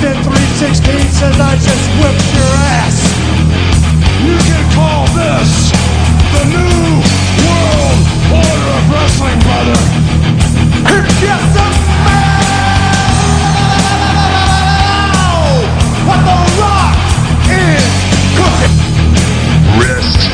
Austin 0.00 0.16
316 0.24 1.12
says 1.12 1.36
I 1.38 1.60
just 1.60 1.84
whipped 2.00 2.32
your 2.32 2.52
ass. 2.80 3.04
You 4.24 4.32
can 4.48 4.64
call 4.72 5.04
this 5.12 5.68
the 6.32 6.44
new 6.48 7.04
world 7.44 8.00
order 8.32 8.80
of 8.80 8.88
wrestling, 8.88 9.36
brother. 9.44 9.76
It's 10.88 11.20
just 11.20 11.52
a 11.52 11.68
smell 11.84 12.32
what 16.08 16.20
the 16.24 16.48
rock 16.56 16.96
is 17.52 17.84
cooking. 18.40 18.80
Rest 19.76 20.32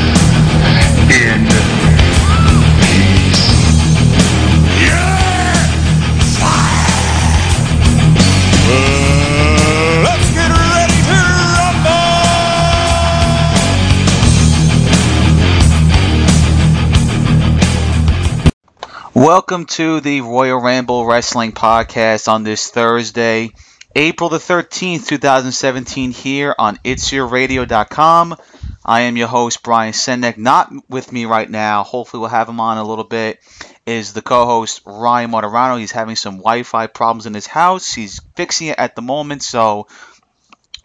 in 1.11 1.56
Welcome 19.27 19.65
to 19.65 19.99
the 19.99 20.21
Royal 20.21 20.57
Ramble 20.57 21.05
Wrestling 21.05 21.51
Podcast 21.51 22.29
on 22.29 22.43
this 22.43 22.69
Thursday, 22.69 23.51
April 23.93 24.29
the 24.29 24.37
13th, 24.37 25.05
2017, 25.05 26.11
here 26.11 26.55
on 26.57 26.77
itsyourradio.com. 26.77 28.37
I 28.85 29.01
am 29.01 29.17
your 29.17 29.27
host, 29.27 29.63
Brian 29.63 29.91
Sendek. 29.91 30.37
Not 30.37 30.71
with 30.87 31.11
me 31.11 31.25
right 31.25 31.49
now. 31.49 31.83
Hopefully, 31.83 32.21
we'll 32.21 32.29
have 32.29 32.47
him 32.47 32.61
on 32.61 32.77
a 32.77 32.85
little 32.85 33.03
bit. 33.03 33.41
Is 33.85 34.13
the 34.13 34.21
co 34.21 34.45
host 34.45 34.83
Ryan 34.85 35.31
Moderano. 35.31 35.77
He's 35.77 35.91
having 35.91 36.15
some 36.15 36.37
Wi 36.37 36.63
Fi 36.63 36.87
problems 36.87 37.25
in 37.25 37.33
his 37.33 37.47
house. 37.47 37.93
He's 37.93 38.21
fixing 38.37 38.67
it 38.67 38.79
at 38.79 38.95
the 38.95 39.01
moment, 39.01 39.43
so 39.43 39.87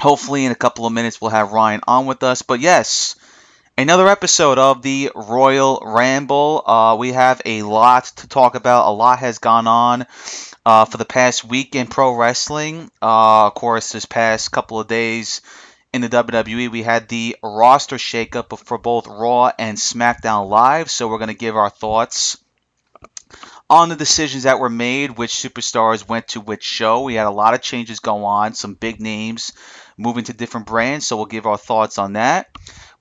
hopefully, 0.01 0.47
in 0.47 0.51
a 0.51 0.57
couple 0.57 0.85
of 0.85 0.93
minutes, 0.93 1.21
we'll 1.21 1.31
have 1.31 1.53
Ryan 1.53 1.83
on 1.87 2.07
with 2.07 2.25
us. 2.25 2.43
But 2.43 2.59
yes, 2.59 3.15
another 3.77 4.09
episode 4.09 4.59
of 4.59 4.83
the 4.83 5.11
Royal 5.15 5.83
Ramble. 5.85 6.63
Uh, 6.65 6.97
we 6.99 7.13
have 7.13 7.41
a 7.45 7.63
lot 7.63 8.05
to 8.17 8.29
talk 8.29 8.55
about. 8.55 8.89
A 8.89 8.93
lot 8.93 9.19
has 9.21 9.39
gone 9.39 9.67
on 9.67 10.07
uh, 10.65 10.85
for 10.85 10.99
the 10.99 11.05
past 11.05 11.45
week 11.45 11.75
in 11.75 11.87
pro 11.87 12.15
wrestling. 12.15 12.91
Uh, 13.01 13.47
of 13.47 13.55
course, 13.55 13.93
this 13.93 14.05
past 14.05 14.53
couple 14.53 14.81
of 14.81 14.89
days 14.89 15.41
in 15.93 16.01
the 16.01 16.09
WWE, 16.09 16.71
we 16.71 16.83
had 16.83 17.09
the 17.09 17.37
roster 17.43 17.97
shakeup 17.97 18.59
for 18.59 18.79
both 18.79 19.07
Raw 19.07 19.53
and 19.59 19.77
SmackDown 19.77 20.49
Live. 20.49 20.91
So 20.91 21.09
we're 21.09 21.19
going 21.19 21.29
to 21.29 21.35
give 21.35 21.57
our 21.57 21.71
thoughts 21.71 22.39
on 23.69 23.89
the 23.89 23.97
decisions 23.97 24.43
that 24.43 24.59
were 24.59 24.71
made, 24.71 25.17
which 25.17 25.33
superstars 25.33 26.07
went 26.07 26.29
to 26.29 26.41
which 26.41 26.63
show. 26.63 27.03
We 27.03 27.15
had 27.15 27.27
a 27.27 27.31
lot 27.31 27.55
of 27.55 27.63
changes 27.63 28.01
go 28.01 28.25
on, 28.25 28.55
some 28.55 28.75
big 28.75 29.01
names 29.01 29.53
moving 29.97 30.25
to 30.25 30.33
different 30.33 30.67
brands. 30.67 31.07
So 31.07 31.17
we'll 31.17 31.27
give 31.27 31.47
our 31.47 31.59
thoughts 31.59 31.99
on 31.99 32.15
that. 32.15 32.49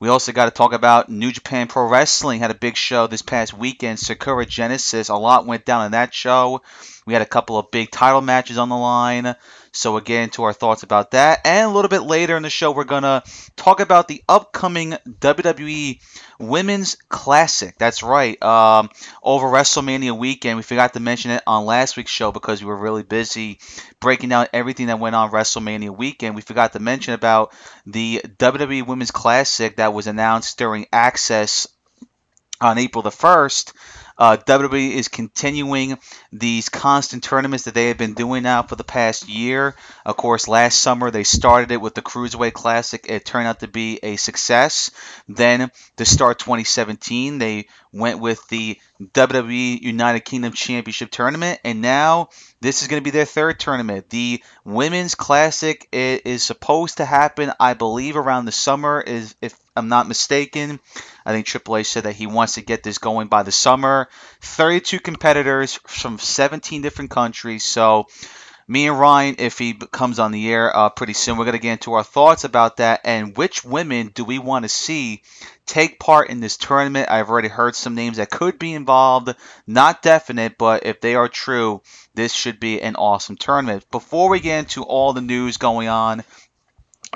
We 0.02 0.09
also 0.09 0.31
got 0.31 0.45
to 0.45 0.52
talk 0.52 0.73
about 0.73 1.09
New 1.09 1.31
Japan 1.31 1.67
Pro 1.67 1.88
Wrestling 1.88 2.39
had 2.39 2.49
a 2.49 2.55
big 2.55 2.75
show 2.75 3.05
this 3.05 3.21
past 3.21 3.53
weekend, 3.53 3.99
Sakura 3.99 4.47
Genesis. 4.47 5.09
A 5.09 5.16
lot 5.16 5.45
went 5.45 5.63
down 5.63 5.85
in 5.85 5.91
that 5.91 6.11
show. 6.11 6.63
We 7.05 7.13
had 7.13 7.21
a 7.21 7.27
couple 7.27 7.59
of 7.59 7.69
big 7.69 7.91
title 7.91 8.21
matches 8.21 8.58
on 8.58 8.69
the 8.69 8.75
line. 8.75 9.35
So 9.73 9.97
get 10.02 10.23
into 10.23 10.44
our 10.44 10.53
thoughts 10.53 10.83
about 10.83 11.11
that. 11.11 11.41
And 11.45 11.69
a 11.69 11.73
little 11.73 11.89
bit 11.89 12.02
later 12.02 12.36
in 12.36 12.44
the 12.44 12.50
show, 12.50 12.72
we're 12.72 12.83
going 12.83 13.03
to 13.03 13.23
talk 13.55 13.80
about 13.80 14.08
the 14.09 14.22
upcoming 14.27 14.91
WWE 15.08 16.02
Women's 16.39 16.97
Classic. 17.08 17.77
That's 17.77 18.03
right. 18.03 18.42
Um, 18.44 18.89
over 19.23 19.47
WrestleMania 19.47 20.17
weekend. 20.17 20.58
We 20.58 20.64
forgot 20.64 20.94
to 20.94 20.99
mention 20.99 21.31
it 21.31 21.44
on 21.47 21.66
last 21.66 21.95
week's 21.95 22.11
show 22.11 22.33
because 22.33 22.61
we 22.61 22.67
were 22.67 22.77
really 22.77 23.03
busy 23.03 23.59
breaking 24.02 24.30
down 24.30 24.47
everything 24.52 24.88
that 24.88 24.99
went 24.99 25.16
on 25.16 25.31
WrestleMania 25.31 25.95
weekend. 25.95 26.36
We 26.36 26.42
forgot 26.42 26.73
to 26.73 26.80
mention 26.80 27.14
about 27.14 27.53
the 27.86 28.22
WWE 28.25 28.86
Women's 28.86 29.11
Classic 29.11 29.77
that 29.77 29.94
was 29.94 30.08
announced 30.08 30.58
during 30.58 30.88
Access 30.92 31.67
on 32.59 32.77
April 32.77 33.02
the 33.02 33.09
1st. 33.09 33.73
Uh, 34.21 34.37
WWE 34.37 34.92
is 34.92 35.08
continuing 35.08 35.98
these 36.32 36.70
constant 36.70 37.23
tournaments 37.23 37.64
that 37.64 37.73
they 37.73 37.87
have 37.87 37.98
been 37.98 38.14
doing 38.14 38.43
now 38.43 38.61
for 38.61 38.76
the 38.76 38.83
past 38.83 39.27
year. 39.27 39.76
Of 40.05 40.15
course, 40.15 40.48
last 40.48 40.80
summer 40.80 41.09
they 41.09 41.23
started 41.23 41.71
it 41.71 41.82
with 41.82 41.95
the 41.95 42.04
Cruiserweight 42.04 42.54
Classic. 42.54 43.04
It 43.09 43.26
turned 43.26 43.48
out 43.48 43.61
to 43.61 43.67
be 43.67 43.99
a 44.04 44.17
success. 44.17 44.92
Then 45.27 45.71
to 45.98 46.05
start 46.05 46.37
2017, 46.37 47.39
they 47.39 47.65
went 47.93 48.19
with 48.19 48.47
the 48.47 48.79
WWE 49.02 49.81
United 49.81 50.21
Kingdom 50.21 50.53
Championship 50.53 51.11
Tournament, 51.11 51.59
and 51.63 51.81
now 51.81 52.29
this 52.61 52.81
is 52.81 52.87
going 52.87 53.02
to 53.02 53.03
be 53.03 53.11
their 53.11 53.25
third 53.25 53.59
tournament. 53.59 54.09
The 54.09 54.43
Women's 54.63 55.15
Classic 55.15 55.87
is 55.91 56.43
supposed 56.43 56.97
to 56.97 57.05
happen, 57.05 57.52
I 57.59 57.73
believe, 57.73 58.15
around 58.15 58.45
the 58.45 58.52
summer, 58.52 59.02
is 59.02 59.35
if 59.41 59.57
I'm 59.75 59.89
not 59.89 60.07
mistaken. 60.07 60.79
I 61.25 61.31
think 61.31 61.45
Triple 61.45 61.77
H 61.77 61.87
said 61.87 62.03
that 62.03 62.15
he 62.15 62.27
wants 62.27 62.53
to 62.53 62.61
get 62.61 62.83
this 62.83 62.97
going 62.97 63.27
by 63.27 63.43
the 63.43 63.52
summer. 63.52 64.09
32 64.41 64.99
competitors 64.99 65.79
from 65.85 66.17
17 66.17 66.81
different 66.81 67.11
countries. 67.11 67.65
So, 67.65 68.08
me 68.67 68.88
and 68.88 68.99
Ryan, 68.99 69.36
if 69.39 69.58
he 69.58 69.73
comes 69.73 70.20
on 70.20 70.32
the 70.32 70.52
air 70.52 70.76
uh, 70.76 70.89
pretty 70.89 71.14
soon, 71.14 71.38
we're 71.38 71.45
going 71.45 71.54
to 71.54 71.60
get 71.60 71.73
into 71.73 71.94
our 71.94 72.04
thoughts 72.04 72.44
about 72.44 72.77
that 72.77 73.02
and 73.04 73.36
which 73.36 73.64
women 73.64 74.11
do 74.14 74.23
we 74.23 74.39
want 74.39 74.64
to 74.64 74.70
see 74.70 75.23
take 75.66 75.99
part 75.99 76.30
in 76.30 76.39
this 76.39 76.58
tournament. 76.58 77.10
I've 77.10 77.30
already 77.30 77.48
heard 77.48 77.76
some 77.76 77.95
names 77.95 78.17
that 78.17 78.30
could 78.30 78.60
be 78.60 78.73
involved. 78.73 79.33
Not 79.67 80.02
definite, 80.02 80.58
but 80.58 80.86
if 80.86 81.02
they 81.02 81.16
are 81.16 81.30
true, 81.30 81.82
this 82.14 82.33
should 82.33 82.60
be 82.60 82.82
an 82.82 82.95
awesome 82.95 83.38
tournament. 83.38 83.89
Before 83.92 84.30
we 84.30 84.39
get 84.39 84.60
into 84.60 84.83
all 84.83 85.14
the 85.14 85.21
news 85.21 85.58
going 85.58 85.88
on, 85.88 86.23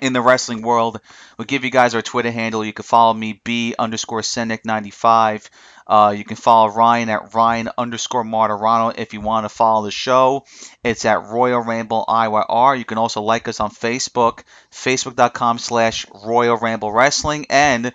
in 0.02 0.14
the 0.14 0.22
wrestling 0.22 0.62
world. 0.62 1.00
We'll 1.38 1.46
give 1.46 1.64
you 1.64 1.72
guys 1.72 1.96
our 1.96 2.02
Twitter 2.02 2.32
handle. 2.32 2.66
You 2.66 2.74
can 2.74 2.84
follow 2.84 3.14
me, 3.14 3.40
B 3.44 3.76
underscore 3.78 4.22
Sennick95. 4.22 5.50
Uh, 5.88 6.14
you 6.18 6.24
can 6.24 6.36
follow 6.36 6.72
Ryan 6.72 7.10
at 7.10 7.34
Ryan 7.34 7.70
underscore 7.78 8.24
Martirano 8.24 8.98
if 8.98 9.14
you 9.14 9.22
want 9.22 9.46
to 9.46 9.50
follow 9.50 9.86
the 9.86 9.92
show. 9.92 10.46
It's 10.84 11.06
at 11.06 11.26
Royal 11.26 11.62
Ramble 11.62 12.06
IYR. 12.08 12.78
You 12.78 12.86
can 12.86 12.98
also 12.98 13.22
like 13.22 13.48
us 13.48 13.60
on 13.60 13.70
Facebook, 13.70 14.44
facebook.com 14.72 15.60
slash 15.60 16.08
Royal 16.26 16.58
Ramble 16.58 16.92
Wrestling, 16.92 17.46
and 17.50 17.94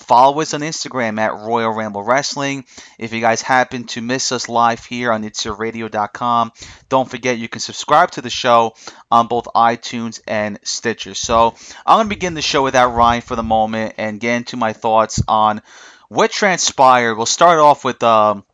follow 0.00 0.40
us 0.40 0.54
on 0.54 0.60
Instagram 0.60 1.18
at 1.18 1.34
Royal 1.34 1.70
Ramble 1.70 2.02
Wrestling. 2.02 2.64
If 2.98 3.12
you 3.12 3.20
guys 3.20 3.42
happen 3.42 3.84
to 3.88 4.00
miss 4.00 4.32
us 4.32 4.48
live 4.48 4.84
here 4.84 5.12
on 5.12 5.22
itsyourradio.com, 5.22 6.52
don't 6.88 7.10
forget 7.10 7.38
you 7.38 7.48
can 7.48 7.60
subscribe 7.60 8.12
to 8.12 8.22
the 8.22 8.30
show 8.30 8.74
on 9.10 9.26
both 9.26 9.46
iTunes 9.54 10.20
and 10.26 10.58
Stitcher. 10.62 11.14
So 11.14 11.54
I'm 11.84 11.96
going 11.98 12.06
to 12.06 12.14
begin 12.14 12.34
the 12.34 12.42
show 12.42 12.62
without 12.62 12.94
Ryan 12.94 13.20
for 13.22 13.36
the 13.36 13.42
moment 13.42 13.94
and 13.98 14.20
get 14.20 14.36
into 14.36 14.56
my 14.56 14.72
thoughts 14.72 15.22
on 15.28 15.60
what 16.08 16.30
transpired. 16.30 17.16
We'll 17.16 17.26
start 17.26 17.58
off 17.58 17.84
with 17.84 18.02
um, 18.02 18.44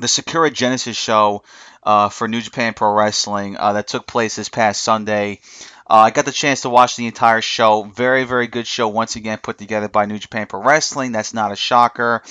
the 0.00 0.08
Sakura 0.08 0.50
Genesis 0.50 0.96
show 0.96 1.42
uh, 1.82 2.08
for 2.08 2.28
New 2.28 2.40
Japan 2.40 2.74
Pro 2.74 2.92
Wrestling 2.92 3.56
uh, 3.56 3.74
that 3.74 3.88
took 3.88 4.06
place 4.06 4.36
this 4.36 4.48
past 4.48 4.82
Sunday. 4.82 5.40
Uh, 5.88 6.06
I 6.06 6.10
got 6.10 6.24
the 6.24 6.32
chance 6.32 6.62
to 6.62 6.70
watch 6.70 6.96
the 6.96 7.06
entire 7.06 7.42
show. 7.42 7.82
Very, 7.82 8.24
very 8.24 8.46
good 8.46 8.66
show 8.66 8.88
once 8.88 9.16
again 9.16 9.38
put 9.42 9.58
together 9.58 9.88
by 9.88 10.06
New 10.06 10.18
Japan 10.18 10.46
Pro 10.46 10.62
Wrestling. 10.62 11.12
That's 11.12 11.34
not 11.34 11.52
a 11.52 11.56
shocker. 11.56 12.22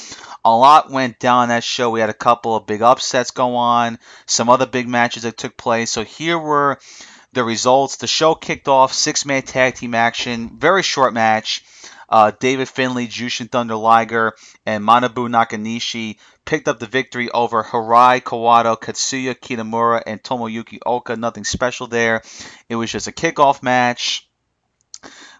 A 0.43 0.55
lot 0.55 0.89
went 0.89 1.19
down 1.19 1.49
that 1.49 1.63
show. 1.63 1.91
We 1.91 1.99
had 1.99 2.09
a 2.09 2.13
couple 2.13 2.55
of 2.55 2.65
big 2.65 2.81
upsets 2.81 3.31
go 3.31 3.55
on, 3.55 3.99
some 4.25 4.49
other 4.49 4.65
big 4.65 4.87
matches 4.87 5.23
that 5.23 5.37
took 5.37 5.57
place. 5.57 5.91
So 5.91 6.03
here 6.03 6.39
were 6.39 6.79
the 7.33 7.43
results. 7.43 7.97
The 7.97 8.07
show 8.07 8.35
kicked 8.35 8.67
off 8.67 8.93
six 8.93 9.25
man 9.25 9.43
tag 9.43 9.75
team 9.75 9.93
action, 9.93 10.57
very 10.57 10.81
short 10.81 11.13
match. 11.13 11.63
Uh, 12.11 12.31
David 12.39 12.67
Finlay, 12.67 13.07
Jushin 13.07 13.49
Thunder 13.49 13.75
Liger, 13.77 14.35
and 14.65 14.83
Manabu 14.83 15.29
Nakanishi 15.29 16.17
picked 16.43 16.67
up 16.67 16.79
the 16.79 16.85
victory 16.85 17.31
over 17.31 17.63
Hirai 17.63 18.21
Kawato, 18.21 18.77
Katsuya 18.77 19.33
Kitamura, 19.33 20.03
and 20.05 20.21
Tomoyuki 20.21 20.79
Oka. 20.85 21.15
Nothing 21.15 21.45
special 21.45 21.87
there. 21.87 22.21
It 22.67 22.75
was 22.75 22.91
just 22.91 23.07
a 23.07 23.13
kickoff 23.13 23.63
match. 23.63 24.27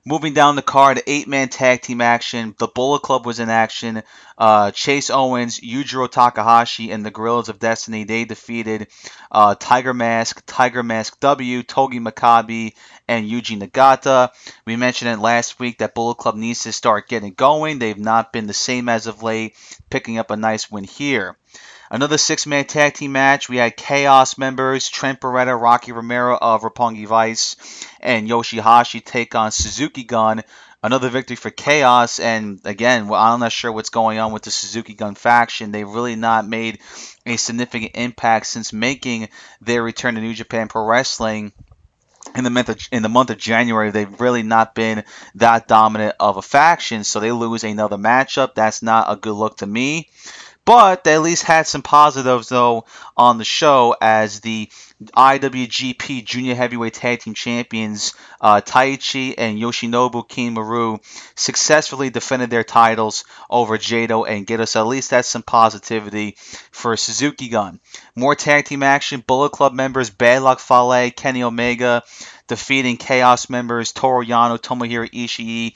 Moving 0.03 0.33
down 0.33 0.55
the 0.55 0.63
card, 0.63 1.03
eight 1.05 1.27
man 1.27 1.49
tag 1.49 1.81
team 1.83 2.01
action. 2.01 2.55
The 2.57 2.67
Bullet 2.67 3.03
Club 3.03 3.23
was 3.23 3.39
in 3.39 3.51
action. 3.51 4.01
Uh, 4.35 4.71
Chase 4.71 5.11
Owens, 5.11 5.59
Yujiro 5.59 6.09
Takahashi, 6.09 6.89
and 6.89 7.05
the 7.05 7.11
Gorillas 7.11 7.49
of 7.49 7.59
Destiny. 7.59 8.03
They 8.05 8.25
defeated 8.25 8.87
uh, 9.31 9.53
Tiger 9.59 9.93
Mask, 9.93 10.41
Tiger 10.47 10.81
Mask 10.81 11.19
W, 11.19 11.61
Togi 11.61 11.99
Makabe, 11.99 12.73
and 13.11 13.29
Yuji 13.29 13.59
Nagata. 13.59 14.31
We 14.65 14.77
mentioned 14.77 15.11
it 15.11 15.19
last 15.19 15.59
week 15.59 15.79
that 15.79 15.93
Bullet 15.93 16.15
Club 16.15 16.35
needs 16.35 16.63
to 16.63 16.71
start 16.71 17.09
getting 17.09 17.33
going. 17.33 17.77
They've 17.77 17.97
not 17.97 18.31
been 18.31 18.47
the 18.47 18.53
same 18.53 18.87
as 18.87 19.05
of 19.05 19.21
late, 19.21 19.57
picking 19.89 20.17
up 20.17 20.31
a 20.31 20.37
nice 20.37 20.71
win 20.71 20.85
here. 20.85 21.35
Another 21.89 22.17
six 22.17 22.47
man 22.47 22.63
tag 22.63 22.93
team 22.93 23.11
match. 23.11 23.49
We 23.49 23.57
had 23.57 23.75
Chaos 23.75 24.37
members 24.37 24.87
Trent 24.87 25.19
Beretta, 25.19 25.59
Rocky 25.59 25.91
Romero 25.91 26.37
of 26.37 26.61
Roppongi 26.61 27.05
Vice, 27.05 27.57
and 27.99 28.29
Yoshihashi 28.29 29.03
take 29.03 29.35
on 29.35 29.51
Suzuki 29.51 30.05
Gun. 30.05 30.43
Another 30.81 31.09
victory 31.09 31.35
for 31.35 31.51
Chaos, 31.51 32.19
and 32.21 32.61
again, 32.63 33.11
I'm 33.11 33.41
not 33.41 33.51
sure 33.51 33.73
what's 33.73 33.89
going 33.89 34.19
on 34.19 34.31
with 34.31 34.43
the 34.43 34.51
Suzuki 34.51 34.93
Gun 34.93 35.15
faction. 35.15 35.73
They've 35.73 35.87
really 35.87 36.15
not 36.15 36.47
made 36.47 36.79
a 37.25 37.35
significant 37.35 37.91
impact 37.95 38.47
since 38.47 38.71
making 38.71 39.27
their 39.59 39.83
return 39.83 40.15
to 40.15 40.21
New 40.21 40.33
Japan 40.33 40.69
Pro 40.69 40.85
Wrestling 40.85 41.51
in 42.35 42.43
the 42.43 42.49
month 42.49 42.69
of, 42.69 42.87
in 42.91 43.03
the 43.03 43.09
month 43.09 43.29
of 43.29 43.37
January, 43.37 43.91
they've 43.91 44.21
really 44.21 44.43
not 44.43 44.75
been 44.75 45.03
that 45.35 45.67
dominant 45.67 46.15
of 46.19 46.37
a 46.37 46.41
faction. 46.41 47.03
So 47.03 47.19
they 47.19 47.31
lose 47.31 47.63
another 47.63 47.97
matchup. 47.97 48.55
That's 48.55 48.81
not 48.81 49.11
a 49.11 49.15
good 49.15 49.33
look 49.33 49.57
to 49.57 49.67
me. 49.67 50.09
But 50.71 51.03
they 51.03 51.15
at 51.15 51.21
least 51.21 51.43
had 51.43 51.67
some 51.67 51.81
positives 51.81 52.47
though 52.47 52.85
on 53.17 53.37
the 53.37 53.43
show 53.43 53.93
as 53.99 54.39
the 54.39 54.69
IWGP 55.03 56.23
Junior 56.23 56.55
Heavyweight 56.55 56.93
Tag 56.93 57.19
Team 57.19 57.33
Champions 57.33 58.13
uh, 58.39 58.61
Taichi 58.61 59.35
and 59.37 59.59
Yoshinobu 59.59 60.25
Kanemaru 60.29 61.03
successfully 61.35 62.09
defended 62.09 62.51
their 62.51 62.63
titles 62.63 63.25
over 63.49 63.77
Jado 63.77 64.25
and 64.25 64.47
Gedo 64.47 64.73
at 64.77 64.87
least 64.87 65.09
that's 65.09 65.27
some 65.27 65.43
positivity 65.43 66.37
for 66.71 66.95
Suzuki 66.95 67.49
Gun. 67.49 67.81
More 68.15 68.35
tag 68.35 68.63
team 68.63 68.81
action. 68.81 69.21
Bullet 69.27 69.51
Club 69.51 69.73
members 69.73 70.09
Bad 70.09 70.41
Luck 70.41 70.61
Fale, 70.61 71.11
Kenny 71.11 71.43
Omega 71.43 72.01
defeating 72.47 72.97
Chaos 72.97 73.49
members 73.49 73.93
Toru 73.93 74.25
Yano, 74.25 74.57
Tomohiro 74.57 75.09
Ishii 75.09 75.73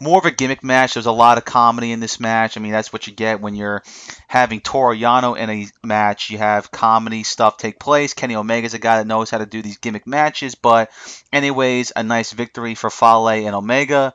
more 0.00 0.18
of 0.18 0.24
a 0.24 0.30
gimmick 0.30 0.62
match. 0.62 0.94
There's 0.94 1.06
a 1.06 1.12
lot 1.12 1.38
of 1.38 1.44
comedy 1.44 1.92
in 1.92 2.00
this 2.00 2.20
match. 2.20 2.56
I 2.56 2.60
mean, 2.60 2.72
that's 2.72 2.92
what 2.92 3.06
you 3.06 3.12
get 3.12 3.40
when 3.40 3.54
you're 3.54 3.82
having 4.28 4.60
Toru 4.60 4.96
Yano 4.96 5.36
in 5.38 5.50
a 5.50 5.66
match. 5.84 6.30
You 6.30 6.38
have 6.38 6.70
comedy 6.70 7.22
stuff 7.22 7.56
take 7.56 7.78
place. 7.78 8.14
Kenny 8.14 8.34
Omega's 8.34 8.74
a 8.74 8.78
guy 8.78 8.98
that 8.98 9.06
knows 9.06 9.30
how 9.30 9.38
to 9.38 9.46
do 9.46 9.62
these 9.62 9.78
gimmick 9.78 10.06
matches. 10.06 10.54
But, 10.54 10.90
anyways, 11.32 11.92
a 11.94 12.02
nice 12.02 12.32
victory 12.32 12.74
for 12.74 12.90
Fale 12.90 13.28
and 13.28 13.54
Omega. 13.54 14.14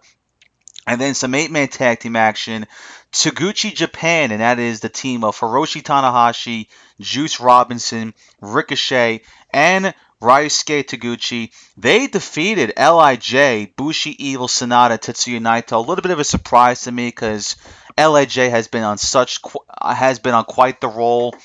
And 0.88 1.00
then 1.00 1.14
some 1.14 1.36
eight 1.36 1.52
man 1.52 1.68
tag 1.68 2.00
team 2.00 2.16
action. 2.16 2.66
Taguchi 3.12 3.76
Japan, 3.76 4.32
and 4.32 4.42
that 4.42 4.58
is 4.58 4.80
the 4.80 4.90
team 4.90 5.24
of 5.24 5.38
Hiroshi 5.38 5.84
Tanahashi, 5.84 6.68
Juice 7.00 7.40
Robinson, 7.40 8.14
Ricochet, 8.40 9.22
and 9.54 9.94
Ryusuke 10.22 10.84
Taguchi. 10.84 11.52
They 11.78 12.08
defeated 12.08 12.74
Lij, 12.78 13.76
Bushi 13.76 14.24
Evil, 14.24 14.48
Sanada, 14.48 15.00
Tetsuya 15.00 15.40
Naito. 15.40 15.74
A 15.74 15.80
little 15.80 16.02
bit 16.04 16.12
of 16.12 16.20
a 16.20 16.24
surprise 16.24 16.82
to 16.84 16.92
me 16.92 17.08
because 17.08 17.56
Lij 17.98 18.36
has 18.36 18.68
been 18.68 18.84
on 18.84 18.98
such 18.98 19.40
has 19.82 20.20
been 20.20 20.34
on 20.34 20.46
quite 20.46 20.80
the 20.80 20.88
roll. 20.88 21.36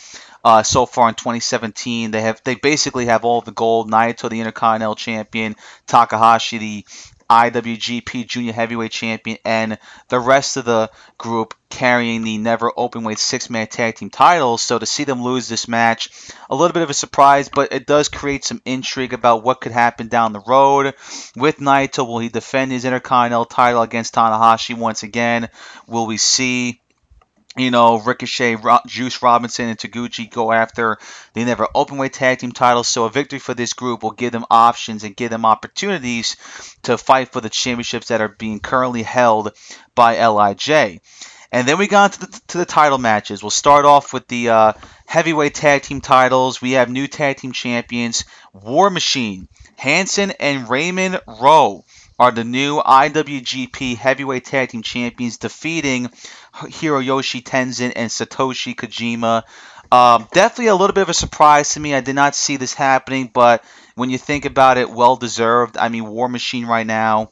Uh, 0.44 0.62
so 0.62 0.87
far 0.87 1.08
in 1.08 1.14
2017. 1.17 2.12
They 2.12 2.20
have 2.20 2.40
they 2.44 2.55
basically 2.55 3.06
have 3.06 3.25
all 3.25 3.40
the 3.40 3.50
gold. 3.50 3.90
Naito, 3.90 4.31
the 4.31 4.38
Intercontinental 4.38 4.94
Champion, 4.94 5.56
Takahashi, 5.88 6.58
the 6.58 6.87
IWGP 7.28 8.26
Junior 8.26 8.52
Heavyweight 8.52 8.93
Champion, 8.93 9.38
and 9.44 9.78
the 10.08 10.20
rest 10.20 10.56
of 10.56 10.64
the 10.64 10.90
group 11.19 11.55
carrying 11.69 12.23
the 12.23 12.38
never 12.38 12.70
openweight 12.70 13.19
six 13.19 13.50
man 13.50 13.67
tag 13.67 13.96
team 13.96 14.11
titles. 14.11 14.62
So 14.62 14.78
to 14.78 14.87
see 14.87 15.05
them 15.05 15.23
lose 15.23 15.49
this 15.49 15.69
match, 15.69 16.11
a 16.49 16.55
little 16.55 16.73
bit 16.73 16.82
of 16.82 16.90
a 16.90 16.94
surprise, 16.94 17.49
but 17.49 17.73
it 17.73 17.87
does 17.87 18.08
create 18.08 18.44
some 18.44 18.62
intrigue 18.64 19.12
about 19.12 19.43
what 19.43 19.61
could 19.61 19.73
happen 19.73 20.08
down 20.08 20.32
the 20.32 20.40
road. 20.40 20.94
With 21.37 21.58
Naito, 21.58 22.06
will 22.06 22.19
he 22.19 22.28
defend 22.28 22.73
his 22.73 22.84
Intercontinental 22.84 23.44
title 23.44 23.82
against 23.82 24.14
Tanahashi 24.14 24.76
once 24.76 25.02
again? 25.02 25.49
Will 25.87 26.06
we 26.06 26.17
see 26.17 26.81
you 27.56 27.70
know, 27.70 27.99
Ricochet, 27.99 28.56
Ro- 28.56 28.81
Juice 28.87 29.23
Robinson, 29.23 29.69
and 29.69 29.79
Taguchi 29.79 30.31
go 30.31 30.53
after 30.53 30.99
the 31.32 31.44
never 31.44 31.67
open 31.75 31.97
openweight 31.97 32.12
tag 32.12 32.38
team 32.38 32.53
titles. 32.53 32.88
So 32.88 33.05
a 33.05 33.11
victory 33.11 33.38
for 33.38 33.55
this 33.55 33.73
group 33.73 34.03
will 34.03 34.12
give 34.12 34.32
them 34.32 34.44
options 34.50 35.05
and 35.05 35.17
give 35.17 35.31
them 35.31 35.44
opportunities 35.44 36.37
to 36.82 36.99
fight 36.99 37.32
for 37.32 37.41
the 37.41 37.50
championships 37.50 38.08
that 38.08 38.20
are 38.20 38.29
being 38.29 38.61
currently 38.61 39.03
held 39.03 39.53
by 39.94 40.17
Lij. 40.26 41.00
And 41.53 41.67
then 41.67 41.79
we 41.79 41.87
got 41.87 42.14
to 42.14 42.20
the, 42.20 42.41
to 42.49 42.58
the 42.58 42.64
title 42.67 42.99
matches. 42.99 43.43
We'll 43.43 43.50
start 43.50 43.85
off 43.85 44.12
with 44.12 44.29
the 44.29 44.50
uh, 44.50 44.73
heavyweight 45.06 45.55
tag 45.55 45.82
team 45.82 46.00
titles. 46.00 46.61
We 46.61 46.73
have 46.73 46.91
new 46.91 47.06
tag 47.06 47.38
team 47.38 47.52
champions, 47.52 48.25
War 48.52 48.91
Machine, 48.91 49.49
Hanson 49.76 50.32
and 50.32 50.69
Raymond 50.69 51.20
Rowe 51.26 51.85
are 52.18 52.30
the 52.30 52.44
new 52.44 52.78
IWGP 52.78 53.96
Heavyweight 53.96 54.44
Tag 54.44 54.70
Team 54.70 54.82
Champions, 54.82 55.38
defeating 55.38 56.08
Hiroyoshi 56.54 57.42
Tenzan 57.42 57.92
and 57.94 58.10
Satoshi 58.10 58.74
Kojima. 58.74 59.42
Um, 59.92 60.26
definitely 60.32 60.68
a 60.68 60.74
little 60.74 60.94
bit 60.94 61.02
of 61.02 61.08
a 61.10 61.14
surprise 61.14 61.70
to 61.70 61.80
me. 61.80 61.94
I 61.94 62.00
did 62.00 62.14
not 62.14 62.34
see 62.34 62.56
this 62.56 62.74
happening, 62.74 63.30
but 63.32 63.64
when 63.94 64.10
you 64.10 64.18
think 64.18 64.44
about 64.44 64.78
it, 64.78 64.90
well 64.90 65.16
deserved. 65.16 65.76
I 65.76 65.88
mean, 65.88 66.06
War 66.06 66.28
Machine 66.28 66.66
right 66.66 66.86
now 66.86 67.30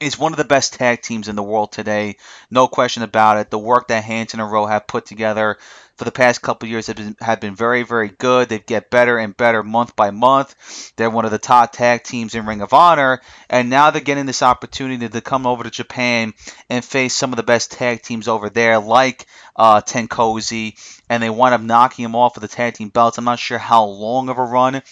is 0.00 0.18
one 0.18 0.32
of 0.32 0.38
the 0.38 0.44
best 0.44 0.74
tag 0.74 1.02
teams 1.02 1.28
in 1.28 1.36
the 1.36 1.42
world 1.42 1.70
today. 1.70 2.16
No 2.50 2.66
question 2.66 3.02
about 3.02 3.36
it. 3.36 3.50
The 3.50 3.58
work 3.58 3.88
that 3.88 4.02
Hanson 4.02 4.40
and 4.40 4.50
Rowe 4.50 4.66
have 4.66 4.86
put 4.86 5.06
together 5.06 5.58
for 5.96 6.04
the 6.04 6.12
past 6.12 6.42
couple 6.42 6.68
years 6.68 6.86
have 6.86 6.96
been 6.96 7.16
have 7.20 7.40
been 7.40 7.54
very 7.54 7.82
very 7.82 8.08
good. 8.08 8.48
They 8.48 8.58
get 8.58 8.90
better 8.90 9.18
and 9.18 9.36
better 9.36 9.62
month 9.62 9.96
by 9.96 10.10
month. 10.10 10.54
They're 10.96 11.10
one 11.10 11.24
of 11.24 11.30
the 11.30 11.38
top 11.38 11.72
tag 11.72 12.02
teams 12.02 12.34
in 12.34 12.46
Ring 12.46 12.60
of 12.60 12.72
Honor, 12.72 13.20
and 13.48 13.70
now 13.70 13.90
they're 13.90 14.00
getting 14.02 14.26
this 14.26 14.42
opportunity 14.42 15.08
to 15.08 15.20
come 15.20 15.46
over 15.46 15.64
to 15.64 15.70
Japan 15.70 16.34
and 16.68 16.84
face 16.84 17.14
some 17.14 17.32
of 17.32 17.36
the 17.36 17.42
best 17.42 17.72
tag 17.72 18.02
teams 18.02 18.28
over 18.28 18.48
there, 18.50 18.78
like 18.78 19.26
uh, 19.56 19.80
TenCozy, 19.80 21.02
and 21.08 21.22
they 21.22 21.30
wind 21.30 21.54
up 21.54 21.60
knocking 21.60 22.04
them 22.04 22.16
off 22.16 22.36
of 22.36 22.40
the 22.40 22.48
tag 22.48 22.74
team 22.74 22.88
belts. 22.88 23.18
I'm 23.18 23.24
not 23.24 23.38
sure 23.38 23.58
how 23.58 23.84
long 23.84 24.28
of 24.28 24.38
a 24.38 24.42
run 24.42 24.82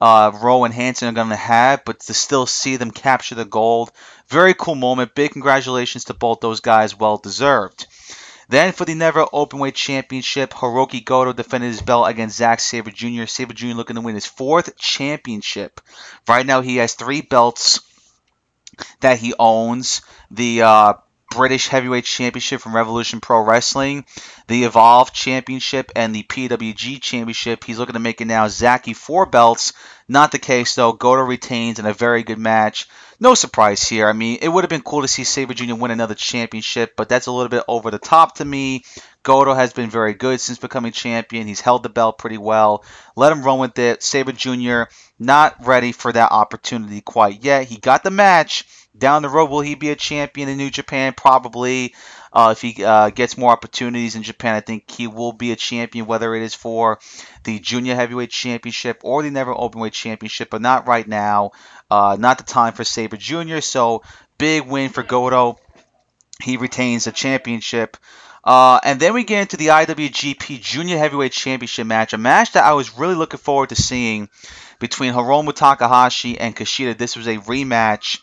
uh, 0.00 0.30
Rowe 0.42 0.64
and 0.64 0.74
Hanson 0.74 1.08
are 1.08 1.12
going 1.12 1.30
to 1.30 1.36
have, 1.36 1.84
but 1.84 2.00
to 2.00 2.14
still 2.14 2.46
see 2.46 2.76
them 2.76 2.90
capture 2.90 3.34
the 3.34 3.44
gold, 3.44 3.90
very 4.28 4.54
cool 4.54 4.74
moment. 4.74 5.14
Big 5.14 5.32
congratulations 5.32 6.04
to 6.04 6.14
both 6.14 6.40
those 6.40 6.60
guys, 6.60 6.96
well 6.96 7.16
deserved. 7.16 7.86
Then 8.48 8.72
for 8.72 8.84
the 8.84 8.94
Never 8.94 9.24
Openweight 9.24 9.74
Championship, 9.74 10.52
Hiroki 10.52 11.04
Goto 11.04 11.32
defended 11.32 11.68
his 11.68 11.82
belt 11.82 12.08
against 12.08 12.36
Zack 12.36 12.60
Sabre 12.60 12.90
Jr. 12.90 13.26
Sabre 13.26 13.54
Jr. 13.54 13.74
looking 13.74 13.96
to 13.96 14.02
win 14.02 14.14
his 14.14 14.26
fourth 14.26 14.76
championship. 14.76 15.80
Right 16.28 16.46
now 16.46 16.60
he 16.60 16.76
has 16.76 16.94
three 16.94 17.22
belts 17.22 17.80
that 19.00 19.18
he 19.18 19.34
owns. 19.38 20.02
The 20.30 20.62
uh, 20.62 20.92
British 21.30 21.68
Heavyweight 21.68 22.04
Championship 22.04 22.60
from 22.60 22.74
Revolution 22.74 23.20
Pro 23.20 23.40
Wrestling, 23.40 24.04
the 24.46 24.64
Evolve 24.64 25.12
Championship, 25.12 25.90
and 25.96 26.14
the 26.14 26.22
PWG 26.22 27.02
Championship. 27.02 27.64
He's 27.64 27.78
looking 27.78 27.94
to 27.94 27.98
make 27.98 28.20
it 28.20 28.26
now 28.26 28.48
Zaki 28.48 28.94
four 28.94 29.26
belts. 29.26 29.72
Not 30.08 30.30
the 30.30 30.38
case 30.38 30.74
though. 30.74 30.92
Goto 30.92 31.22
retains 31.22 31.78
in 31.78 31.86
a 31.86 31.92
very 31.92 32.22
good 32.22 32.38
match. 32.38 32.88
No 33.18 33.34
surprise 33.34 33.88
here. 33.88 34.08
I 34.08 34.12
mean, 34.12 34.38
it 34.42 34.48
would 34.48 34.64
have 34.64 34.70
been 34.70 34.82
cool 34.82 35.02
to 35.02 35.08
see 35.08 35.24
Sabre 35.24 35.54
Jr. 35.54 35.74
win 35.74 35.90
another 35.90 36.14
championship, 36.14 36.94
but 36.96 37.08
that's 37.08 37.26
a 37.26 37.32
little 37.32 37.48
bit 37.48 37.64
over 37.66 37.90
the 37.90 37.98
top 37.98 38.36
to 38.36 38.44
me. 38.44 38.84
Goto 39.22 39.54
has 39.54 39.72
been 39.72 39.90
very 39.90 40.14
good 40.14 40.40
since 40.40 40.58
becoming 40.58 40.92
champion. 40.92 41.46
He's 41.46 41.60
held 41.60 41.82
the 41.82 41.88
belt 41.88 42.18
pretty 42.18 42.38
well. 42.38 42.84
Let 43.16 43.32
him 43.32 43.42
run 43.42 43.58
with 43.58 43.78
it. 43.78 44.02
Sabre 44.02 44.32
Jr. 44.32 44.82
not 45.18 45.66
ready 45.66 45.92
for 45.92 46.12
that 46.12 46.30
opportunity 46.30 47.00
quite 47.00 47.42
yet. 47.42 47.66
He 47.66 47.78
got 47.78 48.04
the 48.04 48.10
match 48.10 48.64
down 48.96 49.22
the 49.22 49.28
road, 49.28 49.50
will 49.50 49.60
he 49.60 49.74
be 49.74 49.90
a 49.90 49.96
champion 49.96 50.48
in 50.48 50.56
New 50.56 50.70
Japan? 50.70 51.12
Probably. 51.14 51.94
Uh, 52.36 52.50
if 52.50 52.60
he 52.60 52.84
uh, 52.84 53.08
gets 53.08 53.38
more 53.38 53.50
opportunities 53.50 54.14
in 54.14 54.22
Japan, 54.22 54.54
I 54.54 54.60
think 54.60 54.90
he 54.90 55.06
will 55.06 55.32
be 55.32 55.52
a 55.52 55.56
champion, 55.56 56.04
whether 56.04 56.34
it 56.34 56.42
is 56.42 56.54
for 56.54 56.98
the 57.44 57.58
Junior 57.58 57.94
Heavyweight 57.94 58.28
Championship 58.28 59.00
or 59.04 59.22
the 59.22 59.30
Never 59.30 59.54
Openweight 59.54 59.92
Championship, 59.92 60.50
but 60.50 60.60
not 60.60 60.86
right 60.86 61.08
now. 61.08 61.52
Uh, 61.90 62.18
not 62.20 62.36
the 62.36 62.44
time 62.44 62.74
for 62.74 62.84
Sabre 62.84 63.16
Jr. 63.16 63.60
So 63.60 64.02
big 64.36 64.66
win 64.66 64.90
for 64.90 65.02
Goto. 65.02 65.56
He 66.42 66.58
retains 66.58 67.04
the 67.04 67.12
championship. 67.12 67.96
Uh, 68.44 68.80
and 68.84 69.00
then 69.00 69.14
we 69.14 69.24
get 69.24 69.40
into 69.40 69.56
the 69.56 69.68
IWGP 69.68 70.60
Junior 70.60 70.98
Heavyweight 70.98 71.32
Championship 71.32 71.86
match, 71.86 72.12
a 72.12 72.18
match 72.18 72.52
that 72.52 72.64
I 72.64 72.74
was 72.74 72.98
really 72.98 73.14
looking 73.14 73.40
forward 73.40 73.70
to 73.70 73.76
seeing 73.76 74.28
between 74.78 75.14
Hiromu 75.14 75.54
Takahashi 75.54 76.38
and 76.38 76.54
Kushida. 76.54 76.98
This 76.98 77.16
was 77.16 77.28
a 77.28 77.38
rematch 77.38 78.20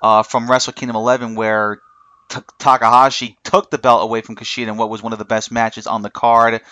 uh, 0.00 0.22
from 0.22 0.50
Wrestle 0.50 0.72
Kingdom 0.72 0.96
11 0.96 1.34
where 1.34 1.82
T- 2.30 2.40
Takahashi 2.58 3.36
took 3.44 3.70
the 3.70 3.78
belt 3.78 4.02
away 4.02 4.22
from 4.22 4.36
Kushida 4.36 4.68
in 4.68 4.76
what 4.76 4.88
was 4.88 5.02
one 5.02 5.12
of 5.12 5.18
the 5.18 5.24
best 5.24 5.50
matches 5.50 5.86
on 5.86 6.02
the 6.02 6.10
card. 6.10 6.62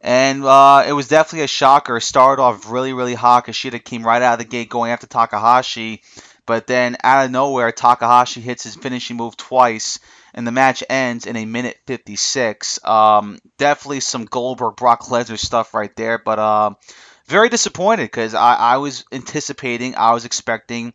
And 0.00 0.44
uh, 0.44 0.84
it 0.86 0.92
was 0.92 1.08
definitely 1.08 1.44
a 1.44 1.48
shocker. 1.48 1.98
Started 1.98 2.40
off 2.40 2.70
really, 2.70 2.92
really 2.92 3.14
hot. 3.14 3.46
Kushida 3.46 3.82
came 3.82 4.06
right 4.06 4.22
out 4.22 4.34
of 4.34 4.38
the 4.38 4.44
gate 4.44 4.68
going 4.68 4.92
after 4.92 5.06
Takahashi. 5.06 6.02
But 6.46 6.66
then 6.66 6.96
out 7.02 7.24
of 7.24 7.30
nowhere, 7.30 7.72
Takahashi 7.72 8.40
hits 8.40 8.62
his 8.62 8.74
finishing 8.74 9.18
move 9.18 9.36
twice, 9.36 9.98
and 10.32 10.46
the 10.46 10.52
match 10.52 10.82
ends 10.88 11.26
in 11.26 11.36
a 11.36 11.44
minute 11.44 11.78
56. 11.86 12.82
Um, 12.86 13.38
definitely 13.58 14.00
some 14.00 14.24
Goldberg 14.24 14.76
Brock 14.76 15.02
Lesnar 15.02 15.38
stuff 15.38 15.74
right 15.74 15.94
there. 15.94 16.16
But 16.16 16.38
uh, 16.38 16.70
very 17.26 17.50
disappointed 17.50 18.04
because 18.04 18.34
I, 18.34 18.54
I 18.54 18.76
was 18.78 19.04
anticipating, 19.12 19.94
I 19.96 20.12
was 20.12 20.24
expecting 20.24 20.94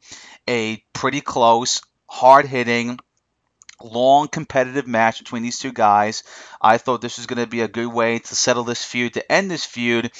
a 0.49 0.83
pretty 0.93 1.21
close, 1.21 1.81
hard 2.09 2.47
hitting, 2.47 2.99
long 3.83 4.27
competitive 4.27 4.87
match 4.87 5.19
between 5.19 5.43
these 5.43 5.59
two 5.59 5.71
guys. 5.71 6.23
I 6.61 6.77
thought 6.77 7.01
this 7.01 7.17
was 7.17 7.27
going 7.27 7.43
to 7.43 7.47
be 7.47 7.61
a 7.61 7.67
good 7.67 7.87
way 7.87 8.19
to 8.19 8.35
settle 8.35 8.63
this 8.63 8.83
feud, 8.83 9.13
to 9.15 9.31
end 9.31 9.51
this 9.51 9.65
feud. 9.65 10.11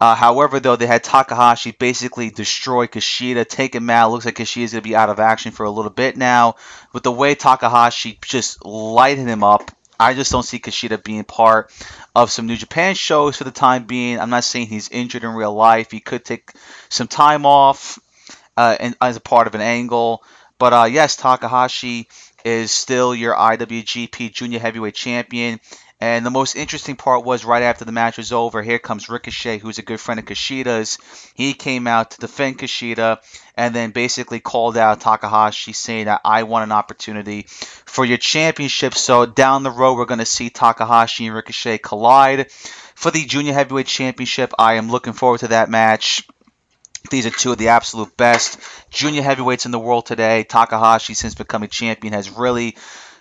Uh, 0.00 0.14
however, 0.14 0.60
though, 0.60 0.76
they 0.76 0.86
had 0.86 1.02
Takahashi 1.02 1.72
basically 1.72 2.30
destroy 2.30 2.86
Kushida, 2.86 3.48
take 3.48 3.74
him 3.74 3.90
out. 3.90 4.12
Looks 4.12 4.26
like 4.26 4.36
Kushida's 4.36 4.72
going 4.72 4.82
to 4.82 4.88
be 4.88 4.94
out 4.94 5.10
of 5.10 5.18
action 5.18 5.50
for 5.50 5.64
a 5.66 5.70
little 5.70 5.90
bit 5.90 6.16
now. 6.16 6.54
With 6.92 7.02
the 7.02 7.10
way 7.10 7.34
Takahashi 7.34 8.18
just 8.22 8.64
lighted 8.64 9.26
him 9.26 9.42
up, 9.42 9.72
I 9.98 10.14
just 10.14 10.30
don't 10.30 10.44
see 10.44 10.60
Kushida 10.60 11.02
being 11.02 11.24
part 11.24 11.72
of 12.14 12.30
some 12.30 12.46
New 12.46 12.56
Japan 12.56 12.94
shows 12.94 13.36
for 13.36 13.44
the 13.44 13.50
time 13.50 13.84
being. 13.84 14.20
I'm 14.20 14.30
not 14.30 14.44
saying 14.44 14.68
he's 14.68 14.88
injured 14.88 15.24
in 15.24 15.30
real 15.30 15.54
life. 15.54 15.90
He 15.90 15.98
could 15.98 16.24
take 16.24 16.52
some 16.88 17.08
time 17.08 17.44
off 17.44 17.98
uh, 18.56 18.76
in, 18.78 18.94
as 19.00 19.16
a 19.16 19.20
part 19.20 19.48
of 19.48 19.56
an 19.56 19.60
angle. 19.60 20.22
But 20.58 20.72
uh, 20.72 20.88
yes, 20.90 21.16
Takahashi 21.16 22.08
is 22.44 22.70
still 22.70 23.14
your 23.14 23.34
IWGP 23.34 24.32
Junior 24.32 24.58
Heavyweight 24.58 24.94
Champion. 24.94 25.60
And 26.00 26.24
the 26.24 26.30
most 26.30 26.54
interesting 26.54 26.94
part 26.94 27.24
was 27.24 27.44
right 27.44 27.64
after 27.64 27.84
the 27.84 27.90
match 27.90 28.18
was 28.18 28.32
over, 28.32 28.62
here 28.62 28.78
comes 28.78 29.08
Ricochet, 29.08 29.58
who's 29.58 29.78
a 29.78 29.82
good 29.82 29.98
friend 29.98 30.20
of 30.20 30.26
Kushida's. 30.26 30.98
He 31.34 31.54
came 31.54 31.88
out 31.88 32.12
to 32.12 32.20
defend 32.20 32.60
Kushida 32.60 33.18
and 33.56 33.74
then 33.74 33.90
basically 33.90 34.38
called 34.38 34.76
out 34.76 35.00
Takahashi, 35.00 35.72
saying 35.72 36.04
that 36.04 36.20
I 36.24 36.44
want 36.44 36.62
an 36.62 36.72
opportunity 36.72 37.46
for 37.48 38.04
your 38.04 38.18
championship. 38.18 38.94
So 38.94 39.26
down 39.26 39.64
the 39.64 39.72
road, 39.72 39.96
we're 39.96 40.04
going 40.04 40.20
to 40.20 40.24
see 40.24 40.50
Takahashi 40.50 41.26
and 41.26 41.34
Ricochet 41.34 41.78
collide 41.78 42.52
for 42.52 43.10
the 43.10 43.24
Junior 43.24 43.54
Heavyweight 43.54 43.88
Championship. 43.88 44.52
I 44.56 44.74
am 44.74 44.90
looking 44.90 45.14
forward 45.14 45.40
to 45.40 45.48
that 45.48 45.68
match. 45.68 46.28
These 47.10 47.26
are 47.26 47.30
two 47.30 47.52
of 47.52 47.58
the 47.58 47.68
absolute 47.68 48.16
best 48.16 48.58
junior 48.90 49.22
heavyweights 49.22 49.66
in 49.66 49.72
the 49.72 49.78
world 49.78 50.06
today. 50.06 50.44
Takahashi, 50.44 51.14
since 51.14 51.34
becoming 51.34 51.68
champion, 51.68 52.12
has 52.12 52.30
really 52.30 52.76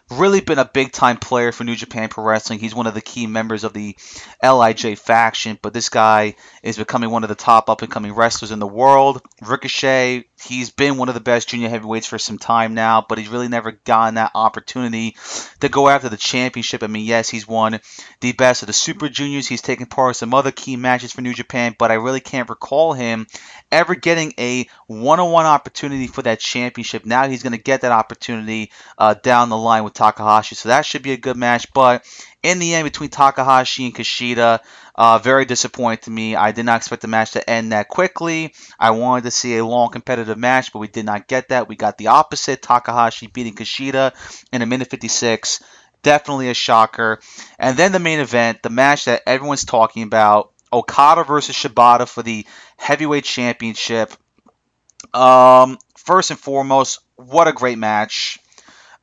really 0.10 0.40
been 0.40 0.60
a 0.60 0.66
big 0.66 0.92
time 0.92 1.18
player 1.18 1.52
for 1.52 1.64
New 1.64 1.76
Japan 1.76 2.10
Pro 2.10 2.24
Wrestling. 2.24 2.60
He's 2.60 2.76
one 2.76 2.88
of 2.88 2.94
the 2.94 3.02
key 3.02 3.28
members 3.28 3.64
of 3.64 3.74
the 3.74 3.98
LIJ 4.42 4.98
faction, 4.98 5.60
but 5.62 5.74
this 5.74 5.90
guy 5.90 6.36
is 6.64 6.78
becoming 6.78 7.10
one 7.10 7.24
of 7.24 7.30
the 7.30 7.36
top 7.36 7.70
up 7.70 7.82
and 7.82 7.92
coming 7.92 8.14
wrestlers 8.14 8.52
in 8.52 8.60
the 8.60 8.68
world. 8.68 9.22
Ricochet, 9.42 10.26
he's 10.42 10.70
been 10.70 10.98
one 10.98 11.10
of 11.10 11.16
the 11.16 11.22
best 11.22 11.50
junior 11.50 11.70
heavyweights 11.70 12.08
for 12.08 12.20
some 12.20 12.38
time 12.38 12.74
now, 12.74 13.06
but 13.08 13.18
he's 13.18 13.28
really 13.28 13.48
never 13.48 13.72
gotten 13.72 14.16
that 14.16 14.32
opportunity 14.36 15.16
to 15.60 15.70
go 15.70 15.90
after 15.90 16.10
the 16.10 16.18
championship. 16.18 16.84
I 16.84 16.88
mean, 16.88 17.06
yes, 17.06 17.30
he's 17.30 17.48
won 17.48 17.80
the 18.20 18.32
best 18.34 18.64
of 18.64 18.68
the 18.68 18.74
Super 18.74 19.10
Juniors. 19.10 19.48
He's 19.48 19.62
taken 19.62 19.88
part 19.88 20.12
in 20.12 20.14
some 20.16 20.34
other 20.34 20.52
key 20.52 20.76
matches 20.76 21.12
for 21.12 21.22
New 21.22 21.34
Japan, 21.34 21.76
but 21.78 21.92
I 21.92 21.96
really 21.96 22.20
can't 22.20 22.50
recall 22.50 22.94
him 22.94 23.28
ever 23.72 23.96
getting 23.96 24.34
a 24.38 24.68
one-on-one 24.86 25.46
opportunity 25.46 26.08
for 26.08 26.22
that 26.22 26.40
championship. 26.40 27.06
Now 27.06 27.28
he's 27.28 27.44
going 27.44 27.54
to 27.54 27.62
get 27.62 27.82
that 27.82 27.92
opportunity 27.92 28.72
uh, 28.98 29.16
down 29.16 29.50
the 29.50 29.58
line 29.58 29.84
with 29.84 29.94
Takahashi, 29.94 30.56
so 30.56 30.70
that 30.70 30.86
should 30.86 31.02
be 31.04 31.14
a 31.14 31.18
good 31.18 31.38
match. 31.38 31.74
But 31.74 32.06
in 32.44 32.60
the 32.60 32.76
end, 32.76 32.86
between 32.86 33.10
Takahashi 33.10 33.86
and 33.86 33.96
Kushida, 33.96 34.60
uh, 34.98 35.20
very 35.20 35.46
disappointing 35.46 36.04
to 36.04 36.12
me. 36.12 36.36
I 36.36 36.52
did 36.52 36.66
not 36.66 36.78
expect 36.78 37.04
the 37.04 37.08
match 37.08 37.32
to 37.32 37.50
end 37.50 37.72
that 37.72 37.88
quickly. 37.88 38.56
I 38.80 38.92
wanted 38.92 39.26
to 39.26 39.32
see 39.32 39.58
a 39.58 39.66
long 39.66 39.92
competitive 39.92 40.38
match, 40.38 40.74
but 40.74 40.80
we 40.80 40.88
did 40.88 41.06
not 41.06 41.28
get 41.28 41.50
that. 41.50 41.68
We 41.68 41.76
got 41.76 41.98
the 41.98 42.08
opposite. 42.08 42.62
Takahashi 42.62 43.28
beating 43.28 43.54
Kushida 43.54 44.14
in 44.52 44.62
a 44.62 44.66
minute 44.66 44.90
56. 44.90 45.64
Definitely 46.02 46.50
a 46.50 46.54
shocker. 46.54 47.20
And 47.60 47.78
then 47.78 47.92
the 47.92 48.00
main 48.00 48.20
event, 48.20 48.64
the 48.64 48.70
match 48.70 49.06
that 49.06 49.22
everyone's 49.28 49.66
talking 49.66 50.04
about 50.04 50.52
Okada 50.74 51.24
versus 51.24 51.56
Shibata 51.56 52.08
for 52.08 52.24
the 52.24 52.46
heavyweight 52.78 53.24
championship. 53.24 54.14
Um, 55.14 55.78
first 55.96 56.32
and 56.32 56.40
foremost, 56.40 57.00
what 57.16 57.48
a 57.48 57.54
great 57.54 57.78
match 57.78 58.40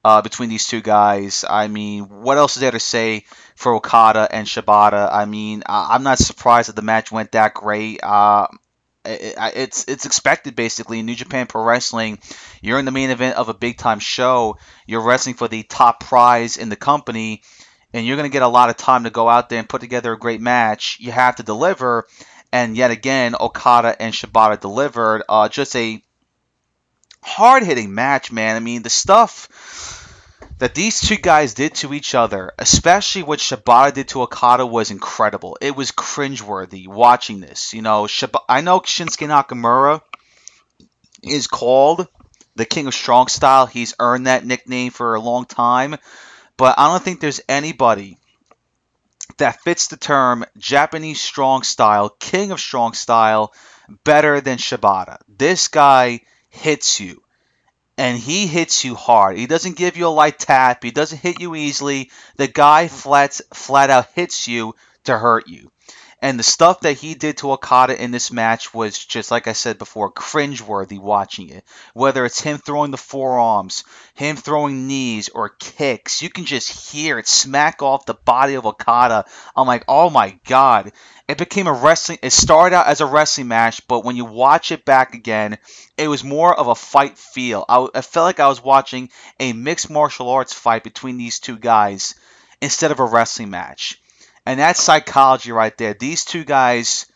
uh, 0.05 0.23
between 0.23 0.49
these 0.49 0.67
two 0.67 0.81
guys. 0.81 1.45
I 1.49 1.69
mean, 1.69 2.05
what 2.05 2.37
else 2.37 2.57
is 2.57 2.61
there 2.61 2.71
to 2.71 2.81
say 2.81 3.25
for 3.54 3.75
Okada 3.75 4.28
and 4.30 4.46
Shibata? 4.46 5.08
I 5.12 5.25
mean, 5.25 5.62
I'm 5.66 6.02
not 6.02 6.18
surprised 6.18 6.68
that 6.68 6.76
the 6.76 6.82
match 6.82 7.12
went 7.12 7.32
that 7.32 7.54
great. 7.54 8.00
Uh, 8.02 8.49
it's 9.04 9.84
it's 9.87 10.06
expected 10.06 10.56
basically 10.56 10.99
in 10.99 11.06
New 11.06 11.14
Japan 11.14 11.46
Pro 11.46 11.62
Wrestling. 11.62 12.18
You're 12.62 12.78
in 12.78 12.84
the 12.84 12.90
main 12.90 13.11
event 13.11 13.37
of 13.37 13.49
a 13.49 13.54
big 13.54 13.76
time 13.76 13.99
show. 13.99 14.58
You're 14.87 15.02
wrestling 15.02 15.34
for 15.34 15.49
the 15.49 15.62
top 15.62 16.00
prize 16.00 16.56
in 16.56 16.68
the 16.68 16.76
company, 16.76 17.42
and 17.92 18.06
you're 18.06 18.16
going 18.16 18.28
to 18.28 18.32
get 18.32 18.42
a 18.42 18.49
lot 18.49 18.70
of 18.70 18.76
time 18.76 19.04
to 19.04 19.11
go 19.11 19.28
out 19.28 19.49
there 19.49 19.58
and 19.58 19.68
put 19.68 19.82
together 19.82 20.12
a 20.12 20.18
great 20.18 20.40
match. 20.40 20.99
You 21.00 21.12
have 21.12 21.37
to 21.37 21.42
deliver, 21.42 22.06
and 22.52 22.76
yet 22.76 22.90
again, 22.90 23.34
Okada 23.38 23.94
and 24.00 24.14
Shibata 24.14 24.58
delivered. 24.58 25.23
Uh, 25.28 25.49
just 25.49 25.76
a 25.76 26.02
hard 27.23 27.62
hitting 27.62 27.94
match, 27.94 28.32
man. 28.32 28.56
I 28.56 28.61
mean, 28.61 28.82
the 28.82 28.90
stuff 28.90 29.49
that 30.64 30.75
these 30.75 30.99
two 30.99 31.18
guys 31.18 31.52
did 31.52 31.75
to 31.75 31.92
each 31.92 32.14
other, 32.14 32.50
especially 32.59 33.23
what 33.23 33.38
Shibata 33.38 33.92
did 33.92 34.09
to 34.09 34.23
Okada, 34.23 34.64
was 34.64 34.90
incredible. 34.90 35.59
It 35.61 35.76
was 35.76 35.92
cringeworthy 35.92 36.88
watching 36.88 37.40
this. 37.40 37.75
You 37.75 37.83
know, 37.83 38.04
Shib- 38.04 38.42
I 38.49 38.62
know 38.62 38.80
Shinsuke 38.80 39.28
Nakamura 39.28 40.00
is 41.23 41.49
called 41.49 42.09
the 42.56 42.64
King 42.64 42.87
of 42.87 42.94
Strong 42.94 43.26
Style. 43.26 43.66
He's 43.66 43.92
earned 43.99 44.26
that 44.26 44.47
nickname 44.47 44.90
for 44.90 45.14
a 45.14 45.21
long 45.21 45.44
time, 45.44 45.97
but 46.56 46.78
I 46.78 46.88
don't 46.88 47.02
think 47.02 47.21
there's 47.21 47.42
anybody 47.47 48.16
that 49.37 49.61
fits 49.61 49.88
the 49.88 49.99
term 49.99 50.47
Japanese 50.56 51.21
Strong 51.21 51.64
Style, 51.64 52.09
King 52.09 52.52
of 52.52 52.59
Strong 52.59 52.94
Style, 52.94 53.52
better 54.02 54.40
than 54.40 54.56
Shibata. 54.56 55.18
This 55.28 55.68
guy 55.68 56.23
hits 56.49 57.00
you 57.00 57.23
and 57.97 58.19
he 58.19 58.47
hits 58.47 58.85
you 58.85 58.95
hard. 58.95 59.37
He 59.37 59.47
doesn't 59.47 59.77
give 59.77 59.97
you 59.97 60.07
a 60.07 60.09
light 60.09 60.39
tap. 60.39 60.83
He 60.83 60.91
doesn't 60.91 61.19
hit 61.19 61.41
you 61.41 61.55
easily. 61.55 62.11
The 62.37 62.49
guy 62.49 62.89
flat 62.89 63.41
flat 63.53 63.91
out 63.91 64.09
hits 64.15 64.49
you 64.49 64.75
to 65.05 65.17
hurt 65.17 65.49
you. 65.49 65.71
And 66.25 66.38
the 66.38 66.43
stuff 66.43 66.81
that 66.81 66.95
he 66.97 67.12
did 67.12 67.37
to 67.37 67.52
Okada 67.52 68.02
in 68.02 68.11
this 68.11 68.33
match 68.33 68.73
was 68.73 68.97
just 68.97 69.31
like 69.31 69.47
I 69.47 69.52
said 69.52 69.76
before, 69.76 70.11
cringeworthy 70.11 70.99
watching 70.99 71.50
it. 71.50 71.66
Whether 71.93 72.25
it's 72.25 72.40
him 72.40 72.57
throwing 72.57 72.93
the 72.93 72.97
forearms, 72.97 73.85
him 74.14 74.37
throwing 74.37 74.87
knees 74.87 75.28
or 75.28 75.50
kicks, 75.50 76.23
you 76.23 76.31
can 76.31 76.47
just 76.47 76.90
hear 76.90 77.19
it 77.19 77.28
smack 77.28 77.83
off 77.83 78.07
the 78.07 78.14
body 78.14 78.54
of 78.54 78.64
Okada. 78.64 79.26
I'm 79.54 79.66
like, 79.66 79.85
oh 79.87 80.09
my 80.09 80.40
god. 80.47 80.93
It 81.28 81.37
became 81.37 81.66
a 81.66 81.75
wrestling 81.75 82.21
it 82.23 82.33
started 82.33 82.75
out 82.75 82.87
as 82.87 83.02
a 83.02 83.07
wrestling 83.07 83.49
match, 83.49 83.87
but 83.87 84.02
when 84.02 84.16
you 84.16 84.25
watch 84.25 84.73
it 84.73 84.87
back 84.87 85.12
again, 85.12 85.59
it 85.99 86.09
was 86.09 86.25
more 86.25 86.59
of 86.59 86.69
a 86.69 86.75
fight 86.75 87.19
feel. 87.19 87.66
I, 87.69 87.87
I 87.95 88.00
felt 88.00 88.25
like 88.25 88.40
I 88.40 88.49
was 88.49 88.64
watching 88.64 89.11
a 89.38 89.52
mixed 89.52 89.90
martial 89.90 90.31
arts 90.31 90.54
fight 90.54 90.85
between 90.85 91.19
these 91.19 91.38
two 91.38 91.59
guys 91.59 92.14
instead 92.62 92.93
of 92.93 93.00
a 93.00 93.04
wrestling 93.04 93.50
match. 93.50 94.00
And 94.47 94.61
that's 94.61 94.83
psychology 94.83 95.53
right 95.53 95.77
there. 95.79 95.95
These 95.95 96.25
two 96.25 96.45
guys 96.45 97.07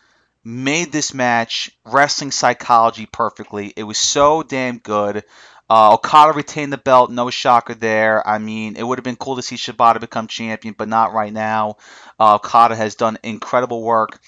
made 0.44 0.92
this 0.92 1.12
match 1.12 1.70
wrestling 1.84 2.30
psychology 2.30 3.06
perfectly. 3.06 3.72
It 3.76 3.82
was 3.82 3.98
so 3.98 4.42
damn 4.42 4.78
good. 4.78 5.24
Uh, 5.70 5.94
Okada 5.94 6.32
retained 6.32 6.72
the 6.72 6.78
belt, 6.78 7.10
no 7.10 7.28
shocker 7.28 7.74
there. 7.74 8.26
I 8.26 8.38
mean, 8.38 8.76
it 8.76 8.82
would 8.82 8.98
have 8.98 9.04
been 9.04 9.16
cool 9.16 9.36
to 9.36 9.42
see 9.42 9.56
Shibata 9.56 10.00
become 10.00 10.26
champion, 10.26 10.74
but 10.76 10.88
not 10.88 11.12
right 11.12 11.32
now. 11.32 11.76
Uh, 12.18 12.36
Okada 12.36 12.74
has 12.74 12.94
done 12.94 13.18
incredible 13.22 13.82
work, 13.82 14.18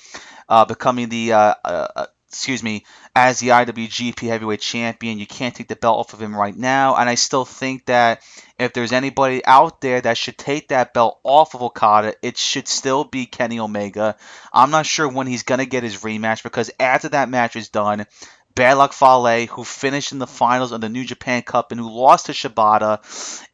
uh, 0.50 0.66
becoming 0.66 1.08
the 1.08 1.32
uh, 1.32 1.54
uh, 1.64 1.88
uh, 1.96 2.06
excuse 2.30 2.62
me, 2.62 2.84
as 3.14 3.40
the 3.40 3.48
IWGP 3.48 4.28
Heavyweight 4.28 4.60
Champion. 4.60 5.18
You 5.18 5.26
can't 5.26 5.52
take 5.52 5.66
the 5.66 5.74
belt 5.74 5.98
off 5.98 6.12
of 6.14 6.22
him 6.22 6.34
right 6.34 6.56
now, 6.56 6.94
and 6.94 7.08
I 7.08 7.16
still 7.16 7.44
think 7.44 7.86
that 7.86 8.22
if 8.56 8.72
there's 8.72 8.92
anybody 8.92 9.44
out 9.44 9.80
there 9.80 10.00
that 10.00 10.16
should 10.16 10.38
take 10.38 10.68
that 10.68 10.94
belt 10.94 11.18
off 11.24 11.54
of 11.54 11.62
Okada, 11.62 12.14
it 12.22 12.38
should 12.38 12.68
still 12.68 13.02
be 13.02 13.26
Kenny 13.26 13.58
Omega. 13.58 14.16
I'm 14.52 14.70
not 14.70 14.86
sure 14.86 15.08
when 15.08 15.26
he's 15.26 15.42
gonna 15.42 15.66
get 15.66 15.82
his 15.82 16.02
rematch 16.02 16.44
because 16.44 16.70
after 16.78 17.08
that 17.08 17.28
match 17.28 17.56
is 17.56 17.68
done. 17.68 18.06
Bad 18.54 18.74
Luck 18.74 18.92
Fale, 18.92 19.46
who 19.46 19.64
finished 19.64 20.12
in 20.12 20.18
the 20.18 20.26
finals 20.26 20.72
of 20.72 20.80
the 20.80 20.88
New 20.88 21.04
Japan 21.04 21.42
Cup 21.42 21.70
and 21.70 21.80
who 21.80 21.90
lost 21.90 22.26
to 22.26 22.32
Shibata 22.32 22.98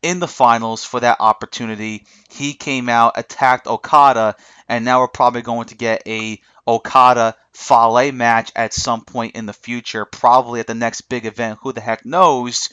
in 0.02 0.20
the 0.20 0.28
finals 0.28 0.84
for 0.84 1.00
that 1.00 1.18
opportunity, 1.20 2.06
he 2.30 2.54
came 2.54 2.88
out, 2.88 3.12
attacked 3.16 3.66
Okada, 3.66 4.36
and 4.68 4.84
now 4.84 5.00
we're 5.00 5.08
probably 5.08 5.42
going 5.42 5.66
to 5.66 5.76
get 5.76 6.02
a 6.06 6.40
Okada 6.66 7.36
Fale 7.52 8.12
match 8.12 8.52
at 8.54 8.74
some 8.74 9.04
point 9.04 9.36
in 9.36 9.46
the 9.46 9.52
future, 9.52 10.04
probably 10.04 10.60
at 10.60 10.66
the 10.66 10.74
next 10.74 11.02
big 11.02 11.24
event. 11.26 11.58
Who 11.62 11.72
the 11.72 11.80
heck 11.80 12.04
knows? 12.04 12.70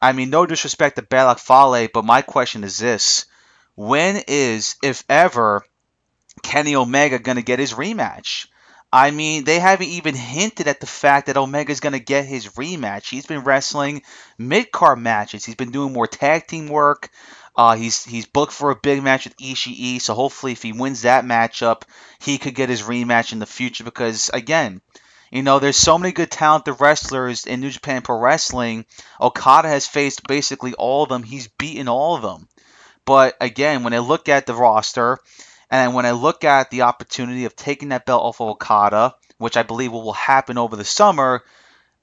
I 0.00 0.12
mean, 0.12 0.30
no 0.30 0.46
disrespect 0.46 0.96
to 0.96 1.02
Bad 1.02 1.24
Luck 1.24 1.38
Fale, 1.38 1.88
but 1.92 2.04
my 2.04 2.22
question 2.22 2.64
is 2.64 2.78
this: 2.78 3.26
When 3.74 4.22
is, 4.28 4.76
if 4.82 5.04
ever, 5.08 5.64
Kenny 6.42 6.76
Omega 6.76 7.18
going 7.18 7.36
to 7.36 7.42
get 7.42 7.58
his 7.58 7.72
rematch? 7.72 8.46
I 8.92 9.10
mean, 9.10 9.44
they 9.44 9.58
haven't 9.58 9.88
even 9.88 10.14
hinted 10.14 10.68
at 10.68 10.80
the 10.80 10.86
fact 10.86 11.26
that 11.26 11.36
Omega's 11.36 11.80
going 11.80 11.92
to 11.92 11.98
get 11.98 12.24
his 12.24 12.50
rematch. 12.50 13.08
He's 13.08 13.26
been 13.26 13.44
wrestling 13.44 14.02
mid 14.38 14.70
card 14.70 15.00
matches. 15.00 15.44
He's 15.44 15.56
been 15.56 15.72
doing 15.72 15.92
more 15.92 16.06
tag 16.06 16.46
team 16.46 16.68
work. 16.68 17.10
Uh, 17.56 17.74
he's 17.74 18.04
he's 18.04 18.26
booked 18.26 18.52
for 18.52 18.70
a 18.70 18.76
big 18.76 19.02
match 19.02 19.24
with 19.24 19.36
Ishii, 19.38 20.00
so 20.00 20.14
hopefully, 20.14 20.52
if 20.52 20.62
he 20.62 20.72
wins 20.72 21.02
that 21.02 21.24
matchup, 21.24 21.82
he 22.18 22.38
could 22.38 22.54
get 22.54 22.68
his 22.68 22.82
rematch 22.82 23.32
in 23.32 23.38
the 23.38 23.46
future. 23.46 23.84
Because 23.84 24.30
again, 24.32 24.82
you 25.30 25.42
know, 25.42 25.58
there's 25.58 25.76
so 25.76 25.98
many 25.98 26.12
good 26.12 26.30
talented 26.30 26.80
wrestlers 26.80 27.46
in 27.46 27.60
New 27.60 27.70
Japan 27.70 28.02
Pro 28.02 28.18
Wrestling. 28.18 28.84
Okada 29.20 29.68
has 29.68 29.86
faced 29.86 30.26
basically 30.26 30.74
all 30.74 31.04
of 31.04 31.08
them. 31.08 31.22
He's 31.22 31.48
beaten 31.48 31.88
all 31.88 32.14
of 32.14 32.22
them. 32.22 32.48
But 33.06 33.36
again, 33.40 33.84
when 33.84 33.94
I 33.94 33.98
look 33.98 34.28
at 34.28 34.46
the 34.46 34.54
roster, 34.54 35.18
and 35.70 35.94
when 35.94 36.06
I 36.06 36.12
look 36.12 36.44
at 36.44 36.70
the 36.70 36.82
opportunity 36.82 37.44
of 37.44 37.56
taking 37.56 37.88
that 37.88 38.06
belt 38.06 38.22
off 38.22 38.40
of 38.40 38.48
Okada, 38.48 39.14
which 39.38 39.56
I 39.56 39.62
believe 39.62 39.92
will 39.92 40.12
happen 40.12 40.58
over 40.58 40.76
the 40.76 40.84
summer, 40.84 41.42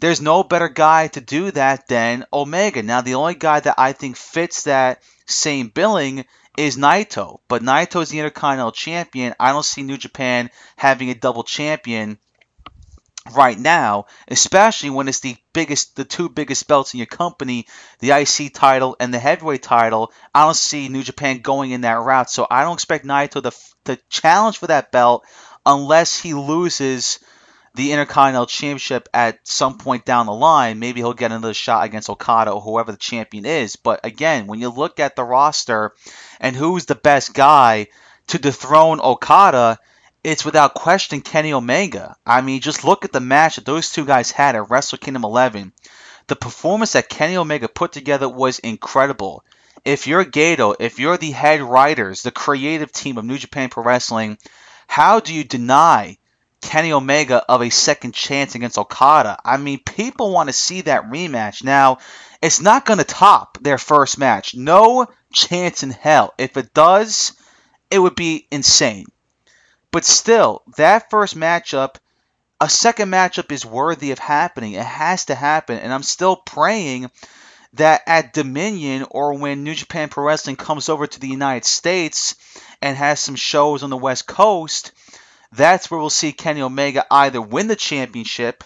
there's 0.04 0.20
no 0.20 0.44
better 0.44 0.68
guy 0.68 1.08
to 1.08 1.22
do 1.22 1.50
that 1.52 1.88
than 1.88 2.26
Omega. 2.34 2.84
Now, 2.84 3.00
the 3.00 3.16
only 3.16 3.36
guy 3.36 3.62
that 3.62 3.76
I 3.78 3.94
think 3.94 4.18
fits 4.18 4.66
that 4.66 5.02
same 5.28 5.70
billing 5.70 6.26
is 6.58 6.76
Naito, 6.76 7.40
but 7.48 7.62
Naito 7.62 8.02
is 8.02 8.10
the 8.10 8.20
Intercontinental 8.20 8.74
Champion. 8.74 9.34
I 9.40 9.54
don't 9.54 9.64
see 9.64 9.82
New 9.82 9.96
Japan 9.96 10.50
having 10.76 11.10
a 11.10 11.16
double 11.16 11.44
champion 11.44 12.18
right 13.34 13.58
now, 13.58 14.08
especially 14.28 14.90
when 14.90 15.08
it's 15.08 15.22
the 15.22 15.38
biggest, 15.54 15.96
the 15.96 16.04
two 16.04 16.28
biggest 16.28 16.68
belts 16.68 16.94
in 16.94 16.98
your 16.98 17.08
company, 17.08 17.66
the 18.00 18.12
IC 18.12 18.54
title 18.54 18.98
and 19.00 19.14
the 19.14 19.20
heavyweight 19.20 19.64
title. 19.64 20.12
I 20.36 20.44
don't 20.44 20.54
see 20.54 20.90
New 20.90 21.04
Japan 21.04 21.40
going 21.40 21.72
in 21.72 21.80
that 21.82 22.02
route, 22.02 22.30
so 22.30 22.46
I 22.52 22.66
don't 22.66 22.74
expect 22.74 23.06
Naito 23.06 23.42
to 23.42 23.54
to 23.86 24.02
challenge 24.10 24.58
for 24.58 24.68
that 24.68 24.92
belt 24.92 25.26
unless 25.66 26.20
he 26.20 26.34
loses 26.34 27.20
the 27.76 27.92
Intercontinental 27.92 28.46
Championship 28.46 29.10
at 29.14 29.40
some 29.44 29.78
point 29.78 30.06
down 30.06 30.28
the 30.28 30.34
line. 30.34 30.80
Maybe 30.80 31.02
he'll 31.02 31.14
get 31.14 31.32
another 31.32 31.54
shot 31.54 31.86
against 31.86 32.10
Okada 32.10 32.52
or 32.52 32.62
whoever 32.62 32.92
the 32.92 32.98
champion 32.98 33.46
is. 33.46 33.76
But 33.76 34.02
again, 34.04 34.46
when 34.46 34.60
you 34.60 34.70
look 34.70 35.00
at 35.00 35.16
the 35.16 35.24
roster 35.24 35.94
and 36.40 36.56
who's 36.56 36.86
the 36.86 36.96
best 36.96 37.34
guy 37.34 37.88
to 38.28 38.38
dethrone 38.38 39.00
Okada, 39.00 39.80
it's 40.24 40.46
without 40.46 40.76
question 40.76 41.22
Kenny 41.22 41.52
Omega. 41.52 42.16
I 42.26 42.42
mean, 42.42 42.62
just 42.62 42.84
look 42.84 43.06
at 43.06 43.12
the 43.12 43.20
match 43.20 43.56
that 43.56 43.66
those 43.66 43.92
two 43.92 44.06
guys 44.06 44.32
had 44.32 44.56
at 44.56 44.70
Wrestle 44.70 45.00
Kingdom 45.00 45.26
11. 45.26 45.74
The 46.28 46.36
performance 46.36 46.94
that 46.94 47.10
Kenny 47.10 47.36
Omega 47.36 47.68
put 47.68 47.92
together 47.92 48.30
was 48.30 48.60
incredible. 48.60 49.44
If 49.84 50.08
you're 50.08 50.24
Gedo, 50.24 50.76
if 50.80 51.00
you're 51.00 51.18
the 51.18 51.32
head 51.32 51.62
writers, 51.62 52.22
the 52.22 52.32
creative 52.32 52.92
team 52.92 53.18
of 53.18 53.26
New 53.26 53.38
Japan 53.38 53.70
Pro 53.70 53.84
Wrestling, 53.84 54.38
how 54.88 55.20
do 55.20 55.34
you 55.34 55.44
deny 55.44 56.18
Kenny 56.64 56.94
Omega 56.94 57.44
of 57.48 57.62
a 57.62 57.70
second 57.70 58.14
chance 58.14 58.56
against 58.56 58.78
Okada? 58.78 59.38
I 59.44 59.58
mean, 59.58 59.80
people 59.80 60.32
want 60.32 60.50
to 60.50 60.54
see 60.54 60.82
that 60.82 61.12
rematch. 61.12 61.64
Now, 61.64 62.00
it's 62.42 62.62
not 62.62 62.86
going 62.86 63.00
to 63.00 63.06
top 63.06 63.58
their 63.62 63.78
first 63.78 64.18
match. 64.18 64.56
No 64.56 65.08
chance 65.32 65.84
in 65.84 65.92
hell. 65.92 66.34
If 66.38 66.58
it 66.58 66.74
does, 66.74 67.34
it 67.92 68.00
would 68.00 68.16
be 68.16 68.48
insane. 68.50 69.06
But 69.92 70.06
still, 70.06 70.64
that 70.78 71.10
first 71.10 71.38
matchup, 71.38 71.96
a 72.60 72.70
second 72.70 73.10
matchup 73.12 73.52
is 73.52 73.66
worthy 73.66 74.12
of 74.12 74.20
happening. 74.20 74.74
It 74.74 74.86
has 74.86 75.26
to 75.26 75.36
happen. 75.36 75.78
And 75.78 75.94
I'm 75.94 76.02
still 76.02 76.36
praying 76.36 77.12
that 77.74 78.02
at 78.08 78.34
Dominion 78.34 79.06
or 79.10 79.34
when 79.34 79.64
New 79.64 79.76
Japan 79.76 80.10
Pro 80.10 80.24
Wrestling 80.24 80.56
comes 80.56 80.90
over 80.90 81.08
to 81.08 81.20
the 81.20 81.28
United 81.28 81.66
States 81.66 82.36
and 82.82 82.96
has 82.96 83.20
some 83.20 83.36
shows 83.36 83.84
on 83.84 83.90
the 83.90 83.98
West 83.98 84.28
Coast, 84.28 84.92
that's 85.56 85.90
where 85.90 86.00
we'll 86.00 86.10
see 86.10 86.32
Kenny 86.32 86.62
Omega 86.62 87.06
either 87.12 87.42
win 87.42 87.68
the 87.68 87.76
championship 87.76 88.64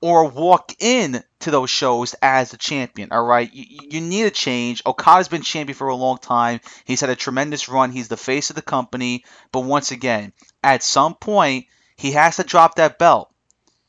or 0.00 0.28
walk 0.28 0.74
in 0.80 1.22
to 1.40 1.50
those 1.50 1.70
shows 1.70 2.14
as 2.20 2.50
the 2.50 2.56
champion. 2.56 3.12
All 3.12 3.24
right, 3.24 3.52
you, 3.52 3.88
you, 3.90 4.00
need 4.00 4.24
a 4.24 4.30
change. 4.30 4.82
Okada's 4.84 5.28
been 5.28 5.42
champion 5.42 5.76
for 5.76 5.88
a 5.88 5.94
long 5.94 6.18
time. 6.18 6.60
He's 6.84 7.00
had 7.00 7.10
a 7.10 7.16
tremendous 7.16 7.68
run. 7.68 7.92
He's 7.92 8.08
the 8.08 8.16
face 8.16 8.50
of 8.50 8.56
the 8.56 8.62
company. 8.62 9.24
But 9.52 9.60
once 9.60 9.92
again, 9.92 10.32
at 10.62 10.82
some 10.82 11.14
point, 11.14 11.66
he 11.96 12.12
has 12.12 12.36
to 12.36 12.44
drop 12.44 12.76
that 12.76 12.98
belt. 12.98 13.32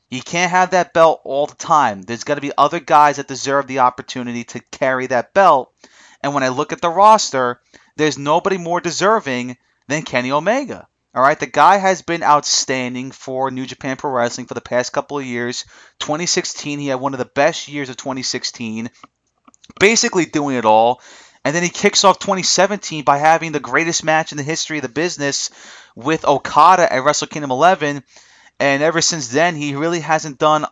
You 0.10 0.22
can't 0.22 0.52
have 0.52 0.72
that 0.72 0.94
belt 0.94 1.22
all 1.24 1.48
the 1.48 1.56
time. 1.56 2.04
There's 2.04 2.24
got 2.24 2.36
to 2.36 2.42
be 2.42 2.52
other 2.56 2.80
guys 2.80 3.16
that 3.18 3.28
deserve 3.28 3.66
the 3.66 3.80
opportunity 3.80 4.44
to 4.46 4.60
carry 4.72 5.08
that 5.08 5.34
belt. 5.34 5.74
And 6.22 6.36
when 6.36 6.44
I 6.44 6.50
look 6.50 6.72
at 6.72 6.82
the 6.82 6.90
roster, 6.90 7.60
there's 7.96 8.18
nobody 8.20 8.58
more 8.58 8.80
deserving 8.80 9.58
than 9.88 10.04
Kenny 10.04 10.32
Omega. 10.32 10.88
All 11.16 11.22
right, 11.22 11.40
the 11.40 11.46
guy 11.46 11.78
has 11.78 12.02
been 12.02 12.24
outstanding 12.24 13.12
for 13.12 13.52
New 13.52 13.68
Japan 13.68 13.98
Pro 13.98 14.10
Wrestling 14.10 14.48
for 14.48 14.56
the 14.56 14.62
past 14.62 14.92
couple 14.92 15.20
of 15.20 15.26
years. 15.26 15.66
2016, 16.00 16.80
he 16.80 16.88
had 16.88 17.00
one 17.00 17.14
of 17.14 17.20
the 17.20 17.26
best 17.26 17.68
years 17.68 17.90
of 17.90 17.98
2016, 17.98 18.90
basically 19.80 20.26
doing 20.26 20.56
it 20.56 20.66
all. 20.66 21.02
And 21.46 21.56
then 21.56 21.62
he 21.62 21.70
kicks 21.70 22.04
off 22.04 22.18
2017 22.18 23.04
by 23.04 23.20
having 23.20 23.52
the 23.52 23.60
greatest 23.60 24.04
match 24.04 24.32
in 24.32 24.38
the 24.38 24.44
history 24.44 24.80
of 24.80 24.82
the 24.82 24.90
business 24.90 25.52
with 25.96 26.26
Okada 26.26 26.92
at 26.92 27.04
Wrestle 27.04 27.28
Kingdom 27.28 27.52
11. 27.52 28.04
And 28.60 28.84
ever 28.84 29.02
since 29.02 29.28
then, 29.28 29.56
he 29.56 29.76
really 29.76 30.00
hasn't 30.00 30.40
done 30.40 30.66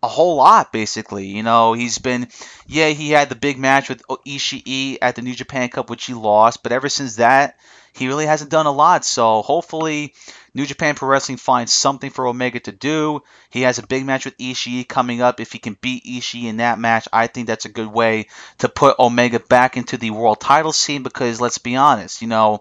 a 0.00 0.06
whole 0.08 0.36
lot, 0.36 0.70
basically. 0.70 1.26
You 1.26 1.42
know, 1.42 1.72
he's 1.72 1.98
been, 1.98 2.28
yeah, 2.68 2.90
he 2.90 3.10
had 3.10 3.30
the 3.30 3.34
big 3.34 3.58
match 3.58 3.88
with 3.88 4.02
Ishii 4.06 4.98
at 5.02 5.16
the 5.16 5.22
New 5.22 5.34
Japan 5.34 5.70
Cup, 5.70 5.90
which 5.90 6.04
he 6.04 6.14
lost. 6.14 6.62
But 6.62 6.72
ever 6.72 6.88
since 6.88 7.16
that, 7.16 7.58
he 7.92 8.06
really 8.06 8.26
hasn't 8.26 8.50
done 8.50 8.66
a 8.66 8.72
lot. 8.72 9.04
So 9.04 9.42
hopefully, 9.42 10.14
New 10.54 10.66
Japan 10.66 10.94
Pro 10.94 11.08
Wrestling 11.08 11.38
finds 11.38 11.72
something 11.72 12.10
for 12.10 12.26
Omega 12.26 12.60
to 12.60 12.72
do. 12.72 13.22
He 13.50 13.62
has 13.62 13.78
a 13.78 13.86
big 13.86 14.04
match 14.04 14.24
with 14.24 14.38
Ishii 14.38 14.88
coming 14.88 15.20
up. 15.20 15.40
If 15.40 15.52
he 15.52 15.58
can 15.58 15.76
beat 15.80 16.04
Ishii 16.04 16.44
in 16.44 16.58
that 16.58 16.78
match, 16.78 17.08
I 17.12 17.26
think 17.26 17.46
that's 17.46 17.64
a 17.64 17.70
good 17.70 17.88
way 17.88 18.26
to 18.58 18.68
put 18.68 18.98
Omega 18.98 19.40
back 19.40 19.76
into 19.76 19.96
the 19.96 20.10
world 20.10 20.40
title 20.40 20.72
scene 20.72 21.02
because 21.02 21.40
let's 21.40 21.58
be 21.58 21.76
honest, 21.76 22.22
you 22.22 22.28
know, 22.28 22.60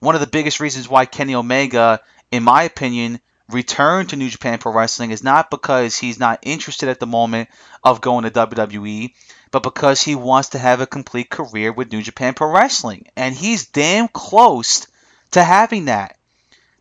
one 0.00 0.14
of 0.14 0.20
the 0.20 0.26
biggest 0.26 0.60
reasons 0.60 0.88
why 0.88 1.06
Kenny 1.06 1.34
Omega, 1.34 2.00
in 2.30 2.42
my 2.42 2.64
opinion, 2.64 3.20
returned 3.50 4.08
to 4.10 4.16
New 4.16 4.30
Japan 4.30 4.58
Pro 4.58 4.72
Wrestling 4.72 5.10
is 5.10 5.22
not 5.22 5.50
because 5.50 5.96
he's 5.96 6.18
not 6.18 6.40
interested 6.42 6.88
at 6.88 7.00
the 7.00 7.06
moment 7.06 7.48
of 7.82 8.00
going 8.00 8.24
to 8.24 8.30
WWE 8.30 9.14
but 9.54 9.62
because 9.62 10.02
he 10.02 10.16
wants 10.16 10.48
to 10.48 10.58
have 10.58 10.80
a 10.80 10.86
complete 10.86 11.30
career 11.30 11.72
with 11.72 11.92
New 11.92 12.02
Japan 12.02 12.34
Pro 12.34 12.50
Wrestling. 12.50 13.06
And 13.14 13.32
he's 13.32 13.68
damn 13.68 14.08
close 14.08 14.88
to 15.30 15.44
having 15.44 15.84
that. 15.84 16.18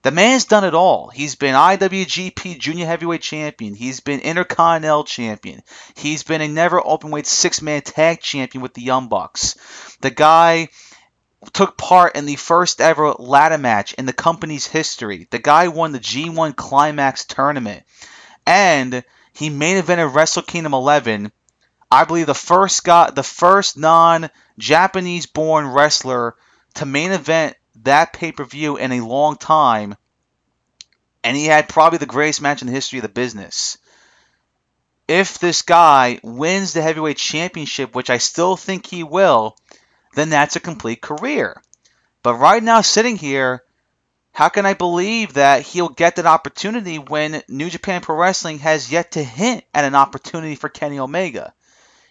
The 0.01 0.09
man's 0.09 0.45
done 0.45 0.63
it 0.63 0.73
all. 0.73 1.09
He's 1.09 1.35
been 1.35 1.53
IWGP 1.53 2.57
Junior 2.57 2.87
Heavyweight 2.87 3.21
Champion. 3.21 3.75
He's 3.75 3.99
been 3.99 4.21
Intercontinental 4.21 5.03
Champion. 5.03 5.61
He's 5.95 6.23
been 6.23 6.41
a 6.41 6.47
never 6.47 6.81
openweight 6.81 7.27
six 7.27 7.61
man 7.61 7.83
tag 7.83 8.21
champion 8.21 8.63
with 8.63 8.73
the 8.73 8.81
Young 8.81 9.07
Bucks. 9.07 9.55
The 10.01 10.09
guy 10.09 10.69
took 11.53 11.77
part 11.77 12.15
in 12.15 12.25
the 12.25 12.37
first 12.37 12.81
ever 12.81 13.11
ladder 13.11 13.59
match 13.59 13.93
in 13.93 14.07
the 14.07 14.13
company's 14.13 14.65
history. 14.65 15.27
The 15.29 15.37
guy 15.37 15.67
won 15.67 15.91
the 15.91 15.99
G1 15.99 16.55
Climax 16.55 17.25
tournament. 17.25 17.83
And 18.47 19.03
he 19.31 19.51
main 19.51 19.79
evented 19.79 20.15
Wrestle 20.15 20.41
Kingdom 20.41 20.73
11 20.73 21.31
I 21.93 22.05
believe 22.05 22.25
the 22.25 22.33
first 22.33 22.83
guy, 22.83 23.11
the 23.11 23.21
first 23.21 23.77
non-Japanese 23.77 25.27
born 25.27 25.67
wrestler 25.67 26.35
to 26.73 26.87
main 26.87 27.11
event 27.11 27.55
that 27.83 28.13
pay-per-view 28.13 28.77
in 28.77 28.91
a 28.93 29.05
long 29.05 29.35
time, 29.35 29.95
and 31.23 31.37
he 31.37 31.45
had 31.45 31.69
probably 31.69 31.99
the 31.99 32.07
greatest 32.07 32.41
match 32.41 32.63
in 32.63 32.65
the 32.65 32.73
history 32.73 32.97
of 32.97 33.03
the 33.03 33.09
business. 33.09 33.77
If 35.07 35.37
this 35.37 35.61
guy 35.61 36.19
wins 36.23 36.73
the 36.73 36.81
heavyweight 36.81 37.17
championship, 37.17 37.93
which 37.93 38.09
I 38.09 38.17
still 38.17 38.55
think 38.55 38.87
he 38.87 39.03
will, 39.03 39.55
then 40.15 40.31
that's 40.31 40.55
a 40.55 40.59
complete 40.59 40.99
career. 40.99 41.61
But 42.23 42.39
right 42.39 42.63
now, 42.63 42.81
sitting 42.81 43.17
here, 43.17 43.61
how 44.31 44.49
can 44.49 44.65
I 44.65 44.73
believe 44.73 45.33
that 45.33 45.61
he'll 45.61 45.89
get 45.89 46.15
that 46.15 46.25
opportunity 46.25 46.97
when 46.97 47.43
New 47.47 47.69
Japan 47.69 48.01
Pro 48.01 48.15
Wrestling 48.15 48.57
has 48.59 48.91
yet 48.91 49.11
to 49.11 49.23
hint 49.23 49.63
at 49.75 49.85
an 49.85 49.93
opportunity 49.93 50.55
for 50.55 50.69
Kenny 50.69 50.97
Omega? 50.97 51.53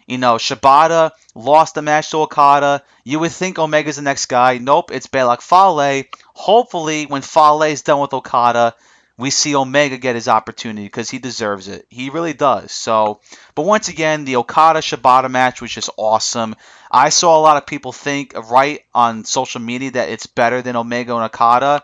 You 0.07 0.17
know, 0.17 0.35
Shibata 0.35 1.11
lost 1.35 1.75
the 1.75 1.81
match 1.81 2.11
to 2.11 2.17
Okada. 2.17 2.83
You 3.03 3.19
would 3.19 3.31
think 3.31 3.59
Omega's 3.59 3.95
the 3.95 4.01
next 4.01 4.25
guy. 4.27 4.57
Nope, 4.57 4.91
it's 4.91 5.07
Bad 5.07 5.25
Luck 5.25 5.41
Fale. 5.41 6.03
Hopefully, 6.33 7.05
when 7.05 7.21
Fale 7.21 7.63
is 7.63 7.81
done 7.81 7.99
with 7.99 8.13
Okada, 8.13 8.75
we 9.17 9.29
see 9.29 9.55
Omega 9.55 9.97
get 9.97 10.15
his 10.15 10.27
opportunity 10.27 10.85
because 10.85 11.09
he 11.09 11.19
deserves 11.19 11.67
it. 11.67 11.85
He 11.89 12.09
really 12.09 12.33
does. 12.33 12.71
So, 12.71 13.21
but 13.53 13.65
once 13.65 13.87
again, 13.87 14.25
the 14.25 14.37
Okada 14.37 14.79
Shibata 14.79 15.29
match 15.29 15.61
was 15.61 15.71
just 15.71 15.91
awesome. 15.97 16.55
I 16.91 17.09
saw 17.09 17.37
a 17.37 17.41
lot 17.41 17.57
of 17.57 17.67
people 17.67 17.91
think 17.91 18.33
right 18.49 18.81
on 18.93 19.23
social 19.23 19.61
media 19.61 19.91
that 19.91 20.09
it's 20.09 20.25
better 20.25 20.61
than 20.61 20.75
Omega 20.75 21.13
and 21.13 21.23
Okada. 21.25 21.83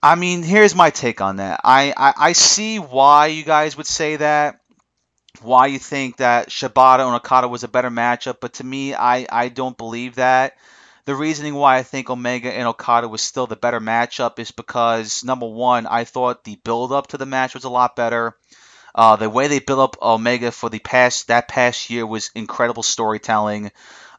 I 0.00 0.14
mean, 0.14 0.44
here's 0.44 0.76
my 0.76 0.90
take 0.90 1.20
on 1.20 1.36
that. 1.36 1.60
I, 1.64 1.92
I, 1.96 2.14
I 2.16 2.32
see 2.32 2.78
why 2.78 3.26
you 3.26 3.42
guys 3.42 3.76
would 3.76 3.86
say 3.86 4.16
that 4.16 4.60
why 5.42 5.66
you 5.66 5.78
think 5.78 6.16
that 6.18 6.48
Shibata 6.48 7.06
and 7.06 7.14
Okada 7.14 7.48
was 7.48 7.64
a 7.64 7.68
better 7.68 7.90
matchup, 7.90 8.36
but 8.40 8.54
to 8.54 8.64
me, 8.64 8.94
I, 8.94 9.26
I 9.30 9.48
don't 9.48 9.76
believe 9.76 10.16
that. 10.16 10.56
The 11.04 11.14
reasoning 11.14 11.54
why 11.54 11.78
I 11.78 11.82
think 11.82 12.10
Omega 12.10 12.52
and 12.52 12.68
Okada 12.68 13.08
was 13.08 13.22
still 13.22 13.46
the 13.46 13.56
better 13.56 13.80
matchup 13.80 14.38
is 14.38 14.50
because 14.50 15.24
number 15.24 15.46
one, 15.46 15.86
I 15.86 16.04
thought 16.04 16.44
the 16.44 16.56
build 16.56 16.92
up 16.92 17.08
to 17.08 17.16
the 17.16 17.24
match 17.24 17.54
was 17.54 17.64
a 17.64 17.70
lot 17.70 17.96
better. 17.96 18.36
Uh, 18.94 19.16
the 19.16 19.30
way 19.30 19.48
they 19.48 19.58
built 19.58 19.80
up 19.80 20.02
Omega 20.02 20.50
for 20.50 20.68
the 20.68 20.80
past 20.80 21.28
that 21.28 21.48
past 21.48 21.88
year 21.88 22.06
was 22.06 22.30
incredible 22.34 22.82
storytelling. 22.82 23.70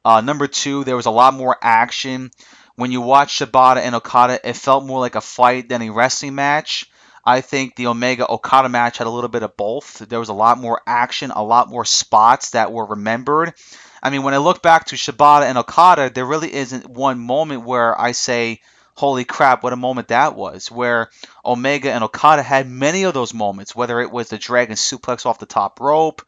Uh, 0.04 0.22
number 0.22 0.48
two, 0.48 0.84
there 0.84 0.96
was 0.96 1.06
a 1.06 1.12
lot 1.12 1.34
more 1.34 1.58
action. 1.62 2.32
When 2.76 2.92
you 2.92 3.02
watch 3.02 3.38
Shibata 3.38 3.82
and 3.82 3.94
Okada, 3.94 4.40
it 4.48 4.56
felt 4.56 4.86
more 4.86 5.00
like 5.00 5.16
a 5.16 5.22
fight 5.22 5.70
than 5.70 5.82
a 5.82 5.90
wrestling 5.90 6.36
match. 6.36 6.90
I 7.26 7.42
think 7.42 7.76
the 7.76 7.88
Omega 7.88 8.30
Okada 8.30 8.70
match 8.70 8.98
had 8.98 9.08
a 9.08 9.12
little 9.12 9.30
bit 9.30 9.44
of 9.44 9.58
both. 9.58 10.00
There 10.00 10.20
was 10.20 10.30
a 10.30 10.34
lot 10.34 10.58
more 10.58 10.82
action, 10.88 11.32
a 11.32 11.44
lot 11.44 11.70
more 11.70 11.86
spots 11.86 12.52
that 12.52 12.72
were 12.72 12.86
remembered. 12.86 13.54
I 14.02 14.10
mean, 14.10 14.24
when 14.24 14.34
I 14.34 14.38
look 14.38 14.62
back 14.62 14.86
to 14.86 14.96
Shibata 14.96 15.44
and 15.44 15.58
Okada, 15.58 16.10
there 16.10 16.26
really 16.26 16.54
isn't 16.54 16.90
one 16.90 17.20
moment 17.20 17.66
where 17.66 18.00
I 18.00 18.14
say, 18.14 18.62
holy 18.96 19.26
crap, 19.26 19.64
what 19.64 19.74
a 19.74 19.78
moment 19.78 20.10
that 20.10 20.36
was. 20.36 20.72
Where 20.72 21.10
Omega 21.46 21.92
and 21.92 22.04
Okada 22.04 22.44
had 22.44 22.70
many 22.70 23.04
of 23.04 23.14
those 23.14 23.34
moments, 23.34 23.76
whether 23.76 24.00
it 24.00 24.12
was 24.12 24.30
the 24.30 24.38
Dragon 24.38 24.76
suplex 24.76 25.26
off 25.26 25.40
the 25.40 25.46
top 25.46 25.80
rope, 25.80 26.22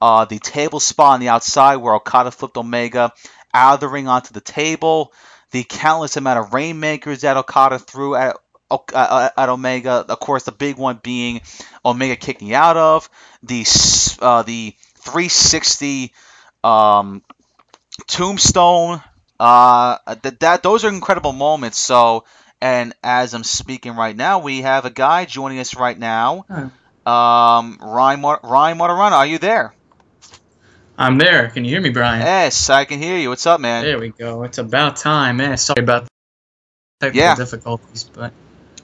uh, 0.00 0.24
the 0.24 0.38
table 0.38 0.80
spot 0.80 1.14
on 1.14 1.20
the 1.20 1.28
outside 1.28 1.76
where 1.76 1.94
Okada 1.94 2.30
flipped 2.30 2.56
Omega 2.56 3.12
out 3.52 3.74
of 3.74 3.80
the 3.80 3.88
ring 3.88 4.08
onto 4.08 4.32
the 4.32 4.40
table, 4.40 5.12
the 5.50 5.64
countless 5.64 6.16
amount 6.16 6.38
of 6.38 6.54
rainmakers 6.54 7.22
that 7.22 7.36
Okada 7.36 7.78
threw 7.78 8.14
at 8.14 8.36
at 8.70 9.48
Omega. 9.48 10.04
Of 10.08 10.20
course, 10.20 10.44
the 10.44 10.52
big 10.52 10.76
one 10.76 11.00
being 11.02 11.40
Omega 11.84 12.16
kicking 12.16 12.54
out 12.54 12.76
of 12.76 13.08
the 13.42 13.64
uh, 14.20 14.42
the 14.42 14.74
360 14.98 16.12
um, 16.64 17.22
Tombstone. 18.06 19.00
Uh, 19.38 19.98
that, 20.06 20.40
that 20.40 20.62
those 20.62 20.84
are 20.84 20.88
incredible 20.88 21.32
moments. 21.32 21.78
So, 21.78 22.24
and 22.60 22.94
as 23.02 23.34
I'm 23.34 23.44
speaking 23.44 23.94
right 23.94 24.16
now, 24.16 24.38
we 24.40 24.62
have 24.62 24.84
a 24.84 24.90
guy 24.90 25.26
joining 25.26 25.58
us 25.58 25.76
right 25.76 25.98
now. 25.98 26.46
Um, 27.04 27.78
Ryan 27.80 28.22
Ryan 28.22 28.78
Martirana, 28.78 29.12
are 29.12 29.26
you 29.26 29.38
there? 29.38 29.74
I'm 30.98 31.18
there. 31.18 31.50
Can 31.50 31.64
you 31.64 31.70
hear 31.70 31.82
me, 31.82 31.90
Brian? 31.90 32.22
Yes, 32.22 32.70
I 32.70 32.86
can 32.86 33.00
hear 33.00 33.18
you. 33.18 33.28
What's 33.28 33.46
up, 33.46 33.60
man? 33.60 33.84
There 33.84 34.00
we 34.00 34.08
go. 34.08 34.42
It's 34.44 34.56
about 34.58 34.96
time, 34.96 35.36
man. 35.36 35.58
Sorry 35.58 35.82
about 35.82 36.04
the 36.04 36.08
technical 37.00 37.20
Yeah. 37.26 37.34
difficulties, 37.34 38.04
but 38.04 38.32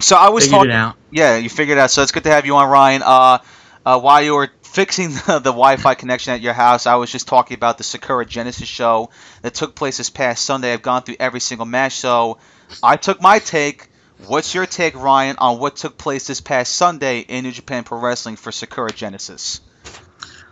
So 0.00 0.16
I 0.16 0.30
was 0.30 0.44
figured 0.44 0.58
talking. 0.58 0.70
it 0.70 0.74
out. 0.74 0.96
Yeah, 1.10 1.36
you 1.36 1.48
figured 1.48 1.78
it 1.78 1.80
out. 1.80 1.90
So 1.90 2.02
it's 2.02 2.12
good 2.12 2.24
to 2.24 2.30
have 2.30 2.46
you 2.46 2.56
on, 2.56 2.68
Ryan. 2.68 3.02
Uh, 3.04 3.38
uh, 3.84 4.00
while 4.00 4.22
you 4.22 4.34
were 4.34 4.50
fixing 4.62 5.10
the, 5.26 5.38
the 5.38 5.50
Wi-Fi 5.50 5.94
connection 5.94 6.32
at 6.32 6.40
your 6.40 6.52
house, 6.52 6.86
I 6.86 6.96
was 6.96 7.10
just 7.10 7.28
talking 7.28 7.54
about 7.54 7.78
the 7.78 7.84
Sakura 7.84 8.26
Genesis 8.26 8.68
show 8.68 9.10
that 9.42 9.54
took 9.54 9.74
place 9.74 9.98
this 9.98 10.10
past 10.10 10.44
Sunday. 10.44 10.72
I've 10.72 10.82
gone 10.82 11.02
through 11.02 11.16
every 11.20 11.40
single 11.40 11.66
match, 11.66 11.94
so 11.94 12.38
I 12.82 12.96
took 12.96 13.20
my 13.20 13.38
take. 13.38 13.88
What's 14.26 14.54
your 14.54 14.66
take, 14.66 14.94
Ryan, 14.94 15.36
on 15.38 15.58
what 15.58 15.76
took 15.76 15.98
place 15.98 16.28
this 16.28 16.40
past 16.40 16.74
Sunday 16.74 17.20
in 17.20 17.42
New 17.42 17.50
Japan 17.50 17.82
Pro 17.82 17.98
Wrestling 17.98 18.36
for 18.36 18.52
Sakura 18.52 18.92
Genesis? 18.92 19.60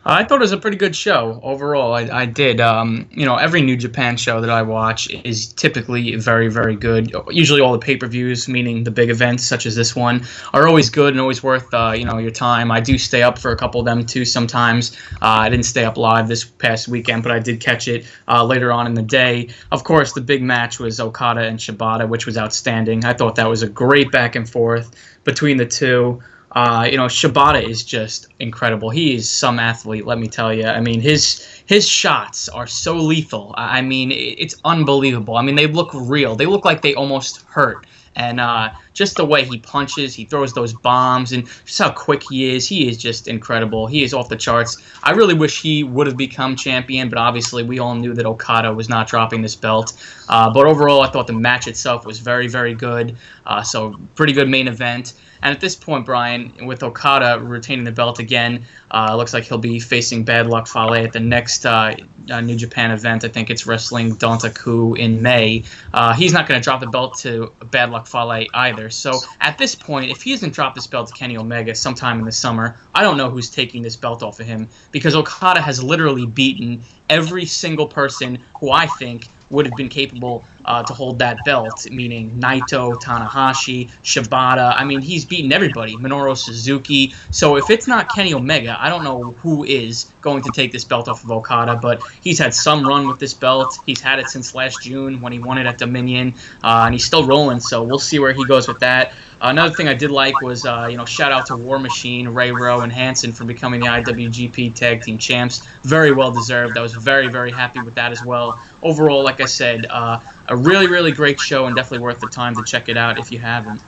I 0.05 0.25
thought 0.25 0.37
it 0.37 0.41
was 0.41 0.53
a 0.53 0.57
pretty 0.57 0.79
good 0.79 0.97
show 0.97 1.39
overall. 1.43 1.93
I, 1.93 2.09
I 2.11 2.27
did. 2.27 2.59
Um, 2.59 3.07
you 3.11 3.27
know, 3.27 3.37
every 3.37 3.61
New 3.61 3.77
Japan 3.77 4.17
show 4.17 4.41
that 4.41 4.49
I 4.49 4.63
watch 4.63 5.11
is 5.11 5.53
typically 5.53 6.17
very, 6.17 6.49
very 6.49 6.75
good. 6.75 7.15
Usually, 7.29 7.61
all 7.61 7.73
the 7.73 7.79
pay 7.79 7.97
per 7.97 8.07
views, 8.07 8.49
meaning 8.49 8.85
the 8.85 8.91
big 8.91 9.11
events 9.11 9.45
such 9.45 9.67
as 9.67 9.77
this 9.77 9.95
one, 9.95 10.25
are 10.55 10.67
always 10.67 10.89
good 10.89 11.13
and 11.13 11.21
always 11.21 11.43
worth 11.43 11.73
uh, 11.75 11.93
you 11.95 12.07
know 12.07 12.17
your 12.17 12.31
time. 12.31 12.71
I 12.71 12.81
do 12.81 12.97
stay 12.97 13.23
up 13.23 13.39
for 13.39 13.53
a 13.53 13.57
couple 13.57 13.79
of 13.81 13.85
them 13.85 14.07
too 14.07 14.25
sometimes. 14.25 14.97
Uh, 15.21 15.45
I 15.45 15.51
didn't 15.51 15.67
stay 15.67 15.85
up 15.85 15.99
live 15.99 16.29
this 16.29 16.45
past 16.45 16.89
weekend, 16.89 17.23
but 17.23 17.33
I 17.33 17.39
did 17.39 17.61
catch 17.61 17.87
it 17.87 18.07
uh, 18.27 18.43
later 18.43 18.73
on 18.73 18.87
in 18.87 18.95
the 18.95 19.03
day. 19.03 19.49
Of 19.71 19.85
course, 19.85 20.15
the 20.15 20.23
big 20.23 20.43
match 20.43 20.81
was 20.81 20.99
Okada 20.99 21.43
and 21.43 21.59
Shibata, 21.59 22.09
which 22.09 22.25
was 22.25 22.39
outstanding. 22.39 23.05
I 23.05 23.13
thought 23.13 23.37
that 23.37 23.51
was 23.51 23.63
a 23.63 23.69
great 23.69 24.11
back 24.11 24.35
and 24.35 24.49
forth 24.49 24.91
between 25.25 25.59
the 25.59 25.67
two. 25.67 26.23
Uh, 26.53 26.89
you 26.91 26.97
know, 26.97 27.07
Shibata 27.07 27.63
is 27.63 27.85
just 27.85 28.27
incredible. 28.41 28.91
He 28.91 29.15
is 29.15 29.31
some 29.31 29.61
athlete, 29.61 30.05
let 30.05 30.19
me 30.19 30.27
tell 30.27 30.53
you. 30.53 30.65
I 30.65 30.81
mean, 30.81 31.01
his 31.01 31.47
his 31.67 31.89
shots 31.89 32.49
are 32.49 32.67
so 32.67 32.97
lethal. 32.97 33.55
I 33.57 33.83
mean, 33.83 34.11
it's 34.13 34.57
unbelievable. 34.65 35.37
I 35.37 35.43
mean, 35.43 35.55
they 35.55 35.69
look 35.69 35.91
real. 35.95 36.35
They 36.35 36.47
look 36.47 36.65
like 36.65 36.83
they 36.83 36.95
almost 36.95 37.43
hurt. 37.43 37.87
And 38.17 38.41
uh, 38.41 38.71
just 38.93 39.17
the 39.17 39.25
way 39.25 39.45
he 39.45 39.59
punches, 39.59 40.15
he 40.15 40.25
throws 40.25 40.53
those 40.53 40.73
bombs, 40.73 41.33
and 41.33 41.47
just 41.65 41.79
how 41.79 41.91
quick 41.91 42.23
he 42.29 42.55
is, 42.55 42.67
he 42.69 42.89
is 42.89 42.97
just 42.97 43.29
incredible. 43.29 43.87
He 43.87 44.03
is 44.03 44.13
off 44.13 44.29
the 44.29 44.37
charts. 44.37 44.83
I 45.03 45.13
really 45.13 45.35
wish 45.35 45.63
he 45.63 45.85
would 45.85 46.07
have 46.07 46.17
become 46.17 46.57
champion, 46.57 47.09
but 47.09 47.19
obviously 47.19 47.63
we 47.63 47.79
all 47.79 47.95
knew 47.95 48.15
that 48.15 48.27
Okada 48.27 48.73
was 48.73 48.89
not 48.89 49.09
dropping 49.09 49.43
this 49.43 49.57
belt. 49.57 49.97
Uh, 50.29 50.51
but 50.51 50.67
overall, 50.67 51.03
I 51.03 51.11
thought 51.11 51.27
the 51.27 51.33
match 51.33 51.67
itself 51.67 52.05
was 52.05 52.19
very, 52.19 52.49
very 52.49 52.75
good. 52.75 53.17
Uh, 53.47 53.63
so 53.63 53.99
pretty 54.15 54.33
good 54.33 54.49
main 54.49 54.69
event. 54.69 55.15
And 55.43 55.55
at 55.55 55.61
this 55.61 55.75
point, 55.75 56.05
Brian, 56.05 56.67
with 56.67 56.83
Okada 56.83 57.41
retaining 57.43 57.85
the 57.85 57.93
belt 57.93 58.19
again, 58.19 58.65
uh, 58.91 59.17
looks 59.17 59.33
like 59.33 59.45
he'll 59.45 59.59
be 59.59 59.81
facing 59.81 60.25
Bad 60.25 60.47
Luck 60.47 60.69
Fale 60.69 60.95
at 60.95 61.13
the 61.13 61.21
next 61.21 61.65
uh, 61.65 61.97
uh, 62.31 62.41
New 62.41 62.57
Japan 62.57 62.91
event. 62.91 63.25
I 63.25 63.29
think 63.29 63.49
it's 63.49 63.67
Wrestling 63.67 64.17
Dontaku 64.17 64.99
in 64.99 65.23
May. 65.23 65.65
Uh, 65.95 66.15
he's 66.15 66.33
not 66.33 66.47
going 66.47 66.61
to 66.61 66.65
drop 66.65 66.81
the 66.81 66.89
belt 66.89 67.19
to 67.21 67.53
Bad 67.71 67.91
Luck 67.91 68.07
Fale 68.07 68.47
either. 68.53 68.80
So 68.89 69.21
at 69.41 69.59
this 69.59 69.75
point, 69.75 70.11
if 70.11 70.23
he 70.23 70.31
doesn't 70.31 70.55
drop 70.55 70.75
this 70.75 70.87
belt 70.87 71.09
to 71.09 71.15
Kenny 71.15 71.37
Omega 71.37 71.75
sometime 71.75 72.19
in 72.19 72.25
the 72.25 72.33
summer, 72.33 72.79
I 72.95 73.03
don't 73.03 73.17
know 73.17 73.29
who's 73.29 73.51
taking 73.51 73.83
this 73.83 73.97
belt 73.97 74.23
off 74.23 74.41
of 74.41 74.47
him 74.47 74.69
because 74.93 75.15
Okada 75.15 75.61
has 75.61 75.83
literally 75.83 76.25
beaten 76.25 76.83
every 77.09 77.45
single 77.45 77.87
person 77.87 78.39
who 78.59 78.71
I 78.71 78.87
think 78.87 79.27
would 79.51 79.67
have 79.67 79.77
been 79.77 79.89
capable 79.89 80.45
uh, 80.65 80.83
to 80.83 80.93
hold 80.93 81.19
that 81.19 81.45
belt, 81.45 81.89
meaning 81.91 82.31
Naito, 82.33 83.01
Tanahashi, 83.01 83.91
Shibata. 84.03 84.75
I 84.77 84.85
mean, 84.85 85.01
he's 85.01 85.25
beaten 85.25 85.53
everybody, 85.53 85.97
Minoru 85.97 86.37
Suzuki. 86.37 87.15
So 87.31 87.57
if 87.57 87.71
it's 87.71 87.87
not 87.87 88.13
Kenny 88.15 88.35
Omega, 88.35 88.77
I 88.81 88.89
don't 88.89 89.05
know 89.05 89.33
who 89.33 89.65
is 89.65 90.13
going 90.21 90.43
to 90.43 90.51
take 90.53 90.73
this 90.73 90.85
belt 90.85 91.09
off 91.09 91.25
of 91.25 91.31
Okada, 91.31 91.77
but 91.77 92.03
he's 92.23 92.39
had 92.39 92.55
some 92.55 92.87
run 92.87 93.09
with 93.09 93.19
this 93.19 93.35
belt. 93.35 93.79
He's 93.87 94.01
had 94.01 94.19
it 94.19 94.29
since 94.29 94.55
last 94.55 94.83
June 94.83 95.21
when 95.21 95.33
he 95.33 95.39
won 95.39 95.59
it 95.59 95.67
at 95.67 95.79
Dominion, 95.79 96.35
uh, 96.63 96.85
and 96.85 96.95
he's 96.95 97.05
still 97.05 97.27
rolling, 97.27 97.61
so 97.61 97.83
we'll 97.83 97.99
see 97.99 98.19
where 98.19 98.33
he 98.33 98.45
goes 98.45 98.69
with 98.69 98.81
that. 98.81 99.13
Another 99.43 99.75
thing 99.75 99.89
I 99.89 99.95
did 99.95 100.11
like 100.11 100.43
was, 100.43 100.67
uh, 100.67 100.89
you 100.91 100.99
know, 100.99 101.07
shout 101.07 101.33
out 101.33 101.47
to 101.47 101.57
War 101.57 101.79
Machine, 101.79 102.29
Ray 102.29 102.53
Rowe, 102.53 102.83
and 102.83 102.93
Hanson 102.93 103.33
for 103.33 103.45
becoming 103.45 103.81
the 103.81 103.87
IWGP 103.87 104.75
Tag 104.75 105.03
Team 105.03 105.17
Champs. 105.17 105.67
Very 105.83 106.13
well 106.13 106.31
deserved. 106.31 106.77
I 106.77 106.83
was 106.83 106.93
very, 106.93 107.29
very 107.29 107.51
happy 107.51 107.81
with 107.81 107.95
that 107.95 108.13
as 108.13 108.23
well. 108.23 108.61
Overall, 108.83 109.25
like 109.25 109.41
I 109.41 109.47
said, 109.47 109.87
uh, 109.87 110.21
a 110.51 110.57
really, 110.57 110.89
really 110.89 111.13
great 111.13 111.39
show 111.41 111.67
and 111.67 111.77
definitely 111.77 112.05
worth 112.05 112.21
the 112.21 112.29
time 112.29 112.57
to 112.57 112.65
check 112.65 112.89
it 112.89 112.97
out 112.97 113.19
if 113.19 113.31
you 113.31 113.39
haven't. 113.39 113.81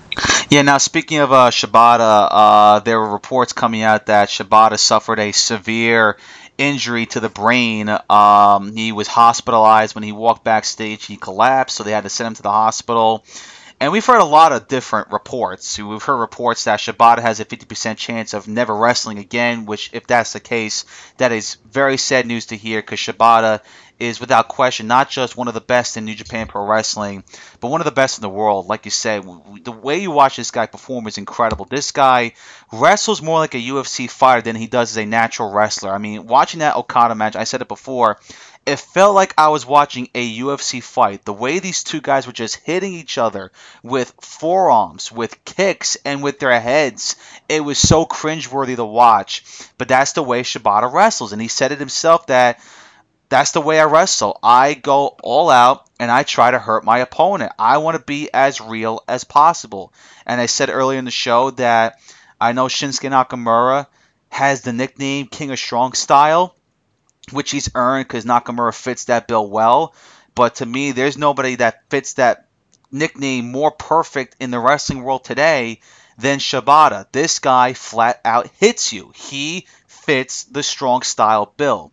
Yeah, 0.48 0.62
now 0.62 0.78
speaking 0.78 1.18
of 1.18 1.32
uh, 1.32 1.50
Shibata, 1.50 2.28
uh, 2.30 2.78
there 2.80 3.00
were 3.00 3.12
reports 3.12 3.52
coming 3.52 3.82
out 3.82 4.06
that 4.06 4.28
Shibata 4.28 4.78
suffered 4.78 5.18
a 5.18 5.32
severe 5.32 6.16
injury 6.56 7.06
to 7.06 7.20
the 7.20 7.28
brain. 7.28 7.90
Um, 8.08 8.76
he 8.76 8.92
was 8.92 9.08
hospitalized 9.08 9.96
when 9.96 10.04
he 10.04 10.12
walked 10.12 10.44
backstage. 10.44 11.04
He 11.04 11.16
collapsed, 11.16 11.76
so 11.76 11.82
they 11.82 11.90
had 11.90 12.04
to 12.04 12.10
send 12.10 12.28
him 12.28 12.34
to 12.34 12.42
the 12.42 12.50
hospital. 12.50 13.24
And 13.80 13.90
we've 13.90 14.06
heard 14.06 14.20
a 14.20 14.24
lot 14.24 14.52
of 14.52 14.68
different 14.68 15.10
reports. 15.10 15.76
We've 15.76 16.00
heard 16.00 16.20
reports 16.20 16.64
that 16.64 16.78
Shibata 16.78 17.18
has 17.18 17.40
a 17.40 17.44
50% 17.44 17.96
chance 17.96 18.32
of 18.32 18.46
never 18.46 18.76
wrestling 18.76 19.18
again, 19.18 19.66
which, 19.66 19.90
if 19.92 20.06
that's 20.06 20.34
the 20.34 20.38
case, 20.38 20.84
that 21.16 21.32
is 21.32 21.56
very 21.68 21.96
sad 21.96 22.24
news 22.24 22.46
to 22.46 22.56
hear 22.56 22.80
because 22.80 23.00
Shibata 23.00 23.60
is 23.98 24.20
without 24.20 24.48
question 24.48 24.86
not 24.86 25.10
just 25.10 25.36
one 25.36 25.48
of 25.48 25.54
the 25.54 25.60
best 25.60 25.96
in 25.96 26.04
New 26.04 26.14
Japan 26.14 26.46
Pro 26.46 26.66
Wrestling, 26.66 27.24
but 27.60 27.68
one 27.68 27.80
of 27.80 27.84
the 27.84 27.90
best 27.90 28.18
in 28.18 28.22
the 28.22 28.28
world. 28.28 28.66
Like 28.66 28.84
you 28.84 28.90
said, 28.90 29.24
the 29.62 29.72
way 29.72 29.98
you 29.98 30.10
watch 30.10 30.36
this 30.36 30.50
guy 30.50 30.66
perform 30.66 31.06
is 31.06 31.18
incredible. 31.18 31.64
This 31.64 31.92
guy 31.92 32.32
wrestles 32.72 33.22
more 33.22 33.38
like 33.38 33.54
a 33.54 33.58
UFC 33.58 34.10
fighter 34.10 34.42
than 34.42 34.56
he 34.56 34.66
does 34.66 34.90
as 34.90 34.98
a 34.98 35.06
natural 35.06 35.52
wrestler. 35.52 35.92
I 35.92 35.98
mean, 35.98 36.26
watching 36.26 36.60
that 36.60 36.76
Okada 36.76 37.14
match, 37.14 37.36
I 37.36 37.44
said 37.44 37.62
it 37.62 37.68
before, 37.68 38.18
it 38.64 38.78
felt 38.78 39.14
like 39.14 39.34
I 39.36 39.48
was 39.48 39.66
watching 39.66 40.08
a 40.14 40.38
UFC 40.38 40.82
fight. 40.82 41.24
The 41.24 41.32
way 41.32 41.58
these 41.58 41.82
two 41.82 42.00
guys 42.00 42.26
were 42.26 42.32
just 42.32 42.56
hitting 42.56 42.92
each 42.92 43.18
other 43.18 43.50
with 43.82 44.14
forearms, 44.20 45.10
with 45.10 45.44
kicks, 45.44 45.96
and 46.04 46.22
with 46.22 46.38
their 46.38 46.58
heads, 46.60 47.16
it 47.48 47.64
was 47.64 47.78
so 47.78 48.06
cringeworthy 48.06 48.76
to 48.76 48.84
watch. 48.84 49.44
But 49.78 49.88
that's 49.88 50.12
the 50.12 50.22
way 50.22 50.42
Shibata 50.42 50.92
wrestles, 50.92 51.32
and 51.32 51.42
he 51.42 51.48
said 51.48 51.72
it 51.72 51.80
himself 51.80 52.26
that 52.26 52.60
that's 53.32 53.52
the 53.52 53.62
way 53.62 53.80
I 53.80 53.84
wrestle. 53.84 54.38
I 54.42 54.74
go 54.74 55.16
all 55.22 55.48
out 55.48 55.88
and 55.98 56.10
I 56.10 56.22
try 56.22 56.50
to 56.50 56.58
hurt 56.58 56.84
my 56.84 56.98
opponent. 56.98 57.52
I 57.58 57.78
want 57.78 57.96
to 57.96 58.04
be 58.04 58.28
as 58.32 58.60
real 58.60 59.02
as 59.08 59.24
possible. 59.24 59.94
And 60.26 60.38
I 60.38 60.46
said 60.46 60.68
earlier 60.68 60.98
in 60.98 61.06
the 61.06 61.10
show 61.10 61.50
that 61.52 61.98
I 62.38 62.52
know 62.52 62.66
Shinsuke 62.66 63.10
Nakamura 63.10 63.86
has 64.28 64.60
the 64.60 64.74
nickname 64.74 65.28
King 65.28 65.50
of 65.50 65.58
Strong 65.58 65.94
Style, 65.94 66.54
which 67.30 67.50
he's 67.50 67.70
earned 67.74 68.06
because 68.06 68.26
Nakamura 68.26 68.74
fits 68.74 69.06
that 69.06 69.28
bill 69.28 69.48
well. 69.48 69.94
But 70.34 70.56
to 70.56 70.66
me, 70.66 70.92
there's 70.92 71.16
nobody 71.16 71.54
that 71.54 71.88
fits 71.88 72.14
that 72.14 72.48
nickname 72.90 73.50
more 73.50 73.70
perfect 73.70 74.36
in 74.40 74.50
the 74.50 74.60
wrestling 74.60 75.02
world 75.04 75.24
today 75.24 75.80
than 76.18 76.38
Shibata. 76.38 77.06
This 77.12 77.38
guy 77.38 77.72
flat 77.72 78.20
out 78.26 78.50
hits 78.58 78.92
you. 78.92 79.10
He 79.14 79.66
fits 79.86 80.44
the 80.44 80.62
strong 80.62 81.00
style 81.02 81.54
bill. 81.56 81.92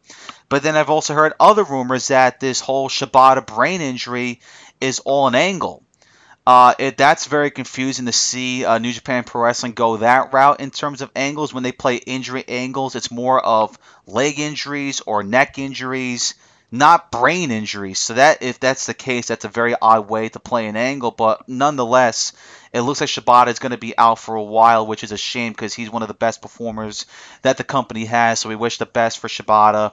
But 0.49 0.63
then 0.63 0.75
I've 0.75 0.89
also 0.89 1.13
heard 1.13 1.33
other 1.39 1.63
rumors 1.63 2.07
that 2.07 2.39
this 2.39 2.59
whole 2.59 2.89
Shibata 2.89 3.45
brain 3.45 3.81
injury 3.81 4.41
is 4.81 4.99
all 4.99 5.27
an 5.27 5.35
angle. 5.35 5.83
Uh, 6.47 6.73
it, 6.79 6.97
that's 6.97 7.27
very 7.27 7.51
confusing 7.51 8.07
to 8.07 8.11
see 8.11 8.65
uh, 8.65 8.79
New 8.79 8.91
Japan 8.91 9.23
Pro 9.23 9.43
Wrestling 9.43 9.73
go 9.73 9.97
that 9.97 10.33
route 10.33 10.59
in 10.61 10.71
terms 10.71 11.01
of 11.01 11.11
angles. 11.15 11.53
When 11.53 11.61
they 11.61 11.71
play 11.71 11.97
injury 11.97 12.43
angles, 12.47 12.95
it's 12.95 13.11
more 13.11 13.39
of 13.39 13.77
leg 14.07 14.39
injuries 14.39 15.01
or 15.01 15.21
neck 15.21 15.59
injuries, 15.59 16.33
not 16.71 17.11
brain 17.11 17.51
injuries. 17.51 17.99
So 17.99 18.15
that 18.15 18.41
if 18.41 18.59
that's 18.59 18.87
the 18.87 18.95
case, 18.95 19.27
that's 19.27 19.45
a 19.45 19.49
very 19.49 19.75
odd 19.79 20.09
way 20.09 20.29
to 20.29 20.39
play 20.39 20.65
an 20.65 20.75
angle. 20.75 21.11
But 21.11 21.47
nonetheless, 21.47 22.33
it 22.73 22.81
looks 22.81 23.01
like 23.01 23.11
Shibata 23.11 23.49
is 23.49 23.59
going 23.59 23.73
to 23.73 23.77
be 23.77 23.95
out 23.95 24.17
for 24.17 24.33
a 24.33 24.43
while, 24.43 24.87
which 24.87 25.03
is 25.03 25.11
a 25.11 25.17
shame 25.17 25.51
because 25.51 25.75
he's 25.75 25.91
one 25.91 26.01
of 26.01 26.07
the 26.07 26.15
best 26.15 26.41
performers 26.41 27.05
that 27.43 27.57
the 27.57 27.63
company 27.63 28.05
has. 28.05 28.39
So 28.39 28.49
we 28.49 28.55
wish 28.55 28.79
the 28.79 28.87
best 28.87 29.19
for 29.19 29.27
Shibata. 29.27 29.91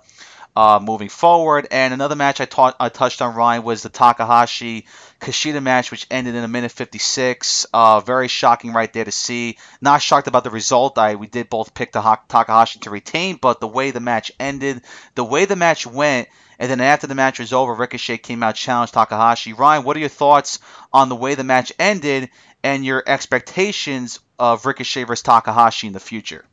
Uh, 0.57 0.81
moving 0.83 1.11
forward. 1.11 1.69
And 1.71 1.93
another 1.93 2.17
match 2.17 2.41
I, 2.41 2.47
taught, 2.47 2.77
I 2.81 2.89
touched 2.89 3.21
on, 3.21 3.35
Ryan, 3.35 3.63
was 3.63 3.83
the 3.83 3.91
Takahashi 3.91 4.87
Kushida 5.21 5.63
match, 5.63 5.91
which 5.91 6.07
ended 6.11 6.35
in 6.35 6.43
a 6.43 6.49
minute 6.49 6.73
56. 6.73 7.67
Uh, 7.73 8.01
very 8.01 8.29
shocking 8.29 8.73
right 8.73 8.93
there 8.93 9.05
to 9.05 9.13
see. 9.13 9.59
Not 9.83 10.01
shocked 10.01 10.29
about 10.29 10.45
the 10.45 10.51
result. 10.51 10.97
I 10.97 11.17
We 11.17 11.27
did 11.27 11.51
both 11.51 11.75
pick 11.75 11.93
the 11.93 12.01
Takahashi 12.01 12.81
to 12.81 12.91
retain, 12.91 13.37
but 13.37 13.61
the 13.61 13.69
way 13.69 13.91
the 13.91 14.01
match 14.01 14.33
ended, 14.41 14.83
the 15.15 15.25
way 15.25 15.45
the 15.45 15.57
match 15.57 15.87
went, 15.87 16.29
and 16.59 16.71
then 16.71 16.81
after 16.81 17.07
the 17.07 17.15
match 17.15 17.39
was 17.39 17.53
over, 17.53 17.75
Ricochet 17.75 18.19
came 18.19 18.43
out, 18.43 18.55
challenged 18.55 18.95
Takahashi. 18.95 19.53
Ryan, 19.53 19.85
what 19.85 19.97
are 19.97 20.01
your 20.01 20.09
thoughts 20.09 20.59
on 20.91 21.11
the 21.11 21.17
way 21.17 21.35
the 21.35 21.45
match 21.45 21.71
ended 21.79 22.31
and 22.65 22.83
your 22.83 23.03
expectations 23.07 24.21
of 24.39 24.65
Ricochet 24.65 25.05
versus 25.05 25.23
Takahashi 25.23 25.87
in 25.87 25.93
the 25.93 26.01
future? 26.01 26.47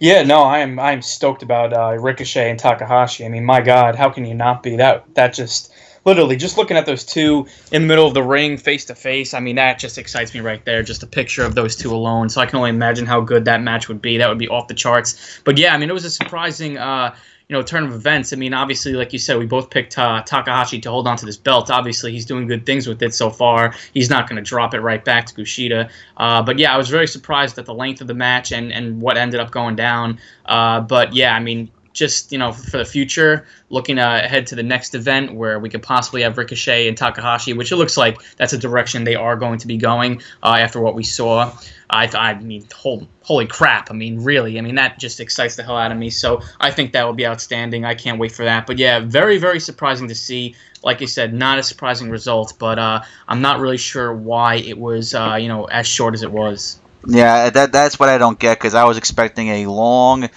Yeah, 0.00 0.22
no, 0.22 0.44
I'm 0.44 0.78
I'm 0.78 1.02
stoked 1.02 1.42
about 1.42 1.72
uh, 1.72 1.98
Ricochet 1.98 2.50
and 2.50 2.58
Takahashi. 2.58 3.24
I 3.24 3.28
mean, 3.28 3.44
my 3.44 3.60
God, 3.60 3.96
how 3.96 4.10
can 4.10 4.24
you 4.24 4.34
not 4.34 4.62
be? 4.62 4.76
That 4.76 5.12
that 5.14 5.34
just 5.34 5.72
literally 6.04 6.36
just 6.36 6.56
looking 6.56 6.76
at 6.76 6.86
those 6.86 7.04
two 7.04 7.46
in 7.72 7.82
the 7.82 7.88
middle 7.88 8.06
of 8.06 8.14
the 8.14 8.22
ring, 8.22 8.56
face 8.56 8.84
to 8.86 8.94
face. 8.94 9.34
I 9.34 9.40
mean, 9.40 9.56
that 9.56 9.78
just 9.78 9.98
excites 9.98 10.32
me 10.32 10.40
right 10.40 10.64
there. 10.64 10.82
Just 10.82 11.02
a 11.02 11.06
picture 11.06 11.44
of 11.44 11.54
those 11.54 11.74
two 11.74 11.92
alone. 11.92 12.28
So 12.28 12.40
I 12.40 12.46
can 12.46 12.58
only 12.58 12.70
imagine 12.70 13.06
how 13.06 13.20
good 13.20 13.44
that 13.46 13.60
match 13.60 13.88
would 13.88 14.00
be. 14.00 14.18
That 14.18 14.28
would 14.28 14.38
be 14.38 14.48
off 14.48 14.68
the 14.68 14.74
charts. 14.74 15.40
But 15.44 15.58
yeah, 15.58 15.74
I 15.74 15.78
mean, 15.78 15.90
it 15.90 15.94
was 15.94 16.04
a 16.04 16.10
surprising. 16.10 16.78
Uh, 16.78 17.14
you 17.48 17.56
know, 17.56 17.62
turn 17.62 17.84
of 17.84 17.94
events. 17.94 18.34
I 18.34 18.36
mean, 18.36 18.52
obviously, 18.52 18.92
like 18.92 19.14
you 19.14 19.18
said, 19.18 19.38
we 19.38 19.46
both 19.46 19.70
picked 19.70 19.98
uh, 19.98 20.22
Takahashi 20.22 20.80
to 20.80 20.90
hold 20.90 21.08
on 21.08 21.16
to 21.16 21.24
this 21.24 21.38
belt. 21.38 21.70
Obviously, 21.70 22.12
he's 22.12 22.26
doing 22.26 22.46
good 22.46 22.66
things 22.66 22.86
with 22.86 23.02
it 23.02 23.14
so 23.14 23.30
far. 23.30 23.74
He's 23.94 24.10
not 24.10 24.28
going 24.28 24.36
to 24.36 24.42
drop 24.42 24.74
it 24.74 24.80
right 24.80 25.02
back 25.02 25.24
to 25.26 25.34
Kushida. 25.34 25.90
Uh, 26.18 26.42
but 26.42 26.58
yeah, 26.58 26.74
I 26.74 26.76
was 26.76 26.90
very 26.90 27.06
surprised 27.06 27.58
at 27.58 27.64
the 27.64 27.72
length 27.72 28.02
of 28.02 28.06
the 28.06 28.14
match 28.14 28.52
and, 28.52 28.70
and 28.70 29.00
what 29.00 29.16
ended 29.16 29.40
up 29.40 29.50
going 29.50 29.76
down. 29.76 30.18
Uh, 30.44 30.80
but 30.80 31.14
yeah, 31.14 31.34
I 31.34 31.40
mean, 31.40 31.70
just 31.98 32.32
you 32.32 32.38
know 32.38 32.52
for 32.52 32.78
the 32.78 32.84
future, 32.84 33.46
looking 33.68 33.98
uh, 33.98 34.20
ahead 34.24 34.46
to 34.46 34.54
the 34.54 34.62
next 34.62 34.94
event 34.94 35.34
where 35.34 35.58
we 35.58 35.68
could 35.68 35.82
possibly 35.82 36.22
have 36.22 36.38
Ricochet 36.38 36.88
and 36.88 36.96
Takahashi, 36.96 37.52
which 37.52 37.72
it 37.72 37.76
looks 37.76 37.96
like 37.96 38.20
that's 38.36 38.52
a 38.52 38.58
direction 38.58 39.04
they 39.04 39.16
are 39.16 39.36
going 39.36 39.58
to 39.58 39.66
be 39.66 39.76
going 39.76 40.22
uh, 40.42 40.56
after 40.58 40.80
what 40.80 40.94
we 40.94 41.02
saw. 41.02 41.52
I, 41.90 42.06
I 42.06 42.34
mean, 42.34 42.66
holy, 42.74 43.08
holy 43.22 43.46
crap! 43.46 43.90
I 43.90 43.94
mean, 43.94 44.22
really, 44.22 44.58
I 44.58 44.60
mean 44.60 44.76
that 44.76 44.98
just 44.98 45.20
excites 45.20 45.56
the 45.56 45.62
hell 45.62 45.76
out 45.76 45.90
of 45.90 45.98
me. 45.98 46.10
So 46.10 46.42
I 46.60 46.70
think 46.70 46.92
that 46.92 47.04
will 47.04 47.14
be 47.14 47.26
outstanding. 47.26 47.84
I 47.84 47.94
can't 47.94 48.18
wait 48.18 48.32
for 48.32 48.44
that. 48.44 48.66
But 48.66 48.78
yeah, 48.78 49.00
very 49.00 49.38
very 49.38 49.60
surprising 49.60 50.08
to 50.08 50.14
see. 50.14 50.54
Like 50.84 51.00
you 51.00 51.08
said, 51.08 51.34
not 51.34 51.58
a 51.58 51.62
surprising 51.62 52.08
result, 52.08 52.54
but 52.58 52.78
uh, 52.78 53.02
I'm 53.26 53.40
not 53.40 53.58
really 53.58 53.78
sure 53.78 54.14
why 54.14 54.56
it 54.56 54.78
was 54.78 55.14
uh, 55.14 55.36
you 55.40 55.48
know 55.48 55.64
as 55.64 55.86
short 55.86 56.14
as 56.14 56.22
it 56.22 56.30
was. 56.30 56.78
Yeah, 57.06 57.50
that 57.50 57.72
that's 57.72 57.98
what 57.98 58.08
I 58.08 58.18
don't 58.18 58.38
get 58.38 58.58
because 58.58 58.74
I 58.74 58.84
was 58.84 58.98
expecting 58.98 59.48
a 59.48 59.66
long 59.66 60.28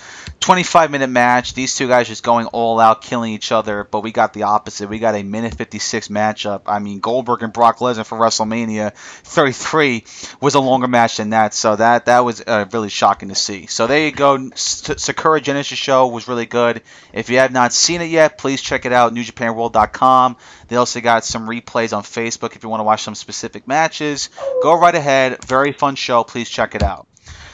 25 0.41 0.89
minute 0.89 1.10
match. 1.10 1.54
These 1.54 1.75
two 1.75 1.88
guys 1.88 2.08
just 2.08 2.23
going 2.23 2.47
all 2.47 2.80
out, 2.80 3.04
killing 3.04 3.32
each 3.32 3.51
other. 3.51 3.84
But 3.84 4.01
we 4.01 4.12
got 4.12 4.34
the 4.34 4.43
opposite. 4.43 4.89
We 4.89 4.97
got 4.97 5.13
a 5.13 5.21
minute 5.21 5.54
56 5.54 6.08
matchup. 6.08 6.63
I 6.65 6.80
mean, 6.80 6.99
Goldberg 6.99 7.43
and 7.43 7.54
Brock 7.54 7.77
Lesnar 7.77 8.06
for 8.06 8.17
WrestleMania 8.17 8.93
33 8.93 10.04
was 10.41 10.56
a 10.56 10.60
longer 10.60 10.88
match 10.88 11.17
than 11.17 11.30
that. 11.30 11.54
So 11.54 11.75
that 11.75 12.08
that 12.08 12.25
was 12.25 12.41
uh, 12.45 12.65
really 12.73 12.89
shocking 12.89 13.30
to 13.30 13.36
see. 13.36 13.67
So 13.67 13.86
there 13.86 14.04
you 14.04 14.12
go. 14.12 14.49
Sakura 14.56 15.39
Genesis 15.41 15.77
show 15.77 16.08
was 16.08 16.27
really 16.27 16.47
good. 16.47 16.82
If 17.13 17.30
you 17.30 17.38
have 17.38 17.51
not 17.51 17.71
seen 17.71 18.01
it 18.01 18.10
yet, 18.10 18.39
please 18.39 18.62
check 18.62 18.86
it 18.86 18.91
out. 18.91 19.13
NewJapanWorld.com. 19.13 20.38
They 20.69 20.75
also 20.75 21.01
got 21.01 21.23
some 21.23 21.47
replays 21.47 21.95
on 21.95 22.01
Facebook 22.01 22.56
if 22.56 22.63
you 22.63 22.69
want 22.69 22.80
to 22.80 22.86
watch 22.86 23.04
some 23.04 23.15
specific 23.15 23.67
matches. 23.67 24.30
Go 24.63 24.73
right 24.73 24.95
ahead. 24.95 25.45
Very 25.45 25.71
fun 25.71 25.93
show. 25.93 26.23
Please 26.23 26.49
check 26.49 26.73
it 26.73 26.82
out. 26.82 27.08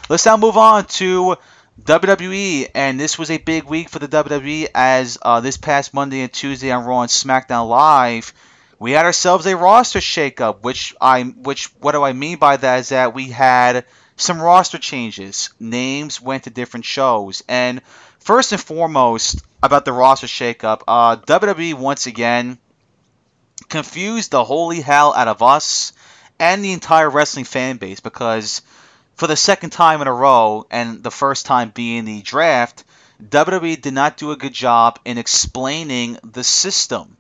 Let's 0.10 0.26
now 0.26 0.38
move 0.38 0.56
on 0.56 0.86
to 0.86 1.36
WWE, 1.82 2.72
and 2.74 3.00
this 3.00 3.20
was 3.20 3.30
a 3.30 3.38
big 3.38 3.66
week 3.66 3.90
for 3.90 4.00
the 4.00 4.08
WWE 4.08 4.68
as 4.74 5.18
uh, 5.22 5.42
this 5.42 5.58
past 5.58 5.94
Monday 5.94 6.22
and 6.22 6.34
Tuesday 6.34 6.72
on 6.72 6.86
Raw 6.86 7.02
and 7.02 7.10
SmackDown 7.10 7.70
Live, 7.70 8.34
we 8.80 8.92
had 8.92 9.06
ourselves 9.06 9.46
a 9.46 9.56
roster 9.56 10.00
shakeup. 10.00 10.62
Which 10.64 10.96
I, 11.00 11.24
which 11.24 11.68
what 11.80 11.92
do 11.92 12.04
I 12.04 12.14
mean 12.14 12.40
by 12.40 12.58
that 12.58 12.80
is 12.80 12.90
that 12.90 13.14
we 13.14 13.30
had 13.30 13.86
some 14.16 14.42
roster 14.42 14.80
changes. 14.80 15.52
Names 15.60 16.20
went 16.20 16.44
to 16.46 16.50
different 16.50 16.86
shows, 16.86 17.44
and 17.48 17.82
first 18.20 18.52
and 18.52 18.62
foremost 18.62 19.44
about 19.62 19.86
the 19.86 19.94
roster 19.94 20.28
shakeup, 20.28 20.82
uh, 20.88 21.18
WWE 21.18 21.76
once 21.76 22.08
again 22.08 22.58
confused 23.70 24.32
the 24.32 24.44
holy 24.44 24.82
hell 24.82 25.14
out 25.14 25.28
of 25.28 25.44
us 25.44 25.94
and 26.40 26.64
the 26.64 26.74
entire 26.74 27.10
wrestling 27.10 27.46
fan 27.46 27.78
base 27.78 28.00
because 28.00 28.62
for 29.18 29.28
the 29.28 29.36
second 29.36 29.72
time 29.72 30.02
in 30.02 30.08
a 30.08 30.14
row, 30.14 30.66
and 30.70 31.04
the 31.04 31.12
first 31.12 31.48
time 31.48 31.72
being 31.72 32.06
the 32.06 32.22
draft, 32.22 32.84
WWE 33.22 33.82
did 33.82 33.94
not 33.94 34.16
do 34.16 34.32
a 34.32 34.38
good 34.38 34.54
job 34.54 35.00
in 35.04 35.18
explaining 35.18 36.20
the 36.24 36.44
system 36.44 37.18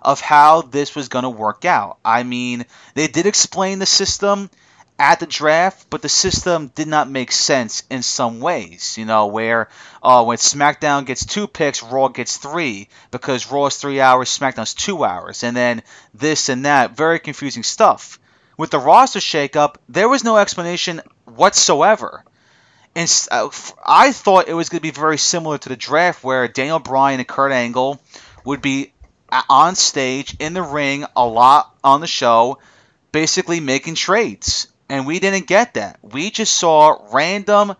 of 0.00 0.20
how 0.20 0.62
this 0.62 0.94
was 0.94 1.08
going 1.08 1.24
to 1.24 1.30
work 1.30 1.64
out. 1.64 1.98
I 2.04 2.22
mean, 2.22 2.64
they 2.94 3.08
did 3.08 3.26
explain 3.26 3.80
the 3.80 3.86
system 3.86 4.48
at 4.96 5.18
the 5.18 5.26
draft, 5.26 5.86
but 5.90 6.02
the 6.02 6.08
system 6.08 6.70
did 6.74 6.86
not 6.86 7.10
make 7.10 7.32
sense 7.32 7.82
in 7.90 8.02
some 8.02 8.38
ways. 8.38 8.96
You 8.96 9.04
know, 9.04 9.26
where 9.26 9.68
uh, 10.04 10.22
when 10.22 10.38
SmackDown 10.38 11.04
gets 11.04 11.26
two 11.26 11.48
picks, 11.48 11.82
Raw 11.82 12.08
gets 12.08 12.36
three 12.36 12.88
because 13.10 13.50
Raw 13.50 13.66
is 13.66 13.76
three 13.76 14.00
hours, 14.00 14.38
SmackDown's 14.38 14.74
two 14.74 15.04
hours, 15.04 15.42
and 15.42 15.56
then 15.56 15.82
this 16.14 16.48
and 16.48 16.64
that. 16.64 16.96
Very 16.96 17.18
confusing 17.18 17.64
stuff. 17.64 18.20
With 18.56 18.70
the 18.70 18.78
roster 18.78 19.20
shakeup, 19.20 19.76
there 19.88 20.08
was 20.08 20.22
no 20.22 20.36
explanation 20.36 21.00
whatsoever. 21.36 22.24
And 22.94 23.28
uh, 23.30 23.50
I 23.86 24.12
thought 24.12 24.48
it 24.48 24.54
was 24.54 24.68
going 24.68 24.78
to 24.78 24.82
be 24.82 24.90
very 24.90 25.18
similar 25.18 25.58
to 25.58 25.68
the 25.68 25.76
draft, 25.76 26.24
where 26.24 26.48
Daniel 26.48 26.78
Bryan 26.80 27.20
and 27.20 27.28
Kurt 27.28 27.52
Angle 27.52 28.00
would 28.44 28.60
be 28.60 28.92
on 29.48 29.76
stage 29.76 30.36
in 30.40 30.54
the 30.54 30.62
ring 30.62 31.04
a 31.14 31.26
lot 31.26 31.74
on 31.84 32.00
the 32.00 32.06
show, 32.06 32.58
basically 33.12 33.60
making 33.60 33.94
trades. 33.94 34.66
And 34.88 35.06
we 35.06 35.20
didn't 35.20 35.46
get 35.46 35.74
that. 35.74 36.00
We 36.02 36.30
just 36.30 36.52
saw 36.52 36.98
random 37.12 37.76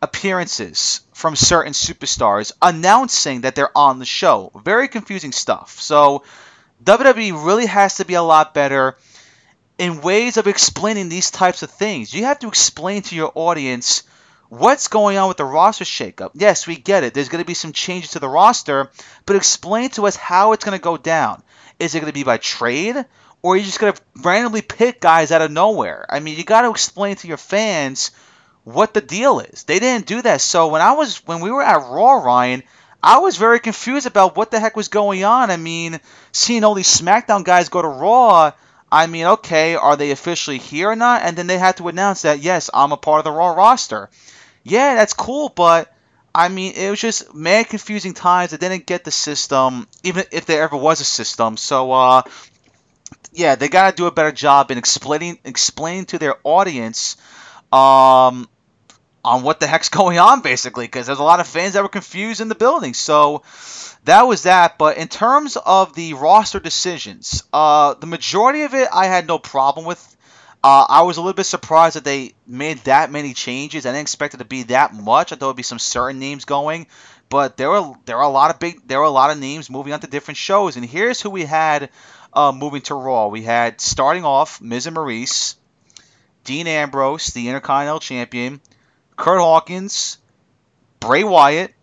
appearances 0.00 1.00
from 1.12 1.34
certain 1.36 1.72
superstars 1.72 2.52
announcing 2.60 3.42
that 3.42 3.54
they're 3.56 3.76
on 3.76 3.98
the 3.98 4.04
show. 4.04 4.52
Very 4.64 4.88
confusing 4.88 5.32
stuff. 5.32 5.80
So 5.80 6.22
WWE 6.84 7.44
really 7.44 7.66
has 7.66 7.96
to 7.96 8.04
be 8.04 8.14
a 8.14 8.22
lot 8.22 8.54
better 8.54 8.96
in 9.82 10.00
ways 10.00 10.36
of 10.36 10.46
explaining 10.46 11.08
these 11.08 11.32
types 11.32 11.64
of 11.64 11.70
things. 11.70 12.14
You 12.14 12.26
have 12.26 12.38
to 12.38 12.46
explain 12.46 13.02
to 13.02 13.16
your 13.16 13.32
audience 13.34 14.04
what's 14.48 14.86
going 14.86 15.18
on 15.18 15.26
with 15.26 15.38
the 15.38 15.44
roster 15.44 15.84
shakeup. 15.84 16.30
Yes, 16.34 16.68
we 16.68 16.76
get 16.76 17.02
it. 17.02 17.14
There's 17.14 17.28
going 17.28 17.42
to 17.42 17.46
be 17.46 17.54
some 17.54 17.72
changes 17.72 18.12
to 18.12 18.20
the 18.20 18.28
roster, 18.28 18.92
but 19.26 19.34
explain 19.34 19.90
to 19.90 20.06
us 20.06 20.14
how 20.14 20.52
it's 20.52 20.64
going 20.64 20.78
to 20.78 20.82
go 20.82 20.96
down. 20.96 21.42
Is 21.80 21.96
it 21.96 21.98
going 21.98 22.12
to 22.12 22.14
be 22.14 22.22
by 22.22 22.36
trade? 22.36 22.94
Or 23.42 23.54
are 23.54 23.56
you 23.56 23.64
just 23.64 23.80
going 23.80 23.92
to 23.92 24.00
randomly 24.22 24.62
pick 24.62 25.00
guys 25.00 25.32
out 25.32 25.42
of 25.42 25.50
nowhere? 25.50 26.06
I 26.08 26.20
mean, 26.20 26.38
you 26.38 26.44
got 26.44 26.62
to 26.62 26.70
explain 26.70 27.16
to 27.16 27.26
your 27.26 27.36
fans 27.36 28.12
what 28.62 28.94
the 28.94 29.00
deal 29.00 29.40
is. 29.40 29.64
They 29.64 29.80
didn't 29.80 30.06
do 30.06 30.22
that. 30.22 30.42
So 30.42 30.68
when 30.68 30.80
I 30.80 30.92
was 30.92 31.26
when 31.26 31.40
we 31.40 31.50
were 31.50 31.60
at 31.60 31.90
Raw, 31.90 32.22
Ryan, 32.22 32.62
I 33.02 33.18
was 33.18 33.36
very 33.36 33.58
confused 33.58 34.06
about 34.06 34.36
what 34.36 34.52
the 34.52 34.60
heck 34.60 34.76
was 34.76 34.86
going 34.86 35.24
on. 35.24 35.50
I 35.50 35.56
mean, 35.56 35.98
seeing 36.30 36.62
all 36.62 36.74
these 36.74 37.00
SmackDown 37.00 37.42
guys 37.42 37.68
go 37.68 37.82
to 37.82 37.88
Raw, 37.88 38.52
I 38.92 39.08
mean, 39.08 39.26
okay, 39.26 39.76
are 39.76 39.96
they 39.96 40.12
officially 40.12 40.58
here 40.58 40.90
or 40.90 40.96
not? 40.96 41.22
And 41.22 41.36
then 41.38 41.48
they 41.48 41.58
had 41.58 41.78
to 41.78 41.88
announce 41.88 42.22
that, 42.22 42.40
yes, 42.40 42.70
I'm 42.74 42.92
a 42.92 42.98
part 42.98 43.20
of 43.20 43.24
the 43.24 43.32
Raw 43.32 43.50
roster. 43.54 44.10
Yeah, 44.64 44.96
that's 44.96 45.14
cool, 45.14 45.50
but 45.50 45.92
I 46.34 46.48
mean, 46.48 46.74
it 46.76 46.90
was 46.90 47.00
just 47.00 47.34
mad 47.34 47.68
confusing 47.68 48.14
times. 48.14 48.54
I 48.54 48.58
didn't 48.58 48.86
get 48.86 49.04
the 49.04 49.12
system, 49.12 49.88
even 50.04 50.24
if 50.32 50.46
there 50.46 50.62
ever 50.62 50.76
was 50.76 51.00
a 51.00 51.04
system. 51.04 51.56
So, 51.56 51.92
uh, 51.92 52.22
yeah, 53.32 53.54
they 53.54 53.68
gotta 53.68 53.94
do 53.94 54.06
a 54.06 54.10
better 54.10 54.32
job 54.32 54.70
in 54.70 54.78
explaining 54.78 55.38
explaining 55.44 56.06
to 56.06 56.18
their 56.18 56.36
audience, 56.44 57.16
um, 57.72 58.48
on 59.24 59.42
what 59.42 59.60
the 59.60 59.66
heck's 59.66 59.88
going 60.00 60.18
on, 60.18 60.40
basically, 60.40 60.84
because 60.84 61.06
there's 61.06 61.18
a 61.18 61.24
lot 61.24 61.40
of 61.40 61.46
fans 61.46 61.74
that 61.74 61.82
were 61.82 61.88
confused 61.88 62.40
in 62.40 62.48
the 62.48 62.54
building. 62.54 62.94
So, 62.94 63.42
that 64.04 64.22
was 64.22 64.44
that. 64.44 64.78
But 64.78 64.96
in 64.96 65.08
terms 65.08 65.56
of 65.56 65.94
the 65.94 66.14
roster 66.14 66.60
decisions, 66.60 67.44
uh, 67.52 67.94
the 67.94 68.06
majority 68.06 68.62
of 68.62 68.74
it 68.74 68.88
I 68.92 69.06
had 69.06 69.26
no 69.26 69.38
problem 69.38 69.86
with. 69.86 70.08
Uh, 70.64 70.86
I 70.88 71.02
was 71.02 71.16
a 71.16 71.20
little 71.20 71.34
bit 71.34 71.44
surprised 71.44 71.96
that 71.96 72.04
they 72.04 72.34
made 72.46 72.78
that 72.84 73.10
many 73.10 73.34
changes. 73.34 73.84
I 73.84 73.90
didn't 73.90 74.02
expect 74.02 74.34
it 74.34 74.38
to 74.38 74.44
be 74.44 74.64
that 74.64 74.94
much. 74.94 75.32
I 75.32 75.36
thought 75.36 75.48
it'd 75.48 75.56
be 75.56 75.64
some 75.64 75.80
certain 75.80 76.20
names 76.20 76.44
going, 76.44 76.86
but 77.28 77.56
there 77.56 77.68
were 77.68 77.94
there 78.04 78.16
were 78.16 78.22
a 78.22 78.28
lot 78.28 78.52
of 78.54 78.60
big 78.60 78.86
there 78.86 79.00
were 79.00 79.04
a 79.04 79.10
lot 79.10 79.32
of 79.32 79.40
names 79.40 79.68
moving 79.68 79.92
on 79.92 79.98
to 80.00 80.06
different 80.06 80.38
shows. 80.38 80.76
And 80.76 80.84
here's 80.84 81.20
who 81.20 81.30
we 81.30 81.44
had 81.44 81.90
uh, 82.32 82.52
moving 82.52 82.82
to 82.82 82.94
Raw. 82.94 83.26
We 83.26 83.42
had 83.42 83.80
starting 83.80 84.24
off 84.24 84.60
Miz 84.60 84.86
and 84.86 84.96
Maryse, 84.96 85.56
Dean 86.44 86.68
Ambrose, 86.68 87.28
the 87.28 87.48
Intercontinental 87.48 87.98
Champion, 87.98 88.60
Curt 89.16 89.40
Hawkins, 89.40 90.18
Bray 91.00 91.24
Wyatt, 91.24 91.74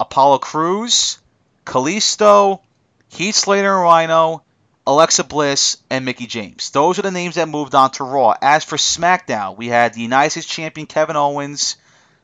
Apollo 0.00 0.38
Crews, 0.38 1.18
Kalisto, 1.64 2.60
Heath 3.08 3.34
Slater 3.34 3.72
and 3.72 3.82
Rhino, 3.82 4.42
Alexa 4.86 5.24
Bliss, 5.24 5.78
and 5.90 6.04
Mickie 6.04 6.26
James. 6.26 6.70
Those 6.70 6.98
are 6.98 7.02
the 7.02 7.10
names 7.10 7.36
that 7.36 7.48
moved 7.48 7.74
on 7.74 7.90
to 7.92 8.04
Raw. 8.04 8.34
As 8.40 8.64
for 8.64 8.76
SmackDown, 8.76 9.56
we 9.56 9.68
had 9.68 9.94
the 9.94 10.00
United 10.00 10.30
States 10.30 10.46
Champion 10.46 10.86
Kevin 10.86 11.16
Owens, 11.16 11.76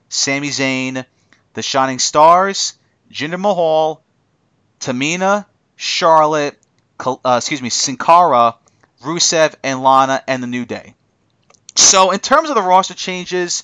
Sami 0.09 0.49
Zayn, 0.49 1.05
the 1.53 1.63
Shining 1.63 1.99
Stars, 1.99 2.75
Jinder 3.13 3.39
Mahal, 3.39 4.03
Tamina, 4.81 5.47
Charlotte, 5.77 6.59
uh, 7.05 7.37
excuse 7.37 7.63
me, 7.63 7.71
Sin 7.71 7.97
Cara, 7.97 8.57
Rusev, 9.03 9.55
and 9.63 9.83
Lana, 9.83 10.23
and 10.27 10.43
the 10.43 10.47
New 10.49 10.65
Day. 10.65 10.95
So, 11.77 12.11
in 12.11 12.19
terms 12.19 12.49
of 12.49 12.57
the 12.57 12.63
roster 12.63 12.95
changes, 12.95 13.63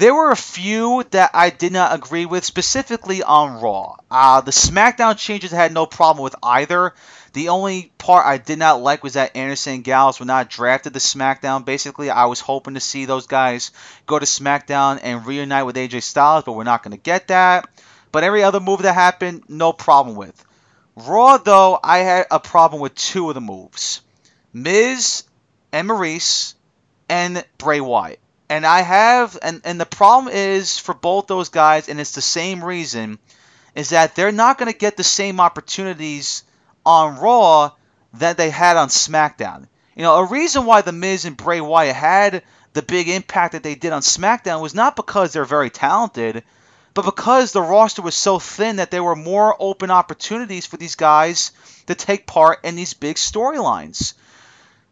there 0.00 0.14
were 0.14 0.30
a 0.30 0.36
few 0.36 1.04
that 1.10 1.32
I 1.34 1.50
did 1.50 1.74
not 1.74 1.94
agree 1.94 2.24
with, 2.24 2.42
specifically 2.42 3.22
on 3.22 3.60
Raw. 3.60 3.96
Uh, 4.10 4.40
the 4.40 4.50
SmackDown 4.50 5.18
changes 5.18 5.52
I 5.52 5.56
had 5.56 5.74
no 5.74 5.84
problem 5.84 6.24
with 6.24 6.34
either. 6.42 6.94
The 7.34 7.50
only 7.50 7.92
part 7.98 8.24
I 8.26 8.38
did 8.38 8.58
not 8.58 8.80
like 8.80 9.04
was 9.04 9.12
that 9.12 9.36
Anderson 9.36 9.74
and 9.74 9.84
Gallows 9.84 10.18
were 10.18 10.24
not 10.24 10.48
drafted 10.48 10.94
to 10.94 11.00
SmackDown. 11.00 11.66
Basically, 11.66 12.08
I 12.08 12.24
was 12.24 12.40
hoping 12.40 12.74
to 12.74 12.80
see 12.80 13.04
those 13.04 13.26
guys 13.26 13.72
go 14.06 14.18
to 14.18 14.24
SmackDown 14.24 15.00
and 15.02 15.26
reunite 15.26 15.66
with 15.66 15.76
AJ 15.76 16.02
Styles, 16.02 16.44
but 16.44 16.54
we're 16.54 16.64
not 16.64 16.82
going 16.82 16.96
to 16.96 17.02
get 17.02 17.28
that. 17.28 17.68
But 18.10 18.24
every 18.24 18.42
other 18.42 18.58
move 18.58 18.80
that 18.82 18.94
happened, 18.94 19.44
no 19.48 19.74
problem 19.74 20.16
with. 20.16 20.44
Raw, 20.96 21.36
though, 21.36 21.78
I 21.84 21.98
had 21.98 22.26
a 22.30 22.40
problem 22.40 22.80
with 22.80 22.94
two 22.94 23.28
of 23.28 23.34
the 23.34 23.42
moves 23.42 24.00
Miz 24.54 25.24
and 25.72 25.90
Maryse 25.90 26.54
and 27.10 27.44
Bray 27.58 27.82
Wyatt. 27.82 28.18
And 28.50 28.66
I 28.66 28.80
have, 28.80 29.38
and, 29.40 29.60
and 29.64 29.80
the 29.80 29.86
problem 29.86 30.34
is 30.34 30.76
for 30.76 30.92
both 30.92 31.28
those 31.28 31.50
guys, 31.50 31.88
and 31.88 32.00
it's 32.00 32.16
the 32.16 32.20
same 32.20 32.64
reason, 32.64 33.20
is 33.76 33.90
that 33.90 34.16
they're 34.16 34.32
not 34.32 34.58
going 34.58 34.70
to 34.70 34.76
get 34.76 34.96
the 34.96 35.04
same 35.04 35.38
opportunities 35.38 36.42
on 36.84 37.20
Raw 37.20 37.70
that 38.14 38.36
they 38.36 38.50
had 38.50 38.76
on 38.76 38.88
SmackDown. 38.88 39.68
You 39.94 40.02
know, 40.02 40.16
a 40.16 40.24
reason 40.24 40.66
why 40.66 40.80
The 40.80 40.90
Miz 40.90 41.26
and 41.26 41.36
Bray 41.36 41.60
Wyatt 41.60 41.94
had 41.94 42.42
the 42.72 42.82
big 42.82 43.08
impact 43.08 43.52
that 43.52 43.62
they 43.62 43.76
did 43.76 43.92
on 43.92 44.02
SmackDown 44.02 44.60
was 44.60 44.74
not 44.74 44.96
because 44.96 45.32
they're 45.32 45.44
very 45.44 45.70
talented, 45.70 46.42
but 46.92 47.04
because 47.04 47.52
the 47.52 47.62
roster 47.62 48.02
was 48.02 48.16
so 48.16 48.40
thin 48.40 48.76
that 48.76 48.90
there 48.90 49.04
were 49.04 49.14
more 49.14 49.54
open 49.60 49.92
opportunities 49.92 50.66
for 50.66 50.76
these 50.76 50.96
guys 50.96 51.52
to 51.86 51.94
take 51.94 52.26
part 52.26 52.64
in 52.64 52.74
these 52.74 52.94
big 52.94 53.14
storylines. 53.14 54.14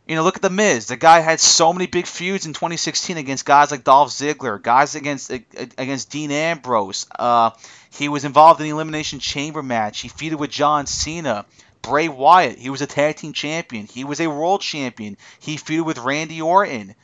You 0.09 0.17
know, 0.17 0.25
look 0.25 0.37
at 0.37 0.43
the 0.43 0.49
Miz. 0.49 0.87
The 0.87 0.97
guy 0.97 1.21
had 1.21 1.39
so 1.39 1.71
many 1.75 1.87
big 1.87 2.07
feuds 2.07 2.47
in 2.47 2.55
2016 2.55 3.19
against 3.19 3.45
guys 3.45 3.71
like 3.71 3.85
Dolph 3.85 4.09
Ziggler, 4.09 4.61
guys 4.61 4.95
against 4.95 5.31
against 5.31 6.11
Dean 6.11 6.31
Ambrose. 6.31 7.07
Uh, 7.17 7.51
he 7.91 8.09
was 8.09 8.25
involved 8.25 8.59
in 8.61 8.65
the 8.65 8.71
Elimination 8.71 9.19
Chamber 9.19 9.63
match. 9.63 10.01
He 10.01 10.09
feuded 10.09 10.39
with 10.39 10.51
John 10.51 10.87
Cena. 10.87 11.45
Bray 11.83 12.09
Wyatt, 12.09 12.59
he 12.59 12.71
was 12.71 12.81
a 12.81 12.87
tag 12.87 13.17
team 13.17 13.33
champion. 13.33 13.87
He 13.87 14.05
was 14.05 14.21
a 14.21 14.27
world 14.27 14.63
champion. 14.63 15.17
He 15.39 15.57
feuded 15.57 15.85
with 15.85 15.99
Randy 15.99 16.41
Orton. 16.41 16.95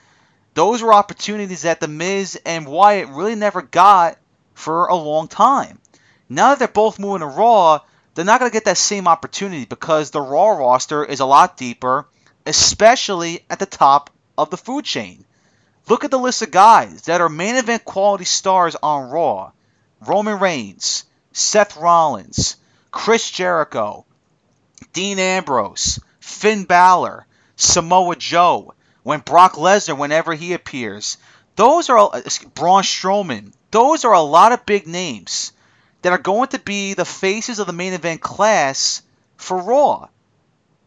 Those 0.55 0.83
were 0.83 0.95
opportunities 0.95 1.63
that 1.63 1.81
the 1.81 1.89
Miz 1.89 2.41
and 2.45 2.67
Wyatt 2.67 3.09
really 3.09 3.35
never 3.35 3.63
got 3.63 4.19
for 4.55 4.87
a 4.87 4.95
long 4.95 5.29
time. 5.29 5.79
Now 6.29 6.51
that 6.51 6.59
they're 6.59 6.69
both 6.69 6.99
moving 6.99 7.21
to 7.21 7.27
Raw, 7.27 7.81
they're 8.15 8.25
not 8.25 8.41
going 8.41 8.51
to 8.51 8.55
get 8.55 8.65
that 8.65 8.79
same 8.79 9.09
opportunity 9.09 9.65
because 9.65 10.11
the 10.11 10.21
Raw 10.21 10.51
roster 10.51 11.05
is 11.05 11.21
a 11.21 11.27
lot 11.27 11.57
deeper, 11.57 12.07
especially 12.47 13.45
at 13.49 13.59
the 13.59 13.67
top 13.67 14.11
of 14.37 14.51
the 14.51 14.57
food 14.57 14.85
chain. 14.85 15.25
Look 15.89 16.05
at 16.05 16.11
the 16.11 16.19
list 16.19 16.43
of 16.43 16.51
guys 16.51 17.03
that 17.03 17.21
are 17.21 17.29
main 17.29 17.57
event 17.57 17.85
quality 17.85 18.25
stars 18.25 18.77
on 18.83 19.11
Raw 19.11 19.53
Roman 20.07 20.39
Reigns, 20.39 21.05
Seth 21.33 21.77
Rollins, 21.77 22.57
Chris 22.91 23.31
Jericho, 23.31 24.05
Dean 24.93 25.19
Ambrose, 25.19 25.99
Finn 26.21 26.65
Balor, 26.65 27.27
Samoa 27.57 28.17
Joe, 28.17 28.75
when 29.03 29.21
Brock 29.21 29.55
Lesnar, 29.55 29.97
whenever 29.97 30.35
he 30.35 30.53
appears. 30.53 31.17
Those 31.57 31.89
are 31.89 32.11
Braun 32.55 32.83
Strowman. 32.83 33.53
Those 33.71 34.05
are 34.05 34.13
a 34.13 34.21
lot 34.21 34.53
of 34.53 34.67
big 34.67 34.87
names 34.87 35.53
that 36.03 36.13
are 36.13 36.19
going 36.19 36.49
to 36.49 36.59
be 36.59 36.95
the 36.95 37.05
faces 37.05 37.59
of 37.59 37.67
the 37.67 37.73
main 37.73 37.93
event 37.93 38.21
class 38.21 39.03
for 39.37 39.57
Raw. 39.57 40.09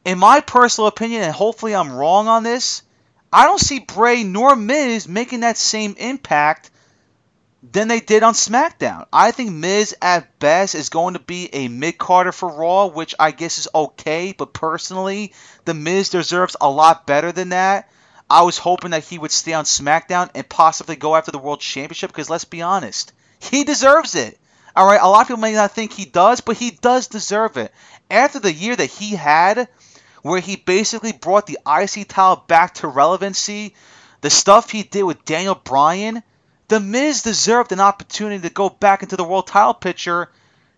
In 0.07 0.19
my 0.19 0.39
personal 0.39 0.87
opinion, 0.87 1.23
and 1.23 1.33
hopefully 1.33 1.75
I'm 1.75 1.91
wrong 1.91 2.29
on 2.29 2.43
this, 2.43 2.81
I 3.33 3.43
don't 3.43 3.59
see 3.59 3.79
Bray 3.79 4.23
nor 4.23 4.55
Miz 4.55 5.05
making 5.05 5.41
that 5.41 5.57
same 5.57 5.95
impact 5.97 6.71
than 7.61 7.89
they 7.89 7.99
did 7.99 8.23
on 8.23 8.33
SmackDown. 8.33 9.05
I 9.11 9.31
think 9.31 9.51
Miz 9.51 9.93
at 10.01 10.39
best 10.39 10.75
is 10.75 10.87
going 10.87 11.15
to 11.15 11.19
be 11.19 11.49
a 11.51 11.67
mid 11.67 11.97
carder 11.97 12.31
for 12.31 12.47
Raw, 12.47 12.85
which 12.85 13.15
I 13.19 13.31
guess 13.31 13.57
is 13.57 13.67
okay, 13.75 14.31
but 14.37 14.53
personally, 14.53 15.33
the 15.65 15.73
Miz 15.73 16.07
deserves 16.07 16.55
a 16.61 16.71
lot 16.71 17.05
better 17.05 17.33
than 17.33 17.49
that. 17.49 17.89
I 18.29 18.43
was 18.43 18.57
hoping 18.57 18.91
that 18.91 19.03
he 19.03 19.17
would 19.17 19.31
stay 19.31 19.51
on 19.51 19.65
SmackDown 19.65 20.29
and 20.33 20.47
possibly 20.47 20.95
go 20.95 21.17
after 21.17 21.31
the 21.31 21.37
World 21.37 21.59
Championship 21.59 22.11
because 22.11 22.29
let's 22.29 22.45
be 22.45 22.61
honest, 22.61 23.11
he 23.41 23.65
deserves 23.65 24.15
it. 24.15 24.39
All 24.73 24.85
right, 24.85 25.01
a 25.01 25.09
lot 25.09 25.21
of 25.21 25.27
people 25.27 25.41
may 25.41 25.53
not 25.53 25.71
think 25.71 25.91
he 25.91 26.05
does, 26.05 26.39
but 26.39 26.55
he 26.55 26.69
does 26.69 27.07
deserve 27.07 27.57
it. 27.57 27.73
After 28.09 28.39
the 28.39 28.53
year 28.53 28.75
that 28.75 28.85
he 28.85 29.15
had, 29.15 29.67
where 30.27 30.39
he 30.39 30.55
basically 30.55 31.11
brought 31.11 31.47
the 31.47 31.59
IC 31.67 32.07
title 32.07 32.43
back 32.47 32.75
to 32.75 32.87
relevancy, 32.87 33.75
the 34.21 34.29
stuff 34.29 34.69
he 34.69 34.83
did 34.83 35.03
with 35.03 35.25
Daniel 35.25 35.55
Bryan, 35.55 36.23
the 36.67 36.79
Miz 36.79 37.21
deserved 37.21 37.71
an 37.71 37.79
opportunity 37.79 38.41
to 38.41 38.53
go 38.53 38.69
back 38.69 39.03
into 39.03 39.15
the 39.15 39.23
world 39.23 39.47
title 39.47 39.73
picture. 39.73 40.29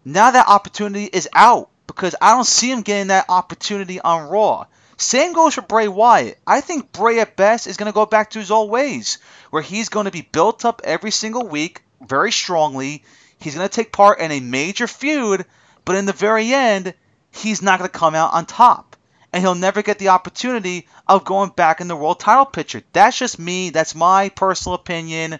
Now 0.06 0.32
that 0.32 0.48
opportunity 0.48 1.06
is 1.06 1.28
out 1.34 1.70
because 1.88 2.16
I 2.22 2.36
don't 2.36 2.46
see 2.46 2.72
him 2.72 2.84
getting 2.84 3.08
that 3.08 3.26
opportunity 3.30 4.00
on 4.00 4.30
Raw. 4.30 4.66
Same 4.98 5.34
goes 5.34 5.56
for 5.56 5.62
Bray 5.62 5.88
Wyatt. 5.88 6.38
I 6.46 6.62
think 6.62 6.92
Bray 6.92 7.20
at 7.20 7.38
best 7.38 7.68
is 7.68 7.78
going 7.78 7.90
to 7.90 7.96
go 7.96 8.06
back 8.06 8.32
to 8.32 8.40
his 8.40 8.52
old 8.52 8.70
ways, 8.70 9.18
where 9.50 9.62
he's 9.62 9.90
going 9.90 10.06
to 10.06 10.12
be 10.12 10.22
built 10.22 10.66
up 10.66 10.82
every 10.84 11.12
single 11.12 11.48
week 11.48 11.82
very 12.02 12.32
strongly. 12.32 13.04
He's 13.40 13.56
going 13.56 13.68
to 13.68 13.74
take 13.74 13.94
part 13.94 14.20
in 14.20 14.32
a 14.32 14.42
major 14.42 14.88
feud, 14.88 15.46
but 15.86 15.96
in 15.96 16.06
the 16.06 16.14
very 16.14 16.54
end, 16.54 16.94
he's 17.32 17.62
not 17.62 17.80
going 17.80 17.90
to 17.90 17.98
come 17.98 18.14
out 18.14 18.34
on 18.34 18.46
top. 18.46 18.89
And 19.32 19.44
he'll 19.44 19.56
never 19.56 19.82
get 19.82 20.00
the 20.00 20.10
opportunity 20.10 20.88
of 21.08 21.24
going 21.24 21.52
back 21.52 21.82
in 21.82 21.88
the 21.88 21.96
world 21.96 22.20
title 22.20 22.46
picture. 22.46 22.82
That's 22.94 23.18
just 23.18 23.38
me. 23.38 23.70
That's 23.70 23.94
my 23.94 24.30
personal 24.30 24.76
opinion. 24.76 25.40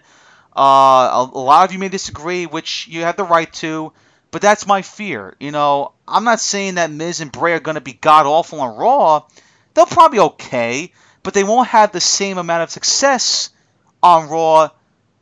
Uh, 0.56 1.26
a, 1.26 1.30
a 1.32 1.38
lot 1.38 1.68
of 1.68 1.72
you 1.72 1.78
may 1.78 1.88
disagree, 1.88 2.46
which 2.46 2.86
you 2.88 3.02
have 3.02 3.16
the 3.16 3.24
right 3.24 3.52
to, 3.54 3.92
but 4.30 4.42
that's 4.42 4.66
my 4.66 4.82
fear. 4.82 5.34
You 5.40 5.50
know, 5.50 5.92
I'm 6.06 6.24
not 6.24 6.40
saying 6.40 6.76
that 6.76 6.90
Miz 6.90 7.20
and 7.20 7.32
Bray 7.32 7.54
are 7.54 7.60
going 7.60 7.76
to 7.76 7.80
be 7.80 7.92
god 7.92 8.26
awful 8.26 8.60
on 8.60 8.76
Raw. 8.76 9.24
They'll 9.74 9.86
probably 9.86 10.18
okay, 10.20 10.92
but 11.22 11.34
they 11.34 11.44
won't 11.44 11.68
have 11.68 11.92
the 11.92 12.00
same 12.00 12.38
amount 12.38 12.64
of 12.64 12.70
success 12.70 13.50
on 14.02 14.28
Raw 14.28 14.70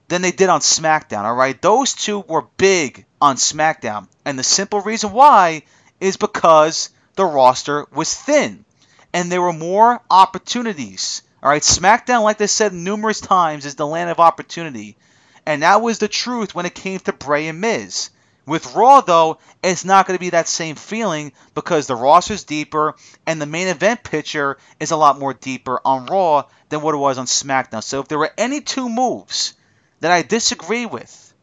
than 0.09 0.23
they 0.23 0.33
did 0.33 0.49
on 0.49 0.61
SmackDown. 0.61 1.25
All 1.25 1.35
right, 1.35 1.61
those 1.61 1.95
two 1.95 2.21
were 2.21 2.47
big 2.57 3.05
on 3.21 3.37
SmackDown, 3.37 4.09
and 4.25 4.39
the 4.39 4.43
simple 4.43 4.81
reason 4.81 5.13
why 5.13 5.63
is 6.01 6.17
because 6.17 6.91
the 7.19 7.27
roster 7.27 7.85
was 7.93 8.15
thin, 8.15 8.65
and 9.13 9.31
there 9.31 9.43
were 9.43 9.53
more 9.53 10.01
opportunities. 10.09 11.23
All 11.43 11.51
right, 11.51 11.63
SmackDown, 11.63 12.23
like 12.23 12.39
they 12.39 12.47
said 12.47 12.73
numerous 12.73 13.21
times, 13.21 13.67
is 13.67 13.75
the 13.75 13.89
land 13.89 14.09
of 14.09 14.21
opportunity. 14.21 14.97
And 15.45 15.65
that 15.65 15.83
was 15.83 15.99
the 15.99 16.07
truth 16.07 16.55
when 16.55 16.65
it 16.65 16.77
came 16.77 17.01
to 17.01 17.13
Bray 17.13 17.49
and 17.49 17.61
Miz. 17.61 18.11
With 18.47 18.73
Raw, 18.73 19.01
though, 19.01 19.39
it's 19.65 19.85
not 19.85 20.07
going 20.07 20.17
to 20.17 20.21
be 20.21 20.31
that 20.31 20.47
same 20.47 20.77
feeling 20.77 21.33
because 21.57 21.89
the 21.89 21.97
roster's 21.97 22.45
deeper 22.45 22.95
and 23.27 23.43
the 23.43 23.47
main 23.47 23.67
event 23.67 24.05
picture 24.05 24.57
is 24.79 24.93
a 24.93 24.97
lot 24.97 25.19
more 25.19 25.35
deeper 25.35 25.81
on 25.85 26.07
Raw 26.07 26.45
than 26.69 26.83
what 26.83 26.95
it 26.95 26.99
was 26.99 27.19
on 27.19 27.27
SmackDown. 27.27 27.83
So 27.83 27.99
if 27.99 28.07
there 28.07 28.19
were 28.19 28.33
any 28.39 28.61
two 28.61 28.89
moves 28.89 29.55
that 29.99 30.13
I 30.13 30.23
disagree 30.23 30.87
with 30.87 31.35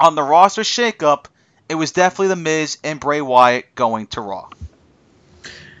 on 0.00 0.16
the 0.16 0.24
roster 0.24 0.62
shakeup, 0.62 1.26
it 1.68 1.76
was 1.76 1.92
definitely 1.92 2.28
The 2.28 2.36
Miz 2.36 2.78
and 2.82 2.98
Bray 2.98 3.20
Wyatt 3.20 3.76
going 3.76 4.08
to 4.08 4.20
Raw. 4.20 4.48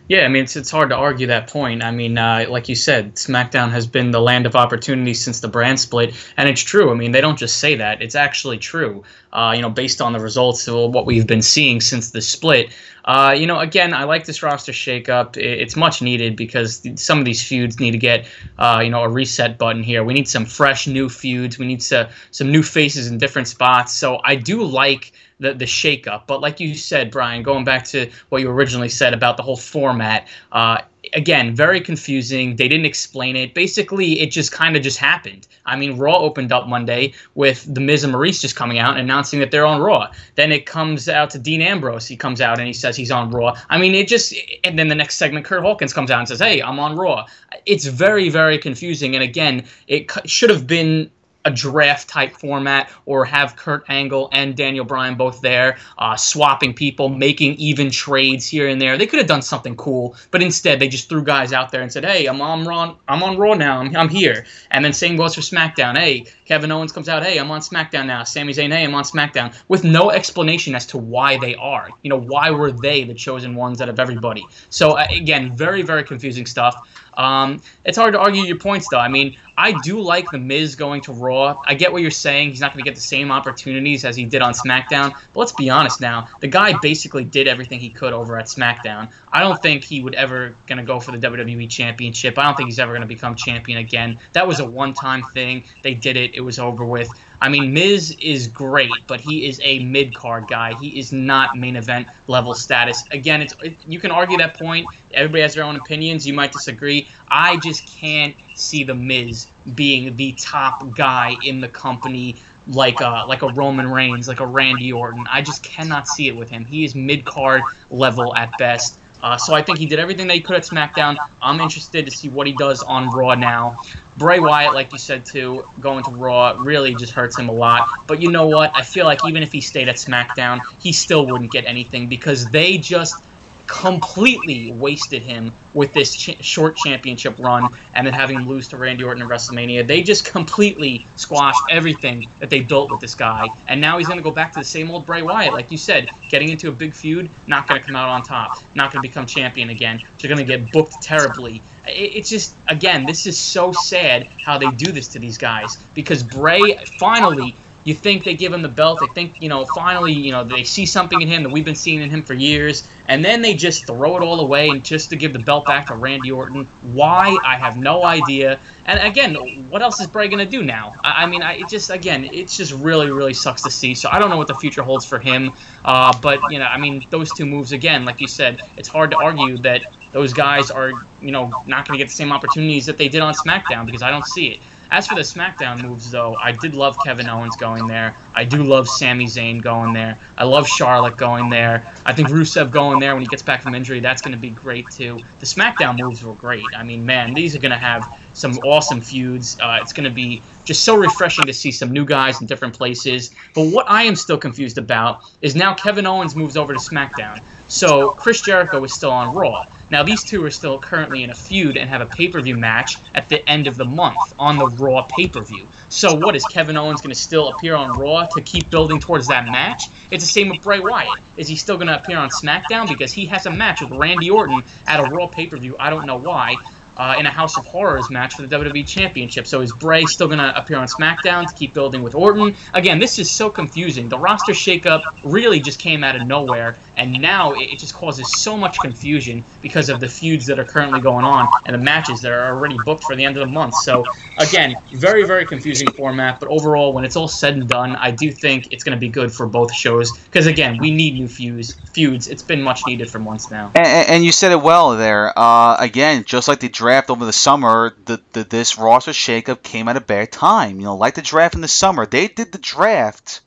Yeah, 0.08 0.24
I 0.24 0.28
mean, 0.28 0.44
it's, 0.44 0.56
it's 0.56 0.70
hard 0.70 0.88
to 0.88 0.96
argue 0.96 1.26
that 1.26 1.48
point. 1.48 1.82
I 1.84 1.90
mean, 1.90 2.16
uh, 2.16 2.46
like 2.48 2.66
you 2.66 2.74
said, 2.74 3.14
SmackDown 3.16 3.70
has 3.70 3.86
been 3.86 4.10
the 4.10 4.20
land 4.20 4.46
of 4.46 4.56
opportunity 4.56 5.12
since 5.12 5.40
the 5.40 5.48
brand 5.48 5.78
split, 5.78 6.14
and 6.38 6.48
it's 6.48 6.62
true. 6.62 6.90
I 6.90 6.94
mean, 6.94 7.12
they 7.12 7.20
don't 7.20 7.38
just 7.38 7.58
say 7.58 7.74
that; 7.76 8.00
it's 8.00 8.14
actually 8.14 8.56
true. 8.56 9.02
Uh, 9.34 9.52
you 9.54 9.60
know, 9.60 9.68
based 9.68 10.00
on 10.00 10.14
the 10.14 10.20
results 10.20 10.66
of 10.66 10.94
what 10.94 11.04
we've 11.04 11.26
been 11.26 11.42
seeing 11.42 11.82
since 11.82 12.10
the 12.10 12.22
split. 12.22 12.70
Uh, 13.08 13.32
you 13.32 13.46
know, 13.46 13.58
again, 13.58 13.94
I 13.94 14.04
like 14.04 14.26
this 14.26 14.42
roster 14.42 14.70
shakeup. 14.70 15.34
It's 15.38 15.76
much 15.76 16.02
needed 16.02 16.36
because 16.36 16.86
some 16.96 17.18
of 17.18 17.24
these 17.24 17.42
feuds 17.42 17.80
need 17.80 17.92
to 17.92 17.98
get, 17.98 18.26
uh, 18.58 18.82
you 18.84 18.90
know, 18.90 19.02
a 19.02 19.08
reset 19.08 19.56
button 19.56 19.82
here. 19.82 20.04
We 20.04 20.12
need 20.12 20.28
some 20.28 20.44
fresh 20.44 20.86
new 20.86 21.08
feuds. 21.08 21.58
We 21.58 21.66
need 21.66 21.80
to, 21.80 22.10
some 22.32 22.52
new 22.52 22.62
faces 22.62 23.10
in 23.10 23.16
different 23.16 23.48
spots. 23.48 23.94
So 23.94 24.20
I 24.24 24.36
do 24.36 24.62
like 24.62 25.12
the 25.40 25.54
the 25.54 25.64
shakeup. 25.64 26.26
But 26.26 26.42
like 26.42 26.60
you 26.60 26.74
said, 26.74 27.10
Brian, 27.10 27.42
going 27.42 27.64
back 27.64 27.84
to 27.86 28.10
what 28.28 28.42
you 28.42 28.50
originally 28.50 28.90
said 28.90 29.14
about 29.14 29.38
the 29.38 29.42
whole 29.42 29.56
format, 29.56 30.28
uh, 30.52 30.82
again, 31.14 31.54
very 31.54 31.80
confusing. 31.80 32.56
They 32.56 32.68
didn't 32.68 32.86
explain 32.86 33.36
it. 33.36 33.54
Basically, 33.54 34.20
it 34.20 34.30
just 34.30 34.52
kind 34.52 34.76
of 34.76 34.82
just 34.82 34.98
happened. 34.98 35.46
I 35.66 35.76
mean, 35.76 35.98
Raw 35.98 36.18
opened 36.18 36.52
up 36.52 36.66
Monday 36.66 37.14
with 37.34 37.72
The 37.72 37.80
Miz 37.80 38.04
and 38.04 38.12
Maryse 38.12 38.40
just 38.40 38.56
coming 38.56 38.78
out 38.78 38.92
and 38.92 39.00
announcing 39.00 39.40
that 39.40 39.50
they're 39.50 39.66
on 39.66 39.80
Raw. 39.80 40.10
Then 40.34 40.52
it 40.52 40.66
comes 40.66 41.08
out 41.08 41.30
to 41.30 41.38
Dean 41.38 41.62
Ambrose. 41.62 42.06
He 42.06 42.16
comes 42.16 42.40
out 42.40 42.58
and 42.58 42.66
he 42.66 42.72
says 42.72 42.96
he's 42.96 43.10
on 43.10 43.30
Raw. 43.30 43.56
I 43.70 43.78
mean, 43.78 43.94
it 43.94 44.08
just, 44.08 44.34
and 44.64 44.78
then 44.78 44.88
the 44.88 44.94
next 44.94 45.16
segment, 45.16 45.44
Curt 45.44 45.62
Hawkins 45.62 45.92
comes 45.92 46.10
out 46.10 46.18
and 46.18 46.28
says, 46.28 46.40
hey, 46.40 46.60
I'm 46.62 46.78
on 46.78 46.96
Raw. 46.96 47.26
It's 47.66 47.86
very, 47.86 48.28
very 48.28 48.58
confusing. 48.58 49.14
And 49.14 49.22
again, 49.22 49.64
it 49.86 50.10
should 50.28 50.50
have 50.50 50.66
been 50.66 51.10
a 51.48 51.50
draft 51.50 52.08
type 52.08 52.36
format 52.36 52.90
or 53.06 53.24
have 53.24 53.56
Kurt 53.56 53.84
Angle 53.88 54.28
and 54.32 54.54
Daniel 54.54 54.84
Bryan 54.84 55.14
both 55.14 55.40
there, 55.40 55.78
uh, 55.96 56.14
swapping 56.14 56.74
people, 56.74 57.08
making 57.08 57.54
even 57.54 57.90
trades 57.90 58.46
here 58.46 58.68
and 58.68 58.80
there. 58.80 58.98
They 58.98 59.06
could 59.06 59.18
have 59.18 59.26
done 59.26 59.40
something 59.42 59.74
cool, 59.76 60.14
but 60.30 60.42
instead 60.42 60.78
they 60.78 60.88
just 60.88 61.08
threw 61.08 61.24
guys 61.24 61.52
out 61.52 61.72
there 61.72 61.80
and 61.80 61.90
said, 61.90 62.04
"Hey, 62.04 62.26
I'm 62.26 62.40
on 62.42 62.64
Raw. 62.66 62.96
I'm 63.08 63.22
on 63.22 63.38
Raw 63.38 63.54
now. 63.54 63.80
I'm, 63.80 63.96
I'm 63.96 64.08
here." 64.10 64.44
And 64.70 64.84
then 64.84 64.92
same 64.92 65.16
goes 65.16 65.34
for 65.34 65.40
SmackDown. 65.40 65.96
Hey, 65.96 66.26
Kevin 66.44 66.70
Owens 66.70 66.92
comes 66.92 67.08
out. 67.08 67.22
Hey, 67.22 67.38
I'm 67.38 67.50
on 67.50 67.60
SmackDown 67.60 68.06
now. 68.06 68.24
Sami 68.24 68.52
Zayn. 68.52 68.70
Hey, 68.70 68.84
I'm 68.84 68.94
on 68.94 69.04
SmackDown 69.04 69.56
with 69.68 69.84
no 69.84 70.10
explanation 70.10 70.74
as 70.74 70.84
to 70.86 70.98
why 70.98 71.38
they 71.38 71.54
are. 71.54 71.88
You 72.02 72.10
know, 72.10 72.20
why 72.20 72.50
were 72.50 72.72
they 72.72 73.04
the 73.04 73.14
chosen 73.14 73.54
ones 73.54 73.80
out 73.80 73.88
of 73.88 73.98
everybody? 73.98 74.44
So 74.68 74.98
uh, 74.98 75.06
again, 75.10 75.56
very 75.56 75.82
very 75.82 76.04
confusing 76.04 76.44
stuff. 76.44 76.74
Um, 77.18 77.60
it's 77.84 77.98
hard 77.98 78.14
to 78.14 78.20
argue 78.20 78.44
your 78.44 78.58
points, 78.58 78.88
though. 78.88 78.98
I 78.98 79.08
mean, 79.08 79.36
I 79.58 79.72
do 79.82 80.00
like 80.00 80.30
The 80.30 80.38
Miz 80.38 80.76
going 80.76 81.00
to 81.02 81.12
Raw. 81.12 81.60
I 81.66 81.74
get 81.74 81.92
what 81.92 82.00
you're 82.00 82.12
saying. 82.12 82.50
He's 82.50 82.60
not 82.60 82.72
going 82.72 82.84
to 82.84 82.88
get 82.88 82.94
the 82.94 83.02
same 83.02 83.32
opportunities 83.32 84.04
as 84.04 84.14
he 84.14 84.24
did 84.24 84.40
on 84.40 84.52
SmackDown. 84.52 85.10
But 85.10 85.40
let's 85.40 85.52
be 85.52 85.68
honest 85.68 86.00
now. 86.00 86.28
The 86.38 86.46
guy 86.46 86.78
basically 86.78 87.24
did 87.24 87.48
everything 87.48 87.80
he 87.80 87.90
could 87.90 88.12
over 88.12 88.38
at 88.38 88.46
SmackDown. 88.46 89.10
I 89.32 89.40
don't 89.40 89.60
think 89.60 89.82
he 89.82 90.00
would 90.00 90.14
ever 90.14 90.56
going 90.68 90.78
to 90.78 90.84
go 90.84 91.00
for 91.00 91.10
the 91.10 91.18
WWE 91.18 91.68
Championship. 91.68 92.38
I 92.38 92.44
don't 92.44 92.56
think 92.56 92.68
he's 92.68 92.78
ever 92.78 92.92
going 92.92 93.02
to 93.02 93.08
become 93.08 93.34
champion 93.34 93.78
again. 93.78 94.20
That 94.32 94.46
was 94.46 94.60
a 94.60 94.64
one-time 94.64 95.24
thing. 95.24 95.64
They 95.82 95.94
did 95.94 96.16
it. 96.16 96.36
It 96.36 96.40
was 96.40 96.60
over 96.60 96.84
with. 96.84 97.10
I 97.40 97.48
mean, 97.48 97.72
Miz 97.72 98.16
is 98.20 98.48
great, 98.48 98.92
but 99.06 99.20
he 99.20 99.46
is 99.46 99.60
a 99.62 99.78
mid 99.80 100.14
card 100.14 100.48
guy. 100.48 100.74
He 100.74 100.98
is 100.98 101.12
not 101.12 101.56
main 101.56 101.76
event 101.76 102.08
level 102.26 102.54
status. 102.54 103.04
Again, 103.10 103.42
it's 103.42 103.54
it, 103.62 103.78
you 103.86 104.00
can 104.00 104.10
argue 104.10 104.36
that 104.38 104.56
point. 104.56 104.86
Everybody 105.12 105.42
has 105.42 105.54
their 105.54 105.64
own 105.64 105.76
opinions. 105.76 106.26
You 106.26 106.34
might 106.34 106.52
disagree. 106.52 107.08
I 107.28 107.56
just 107.58 107.86
can't 107.86 108.34
see 108.54 108.82
the 108.82 108.94
Miz 108.94 109.52
being 109.74 110.16
the 110.16 110.32
top 110.32 110.94
guy 110.94 111.36
in 111.44 111.60
the 111.60 111.68
company 111.68 112.36
like 112.66 113.00
a 113.00 113.24
like 113.26 113.42
a 113.42 113.48
Roman 113.48 113.88
Reigns, 113.90 114.28
like 114.28 114.40
a 114.40 114.46
Randy 114.46 114.92
Orton. 114.92 115.26
I 115.30 115.42
just 115.42 115.62
cannot 115.62 116.06
see 116.08 116.28
it 116.28 116.36
with 116.36 116.50
him. 116.50 116.64
He 116.64 116.84
is 116.84 116.94
mid 116.94 117.24
card 117.24 117.62
level 117.90 118.34
at 118.36 118.56
best. 118.58 118.98
Uh, 119.22 119.36
so 119.36 119.54
I 119.54 119.62
think 119.62 119.78
he 119.78 119.86
did 119.86 119.98
everything 119.98 120.28
he 120.28 120.40
could 120.40 120.56
at 120.56 120.62
SmackDown. 120.62 121.16
I'm 121.42 121.60
interested 121.60 122.04
to 122.06 122.10
see 122.10 122.28
what 122.28 122.46
he 122.46 122.52
does 122.52 122.82
on 122.82 123.10
Raw 123.10 123.34
now. 123.34 123.80
Bray 124.16 124.40
Wyatt, 124.40 124.74
like 124.74 124.92
you 124.92 124.98
said 124.98 125.24
too, 125.24 125.64
going 125.80 126.04
to 126.04 126.10
Raw 126.10 126.56
really 126.58 126.94
just 126.94 127.12
hurts 127.12 127.38
him 127.38 127.48
a 127.48 127.52
lot. 127.52 127.88
But 128.06 128.20
you 128.20 128.30
know 128.30 128.46
what? 128.46 128.74
I 128.76 128.82
feel 128.82 129.06
like 129.06 129.24
even 129.24 129.42
if 129.42 129.52
he 129.52 129.60
stayed 129.60 129.88
at 129.88 129.96
SmackDown, 129.96 130.60
he 130.80 130.92
still 130.92 131.26
wouldn't 131.26 131.50
get 131.50 131.64
anything 131.64 132.08
because 132.08 132.50
they 132.50 132.78
just 132.78 133.24
completely 133.68 134.72
wasted 134.72 135.22
him 135.22 135.52
with 135.74 135.92
this 135.92 136.14
short 136.14 136.74
championship 136.76 137.38
run 137.38 137.72
and 137.94 138.06
then 138.06 138.14
having 138.14 138.40
him 138.40 138.48
lose 138.48 138.66
to 138.68 138.76
Randy 138.76 139.04
Orton 139.04 139.22
in 139.22 139.28
WrestleMania. 139.28 139.86
They 139.86 140.02
just 140.02 140.24
completely 140.24 141.06
squashed 141.16 141.60
everything 141.70 142.28
that 142.40 142.50
they 142.50 142.62
built 142.62 142.90
with 142.90 143.00
this 143.00 143.14
guy. 143.14 143.48
And 143.68 143.80
now 143.80 143.98
he's 143.98 144.08
going 144.08 144.18
to 144.18 144.24
go 144.24 144.30
back 144.30 144.52
to 144.54 144.58
the 144.58 144.64
same 144.64 144.90
old 144.90 145.06
Bray 145.06 145.22
Wyatt. 145.22 145.52
Like 145.52 145.70
you 145.70 145.78
said, 145.78 146.10
getting 146.28 146.48
into 146.48 146.68
a 146.68 146.72
big 146.72 146.94
feud, 146.94 147.30
not 147.46 147.68
going 147.68 147.80
to 147.80 147.86
come 147.86 147.94
out 147.94 148.08
on 148.08 148.22
top, 148.22 148.58
not 148.74 148.92
going 148.92 149.02
to 149.02 149.08
become 149.08 149.26
champion 149.26 149.70
again. 149.70 150.02
They're 150.20 150.34
going 150.34 150.44
to 150.44 150.58
get 150.58 150.72
booked 150.72 151.00
terribly. 151.02 151.62
It's 151.86 152.30
just, 152.30 152.56
again, 152.68 153.06
this 153.06 153.26
is 153.26 153.38
so 153.38 153.72
sad 153.72 154.28
how 154.40 154.58
they 154.58 154.70
do 154.72 154.90
this 154.92 155.08
to 155.08 155.18
these 155.18 155.38
guys 155.38 155.76
because 155.94 156.22
Bray 156.22 156.78
finally 156.98 157.54
you 157.88 157.94
think 157.94 158.22
they 158.22 158.36
give 158.36 158.52
him 158.52 158.60
the 158.60 158.68
belt. 158.68 159.00
They 159.00 159.06
think, 159.06 159.40
you 159.40 159.48
know, 159.48 159.64
finally, 159.64 160.12
you 160.12 160.30
know, 160.30 160.44
they 160.44 160.62
see 160.62 160.84
something 160.84 161.22
in 161.22 161.26
him 161.26 161.42
that 161.42 161.48
we've 161.48 161.64
been 161.64 161.74
seeing 161.74 162.02
in 162.02 162.10
him 162.10 162.22
for 162.22 162.34
years, 162.34 162.86
and 163.06 163.24
then 163.24 163.40
they 163.40 163.54
just 163.54 163.86
throw 163.86 164.14
it 164.18 164.22
all 164.22 164.40
away 164.40 164.68
and 164.68 164.84
just 164.84 165.08
to 165.08 165.16
give 165.16 165.32
the 165.32 165.38
belt 165.38 165.64
back 165.64 165.86
to 165.86 165.96
Randy 165.96 166.30
Orton. 166.30 166.66
Why? 166.82 167.34
I 167.42 167.56
have 167.56 167.78
no 167.78 168.04
idea. 168.04 168.60
And 168.84 169.00
again, 169.00 169.34
what 169.70 169.80
else 169.80 170.00
is 170.00 170.06
Bray 170.06 170.28
gonna 170.28 170.44
do 170.44 170.62
now? 170.62 170.92
I, 171.02 171.22
I 171.22 171.26
mean, 171.26 171.42
I 171.42 171.54
it 171.54 171.70
just 171.70 171.88
again, 171.88 172.26
it 172.26 172.48
just 172.48 172.72
really, 172.72 173.10
really 173.10 173.32
sucks 173.32 173.62
to 173.62 173.70
see. 173.70 173.94
So 173.94 174.10
I 174.12 174.18
don't 174.18 174.28
know 174.28 174.36
what 174.36 174.48
the 174.48 174.54
future 174.54 174.82
holds 174.82 175.06
for 175.06 175.18
him. 175.18 175.52
Uh, 175.82 176.12
but 176.20 176.40
you 176.50 176.58
know, 176.58 176.66
I 176.66 176.76
mean, 176.76 177.06
those 177.08 177.32
two 177.32 177.46
moves 177.46 177.72
again, 177.72 178.04
like 178.04 178.20
you 178.20 178.28
said, 178.28 178.60
it's 178.76 178.88
hard 178.88 179.10
to 179.12 179.16
argue 179.16 179.56
that 179.58 179.84
those 180.12 180.34
guys 180.34 180.70
are, 180.70 180.92
you 181.22 181.30
know, 181.30 181.46
not 181.66 181.86
going 181.86 181.98
to 181.98 182.04
get 182.04 182.08
the 182.08 182.14
same 182.14 182.32
opportunities 182.32 182.84
that 182.86 182.98
they 182.98 183.08
did 183.08 183.20
on 183.22 183.34
SmackDown 183.34 183.86
because 183.86 184.02
I 184.02 184.10
don't 184.10 184.26
see 184.26 184.48
it. 184.48 184.60
As 184.90 185.06
for 185.06 185.14
the 185.14 185.20
SmackDown 185.20 185.82
moves, 185.82 186.10
though, 186.10 186.34
I 186.36 186.52
did 186.52 186.74
love 186.74 186.96
Kevin 187.04 187.28
Owens 187.28 187.56
going 187.56 187.86
there. 187.86 188.16
I 188.34 188.44
do 188.44 188.62
love 188.64 188.88
Sami 188.88 189.26
Zayn 189.26 189.60
going 189.60 189.92
there. 189.92 190.18
I 190.38 190.44
love 190.44 190.66
Charlotte 190.66 191.18
going 191.18 191.50
there. 191.50 191.92
I 192.06 192.14
think 192.14 192.28
Rusev 192.28 192.70
going 192.70 192.98
there 192.98 193.14
when 193.14 193.20
he 193.22 193.28
gets 193.28 193.42
back 193.42 193.60
from 193.60 193.74
injury, 193.74 194.00
that's 194.00 194.22
going 194.22 194.32
to 194.32 194.40
be 194.40 194.48
great, 194.48 194.90
too. 194.90 195.18
The 195.40 195.46
SmackDown 195.46 195.98
moves 195.98 196.24
were 196.24 196.34
great. 196.34 196.64
I 196.74 196.82
mean, 196.82 197.04
man, 197.04 197.34
these 197.34 197.54
are 197.54 197.58
going 197.58 197.70
to 197.70 197.76
have 197.76 198.18
some 198.32 198.52
awesome 198.58 199.02
feuds. 199.02 199.58
Uh, 199.60 199.78
it's 199.82 199.92
going 199.92 200.08
to 200.08 200.14
be 200.14 200.42
just 200.64 200.84
so 200.84 200.96
refreshing 200.96 201.44
to 201.44 201.52
see 201.52 201.70
some 201.70 201.92
new 201.92 202.06
guys 202.06 202.40
in 202.40 202.46
different 202.46 202.74
places. 202.74 203.34
But 203.54 203.66
what 203.72 203.84
I 203.90 204.04
am 204.04 204.16
still 204.16 204.38
confused 204.38 204.78
about 204.78 205.30
is 205.42 205.54
now 205.54 205.74
Kevin 205.74 206.06
Owens 206.06 206.34
moves 206.34 206.56
over 206.56 206.72
to 206.72 206.78
SmackDown. 206.78 207.42
So 207.68 208.10
Chris 208.12 208.40
Jericho 208.40 208.82
is 208.84 208.94
still 208.94 209.10
on 209.10 209.34
Raw. 209.34 209.66
Now 209.90 210.02
these 210.02 210.22
two 210.22 210.44
are 210.44 210.50
still 210.50 210.78
currently 210.78 211.22
in 211.22 211.30
a 211.30 211.34
feud 211.34 211.76
and 211.76 211.88
have 211.88 212.02
a 212.02 212.06
pay-per-view 212.06 212.56
match 212.56 212.96
at 213.14 213.28
the 213.28 213.48
end 213.48 213.66
of 213.66 213.76
the 213.76 213.86
month 213.86 214.34
on 214.38 214.58
the 214.58 214.66
Raw 214.66 215.06
pay-per-view. 215.08 215.66
So 215.88 216.14
what 216.14 216.36
is 216.36 216.44
Kevin 216.44 216.76
Owens 216.76 217.00
going 217.00 217.14
to 217.14 217.18
still 217.18 217.48
appear 217.48 217.74
on 217.74 217.98
Raw 217.98 218.26
to 218.26 218.42
keep 218.42 218.68
building 218.70 219.00
towards 219.00 219.28
that 219.28 219.46
match? 219.46 219.84
It's 220.10 220.24
the 220.24 220.30
same 220.30 220.50
with 220.50 220.60
Bray 220.60 220.80
Wyatt. 220.80 221.20
Is 221.36 221.48
he 221.48 221.56
still 221.56 221.76
going 221.76 221.88
to 221.88 221.98
appear 221.98 222.18
on 222.18 222.28
SmackDown 222.28 222.88
because 222.88 223.12
he 223.12 223.26
has 223.26 223.46
a 223.46 223.50
match 223.50 223.80
with 223.80 223.92
Randy 223.92 224.30
Orton 224.30 224.62
at 224.86 225.00
a 225.00 225.04
Raw 225.04 225.26
pay-per-view? 225.26 225.76
I 225.78 225.88
don't 225.88 226.06
know 226.06 226.18
why 226.18 226.56
uh, 226.98 227.14
in 227.18 227.26
a 227.26 227.30
House 227.30 227.56
of 227.56 227.64
Horrors 227.66 228.10
match 228.10 228.34
for 228.34 228.42
the 228.42 228.56
WWE 228.56 228.86
Championship. 228.86 229.46
So 229.46 229.60
is 229.60 229.72
Bray 229.72 230.04
still 230.04 230.26
going 230.26 230.38
to 230.38 230.58
appear 230.58 230.78
on 230.78 230.86
SmackDown 230.88 231.48
to 231.48 231.54
keep 231.54 231.72
building 231.72 232.02
with 232.02 232.14
Orton? 232.14 232.54
Again, 232.74 232.98
this 232.98 233.18
is 233.18 233.30
so 233.30 233.48
confusing. 233.48 234.08
The 234.08 234.18
roster 234.18 234.52
shakeup 234.52 235.02
really 235.22 235.60
just 235.60 235.78
came 235.78 236.02
out 236.02 236.16
of 236.16 236.26
nowhere, 236.26 236.76
and 236.96 237.12
now 237.20 237.54
it 237.54 237.78
just 237.78 237.94
causes 237.94 238.30
so 238.42 238.56
much 238.56 238.78
confusion 238.80 239.44
because 239.62 239.88
of 239.88 240.00
the 240.00 240.08
feuds 240.08 240.46
that 240.46 240.58
are 240.58 240.64
currently 240.64 241.00
going 241.00 241.24
on 241.24 241.48
and 241.66 241.74
the 241.74 241.78
matches 241.78 242.20
that 242.22 242.32
are 242.32 242.54
already 242.54 242.76
booked 242.84 243.04
for 243.04 243.14
the 243.14 243.24
end 243.24 243.36
of 243.36 243.46
the 243.46 243.52
month. 243.52 243.74
So 243.76 244.04
again, 244.38 244.74
very 244.92 245.24
very 245.24 245.46
confusing 245.46 245.90
format, 245.92 246.40
but 246.40 246.48
overall, 246.48 246.92
when 246.92 247.04
it's 247.04 247.16
all 247.16 247.28
said 247.28 247.54
and 247.54 247.68
done, 247.68 247.94
I 247.96 248.10
do 248.10 248.32
think 248.32 248.72
it's 248.72 248.82
going 248.82 248.96
to 248.96 249.00
be 249.00 249.08
good 249.08 249.32
for 249.32 249.46
both 249.46 249.72
shows 249.72 250.16
because 250.18 250.46
again, 250.46 250.78
we 250.78 250.90
need 250.90 251.14
new 251.14 251.28
feuds. 251.28 251.78
Feuds. 251.92 252.26
It's 252.26 252.42
been 252.42 252.62
much 252.62 252.82
needed 252.86 253.08
for 253.08 253.18
months 253.18 253.50
now. 253.50 253.70
And, 253.74 254.08
and 254.08 254.24
you 254.24 254.32
said 254.32 254.52
it 254.52 254.60
well 254.60 254.96
there. 254.96 255.32
Uh, 255.38 255.76
again, 255.78 256.24
just 256.24 256.48
like 256.48 256.60
the 256.60 256.68
draft 256.68 256.87
over 257.08 257.24
the 257.24 257.32
summer, 257.32 257.96
the, 258.04 258.22
the 258.32 258.44
this 258.44 258.78
roster 258.78 259.12
shakeup 259.12 259.62
came 259.62 259.88
at 259.88 259.96
a 259.96 260.00
bad 260.00 260.32
time. 260.32 260.80
You 260.80 260.86
know, 260.86 260.96
like 260.96 261.14
the 261.14 261.22
draft 261.22 261.54
in 261.54 261.60
the 261.60 261.68
summer, 261.68 262.06
they 262.06 262.28
did 262.28 262.52
the 262.52 262.58
draft 262.58 263.40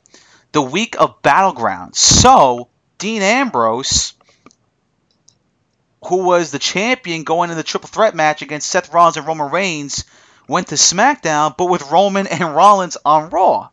the 0.51 0.61
week 0.61 0.95
of 0.99 1.21
Battleground. 1.21 1.95
So 1.95 2.67
Dean 2.97 3.21
Ambrose, 3.21 4.13
who 6.05 6.17
was 6.23 6.51
the 6.51 6.59
champion 6.59 7.23
going 7.23 7.49
in 7.49 7.57
the 7.57 7.63
triple 7.63 7.89
threat 7.89 8.15
match 8.15 8.41
against 8.41 8.69
Seth 8.69 8.93
Rollins 8.93 9.17
and 9.17 9.27
Roman 9.27 9.51
Reigns, 9.51 10.05
went 10.47 10.67
to 10.67 10.75
SmackDown, 10.75 11.55
but 11.57 11.65
with 11.65 11.91
Roman 11.91 12.27
and 12.27 12.55
Rollins 12.55 12.97
on 13.05 13.29
Raw. 13.29 13.69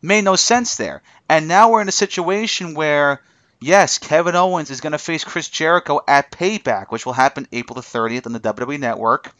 Made 0.00 0.24
no 0.24 0.36
sense 0.36 0.76
there. 0.76 1.02
And 1.28 1.46
now 1.46 1.70
we're 1.70 1.82
in 1.82 1.88
a 1.88 1.92
situation 1.92 2.74
where 2.74 3.22
Yes, 3.62 3.98
Kevin 3.98 4.34
Owens 4.34 4.70
is 4.70 4.80
going 4.80 4.90
to 4.90 4.98
face 4.98 5.22
Chris 5.22 5.48
Jericho 5.48 6.00
at 6.08 6.32
Payback, 6.32 6.90
which 6.90 7.06
will 7.06 7.12
happen 7.12 7.46
April 7.52 7.76
the 7.76 7.80
30th 7.80 8.26
on 8.26 8.32
the 8.32 8.40
WWE 8.40 8.80
Network. 8.80 9.32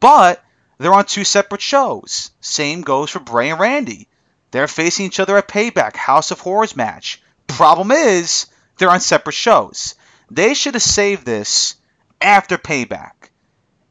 But 0.00 0.44
they're 0.78 0.92
on 0.92 1.04
two 1.04 1.22
separate 1.22 1.62
shows. 1.62 2.32
Same 2.40 2.82
goes 2.82 3.10
for 3.10 3.20
Bray 3.20 3.50
and 3.50 3.60
Randy. 3.60 4.08
They're 4.50 4.66
facing 4.66 5.06
each 5.06 5.20
other 5.20 5.36
at 5.36 5.46
Payback, 5.46 5.94
House 5.94 6.32
of 6.32 6.40
Horrors 6.40 6.74
match. 6.74 7.22
Problem 7.46 7.92
is, 7.92 8.46
they're 8.78 8.90
on 8.90 9.00
separate 9.00 9.34
shows. 9.34 9.94
They 10.28 10.54
should 10.54 10.74
have 10.74 10.82
saved 10.82 11.24
this 11.24 11.76
after 12.20 12.58
Payback. 12.58 13.12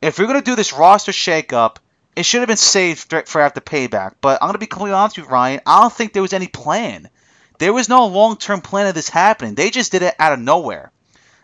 If 0.02 0.18
you're 0.18 0.28
going 0.28 0.42
to 0.42 0.46
do 0.46 0.58
this 0.58 0.74
roster 0.74 1.14
shakeup, 1.14 1.78
it 2.18 2.24
should 2.24 2.42
have 2.42 2.50
been 2.50 2.58
saved 2.58 3.14
for 3.28 3.40
after 3.40 3.62
Payback. 3.62 4.16
But 4.20 4.40
I'm 4.42 4.48
going 4.48 4.56
to 4.56 4.60
be 4.60 4.66
completely 4.66 4.96
honest 4.96 5.18
with 5.18 5.28
you, 5.28 5.32
Ryan. 5.32 5.62
I 5.66 5.80
don't 5.80 5.94
think 5.94 6.12
there 6.12 6.22
was 6.22 6.34
any 6.34 6.48
plan. 6.48 7.10
There 7.62 7.74
was 7.74 7.88
no 7.88 8.08
long 8.08 8.38
term 8.38 8.62
plan 8.62 8.88
of 8.88 8.96
this 8.96 9.08
happening. 9.08 9.54
They 9.54 9.70
just 9.70 9.92
did 9.92 10.02
it 10.02 10.16
out 10.18 10.34
of 10.34 10.40
nowhere. 10.40 10.92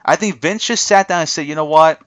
I 0.03 0.15
think 0.15 0.41
Vince 0.41 0.65
just 0.65 0.87
sat 0.87 1.07
down 1.07 1.19
and 1.19 1.29
said, 1.29 1.45
you 1.45 1.53
know 1.53 1.65
what? 1.65 2.01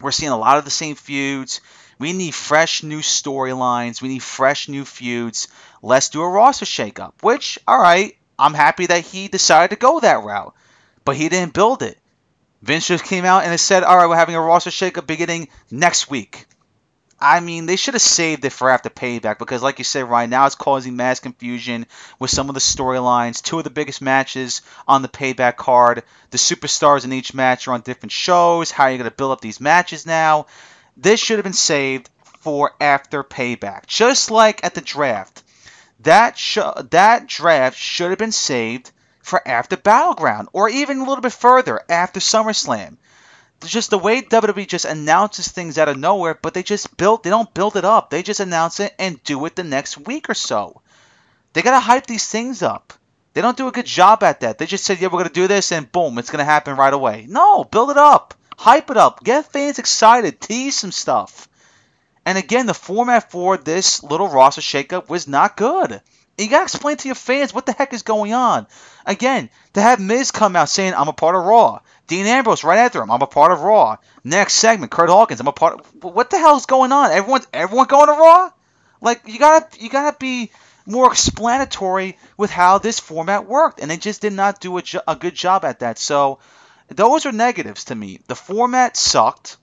We're 0.00 0.12
seeing 0.12 0.30
a 0.30 0.38
lot 0.38 0.58
of 0.58 0.64
the 0.64 0.70
same 0.70 0.94
feuds. 0.94 1.60
We 1.98 2.12
need 2.12 2.36
fresh 2.36 2.84
new 2.84 3.00
storylines. 3.00 4.00
We 4.00 4.10
need 4.10 4.22
fresh 4.22 4.68
new 4.68 4.84
feuds. 4.84 5.48
Let's 5.82 6.10
do 6.10 6.22
a 6.22 6.28
roster 6.28 6.66
shakeup. 6.66 7.14
Which, 7.20 7.58
all 7.66 7.82
right, 7.82 8.16
I'm 8.38 8.54
happy 8.54 8.86
that 8.86 9.06
he 9.06 9.26
decided 9.26 9.70
to 9.70 9.80
go 9.80 9.98
that 9.98 10.22
route. 10.22 10.54
But 11.04 11.16
he 11.16 11.28
didn't 11.28 11.52
build 11.52 11.82
it. 11.82 11.98
Vince 12.62 12.86
just 12.86 13.02
came 13.02 13.24
out 13.24 13.42
and 13.42 13.58
said, 13.58 13.82
all 13.82 13.96
right, 13.96 14.06
we're 14.06 14.14
having 14.14 14.36
a 14.36 14.40
roster 14.40 14.70
shakeup 14.70 15.08
beginning 15.08 15.48
next 15.68 16.08
week. 16.08 16.46
I 17.22 17.38
mean, 17.40 17.66
they 17.66 17.76
should 17.76 17.94
have 17.94 18.02
saved 18.02 18.44
it 18.44 18.50
for 18.52 18.68
after 18.68 18.90
payback 18.90 19.38
because, 19.38 19.62
like 19.62 19.78
you 19.78 19.84
said, 19.84 20.10
right 20.10 20.28
now 20.28 20.44
it's 20.44 20.56
causing 20.56 20.96
mass 20.96 21.20
confusion 21.20 21.86
with 22.18 22.30
some 22.30 22.48
of 22.48 22.54
the 22.54 22.60
storylines. 22.60 23.40
Two 23.40 23.58
of 23.58 23.64
the 23.64 23.70
biggest 23.70 24.02
matches 24.02 24.60
on 24.88 25.02
the 25.02 25.08
payback 25.08 25.56
card. 25.56 26.02
The 26.30 26.38
superstars 26.38 27.04
in 27.04 27.12
each 27.12 27.32
match 27.32 27.68
are 27.68 27.74
on 27.74 27.82
different 27.82 28.12
shows. 28.12 28.72
How 28.72 28.84
are 28.84 28.90
you 28.90 28.98
going 28.98 29.08
to 29.08 29.16
build 29.16 29.30
up 29.32 29.40
these 29.40 29.60
matches 29.60 30.04
now? 30.04 30.46
This 30.96 31.20
should 31.20 31.38
have 31.38 31.44
been 31.44 31.52
saved 31.52 32.10
for 32.40 32.72
after 32.80 33.22
payback. 33.22 33.86
Just 33.86 34.30
like 34.32 34.64
at 34.64 34.74
the 34.74 34.80
draft. 34.80 35.44
That 36.00 36.36
sh- 36.36 36.58
that 36.90 37.28
draft 37.28 37.78
should 37.78 38.10
have 38.10 38.18
been 38.18 38.32
saved 38.32 38.90
for 39.22 39.46
after 39.46 39.76
Battleground 39.76 40.48
or 40.52 40.68
even 40.68 40.98
a 40.98 41.04
little 41.04 41.22
bit 41.22 41.32
further 41.32 41.82
after 41.88 42.18
SummerSlam. 42.20 42.96
Just 43.64 43.90
the 43.90 43.98
way 43.98 44.22
WWE 44.22 44.66
just 44.66 44.84
announces 44.84 45.48
things 45.48 45.78
out 45.78 45.88
of 45.88 45.96
nowhere, 45.96 46.38
but 46.40 46.54
they 46.54 46.62
just 46.62 46.96
build 46.96 47.22
they 47.22 47.30
don't 47.30 47.52
build 47.54 47.76
it 47.76 47.84
up. 47.84 48.10
They 48.10 48.22
just 48.22 48.40
announce 48.40 48.80
it 48.80 48.94
and 48.98 49.22
do 49.22 49.44
it 49.46 49.56
the 49.56 49.64
next 49.64 49.98
week 49.98 50.28
or 50.28 50.34
so. 50.34 50.82
They 51.52 51.62
gotta 51.62 51.80
hype 51.80 52.06
these 52.06 52.26
things 52.26 52.62
up. 52.62 52.92
They 53.34 53.40
don't 53.40 53.56
do 53.56 53.68
a 53.68 53.72
good 53.72 53.86
job 53.86 54.22
at 54.22 54.40
that. 54.40 54.58
They 54.58 54.66
just 54.66 54.84
said, 54.84 55.00
yeah, 55.00 55.08
we're 55.08 55.18
gonna 55.18 55.30
do 55.30 55.48
this 55.48 55.72
and 55.72 55.90
boom, 55.90 56.18
it's 56.18 56.30
gonna 56.30 56.44
happen 56.44 56.76
right 56.76 56.92
away. 56.92 57.26
No, 57.28 57.64
build 57.64 57.90
it 57.90 57.96
up. 57.96 58.34
Hype 58.58 58.90
it 58.90 58.96
up. 58.96 59.22
Get 59.24 59.52
fans 59.52 59.78
excited. 59.78 60.40
Tease 60.40 60.76
some 60.76 60.92
stuff. 60.92 61.48
And 62.24 62.38
again, 62.38 62.66
the 62.66 62.74
format 62.74 63.30
for 63.30 63.56
this 63.56 64.02
little 64.02 64.28
roster 64.28 64.60
shakeup 64.60 65.08
was 65.08 65.26
not 65.26 65.56
good. 65.56 66.00
You 66.38 66.48
gotta 66.48 66.64
explain 66.64 66.96
to 66.98 67.08
your 67.08 67.14
fans 67.14 67.52
what 67.52 67.66
the 67.66 67.72
heck 67.72 67.92
is 67.92 68.02
going 68.02 68.32
on. 68.32 68.66
Again, 69.04 69.50
to 69.74 69.80
have 69.80 70.00
Miz 70.00 70.30
come 70.30 70.56
out 70.56 70.68
saying 70.68 70.94
I'm 70.94 71.08
a 71.08 71.12
part 71.12 71.34
of 71.34 71.44
Raw, 71.44 71.80
Dean 72.06 72.26
Ambrose 72.26 72.64
right 72.64 72.78
after 72.78 73.02
him, 73.02 73.10
I'm 73.10 73.22
a 73.22 73.26
part 73.26 73.52
of 73.52 73.60
Raw. 73.60 73.96
Next 74.24 74.54
segment, 74.54 74.92
Curt 74.92 75.08
Hawkins, 75.08 75.40
I'm 75.40 75.46
a 75.46 75.52
part 75.52 75.80
of. 75.80 76.04
What 76.04 76.30
the 76.30 76.38
hell 76.38 76.56
is 76.56 76.66
going 76.66 76.92
on? 76.92 77.10
Everyone, 77.10 77.42
everyone 77.52 77.86
going 77.86 78.08
to 78.08 78.12
Raw? 78.12 78.50
Like 79.00 79.22
you 79.26 79.38
gotta, 79.38 79.66
you 79.80 79.88
gotta 79.88 80.16
be 80.18 80.50
more 80.86 81.10
explanatory 81.10 82.18
with 82.36 82.50
how 82.50 82.78
this 82.78 82.98
format 83.00 83.46
worked, 83.46 83.80
and 83.80 83.90
they 83.90 83.96
just 83.96 84.20
did 84.20 84.32
not 84.32 84.60
do 84.60 84.76
a, 84.78 84.82
jo- 84.82 85.00
a 85.06 85.16
good 85.16 85.34
job 85.34 85.64
at 85.64 85.80
that. 85.80 85.98
So 85.98 86.40
those 86.88 87.24
are 87.26 87.32
negatives 87.32 87.84
to 87.84 87.94
me. 87.94 88.20
The 88.26 88.36
format 88.36 88.96
sucked. 88.96 89.56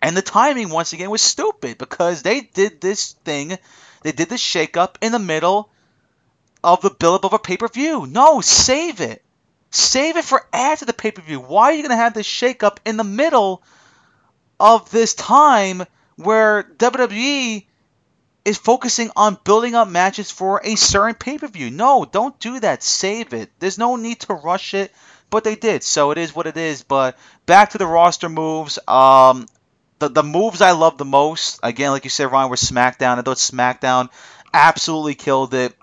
And 0.00 0.16
the 0.16 0.22
timing, 0.22 0.68
once 0.70 0.92
again, 0.92 1.10
was 1.10 1.22
stupid 1.22 1.78
because 1.78 2.22
they 2.22 2.40
did 2.40 2.80
this 2.80 3.12
thing, 3.24 3.56
they 4.02 4.10
did 4.10 4.28
this 4.28 4.42
shakeup 4.42 4.96
in 5.00 5.12
the 5.12 5.20
middle 5.20 5.70
of 6.64 6.82
the 6.82 6.90
build-up 6.90 7.24
of 7.24 7.32
a 7.32 7.38
pay-per-view. 7.38 8.06
No, 8.06 8.40
save 8.40 9.00
it. 9.00 9.22
Save 9.72 10.18
it 10.18 10.24
for 10.24 10.46
after 10.52 10.84
the 10.84 10.92
pay-per-view. 10.92 11.40
Why 11.40 11.64
are 11.64 11.72
you 11.72 11.82
going 11.82 11.90
to 11.90 11.96
have 11.96 12.12
this 12.12 12.26
shakeup 12.26 12.76
in 12.84 12.98
the 12.98 13.04
middle 13.04 13.62
of 14.60 14.90
this 14.90 15.14
time 15.14 15.84
where 16.16 16.62
WWE 16.62 17.64
is 18.44 18.58
focusing 18.58 19.10
on 19.16 19.38
building 19.44 19.74
up 19.74 19.88
matches 19.88 20.30
for 20.30 20.60
a 20.62 20.74
certain 20.76 21.14
pay-per-view? 21.14 21.70
No, 21.70 22.04
don't 22.04 22.38
do 22.38 22.60
that. 22.60 22.82
Save 22.82 23.32
it. 23.32 23.50
There's 23.60 23.78
no 23.78 23.96
need 23.96 24.20
to 24.20 24.34
rush 24.34 24.74
it, 24.74 24.92
but 25.30 25.42
they 25.42 25.54
did. 25.54 25.82
So 25.82 26.10
it 26.10 26.18
is 26.18 26.36
what 26.36 26.46
it 26.46 26.58
is. 26.58 26.82
But 26.82 27.16
back 27.46 27.70
to 27.70 27.78
the 27.78 27.86
roster 27.86 28.28
moves. 28.28 28.78
Um, 28.86 29.46
the, 30.00 30.10
the 30.10 30.22
moves 30.22 30.60
I 30.60 30.72
love 30.72 30.98
the 30.98 31.06
most, 31.06 31.60
again, 31.62 31.92
like 31.92 32.04
you 32.04 32.10
said, 32.10 32.30
Ryan, 32.30 32.50
were 32.50 32.56
SmackDown. 32.56 33.18
I 33.18 33.22
thought 33.22 33.38
SmackDown 33.38 34.10
absolutely 34.52 35.14
killed 35.14 35.54
it. 35.54 35.74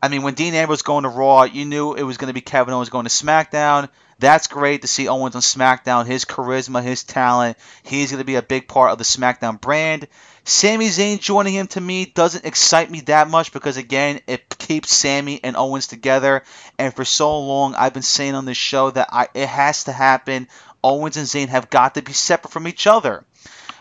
I 0.00 0.08
mean, 0.08 0.22
when 0.22 0.34
Dean 0.34 0.54
Ambrose 0.54 0.82
going 0.82 1.02
to 1.02 1.08
Raw, 1.08 1.42
you 1.42 1.64
knew 1.64 1.94
it 1.94 2.02
was 2.02 2.18
going 2.18 2.28
to 2.28 2.34
be 2.34 2.40
Kevin 2.40 2.72
Owens 2.72 2.88
going 2.88 3.04
to 3.04 3.10
SmackDown. 3.10 3.88
That's 4.20 4.46
great 4.46 4.82
to 4.82 4.88
see 4.88 5.08
Owens 5.08 5.34
on 5.34 5.42
SmackDown. 5.42 6.06
His 6.06 6.24
charisma, 6.24 6.82
his 6.82 7.04
talent, 7.04 7.56
he's 7.82 8.10
going 8.10 8.20
to 8.20 8.24
be 8.24 8.36
a 8.36 8.42
big 8.42 8.68
part 8.68 8.92
of 8.92 8.98
the 8.98 9.04
SmackDown 9.04 9.60
brand. 9.60 10.08
Sami 10.44 10.86
Zayn 10.86 11.20
joining 11.20 11.54
him 11.54 11.66
to 11.68 11.80
me 11.80 12.06
doesn't 12.06 12.44
excite 12.44 12.90
me 12.90 13.00
that 13.02 13.28
much 13.28 13.52
because, 13.52 13.76
again, 13.76 14.20
it 14.26 14.58
keeps 14.58 14.94
Sami 14.94 15.42
and 15.42 15.56
Owens 15.56 15.88
together. 15.88 16.42
And 16.78 16.94
for 16.94 17.04
so 17.04 17.38
long, 17.40 17.74
I've 17.74 17.92
been 17.92 18.02
saying 18.02 18.34
on 18.34 18.44
this 18.44 18.56
show 18.56 18.90
that 18.90 19.08
I, 19.12 19.28
it 19.34 19.48
has 19.48 19.84
to 19.84 19.92
happen. 19.92 20.48
Owens 20.82 21.16
and 21.16 21.26
Zayn 21.26 21.48
have 21.48 21.70
got 21.70 21.94
to 21.94 22.02
be 22.02 22.12
separate 22.12 22.50
from 22.50 22.68
each 22.68 22.86
other. 22.86 23.24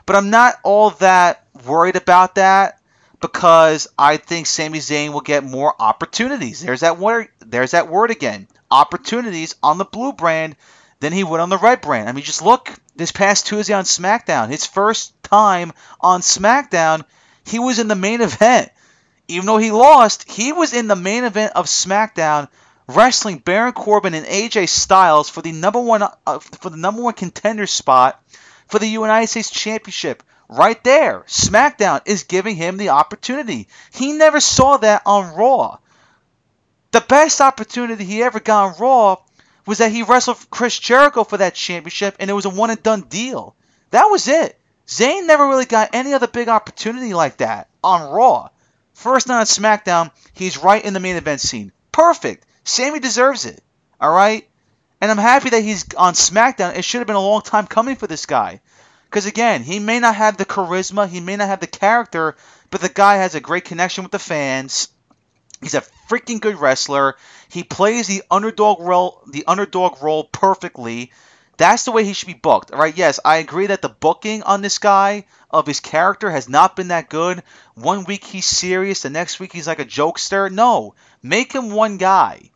But 0.06 0.16
I'm 0.16 0.30
not 0.30 0.56
all 0.64 0.92
that 0.92 1.46
worried 1.66 1.96
about 1.96 2.36
that 2.36 2.80
because 3.20 3.88
I 3.98 4.18
think 4.18 4.46
Sami 4.46 4.80
Zayn 4.80 5.12
will 5.12 5.22
get 5.22 5.44
more 5.44 5.74
opportunities. 5.80 6.62
There's 6.62 6.82
that 6.82 6.98
word. 6.98 7.30
There's 7.40 7.72
that 7.72 7.90
word 7.90 8.12
again. 8.12 8.48
Opportunities 8.70 9.56
on 9.64 9.78
the 9.78 9.86
blue 9.86 10.14
brand 10.14 10.56
than 11.00 11.14
he 11.14 11.24
would 11.24 11.40
on 11.40 11.50
the 11.50 11.58
red 11.58 11.82
brand. 11.82 12.10
I 12.10 12.12
mean, 12.12 12.24
just 12.24 12.42
look 12.42 12.72
this 12.96 13.12
past 13.12 13.48
Tuesday 13.48 13.74
on 13.74 13.86
SmackDown. 13.86 14.50
His 14.50 14.66
first 14.66 15.22
time 15.24 15.74
on 16.02 16.22
SmackDown, 16.22 17.06
he 17.46 17.60
was 17.60 17.80
in 17.80 17.88
the 17.88 17.96
main 17.96 18.22
event. 18.22 18.70
Even 19.28 19.46
though 19.46 19.58
he 19.58 19.72
lost, 19.72 20.30
he 20.30 20.54
was 20.54 20.74
in 20.74 20.88
the 20.88 20.96
main 20.96 21.24
event 21.24 21.54
of 21.56 21.66
SmackDown, 21.66 22.48
wrestling 22.88 23.40
Baron 23.40 23.74
Corbin 23.74 24.14
and 24.14 24.26
AJ 24.26 24.70
Styles 24.70 25.30
for 25.30 25.42
the 25.42 25.52
number 25.52 25.80
one 25.80 26.04
uh, 26.04 26.40
for 26.40 26.70
the 26.70 26.78
number 26.78 27.02
one 27.02 27.14
contender 27.14 27.68
spot 27.68 28.24
for 28.68 28.80
the 28.80 28.88
United 28.88 29.28
States 29.28 29.50
Championship. 29.50 30.24
Right 30.50 30.82
there, 30.84 31.26
SmackDown 31.28 32.02
is 32.06 32.24
giving 32.24 32.56
him 32.56 32.78
the 32.78 32.90
opportunity. 32.90 33.68
He 33.92 34.14
never 34.14 34.40
saw 34.40 34.78
that 34.78 35.02
on 35.06 35.36
Raw. 35.36 35.78
The 36.92 37.02
best 37.02 37.42
opportunity 37.42 38.06
he 38.06 38.24
ever 38.24 38.40
got 38.40 38.66
on 38.66 38.80
Raw 38.80 39.18
was 39.66 39.80
that 39.80 39.92
he 39.92 40.04
wrestled 40.04 40.50
Chris 40.50 40.80
Jericho 40.80 41.26
for 41.26 41.38
that 41.38 41.54
championship, 41.54 42.16
and 42.20 42.30
it 42.30 42.34
was 42.34 42.46
a 42.46 42.50
one 42.50 42.70
and 42.70 42.82
done 42.82 43.02
deal. 43.02 43.56
That 43.92 44.06
was 44.06 44.30
it. 44.30 44.58
Zayn 44.88 45.28
never 45.28 45.48
really 45.48 45.66
got 45.66 45.90
any 45.92 46.14
other 46.14 46.28
big 46.28 46.48
opportunity 46.48 47.14
like 47.14 47.38
that 47.38 47.68
on 47.84 48.10
Raw. 48.10 48.50
First 48.94 49.28
night 49.28 49.40
on 49.40 49.46
SmackDown, 49.46 50.12
he's 50.32 50.58
right 50.58 50.84
in 50.84 50.94
the 50.94 51.02
main 51.02 51.18
event 51.18 51.42
scene. 51.42 51.74
Perfect. 51.92 52.46
Sami 52.64 53.00
deserves 53.00 53.46
it. 53.46 53.62
All 54.00 54.12
right? 54.12 54.48
And 55.02 55.12
I'm 55.12 55.18
happy 55.18 55.50
that 55.50 55.62
he's 55.62 55.86
on 55.96 56.14
SmackDown. 56.14 56.78
It 56.78 56.84
should 56.84 57.00
have 57.00 57.08
been 57.08 57.18
a 57.18 57.22
long 57.22 57.42
time 57.42 57.68
coming 57.68 57.98
for 57.98 58.08
this 58.08 58.26
guy. 58.26 58.62
Because 59.10 59.26
again, 59.26 59.64
he 59.64 59.80
may 59.80 60.00
not 60.00 60.16
have 60.16 60.36
the 60.38 60.46
charisma, 60.46 61.08
he 61.08 61.22
may 61.22 61.38
not 61.38 61.48
have 61.48 61.62
the 61.62 61.68
character, 61.68 62.36
but 62.70 62.82
the 62.82 62.90
guy 62.90 63.16
has 63.16 63.36
a 63.36 63.40
great 63.40 63.66
connection 63.66 64.04
with 64.04 64.12
the 64.12 64.20
fans. 64.20 64.90
He's 65.62 65.76
a 65.76 65.84
freaking 66.10 66.42
good 66.42 66.60
wrestler. 66.60 67.16
He 67.50 67.64
plays 67.64 68.08
the 68.08 68.24
underdog 68.30 68.82
role, 68.82 69.24
the 69.32 69.46
underdog 69.48 70.04
role 70.04 70.26
perfectly. 70.26 71.12
That's 71.56 71.86
the 71.86 71.92
way 71.92 72.04
he 72.04 72.14
should 72.14 72.28
be 72.28 72.34
booked. 72.34 72.72
Right? 72.72 72.96
Yes, 72.96 73.20
I 73.24 73.38
agree 73.38 73.68
that 73.68 73.82
the 73.82 73.90
booking 73.90 74.44
on 74.44 74.62
this 74.62 74.78
guy 74.78 75.26
of 75.50 75.66
his 75.66 75.80
character 75.80 76.30
has 76.30 76.50
not 76.50 76.76
been 76.76 76.90
that 76.90 77.10
good. 77.10 77.44
One 77.74 78.04
week 78.04 78.26
he's 78.26 78.46
serious, 78.46 79.02
the 79.02 79.10
next 79.10 79.40
week 79.40 79.54
he's 79.54 79.68
like 79.68 79.80
a 79.80 79.86
jokester. 79.86 80.52
No, 80.52 80.96
make 81.24 81.54
him 81.54 81.72
one 81.72 81.98
guy. 81.98 82.52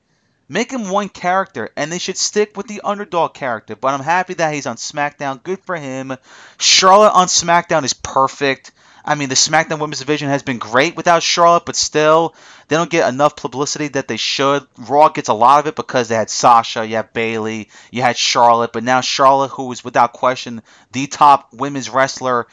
Make 0.51 0.69
him 0.69 0.89
one 0.89 1.07
character, 1.07 1.69
and 1.77 1.89
they 1.89 1.97
should 1.97 2.17
stick 2.17 2.57
with 2.57 2.67
the 2.67 2.81
underdog 2.83 3.33
character. 3.33 3.77
But 3.77 3.93
I'm 3.93 4.03
happy 4.03 4.33
that 4.33 4.53
he's 4.53 4.65
on 4.65 4.75
SmackDown. 4.75 5.41
Good 5.41 5.63
for 5.63 5.77
him. 5.77 6.17
Charlotte 6.59 7.13
on 7.13 7.27
SmackDown 7.27 7.85
is 7.85 7.93
perfect. 7.93 8.73
I 9.05 9.15
mean, 9.15 9.29
the 9.29 9.35
SmackDown 9.35 9.79
Women's 9.79 9.99
Division 9.99 10.27
has 10.27 10.43
been 10.43 10.57
great 10.57 10.97
without 10.97 11.23
Charlotte, 11.23 11.65
but 11.65 11.77
still, 11.77 12.35
they 12.67 12.75
don't 12.75 12.89
get 12.89 13.07
enough 13.07 13.37
publicity 13.37 13.87
that 13.87 14.09
they 14.09 14.17
should. 14.17 14.67
Raw 14.77 15.07
gets 15.07 15.29
a 15.29 15.33
lot 15.33 15.61
of 15.61 15.67
it 15.67 15.75
because 15.77 16.09
they 16.09 16.15
had 16.15 16.29
Sasha, 16.29 16.85
you 16.85 16.97
had 16.97 17.13
Bayley, 17.13 17.69
you 17.89 18.01
had 18.01 18.17
Charlotte, 18.17 18.73
but 18.73 18.83
now 18.83 18.99
Charlotte, 18.99 19.51
who 19.51 19.71
is 19.71 19.85
without 19.85 20.11
question 20.11 20.63
the 20.91 21.07
top 21.07 21.53
women's 21.53 21.89
wrestler 21.89 22.47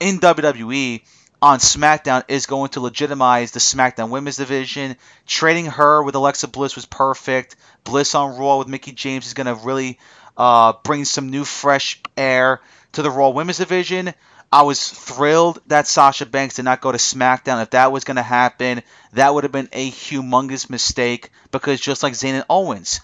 in 0.00 0.20
WWE, 0.20 1.02
on 1.42 1.58
SmackDown 1.58 2.24
is 2.28 2.46
going 2.46 2.70
to 2.70 2.80
legitimize 2.80 3.52
the 3.52 3.60
SmackDown 3.60 4.10
Women's 4.10 4.36
Division. 4.36 4.96
Trading 5.26 5.66
her 5.66 6.02
with 6.02 6.14
Alexa 6.14 6.48
Bliss 6.48 6.76
was 6.76 6.86
perfect. 6.86 7.56
Bliss 7.84 8.14
on 8.14 8.38
Raw 8.38 8.58
with 8.58 8.68
Mickie 8.68 8.92
James 8.92 9.26
is 9.26 9.34
going 9.34 9.46
to 9.46 9.54
really 9.54 9.98
uh, 10.36 10.74
bring 10.84 11.04
some 11.04 11.30
new, 11.30 11.44
fresh 11.44 12.00
air 12.16 12.60
to 12.92 13.02
the 13.02 13.10
Raw 13.10 13.30
Women's 13.30 13.58
Division. 13.58 14.12
I 14.52 14.62
was 14.62 14.88
thrilled 14.88 15.60
that 15.68 15.86
Sasha 15.86 16.26
Banks 16.26 16.56
did 16.56 16.64
not 16.64 16.80
go 16.80 16.90
to 16.90 16.98
SmackDown. 16.98 17.62
If 17.62 17.70
that 17.70 17.92
was 17.92 18.04
going 18.04 18.16
to 18.16 18.22
happen, 18.22 18.82
that 19.12 19.32
would 19.32 19.44
have 19.44 19.52
been 19.52 19.68
a 19.72 19.90
humongous 19.90 20.68
mistake 20.68 21.30
because 21.52 21.80
just 21.80 22.02
like 22.02 22.14
Zayn 22.14 22.34
and 22.34 22.44
Owens, 22.50 23.00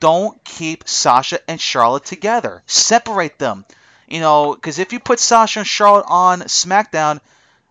don't 0.00 0.42
keep 0.42 0.88
Sasha 0.88 1.38
and 1.48 1.60
Charlotte 1.60 2.06
together. 2.06 2.62
Separate 2.66 3.38
them. 3.38 3.66
You 4.08 4.20
know, 4.20 4.54
because 4.54 4.78
if 4.78 4.92
you 4.92 5.00
put 5.00 5.18
Sasha 5.18 5.60
and 5.60 5.68
Charlotte 5.68 6.06
on 6.08 6.42
SmackDown, 6.42 7.20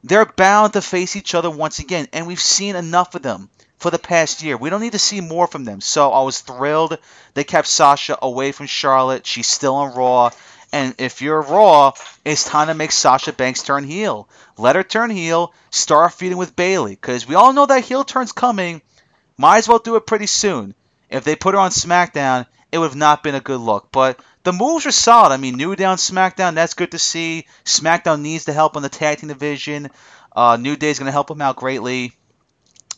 they're 0.06 0.26
bound 0.26 0.74
to 0.74 0.82
face 0.82 1.16
each 1.16 1.34
other 1.34 1.49
once 1.49 1.80
again, 1.80 2.08
and 2.14 2.28
we've 2.28 2.39
seen 2.39 2.76
enough 2.76 3.16
of 3.16 3.24
them 3.24 3.49
for 3.80 3.89
the 3.89 3.97
past 3.99 4.43
year. 4.43 4.56
We 4.56 4.70
don't 4.70 4.82
need 4.82 4.91
to 4.91 4.99
see 4.99 5.20
more 5.20 5.47
from 5.47 5.66
them. 5.66 5.82
So 5.82 6.12
I 6.12 6.22
was 6.22 6.39
thrilled 6.39 6.97
they 7.34 7.43
kept 7.43 7.68
Sasha 7.68 8.18
away 8.22 8.51
from 8.51 8.68
Charlotte. 8.68 9.26
She's 9.26 9.47
still 9.47 9.76
on 9.76 9.95
Raw. 9.95 10.30
And 10.72 10.93
if 10.99 11.22
you're 11.22 11.41
Raw, 11.41 11.93
it's 12.24 12.43
time 12.43 12.68
to 12.68 12.74
make 12.76 12.91
Sasha 12.91 13.34
Banks 13.34 13.64
turn 13.64 13.84
heel. 13.84 14.30
Let 14.58 14.76
her 14.76 14.84
turn 14.84 15.10
heel. 15.10 15.53
Start 15.72 16.14
feuding 16.14 16.38
with 16.38 16.56
Bayley 16.56 16.91
Because 16.91 17.28
we 17.28 17.36
all 17.36 17.53
know 17.53 17.66
that 17.66 17.84
heel 17.84 18.03
turn's 18.03 18.32
coming. 18.32 18.82
Might 19.38 19.60
as 19.60 19.68
well 19.68 19.80
do 19.80 19.95
it 19.95 20.06
pretty 20.06 20.28
soon. 20.28 20.76
If 21.10 21.24
they 21.24 21.36
put 21.36 21.56
her 21.56 21.60
on 21.60 21.72
SmackDown, 21.72 22.45
it 22.72 22.78
would 22.78 22.89
have 22.89 22.95
not 22.95 23.24
been 23.24 23.36
a 23.36 23.41
good 23.41 23.60
look. 23.60 23.91
But 23.91 24.20
the 24.46 24.54
moves 24.54 24.86
are 24.86 24.91
solid. 24.91 25.34
I 25.34 25.38
mean, 25.38 25.58
New 25.58 25.76
Down 25.76 25.98
SmackDown, 25.98 26.54
that's 26.54 26.76
good 26.76 26.91
to 26.91 27.00
see. 27.00 27.48
SmackDown 27.66 28.22
needs 28.22 28.46
the 28.46 28.54
help 28.54 28.78
on 28.78 28.84
the 28.84 28.89
tag 28.89 29.18
team 29.18 29.28
division. 29.28 29.89
Uh, 30.34 30.58
New 30.58 30.76
Day 30.76 30.91
is 30.91 31.00
going 31.00 31.08
to 31.08 31.12
help 31.12 31.28
them 31.28 31.41
out 31.41 31.56
greatly. 31.56 32.14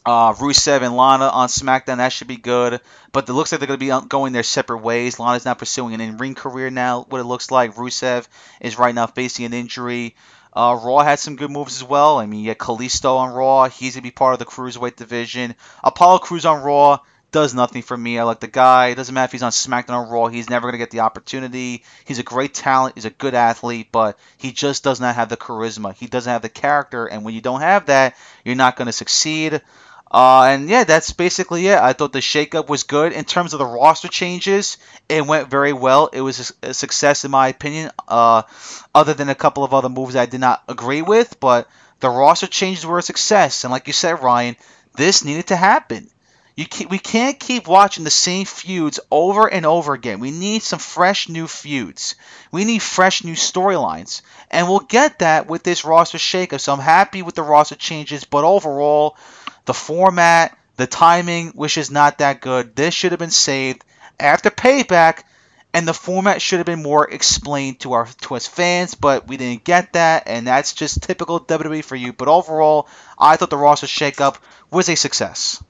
Uh, 0.06 0.34
Rusev 0.34 0.82
and 0.84 0.96
Lana 0.96 1.28
on 1.28 1.48
SmackDown, 1.48 1.98
that 1.98 2.14
should 2.14 2.28
be 2.28 2.38
good. 2.38 2.82
But 3.14 3.30
it 3.30 3.34
looks 3.34 3.52
like 3.52 3.60
they're 3.60 3.68
going 3.68 3.80
to 3.80 4.02
be 4.04 4.08
going 4.08 4.34
their 4.34 4.44
separate 4.44 4.80
ways. 4.80 5.20
Lana's 5.20 5.46
now 5.46 5.54
pursuing 5.54 5.94
an 5.94 6.02
in-ring 6.02 6.36
career 6.36 6.70
now, 6.70 7.06
what 7.08 7.22
it 7.22 7.26
looks 7.26 7.50
like. 7.50 7.76
Rusev 7.76 8.28
is 8.60 8.78
right 8.78 8.94
now 8.94 9.08
facing 9.08 9.46
an 9.46 9.54
injury. 9.54 10.16
Uh, 10.54 10.80
Raw 10.82 11.00
had 11.00 11.20
some 11.20 11.36
good 11.38 11.52
moves 11.52 11.78
as 11.78 11.84
well. 11.84 12.20
I 12.20 12.26
mean, 12.26 12.42
you 12.42 12.50
had 12.50 12.58
Kalisto 12.58 13.18
on 13.18 13.34
Raw. 13.34 13.70
He's 13.70 13.94
going 13.94 14.02
to 14.02 14.08
be 14.08 14.12
part 14.12 14.34
of 14.34 14.40
the 14.40 14.46
Cruiserweight 14.46 14.96
division. 14.96 15.56
Apollo 15.84 16.20
Crews 16.20 16.46
on 16.46 16.62
Raw 16.62 17.00
does 17.32 17.54
nothing 17.54 17.82
for 17.82 17.98
me. 17.98 18.18
I 18.18 18.24
like 18.24 18.40
the 18.40 18.48
guy. 18.48 18.88
It 18.88 18.96
doesn't 18.96 19.14
matter 19.14 19.26
if 19.26 19.32
he's 19.32 19.44
on 19.44 19.52
SmackDown 19.52 20.08
or 20.08 20.14
Raw. 20.14 20.28
He's 20.28 20.50
never 20.50 20.64
going 20.68 20.74
to 20.74 20.78
get 20.78 20.92
the 20.92 21.02
opportunity. 21.02 21.84
He's 22.06 22.20
a 22.20 22.24
great 22.24 22.54
talent. 22.54 22.96
He's 22.96 23.06
a 23.06 23.10
good 23.10 23.34
athlete, 23.34 23.90
but 23.92 24.18
he 24.38 24.52
just 24.52 24.84
does 24.84 25.00
not 25.02 25.16
have 25.16 25.30
the 25.30 25.38
charisma. 25.38 25.94
He 25.94 26.08
doesn't 26.08 26.32
have 26.32 26.42
the 26.42 26.50
character, 26.50 27.06
and 27.06 27.24
when 27.24 27.34
you 27.34 27.42
don't 27.42 27.62
have 27.62 27.88
that, 27.88 28.16
you're 28.46 28.56
not 28.56 28.76
going 28.76 28.86
to 28.86 28.94
succeed. 28.94 29.62
Uh, 30.10 30.44
and 30.44 30.70
yeah, 30.70 30.86
that's 30.86 31.12
basically 31.12 31.68
it. 31.68 31.78
I 31.78 31.92
thought 31.92 32.14
the 32.14 32.20
shakeup 32.20 32.70
was 32.70 32.84
good 32.84 33.12
in 33.12 33.26
terms 33.26 33.54
of 33.54 33.60
the 33.60 33.66
roster 33.66 34.08
changes. 34.08 34.78
It 35.10 35.26
went 35.26 35.50
very 35.50 35.74
well. 35.74 36.08
It 36.08 36.22
was 36.22 36.54
a, 36.64 36.74
success 36.74 37.26
in 37.26 37.32
my 37.32 37.50
opinion. 37.50 37.92
Uh, 38.08 38.44
other 38.96 39.14
than 39.14 39.30
a 39.30 39.36
couple 39.36 39.66
of 39.66 39.74
other 39.74 39.90
moves 39.90 40.16
I 40.16 40.26
did 40.26 40.40
not 40.40 40.64
agree 40.70 41.02
with, 41.02 41.42
but 41.42 41.68
the 42.00 42.10
roster 42.10 42.48
changes 42.48 42.86
were 42.86 43.00
a 43.00 43.04
success. 43.04 43.66
And 43.66 43.72
like 43.72 43.88
you 43.88 43.94
said, 43.94 44.24
Ryan, 44.24 44.56
this 44.96 45.26
needed 45.26 45.48
to 45.48 45.58
happen. 45.58 46.10
Can't, 46.66 46.90
we 46.90 46.98
can't 46.98 47.40
keep 47.40 47.68
watching 47.68 48.04
the 48.04 48.10
same 48.10 48.46
feuds 48.46 49.00
over 49.12 49.48
and 49.48 49.66
over 49.66 49.94
again. 49.94 50.20
We 50.20 50.32
need 50.32 50.64
some 50.64 50.80
fresh 50.80 51.30
new 51.30 51.48
feuds. 51.48 52.16
We 52.52 52.66
need 52.66 52.82
fresh 52.82 53.24
new 53.24 53.36
storylines. 53.36 54.24
And 54.50 54.68
we'll 54.68 54.80
get 54.80 55.20
that 55.20 55.48
with 55.48 55.62
this 55.62 55.86
roster 55.86 56.18
shakeup. 56.18 56.60
So 56.60 56.74
I'm 56.74 56.80
happy 56.80 57.22
with 57.22 57.36
the 57.36 57.44
roster 57.44 57.76
changes, 57.76 58.24
but 58.24 58.44
overall, 58.44 59.18
the 59.66 59.74
format, 59.76 60.58
the 60.78 60.88
timing, 60.88 61.50
which 61.50 61.78
is 61.78 61.92
not 61.92 62.20
that 62.20 62.42
good. 62.42 62.76
This 62.76 62.94
should 62.94 63.12
have 63.12 63.20
been 63.20 63.30
saved 63.30 63.84
after 64.20 64.50
payback, 64.50 65.24
and 65.74 65.88
the 65.88 65.94
format 65.94 66.42
should 66.42 66.58
have 66.58 66.66
been 66.66 66.82
more 66.82 67.08
explained 67.08 67.82
to 67.82 67.94
our 67.94 68.08
to 68.22 68.36
us 68.36 68.48
fans, 68.48 68.96
but 68.96 69.28
we 69.28 69.38
didn't 69.38 69.64
get 69.64 69.94
that, 69.94 70.24
and 70.26 70.48
that's 70.48 70.74
just 70.74 71.04
typical 71.04 71.40
WWE 71.40 71.84
for 71.84 71.96
you. 71.96 72.14
But 72.14 72.30
overall, 72.30 72.88
I 73.20 73.36
thought 73.36 73.52
the 73.52 73.58
roster 73.58 73.86
shakeup 73.86 74.38
was 74.72 74.90
a 74.90 74.96
success. 74.96 75.64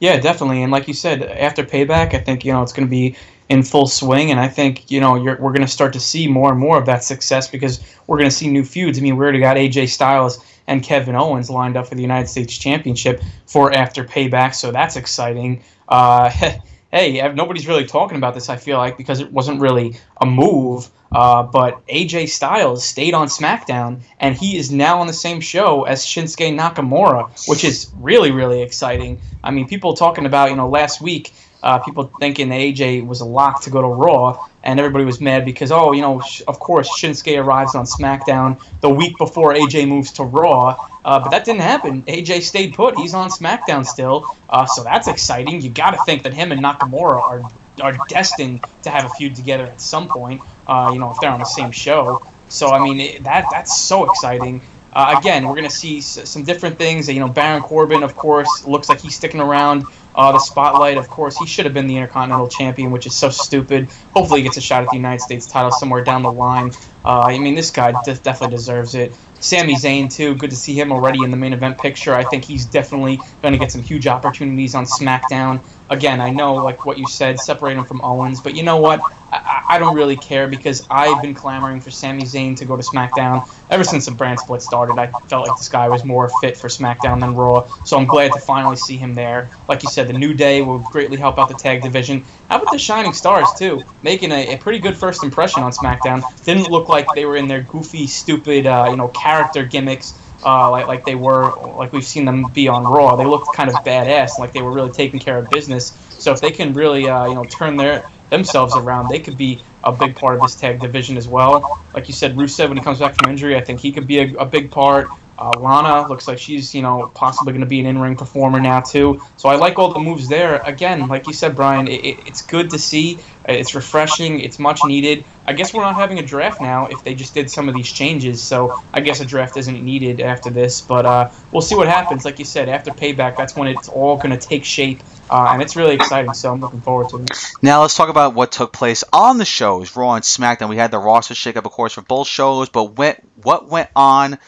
Yeah, 0.00 0.18
definitely. 0.20 0.62
And 0.62 0.70
like 0.70 0.86
you 0.86 0.94
said, 0.94 1.22
after 1.22 1.64
payback, 1.64 2.14
I 2.14 2.18
think 2.18 2.44
you 2.44 2.52
know 2.52 2.62
it's 2.62 2.72
going 2.72 2.86
to 2.86 2.90
be 2.90 3.16
in 3.48 3.62
full 3.62 3.86
swing, 3.86 4.30
and 4.30 4.38
I 4.38 4.46
think 4.48 4.90
you 4.90 5.00
know 5.00 5.14
we're 5.14 5.36
going 5.36 5.60
to 5.62 5.66
start 5.66 5.92
to 5.94 6.00
see 6.00 6.28
more 6.28 6.50
and 6.50 6.58
more 6.60 6.78
of 6.78 6.86
that 6.86 7.02
success 7.02 7.48
because 7.48 7.80
we're 8.06 8.18
going 8.18 8.30
to 8.30 8.34
see 8.36 8.48
new 8.48 8.64
feuds. 8.64 8.98
I 8.98 9.02
mean, 9.02 9.16
we 9.16 9.24
already 9.24 9.40
got 9.40 9.56
AJ 9.56 9.88
Styles 9.88 10.44
and 10.68 10.82
Kevin 10.82 11.16
Owens 11.16 11.50
lined 11.50 11.76
up 11.76 11.88
for 11.88 11.94
the 11.94 12.02
United 12.02 12.28
States 12.28 12.56
Championship 12.56 13.22
for 13.46 13.72
after 13.72 14.04
payback, 14.04 14.54
so 14.54 14.70
that's 14.70 14.96
exciting. 14.96 15.62
Uh, 15.88 16.30
hey, 16.92 17.32
nobody's 17.34 17.66
really 17.66 17.86
talking 17.86 18.18
about 18.18 18.34
this. 18.34 18.48
I 18.48 18.56
feel 18.56 18.78
like 18.78 18.96
because 18.96 19.18
it 19.18 19.32
wasn't 19.32 19.60
really 19.60 19.96
a 20.20 20.26
move. 20.26 20.90
Uh, 21.12 21.42
but 21.42 21.86
AJ 21.86 22.28
Styles 22.28 22.84
stayed 22.84 23.14
on 23.14 23.28
SmackDown, 23.28 24.02
and 24.18 24.36
he 24.36 24.56
is 24.56 24.70
now 24.70 25.00
on 25.00 25.06
the 25.06 25.12
same 25.12 25.40
show 25.40 25.84
as 25.84 26.04
Shinsuke 26.04 26.54
Nakamura, 26.54 27.30
which 27.48 27.64
is 27.64 27.90
really, 27.96 28.30
really 28.30 28.62
exciting. 28.62 29.20
I 29.42 29.50
mean, 29.50 29.66
people 29.68 29.94
talking 29.94 30.26
about, 30.26 30.50
you 30.50 30.56
know, 30.56 30.68
last 30.68 31.00
week, 31.00 31.32
uh, 31.62 31.78
people 31.78 32.12
thinking 32.20 32.50
that 32.50 32.56
AJ 32.60 33.06
was 33.06 33.20
a 33.20 33.24
lock 33.24 33.62
to 33.62 33.70
go 33.70 33.80
to 33.80 33.88
Raw, 33.88 34.44
and 34.62 34.78
everybody 34.78 35.04
was 35.04 35.20
mad 35.20 35.44
because, 35.44 35.72
oh, 35.72 35.92
you 35.92 36.02
know, 36.02 36.20
sh- 36.20 36.42
of 36.46 36.60
course, 36.60 36.88
Shinsuke 36.88 37.42
arrives 37.42 37.74
on 37.74 37.84
SmackDown 37.84 38.60
the 38.80 38.90
week 38.90 39.18
before 39.18 39.54
AJ 39.54 39.88
moves 39.88 40.12
to 40.12 40.24
Raw, 40.24 40.78
uh, 41.04 41.18
but 41.20 41.30
that 41.30 41.44
didn't 41.44 41.62
happen. 41.62 42.02
AJ 42.04 42.42
stayed 42.42 42.74
put. 42.74 42.96
He's 42.96 43.14
on 43.14 43.28
SmackDown 43.28 43.84
still, 43.84 44.28
uh, 44.48 44.66
so 44.66 44.84
that's 44.84 45.08
exciting. 45.08 45.60
You 45.62 45.70
got 45.70 45.92
to 45.92 45.98
think 45.98 46.22
that 46.24 46.34
him 46.34 46.52
and 46.52 46.62
Nakamura 46.62 47.22
are 47.22 47.48
are 47.80 47.96
destined 48.08 48.62
to 48.82 48.90
have 48.90 49.04
a 49.04 49.08
feud 49.10 49.34
together 49.36 49.64
at 49.66 49.80
some 49.80 50.08
point. 50.08 50.44
Uh, 50.66 50.90
you 50.92 50.98
know, 50.98 51.10
if 51.10 51.18
they're 51.20 51.30
on 51.30 51.40
the 51.40 51.44
same 51.46 51.72
show. 51.72 52.22
So 52.48 52.72
I 52.72 52.78
mean, 52.78 53.00
it, 53.00 53.24
that 53.24 53.48
that's 53.50 53.72
so 53.72 54.04
exciting. 54.04 54.62
Uh, 54.92 55.14
again, 55.18 55.46
we're 55.46 55.54
gonna 55.56 55.70
see 55.70 55.98
s- 55.98 56.28
some 56.30 56.44
different 56.44 56.78
things. 56.78 57.08
You 57.08 57.20
know, 57.20 57.28
Baron 57.28 57.62
Corbin, 57.62 58.02
of 58.02 58.16
course, 58.16 58.64
looks 58.64 58.88
like 58.88 59.00
he's 59.00 59.16
sticking 59.16 59.40
around. 59.40 59.84
Uh, 60.14 60.32
the 60.32 60.38
spotlight, 60.38 60.96
of 60.98 61.08
course, 61.08 61.36
he 61.36 61.46
should 61.46 61.64
have 61.64 61.74
been 61.74 61.86
the 61.86 61.96
Intercontinental 61.96 62.48
Champion, 62.48 62.90
which 62.90 63.06
is 63.06 63.14
so 63.14 63.28
stupid. 63.30 63.90
Hopefully, 64.14 64.40
he 64.40 64.44
gets 64.44 64.56
a 64.56 64.60
shot 64.62 64.82
at 64.82 64.90
the 64.90 64.96
United 64.96 65.20
States 65.22 65.46
title 65.46 65.70
somewhere 65.70 66.02
down 66.02 66.22
the 66.22 66.32
line. 66.32 66.72
Uh, 67.04 67.20
I 67.22 67.38
mean, 67.38 67.54
this 67.54 67.70
guy 67.70 67.92
de- 68.02 68.14
definitely 68.16 68.56
deserves 68.56 68.94
it. 68.94 69.14
Sami 69.40 69.74
Zayn 69.74 70.12
too. 70.12 70.34
Good 70.34 70.50
to 70.50 70.56
see 70.56 70.78
him 70.78 70.92
already 70.92 71.22
in 71.22 71.30
the 71.30 71.36
main 71.36 71.52
event 71.52 71.78
picture. 71.78 72.14
I 72.14 72.24
think 72.24 72.44
he's 72.44 72.66
definitely 72.66 73.24
going 73.42 73.52
to 73.52 73.58
get 73.58 73.72
some 73.72 73.82
huge 73.82 74.06
opportunities 74.06 74.74
on 74.74 74.84
SmackDown. 74.84 75.64
Again, 75.88 76.20
I 76.20 76.30
know 76.30 76.56
like 76.56 76.84
what 76.84 76.98
you 76.98 77.06
said, 77.06 77.40
separate 77.40 77.76
him 77.76 77.84
from 77.84 78.00
Owens, 78.02 78.40
but 78.40 78.54
you 78.54 78.62
know 78.62 78.78
what? 78.78 79.06
I, 79.30 79.64
I 79.70 79.78
don't 79.78 79.94
really 79.94 80.16
care 80.16 80.48
because 80.48 80.86
I've 80.90 81.20
been 81.22 81.34
clamoring 81.34 81.80
for 81.80 81.90
Sami 81.90 82.22
Zayn 82.22 82.56
to 82.56 82.64
go 82.64 82.76
to 82.76 82.82
SmackDown 82.82 83.48
ever 83.70 83.84
since 83.84 84.06
the 84.06 84.12
brand 84.12 84.40
split 84.40 84.62
started. 84.62 84.98
I 84.98 85.06
felt 85.28 85.48
like 85.48 85.58
this 85.58 85.68
guy 85.68 85.88
was 85.88 86.04
more 86.04 86.30
fit 86.40 86.56
for 86.56 86.68
SmackDown 86.68 87.20
than 87.20 87.34
Raw, 87.34 87.66
so 87.84 87.98
I'm 87.98 88.06
glad 88.06 88.32
to 88.32 88.40
finally 88.40 88.76
see 88.76 88.96
him 88.96 89.14
there. 89.14 89.50
Like 89.68 89.82
you 89.82 89.90
said, 89.90 90.08
the 90.08 90.14
New 90.14 90.34
Day 90.34 90.62
will 90.62 90.78
greatly 90.78 91.16
help 91.16 91.38
out 91.38 91.48
the 91.48 91.54
tag 91.54 91.82
division. 91.82 92.24
How 92.48 92.60
about 92.60 92.72
the 92.72 92.78
Shining 92.78 93.12
Stars 93.12 93.48
too, 93.58 93.82
making 94.02 94.32
a, 94.32 94.54
a 94.54 94.58
pretty 94.58 94.78
good 94.78 94.96
first 94.96 95.22
impression 95.22 95.62
on 95.62 95.72
SmackDown? 95.72 96.22
Didn't 96.44 96.70
look 96.70 96.88
like 96.88 97.06
they 97.14 97.26
were 97.26 97.36
in 97.36 97.48
their 97.48 97.62
goofy, 97.62 98.06
stupid, 98.06 98.66
uh, 98.66 98.86
you 98.90 98.96
know, 98.96 99.08
character 99.08 99.64
gimmicks 99.64 100.18
uh, 100.44 100.70
like 100.70 100.86
like 100.86 101.04
they 101.04 101.14
were 101.14 101.54
like 101.76 101.92
we've 101.92 102.04
seen 102.04 102.24
them 102.24 102.44
be 102.52 102.68
on 102.68 102.84
Raw. 102.84 103.16
They 103.16 103.24
looked 103.24 103.54
kind 103.54 103.68
of 103.68 103.76
badass, 103.76 104.38
like 104.38 104.52
they 104.52 104.62
were 104.62 104.72
really 104.72 104.92
taking 104.92 105.20
care 105.20 105.38
of 105.38 105.50
business. 105.50 105.92
So 106.10 106.32
if 106.32 106.40
they 106.40 106.50
can 106.50 106.72
really 106.72 107.08
uh, 107.08 107.26
you 107.26 107.34
know 107.34 107.44
turn 107.44 107.76
their 107.76 108.04
themselves 108.30 108.76
around, 108.76 109.08
they 109.08 109.20
could 109.20 109.36
be 109.36 109.62
a 109.84 109.92
big 109.92 110.16
part 110.16 110.36
of 110.36 110.42
this 110.42 110.56
tag 110.56 110.80
division 110.80 111.16
as 111.16 111.28
well. 111.28 111.80
Like 111.94 112.08
you 112.08 112.14
said, 112.14 112.36
Rusev 112.36 112.68
when 112.68 112.76
he 112.76 112.84
comes 112.84 112.98
back 112.98 113.14
from 113.14 113.30
injury, 113.30 113.56
I 113.56 113.60
think 113.60 113.80
he 113.80 113.92
could 113.92 114.06
be 114.06 114.18
a, 114.18 114.34
a 114.38 114.46
big 114.46 114.70
part. 114.70 115.08
Uh, 115.38 115.52
Lana 115.56 116.08
looks 116.08 116.26
like 116.26 116.36
she's, 116.36 116.74
you 116.74 116.82
know, 116.82 117.12
possibly 117.14 117.52
going 117.52 117.60
to 117.60 117.66
be 117.66 117.78
an 117.78 117.86
in-ring 117.86 118.16
performer 118.16 118.58
now 118.58 118.80
too. 118.80 119.20
So 119.36 119.48
I 119.48 119.54
like 119.54 119.78
all 119.78 119.92
the 119.92 120.00
moves 120.00 120.28
there. 120.28 120.60
Again, 120.62 121.06
like 121.06 121.28
you 121.28 121.32
said, 121.32 121.54
Brian, 121.54 121.86
it, 121.86 122.04
it, 122.04 122.26
it's 122.26 122.42
good 122.42 122.68
to 122.70 122.78
see. 122.78 123.20
It's 123.44 123.72
refreshing. 123.72 124.40
It's 124.40 124.58
much 124.58 124.80
needed. 124.84 125.24
I 125.46 125.52
guess 125.52 125.72
we're 125.72 125.82
not 125.82 125.94
having 125.94 126.18
a 126.18 126.26
draft 126.26 126.60
now 126.60 126.86
if 126.86 127.04
they 127.04 127.14
just 127.14 127.34
did 127.34 127.48
some 127.48 127.68
of 127.68 127.74
these 127.74 127.90
changes. 127.92 128.42
So 128.42 128.82
I 128.92 129.00
guess 129.00 129.20
a 129.20 129.24
draft 129.24 129.56
isn't 129.56 129.80
needed 129.84 130.20
after 130.20 130.50
this. 130.50 130.80
But 130.80 131.06
uh, 131.06 131.30
we'll 131.52 131.62
see 131.62 131.76
what 131.76 131.86
happens. 131.86 132.24
Like 132.24 132.40
you 132.40 132.44
said, 132.44 132.68
after 132.68 132.90
payback, 132.90 133.36
that's 133.36 133.54
when 133.54 133.68
it's 133.68 133.88
all 133.88 134.16
going 134.16 134.36
to 134.36 134.44
take 134.44 134.64
shape. 134.64 135.04
Uh, 135.30 135.50
and 135.52 135.62
it's 135.62 135.76
really 135.76 135.94
exciting, 135.94 136.32
so 136.34 136.52
I'm 136.52 136.60
looking 136.60 136.80
forward 136.80 137.10
to 137.10 137.18
it. 137.18 137.30
Now 137.62 137.82
let's 137.82 137.96
talk 137.96 138.08
about 138.08 138.34
what 138.34 138.52
took 138.52 138.72
place 138.72 139.04
on 139.12 139.38
the 139.38 139.44
shows, 139.44 139.96
Raw 139.96 140.14
and 140.14 140.24
SmackDown. 140.24 140.68
We 140.68 140.76
had 140.76 140.90
the 140.90 140.98
roster 140.98 141.34
shakeup, 141.34 141.66
of 141.66 141.72
course, 141.72 141.92
for 141.92 142.02
both 142.02 142.26
shows, 142.26 142.68
but 142.68 142.96
went, 142.96 143.20
what 143.42 143.68
went 143.68 143.90
on 143.94 144.38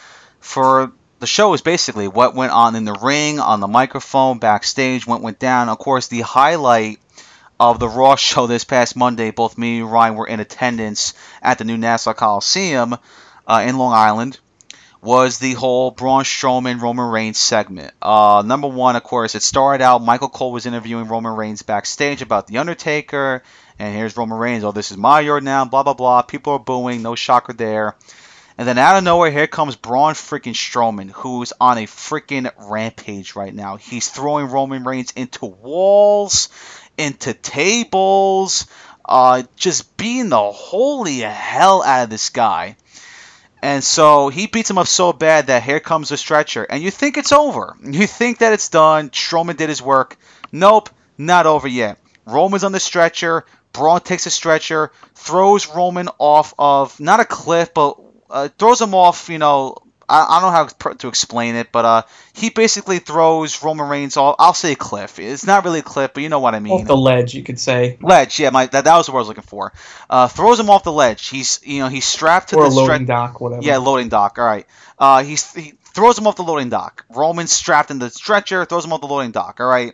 for 0.40 0.92
the 1.20 1.26
show 1.26 1.52
is 1.52 1.60
basically 1.60 2.08
what 2.08 2.34
went 2.34 2.52
on 2.52 2.74
in 2.74 2.84
the 2.84 2.94
ring, 2.94 3.40
on 3.40 3.60
the 3.60 3.68
microphone, 3.68 4.38
backstage, 4.38 5.06
what 5.06 5.20
went 5.20 5.38
down. 5.38 5.68
Of 5.68 5.78
course, 5.78 6.08
the 6.08 6.22
highlight 6.22 6.98
of 7.58 7.78
the 7.78 7.88
Raw 7.88 8.16
show 8.16 8.46
this 8.46 8.64
past 8.64 8.96
Monday, 8.96 9.30
both 9.30 9.58
me 9.58 9.80
and 9.80 9.92
Ryan 9.92 10.14
were 10.16 10.26
in 10.26 10.40
attendance 10.40 11.12
at 11.42 11.58
the 11.58 11.64
new 11.64 11.76
Nassau 11.76 12.14
Coliseum 12.14 12.96
uh, 13.46 13.64
in 13.66 13.76
Long 13.76 13.92
Island, 13.92 14.40
was 15.02 15.38
the 15.38 15.54
whole 15.54 15.90
Braun 15.90 16.24
Strowman 16.24 16.80
Roman 16.80 17.10
Reigns 17.10 17.38
segment. 17.38 17.92
Uh, 18.02 18.42
number 18.44 18.68
one, 18.68 18.96
of 18.96 19.02
course, 19.02 19.34
it 19.34 19.42
started 19.42 19.82
out. 19.82 20.02
Michael 20.02 20.28
Cole 20.28 20.52
was 20.52 20.66
interviewing 20.66 21.08
Roman 21.08 21.34
Reigns 21.34 21.62
backstage 21.62 22.20
about 22.20 22.46
The 22.46 22.58
Undertaker, 22.58 23.42
and 23.78 23.94
here's 23.94 24.16
Roman 24.16 24.38
Reigns. 24.38 24.64
Oh, 24.64 24.72
this 24.72 24.90
is 24.90 24.98
my 24.98 25.20
yard 25.20 25.42
now, 25.42 25.64
blah, 25.64 25.82
blah, 25.82 25.94
blah. 25.94 26.22
People 26.22 26.54
are 26.54 26.58
booing, 26.58 27.02
no 27.02 27.14
shocker 27.14 27.54
there. 27.54 27.96
And 28.58 28.68
then 28.68 28.76
out 28.76 28.98
of 28.98 29.04
nowhere, 29.04 29.30
here 29.30 29.46
comes 29.46 29.74
Braun 29.74 30.12
freaking 30.12 30.52
Strowman, 30.52 31.10
who's 31.10 31.54
on 31.58 31.78
a 31.78 31.86
freaking 31.86 32.52
rampage 32.58 33.34
right 33.34 33.54
now. 33.54 33.76
He's 33.76 34.10
throwing 34.10 34.48
Roman 34.50 34.84
Reigns 34.84 35.12
into 35.16 35.46
walls, 35.46 36.50
into 36.98 37.32
tables, 37.32 38.66
uh, 39.06 39.44
just 39.56 39.96
beating 39.96 40.28
the 40.28 40.52
holy 40.52 41.20
hell 41.20 41.82
out 41.82 42.04
of 42.04 42.10
this 42.10 42.28
guy. 42.28 42.76
And 43.62 43.84
so 43.84 44.28
he 44.28 44.46
beats 44.46 44.70
him 44.70 44.78
up 44.78 44.86
so 44.86 45.12
bad 45.12 45.48
that 45.48 45.62
here 45.62 45.80
comes 45.80 46.08
the 46.08 46.16
stretcher. 46.16 46.64
And 46.64 46.82
you 46.82 46.90
think 46.90 47.16
it's 47.16 47.32
over. 47.32 47.76
You 47.82 48.06
think 48.06 48.38
that 48.38 48.52
it's 48.52 48.68
done. 48.68 49.10
Strowman 49.10 49.56
did 49.56 49.68
his 49.68 49.82
work. 49.82 50.16
Nope, 50.52 50.90
not 51.18 51.46
over 51.46 51.68
yet. 51.68 51.98
Roman's 52.26 52.64
on 52.64 52.72
the 52.72 52.80
stretcher. 52.80 53.44
Braun 53.72 54.00
takes 54.00 54.26
a 54.26 54.30
stretcher, 54.30 54.90
throws 55.14 55.68
Roman 55.68 56.08
off 56.18 56.54
of 56.58 56.98
not 56.98 57.20
a 57.20 57.24
cliff, 57.24 57.72
but 57.72 57.98
uh, 58.28 58.48
throws 58.58 58.80
him 58.80 58.94
off. 58.94 59.28
You 59.28 59.38
know, 59.38 59.76
I, 60.10 60.26
I 60.36 60.40
don't 60.40 60.52
know 60.52 60.82
how 60.84 60.92
to 60.94 61.08
explain 61.08 61.54
it, 61.54 61.70
but 61.72 61.84
uh, 61.84 62.02
he 62.32 62.50
basically 62.50 62.98
throws 62.98 63.62
Roman 63.62 63.88
Reigns 63.88 64.16
off. 64.16 64.36
I'll 64.38 64.54
say 64.54 64.72
a 64.72 64.76
cliff. 64.76 65.18
It's 65.18 65.46
not 65.46 65.64
really 65.64 65.78
a 65.78 65.82
cliff, 65.82 66.12
but 66.12 66.22
you 66.22 66.28
know 66.28 66.40
what 66.40 66.54
I 66.54 66.60
mean. 66.60 66.72
Off 66.82 66.86
the 66.86 66.96
ledge, 66.96 67.34
you 67.34 67.42
could 67.42 67.58
say. 67.60 67.96
ledge, 68.02 68.38
yeah, 68.40 68.50
my 68.50 68.66
that, 68.66 68.84
that 68.84 68.96
was 68.96 69.06
the 69.06 69.12
word 69.12 69.18
I 69.18 69.22
was 69.22 69.28
looking 69.28 69.42
for. 69.44 69.72
Uh, 70.08 70.28
throws 70.28 70.58
him 70.58 70.68
off 70.68 70.84
the 70.84 70.92
ledge. 70.92 71.28
He's 71.28 71.60
you 71.64 71.78
know 71.80 71.88
he's 71.88 72.04
strapped 72.04 72.50
to 72.50 72.56
Or 72.56 72.68
the 72.68 72.74
loading 72.74 73.04
stre- 73.04 73.08
dock, 73.08 73.40
whatever. 73.40 73.62
yeah, 73.62 73.76
loading 73.78 74.08
dock. 74.08 74.38
All 74.38 74.44
right. 74.44 74.66
Uh, 74.98 75.22
he's, 75.22 75.52
he 75.54 75.74
throws 75.94 76.18
him 76.18 76.26
off 76.26 76.36
the 76.36 76.42
loading 76.42 76.68
dock. 76.70 77.04
Roman's 77.08 77.52
strapped 77.52 77.90
in 77.90 77.98
the 77.98 78.10
stretcher, 78.10 78.64
throws 78.64 78.84
him 78.84 78.92
off 78.92 79.00
the 79.00 79.06
loading 79.06 79.30
dock. 79.30 79.60
All 79.60 79.66
right. 79.68 79.92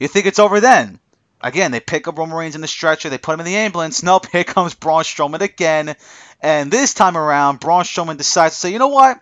You 0.00 0.08
think 0.08 0.26
it's 0.26 0.38
over 0.38 0.60
then? 0.60 0.98
again, 1.42 1.70
they 1.70 1.80
pick 1.80 2.06
up 2.06 2.18
Roman 2.18 2.36
Reigns 2.36 2.54
in 2.54 2.60
the 2.60 2.68
stretcher, 2.68 3.08
they 3.08 3.16
put 3.18 3.32
him 3.32 3.40
in 3.40 3.46
the 3.46 3.56
ambulance. 3.56 4.02
Nope, 4.10 4.26
here 4.30 4.44
comes 4.44 4.74
Braun 4.74 5.02
Strowman 5.04 5.40
again. 5.40 5.96
And 6.42 6.70
this 6.70 6.92
time 6.94 7.16
around, 7.16 7.60
Braun 7.60 7.84
Strowman 7.84 8.16
decides 8.18 8.54
to 8.54 8.60
say, 8.60 8.72
you 8.72 8.78
know 8.78 8.88
what? 8.88 9.20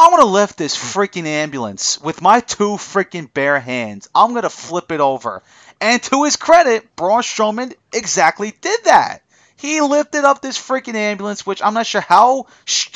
I'm 0.00 0.12
going 0.12 0.22
to 0.22 0.28
lift 0.28 0.56
this 0.56 0.76
freaking 0.76 1.26
ambulance 1.26 2.00
with 2.00 2.22
my 2.22 2.38
two 2.38 2.76
freaking 2.76 3.34
bare 3.34 3.58
hands. 3.58 4.08
I'm 4.14 4.30
going 4.30 4.44
to 4.44 4.48
flip 4.48 4.92
it 4.92 5.00
over. 5.00 5.42
And 5.80 6.00
to 6.04 6.22
his 6.22 6.36
credit, 6.36 6.94
Braun 6.94 7.22
Strowman 7.22 7.74
exactly 7.92 8.52
did 8.60 8.84
that. 8.84 9.22
He 9.56 9.80
lifted 9.80 10.22
up 10.22 10.40
this 10.40 10.56
freaking 10.56 10.94
ambulance, 10.94 11.44
which 11.44 11.60
I'm 11.64 11.74
not 11.74 11.88
sure 11.88 12.00
how 12.00 12.46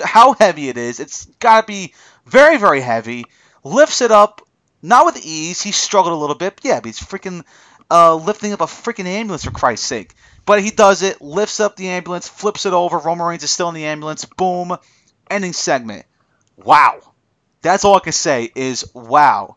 how 0.01 0.35
heavy 0.35 0.69
it 0.69 0.79
is. 0.79 1.01
It's 1.01 1.25
got 1.41 1.63
to 1.63 1.67
be 1.67 1.93
very, 2.25 2.57
very 2.57 2.81
heavy. 2.81 3.25
Lifts 3.65 4.01
it 4.01 4.13
up, 4.13 4.41
not 4.81 5.05
with 5.05 5.27
ease. 5.27 5.61
He 5.61 5.73
struggled 5.73 6.13
a 6.13 6.17
little 6.17 6.37
bit. 6.37 6.61
Yeah, 6.63 6.79
but 6.79 6.87
he's 6.87 7.01
freaking 7.01 7.43
uh, 7.91 8.15
lifting 8.15 8.53
up 8.53 8.61
a 8.61 8.67
freaking 8.67 9.07
ambulance 9.07 9.45
for 9.45 9.51
Christ's 9.51 9.89
sake. 9.89 10.15
But 10.47 10.63
he 10.63 10.71
does 10.71 11.03
it, 11.03 11.21
lifts 11.21 11.59
up 11.59 11.75
the 11.75 11.89
ambulance, 11.89 12.29
flips 12.29 12.65
it 12.65 12.73
over. 12.73 12.99
Roman 12.99 13.27
Reigns 13.27 13.43
is 13.43 13.51
still 13.51 13.71
in 13.71 13.75
the 13.75 13.87
ambulance. 13.87 14.25
Boom. 14.25 14.77
Ending 15.29 15.53
segment. 15.53 16.07
Wow. 16.57 17.01
That's 17.63 17.85
all 17.85 17.97
I 17.97 18.01
can 18.01 18.13
say 18.13 18.51
is 18.55 18.91
wow. 18.95 19.57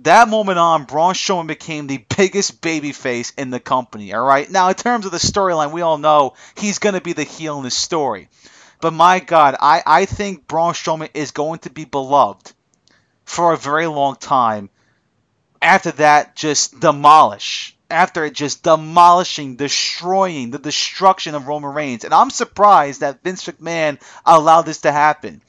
That 0.00 0.28
moment 0.28 0.58
on, 0.58 0.84
Braun 0.84 1.14
Strowman 1.14 1.46
became 1.46 1.86
the 1.86 2.04
biggest 2.16 2.60
babyface 2.60 3.32
in 3.38 3.50
the 3.50 3.60
company. 3.60 4.12
All 4.12 4.26
right. 4.26 4.50
Now, 4.50 4.68
in 4.68 4.74
terms 4.74 5.06
of 5.06 5.12
the 5.12 5.18
storyline, 5.18 5.72
we 5.72 5.82
all 5.82 5.98
know 5.98 6.34
he's 6.56 6.80
going 6.80 6.94
to 6.94 7.00
be 7.00 7.12
the 7.12 7.22
heel 7.22 7.58
in 7.58 7.64
this 7.64 7.76
story. 7.76 8.28
But 8.80 8.92
my 8.92 9.20
God, 9.20 9.56
I, 9.60 9.82
I 9.86 10.04
think 10.04 10.48
Braun 10.48 10.74
Strowman 10.74 11.10
is 11.14 11.30
going 11.30 11.60
to 11.60 11.70
be 11.70 11.84
beloved 11.84 12.52
for 13.24 13.52
a 13.52 13.56
very 13.56 13.86
long 13.86 14.16
time. 14.16 14.68
After 15.62 15.92
that, 15.92 16.36
just 16.36 16.80
demolish. 16.80 17.76
After 17.88 18.24
it 18.24 18.34
just 18.34 18.64
demolishing, 18.64 19.56
destroying 19.56 20.50
the 20.50 20.58
destruction 20.58 21.36
of 21.36 21.46
Roman 21.46 21.72
Reigns. 21.72 22.04
And 22.04 22.12
I'm 22.12 22.30
surprised 22.30 23.00
that 23.00 23.22
Vince 23.22 23.46
McMahon 23.46 24.02
allowed 24.26 24.62
this 24.62 24.80
to 24.82 24.92
happen 24.92 25.40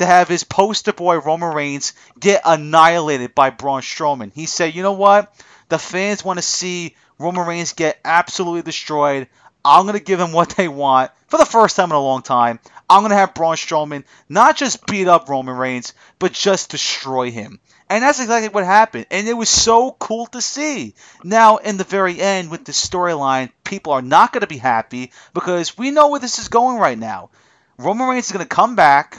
to 0.00 0.06
have 0.06 0.28
his 0.28 0.44
poster 0.44 0.92
boy 0.92 1.18
Roman 1.18 1.54
Reigns 1.54 1.92
get 2.18 2.42
annihilated 2.44 3.34
by 3.34 3.50
Braun 3.50 3.82
Strowman. 3.82 4.32
He 4.34 4.46
said, 4.46 4.74
you 4.74 4.82
know 4.82 4.92
what? 4.92 5.32
The 5.68 5.78
fans 5.78 6.24
want 6.24 6.38
to 6.38 6.42
see 6.42 6.96
Roman 7.18 7.46
Reigns 7.46 7.74
get 7.74 8.00
absolutely 8.04 8.62
destroyed. 8.62 9.28
I'm 9.64 9.84
going 9.84 9.98
to 9.98 10.04
give 10.04 10.18
them 10.18 10.32
what 10.32 10.50
they 10.50 10.68
want 10.68 11.10
for 11.28 11.36
the 11.36 11.44
first 11.44 11.76
time 11.76 11.90
in 11.90 11.96
a 11.96 12.00
long 12.00 12.22
time. 12.22 12.60
I'm 12.88 13.02
going 13.02 13.10
to 13.10 13.16
have 13.16 13.34
Braun 13.34 13.56
Strowman 13.56 14.04
not 14.28 14.56
just 14.56 14.86
beat 14.86 15.06
up 15.06 15.28
Roman 15.28 15.56
Reigns, 15.56 15.92
but 16.18 16.32
just 16.32 16.70
destroy 16.70 17.30
him. 17.30 17.60
And 17.90 18.02
that's 18.02 18.20
exactly 18.20 18.48
what 18.48 18.64
happened. 18.64 19.06
And 19.10 19.28
it 19.28 19.34
was 19.34 19.50
so 19.50 19.92
cool 19.92 20.26
to 20.28 20.40
see. 20.40 20.94
Now, 21.22 21.58
in 21.58 21.76
the 21.76 21.84
very 21.84 22.20
end, 22.20 22.50
with 22.50 22.64
the 22.64 22.72
storyline, 22.72 23.50
people 23.64 23.92
are 23.92 24.02
not 24.02 24.32
going 24.32 24.40
to 24.40 24.46
be 24.46 24.58
happy 24.58 25.12
because 25.34 25.76
we 25.76 25.90
know 25.90 26.08
where 26.08 26.20
this 26.20 26.38
is 26.38 26.48
going 26.48 26.78
right 26.78 26.98
now. 26.98 27.30
Roman 27.78 28.08
Reigns 28.08 28.26
is 28.26 28.32
going 28.32 28.44
to 28.44 28.48
come 28.48 28.76
back. 28.76 29.18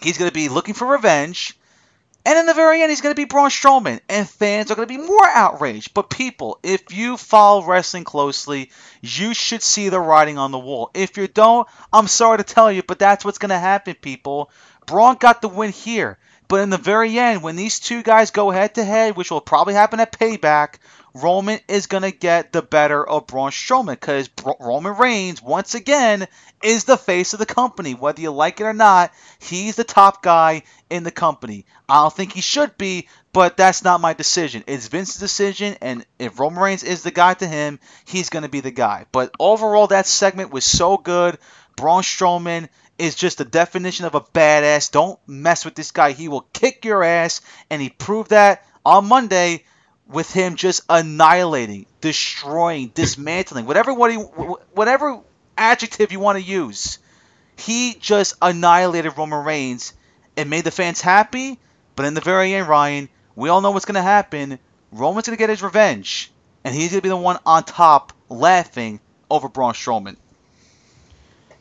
He's 0.00 0.18
going 0.18 0.30
to 0.30 0.34
be 0.34 0.48
looking 0.48 0.74
for 0.74 0.86
revenge. 0.86 1.58
And 2.24 2.38
in 2.40 2.46
the 2.46 2.54
very 2.54 2.82
end, 2.82 2.90
he's 2.90 3.02
going 3.02 3.14
to 3.14 3.20
be 3.20 3.24
Braun 3.24 3.50
Strowman. 3.50 4.00
And 4.08 4.28
fans 4.28 4.70
are 4.70 4.74
going 4.74 4.88
to 4.88 4.98
be 4.98 5.00
more 5.00 5.26
outraged. 5.26 5.94
But 5.94 6.10
people, 6.10 6.58
if 6.62 6.92
you 6.92 7.16
follow 7.16 7.64
wrestling 7.64 8.02
closely, 8.02 8.72
you 9.00 9.32
should 9.32 9.62
see 9.62 9.88
the 9.88 10.00
writing 10.00 10.36
on 10.36 10.50
the 10.50 10.58
wall. 10.58 10.90
If 10.92 11.16
you 11.16 11.28
don't, 11.28 11.68
I'm 11.92 12.08
sorry 12.08 12.38
to 12.38 12.44
tell 12.44 12.70
you, 12.70 12.82
but 12.82 12.98
that's 12.98 13.24
what's 13.24 13.38
going 13.38 13.50
to 13.50 13.58
happen, 13.58 13.94
people. 13.94 14.50
Braun 14.86 15.16
got 15.16 15.40
the 15.40 15.48
win 15.48 15.70
here. 15.70 16.18
But 16.48 16.60
in 16.60 16.70
the 16.70 16.78
very 16.78 17.18
end, 17.18 17.42
when 17.42 17.56
these 17.56 17.80
two 17.80 18.02
guys 18.02 18.30
go 18.30 18.50
head 18.50 18.74
to 18.74 18.84
head, 18.84 19.16
which 19.16 19.30
will 19.30 19.40
probably 19.40 19.74
happen 19.74 20.00
at 20.00 20.12
Payback, 20.18 20.78
Roman 21.22 21.58
is 21.66 21.86
going 21.86 22.02
to 22.02 22.10
get 22.10 22.52
the 22.52 22.60
better 22.60 23.06
of 23.06 23.26
Braun 23.26 23.50
Strowman 23.50 23.92
because 23.92 24.28
Roman 24.60 24.96
Reigns, 24.96 25.40
once 25.42 25.74
again, 25.74 26.26
is 26.62 26.84
the 26.84 26.98
face 26.98 27.32
of 27.32 27.38
the 27.38 27.46
company. 27.46 27.94
Whether 27.94 28.20
you 28.20 28.30
like 28.32 28.60
it 28.60 28.64
or 28.64 28.74
not, 28.74 29.12
he's 29.38 29.76
the 29.76 29.84
top 29.84 30.22
guy 30.22 30.62
in 30.90 31.04
the 31.04 31.10
company. 31.10 31.64
I 31.88 32.02
don't 32.02 32.12
think 32.12 32.32
he 32.32 32.42
should 32.42 32.76
be, 32.76 33.08
but 33.32 33.56
that's 33.56 33.82
not 33.82 34.00
my 34.00 34.12
decision. 34.12 34.64
It's 34.66 34.88
Vince's 34.88 35.20
decision, 35.20 35.76
and 35.80 36.04
if 36.18 36.38
Roman 36.38 36.62
Reigns 36.62 36.82
is 36.84 37.02
the 37.02 37.10
guy 37.10 37.34
to 37.34 37.46
him, 37.46 37.80
he's 38.04 38.28
going 38.28 38.42
to 38.42 38.50
be 38.50 38.60
the 38.60 38.70
guy. 38.70 39.06
But 39.10 39.34
overall, 39.40 39.86
that 39.86 40.06
segment 40.06 40.50
was 40.50 40.64
so 40.64 40.98
good. 40.98 41.38
Braun 41.76 42.02
Strowman 42.02 42.68
is 42.98 43.14
just 43.14 43.38
the 43.38 43.44
definition 43.44 44.04
of 44.04 44.14
a 44.14 44.20
badass. 44.20 44.90
Don't 44.90 45.18
mess 45.26 45.64
with 45.64 45.74
this 45.74 45.92
guy. 45.92 46.12
He 46.12 46.28
will 46.28 46.46
kick 46.52 46.84
your 46.84 47.02
ass, 47.02 47.40
and 47.70 47.80
he 47.80 47.88
proved 47.88 48.30
that 48.30 48.66
on 48.84 49.06
Monday 49.06 49.64
with 50.08 50.30
him 50.32 50.56
just 50.56 50.82
annihilating, 50.88 51.86
destroying, 52.00 52.90
dismantling, 52.94 53.66
whatever 53.66 53.92
what 53.92 54.10
he, 54.10 54.16
whatever 54.16 55.20
adjective 55.58 56.12
you 56.12 56.20
want 56.20 56.38
to 56.38 56.44
use. 56.44 56.98
He 57.56 57.96
just 57.98 58.34
annihilated 58.42 59.16
Roman 59.16 59.44
Reigns 59.44 59.94
and 60.36 60.50
made 60.50 60.64
the 60.64 60.70
fans 60.70 61.00
happy. 61.00 61.58
But 61.96 62.04
in 62.04 62.14
the 62.14 62.20
very 62.20 62.54
end, 62.54 62.68
Ryan, 62.68 63.08
we 63.34 63.48
all 63.48 63.60
know 63.62 63.70
what's 63.70 63.86
going 63.86 63.94
to 63.94 64.02
happen. 64.02 64.58
Roman's 64.92 65.26
going 65.26 65.36
to 65.36 65.40
get 65.40 65.50
his 65.50 65.62
revenge, 65.62 66.30
and 66.62 66.74
he's 66.74 66.90
going 66.90 66.98
to 66.98 67.02
be 67.02 67.08
the 67.08 67.16
one 67.16 67.38
on 67.46 67.64
top 67.64 68.12
laughing 68.28 69.00
over 69.30 69.48
Braun 69.48 69.72
Strowman. 69.72 70.16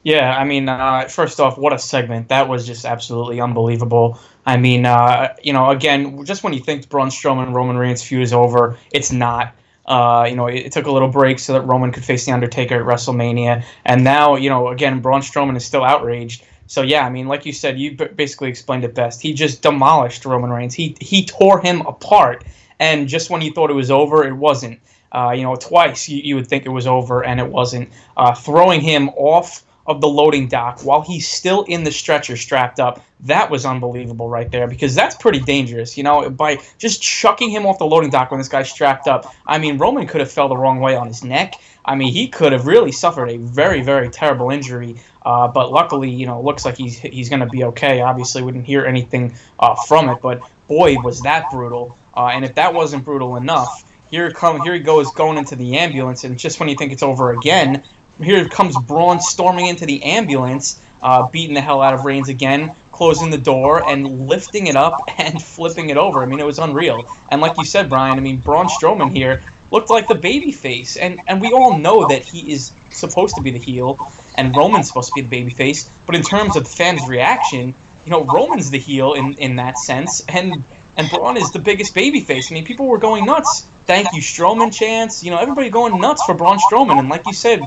Yeah, 0.03 0.37
I 0.37 0.43
mean, 0.43 0.69
uh, 0.69 1.07
first 1.07 1.39
off, 1.39 1.57
what 1.57 1.73
a 1.73 1.79
segment! 1.79 2.27
That 2.27 2.47
was 2.47 2.67
just 2.67 2.85
absolutely 2.85 3.41
unbelievable. 3.41 4.19
I 4.45 4.57
mean, 4.57 4.85
uh, 4.85 5.35
you 5.41 5.53
know, 5.53 5.69
again, 5.69 6.23
just 6.25 6.43
when 6.43 6.53
you 6.53 6.59
think 6.59 6.87
Braun 6.89 7.09
Strowman 7.09 7.53
Roman 7.53 7.77
Reigns 7.77 8.03
feud 8.03 8.21
is 8.21 8.33
over, 8.33 8.77
it's 8.91 9.11
not. 9.11 9.53
Uh, 9.85 10.25
you 10.27 10.35
know, 10.35 10.47
it, 10.47 10.65
it, 10.65 10.71
took 10.71 10.87
a 10.87 10.91
little 10.91 11.09
break 11.09 11.37
so 11.37 11.53
that 11.53 11.61
Roman 11.61 11.91
could 11.91 12.03
face 12.03 12.25
the 12.25 12.31
Undertaker 12.31 12.75
at 12.75 12.81
WrestleMania, 12.81 13.63
and 13.85 14.03
now, 14.03 14.35
you 14.35 14.49
know, 14.49 14.69
again, 14.69 14.99
Braun 14.99 15.21
Strowman 15.21 15.55
is 15.55 15.63
still 15.63 15.83
outraged. 15.83 16.43
So 16.67 16.81
yeah, 16.81 17.05
I 17.05 17.09
mean, 17.09 17.27
like 17.27 17.45
you 17.45 17.53
said, 17.53 17.77
you 17.79 17.95
basically 17.95 18.49
explained 18.49 18.83
it 18.83 18.95
best. 18.95 19.21
He 19.21 19.33
just 19.33 19.61
demolished 19.61 20.25
Roman 20.25 20.49
Reigns. 20.49 20.73
He 20.73 20.97
he 20.99 21.25
tore 21.25 21.59
him 21.59 21.81
apart, 21.81 22.43
and 22.79 23.07
just 23.07 23.29
when 23.29 23.41
you 23.41 23.51
thought 23.51 23.69
it 23.69 23.75
was 23.75 23.91
over, 23.91 24.25
it 24.25 24.33
wasn't. 24.33 24.79
Uh, 25.11 25.31
you 25.31 25.43
know, 25.43 25.55
twice 25.55 26.09
you, 26.09 26.21
you 26.21 26.35
would 26.35 26.47
think 26.47 26.65
it 26.65 26.69
was 26.69 26.87
over, 26.87 27.23
and 27.23 27.39
it 27.39 27.47
wasn't. 27.47 27.89
Uh, 28.17 28.33
throwing 28.33 28.81
him 28.81 29.09
off 29.09 29.63
of 29.88 30.01
the 30.01 30.07
loading 30.07 30.47
dock 30.47 30.83
while 30.83 31.01
he's 31.01 31.27
still 31.27 31.63
in 31.63 31.83
the 31.83 31.91
stretcher 31.91 32.36
strapped 32.36 32.79
up. 32.79 33.03
That 33.21 33.49
was 33.49 33.65
unbelievable 33.65 34.29
right 34.29 34.49
there 34.51 34.67
because 34.67 34.95
that's 34.95 35.15
pretty 35.15 35.39
dangerous. 35.39 35.97
You 35.97 36.03
know, 36.03 36.29
by 36.29 36.59
just 36.77 37.01
chucking 37.01 37.49
him 37.49 37.65
off 37.65 37.77
the 37.77 37.86
loading 37.86 38.09
dock 38.09 38.31
when 38.31 38.39
this 38.39 38.49
guy's 38.49 38.69
strapped 38.69 39.07
up. 39.07 39.33
I 39.45 39.57
mean, 39.57 39.77
Roman 39.77 40.07
could 40.07 40.21
have 40.21 40.31
fell 40.31 40.49
the 40.49 40.57
wrong 40.57 40.79
way 40.79 40.95
on 40.95 41.07
his 41.07 41.23
neck. 41.23 41.55
I 41.86 41.95
mean, 41.95 42.11
he 42.11 42.27
could 42.27 42.51
have 42.51 42.65
really 42.65 42.91
suffered 42.91 43.29
a 43.29 43.38
very, 43.38 43.81
very 43.81 44.09
terrible 44.09 44.49
injury. 44.49 44.95
Uh, 45.23 45.47
but 45.47 45.71
luckily, 45.71 46.09
you 46.09 46.25
know, 46.25 46.41
looks 46.41 46.65
like 46.65 46.77
he's 46.77 46.99
he's 46.99 47.29
going 47.29 47.39
to 47.39 47.47
be 47.47 47.63
okay. 47.65 48.01
Obviously, 48.01 48.41
we 48.41 48.51
didn't 48.51 48.65
hear 48.65 48.86
anything 48.86 49.36
uh, 49.59 49.75
from 49.88 50.09
it, 50.09 50.21
but 50.21 50.41
boy, 50.67 50.95
was 51.01 51.21
that 51.21 51.49
brutal. 51.51 51.97
Uh, 52.15 52.27
and 52.27 52.45
if 52.45 52.55
that 52.55 52.73
wasn't 52.73 53.03
brutal 53.03 53.36
enough, 53.36 53.91
here 54.09 54.31
come 54.31 54.61
here 54.61 54.73
he 54.73 54.79
goes 54.79 55.11
going 55.11 55.38
into 55.38 55.55
the 55.55 55.77
ambulance, 55.77 56.23
and 56.23 56.38
just 56.38 56.59
when 56.59 56.69
you 56.69 56.75
think 56.75 56.91
it's 56.91 57.03
over 57.03 57.31
again, 57.31 57.83
here 58.24 58.47
comes 58.47 58.78
Braun 58.84 59.20
storming 59.20 59.68
into 59.68 59.86
the 59.86 60.03
ambulance, 60.03 60.82
uh, 61.01 61.28
beating 61.30 61.53
the 61.53 61.61
hell 61.61 61.82
out 61.82 61.93
of 61.93 62.05
Reigns 62.05 62.30
again, 62.30 62.76
closing 62.91 63.30
the 63.30 63.38
door 63.38 63.88
and 63.88 64.28
lifting 64.28 64.68
it 64.68 64.76
up 64.76 64.99
and 65.18 65.41
flipping 65.41 65.89
it 65.89 65.97
over. 65.97 66.22
I 66.22 66.26
mean, 66.26 66.39
it 66.39 66.45
was 66.45 66.59
unreal. 66.59 67.09
And 67.30 67.41
like 67.41 67.57
you 67.57 67.66
said, 67.66 67.89
Brian, 67.89 68.18
I 68.18 68.22
mean, 68.22 68.39
Braun 68.39 68.68
Strowman 68.68 69.11
here 69.11 69.43
looked 69.72 69.89
like 69.89 70.07
the 70.07 70.16
baby 70.16 70.51
face, 70.51 70.95
and 70.95 71.20
and 71.28 71.41
we 71.41 71.51
all 71.51 71.78
know 71.78 72.07
that 72.07 72.24
he 72.24 72.51
is 72.51 72.72
supposed 72.91 73.36
to 73.36 73.41
be 73.41 73.51
the 73.51 73.59
heel, 73.59 73.97
and 74.36 74.55
Roman's 74.55 74.88
supposed 74.88 75.09
to 75.09 75.16
be 75.16 75.22
the 75.22 75.28
baby 75.28 75.51
face. 75.51 75.91
But 76.05 76.16
in 76.16 76.24
terms 76.24 76.55
of 76.55 76.63
the 76.63 76.70
fans' 76.70 77.07
reaction, 77.07 77.76
you 78.05 78.11
know, 78.11 78.24
Roman's 78.24 78.70
the 78.70 78.80
heel 78.80 79.13
in 79.13 79.34
in 79.34 79.55
that 79.57 79.78
sense, 79.78 80.24
and 80.30 80.63
and 80.97 81.09
Braun 81.09 81.38
is 81.38 81.51
the 81.51 81.59
biggest 81.59 81.93
baby 81.93 82.22
face. 82.22 82.51
I 82.51 82.53
mean, 82.53 82.66
people 82.66 82.88
were 82.88 82.97
going 82.97 83.26
nuts. 83.26 83.68
Thank 83.86 84.13
you, 84.13 84.22
Strowman 84.22 84.74
chance. 84.74 85.24
You 85.24 85.32
know, 85.32 85.38
everybody 85.38 85.70
going 85.70 85.99
nuts 85.99 86.24
for 86.24 86.34
Braun 86.34 86.57
Strowman, 86.57 86.97
and 86.97 87.09
like 87.09 87.26
you 87.28 87.34
said, 87.34 87.61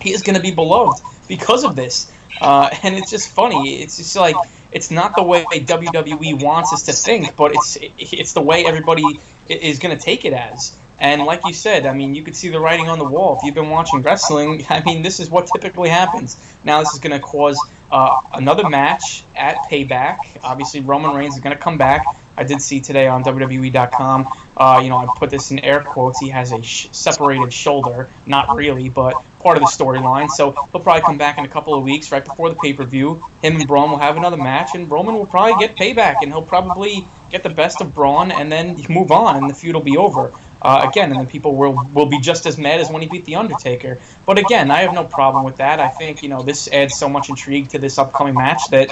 he 0.00 0.12
is 0.12 0.22
going 0.22 0.36
to 0.36 0.42
be 0.42 0.50
beloved 0.50 1.02
because 1.28 1.64
of 1.64 1.76
this. 1.76 2.12
Uh, 2.40 2.68
and 2.82 2.94
it's 2.94 3.10
just 3.10 3.34
funny. 3.34 3.82
It's 3.82 3.96
just 3.96 4.16
like 4.16 4.36
it's 4.72 4.90
not 4.90 5.16
the 5.16 5.22
way 5.22 5.44
WWE 5.44 6.42
wants 6.42 6.72
us 6.72 6.82
to 6.84 6.92
think, 6.92 7.34
but 7.36 7.52
it's 7.52 7.78
it's 7.98 8.32
the 8.32 8.42
way 8.42 8.66
everybody 8.66 9.04
is 9.48 9.78
going 9.78 9.96
to 9.96 10.02
take 10.02 10.24
it 10.24 10.32
as. 10.32 10.78
And 10.98 11.24
like 11.24 11.44
you 11.44 11.52
said, 11.52 11.84
I 11.86 11.92
mean, 11.92 12.14
you 12.14 12.22
could 12.22 12.34
see 12.34 12.48
the 12.48 12.60
writing 12.60 12.88
on 12.88 12.98
the 12.98 13.04
wall. 13.04 13.36
If 13.36 13.42
you've 13.42 13.54
been 13.54 13.70
watching 13.70 14.02
wrestling, 14.02 14.64
I 14.70 14.82
mean, 14.84 15.02
this 15.02 15.20
is 15.20 15.30
what 15.30 15.46
typically 15.46 15.88
happens. 15.88 16.56
Now, 16.64 16.80
this 16.80 16.94
is 16.94 17.00
going 17.00 17.18
to 17.18 17.20
cause 17.20 17.58
uh, 17.90 18.20
another 18.34 18.68
match 18.68 19.24
at 19.34 19.56
Payback. 19.70 20.40
Obviously, 20.42 20.80
Roman 20.80 21.14
Reigns 21.14 21.34
is 21.34 21.40
going 21.40 21.56
to 21.56 21.62
come 21.62 21.78
back. 21.78 22.04
I 22.36 22.44
did 22.44 22.60
see 22.60 22.80
today 22.80 23.06
on 23.06 23.24
WWE.com. 23.24 24.28
Uh, 24.56 24.80
you 24.82 24.90
know, 24.90 24.96
I 24.96 25.06
put 25.16 25.30
this 25.30 25.50
in 25.50 25.58
air 25.60 25.82
quotes. 25.82 26.18
He 26.18 26.28
has 26.28 26.52
a 26.52 26.62
sh- 26.62 26.88
separated 26.92 27.52
shoulder, 27.52 28.10
not 28.26 28.56
really, 28.56 28.88
but 28.88 29.14
part 29.40 29.56
of 29.56 29.62
the 29.62 29.68
storyline. 29.68 30.28
So 30.28 30.52
he'll 30.72 30.82
probably 30.82 31.02
come 31.02 31.18
back 31.18 31.38
in 31.38 31.44
a 31.44 31.48
couple 31.48 31.74
of 31.74 31.82
weeks, 31.82 32.12
right 32.12 32.24
before 32.24 32.50
the 32.50 32.56
pay 32.56 32.72
per 32.72 32.84
view. 32.84 33.24
Him 33.42 33.56
and 33.56 33.66
Braun 33.66 33.90
will 33.90 33.98
have 33.98 34.16
another 34.16 34.36
match, 34.36 34.74
and 34.74 34.90
Roman 34.90 35.14
will 35.14 35.26
probably 35.26 35.66
get 35.66 35.76
payback, 35.76 36.16
and 36.22 36.32
he'll 36.32 36.42
probably 36.42 37.06
get 37.30 37.42
the 37.42 37.50
best 37.50 37.80
of 37.80 37.94
Braun, 37.94 38.30
and 38.30 38.50
then 38.52 38.76
move 38.88 39.10
on, 39.12 39.36
and 39.36 39.48
the 39.48 39.54
feud 39.54 39.74
will 39.74 39.82
be 39.82 39.96
over. 39.96 40.32
Uh, 40.66 40.80
again, 40.90 41.12
and 41.12 41.20
then 41.20 41.28
people 41.28 41.56
will 41.56 41.74
will 41.94 42.06
be 42.08 42.18
just 42.20 42.46
as 42.46 42.58
mad 42.58 42.80
as 42.80 42.90
when 42.90 43.02
he 43.02 43.08
beat 43.08 43.24
the 43.26 43.36
Undertaker. 43.36 44.00
But 44.26 44.38
again, 44.38 44.70
I 44.72 44.80
have 44.80 44.92
no 44.92 45.04
problem 45.04 45.44
with 45.44 45.56
that. 45.58 45.80
I 45.80 45.88
think 45.88 46.22
you 46.22 46.28
know 46.28 46.42
this 46.42 46.68
adds 46.72 46.96
so 46.96 47.08
much 47.08 47.30
intrigue 47.30 47.70
to 47.70 47.78
this 47.78 47.98
upcoming 47.98 48.36
match 48.36 48.70
that 48.70 48.88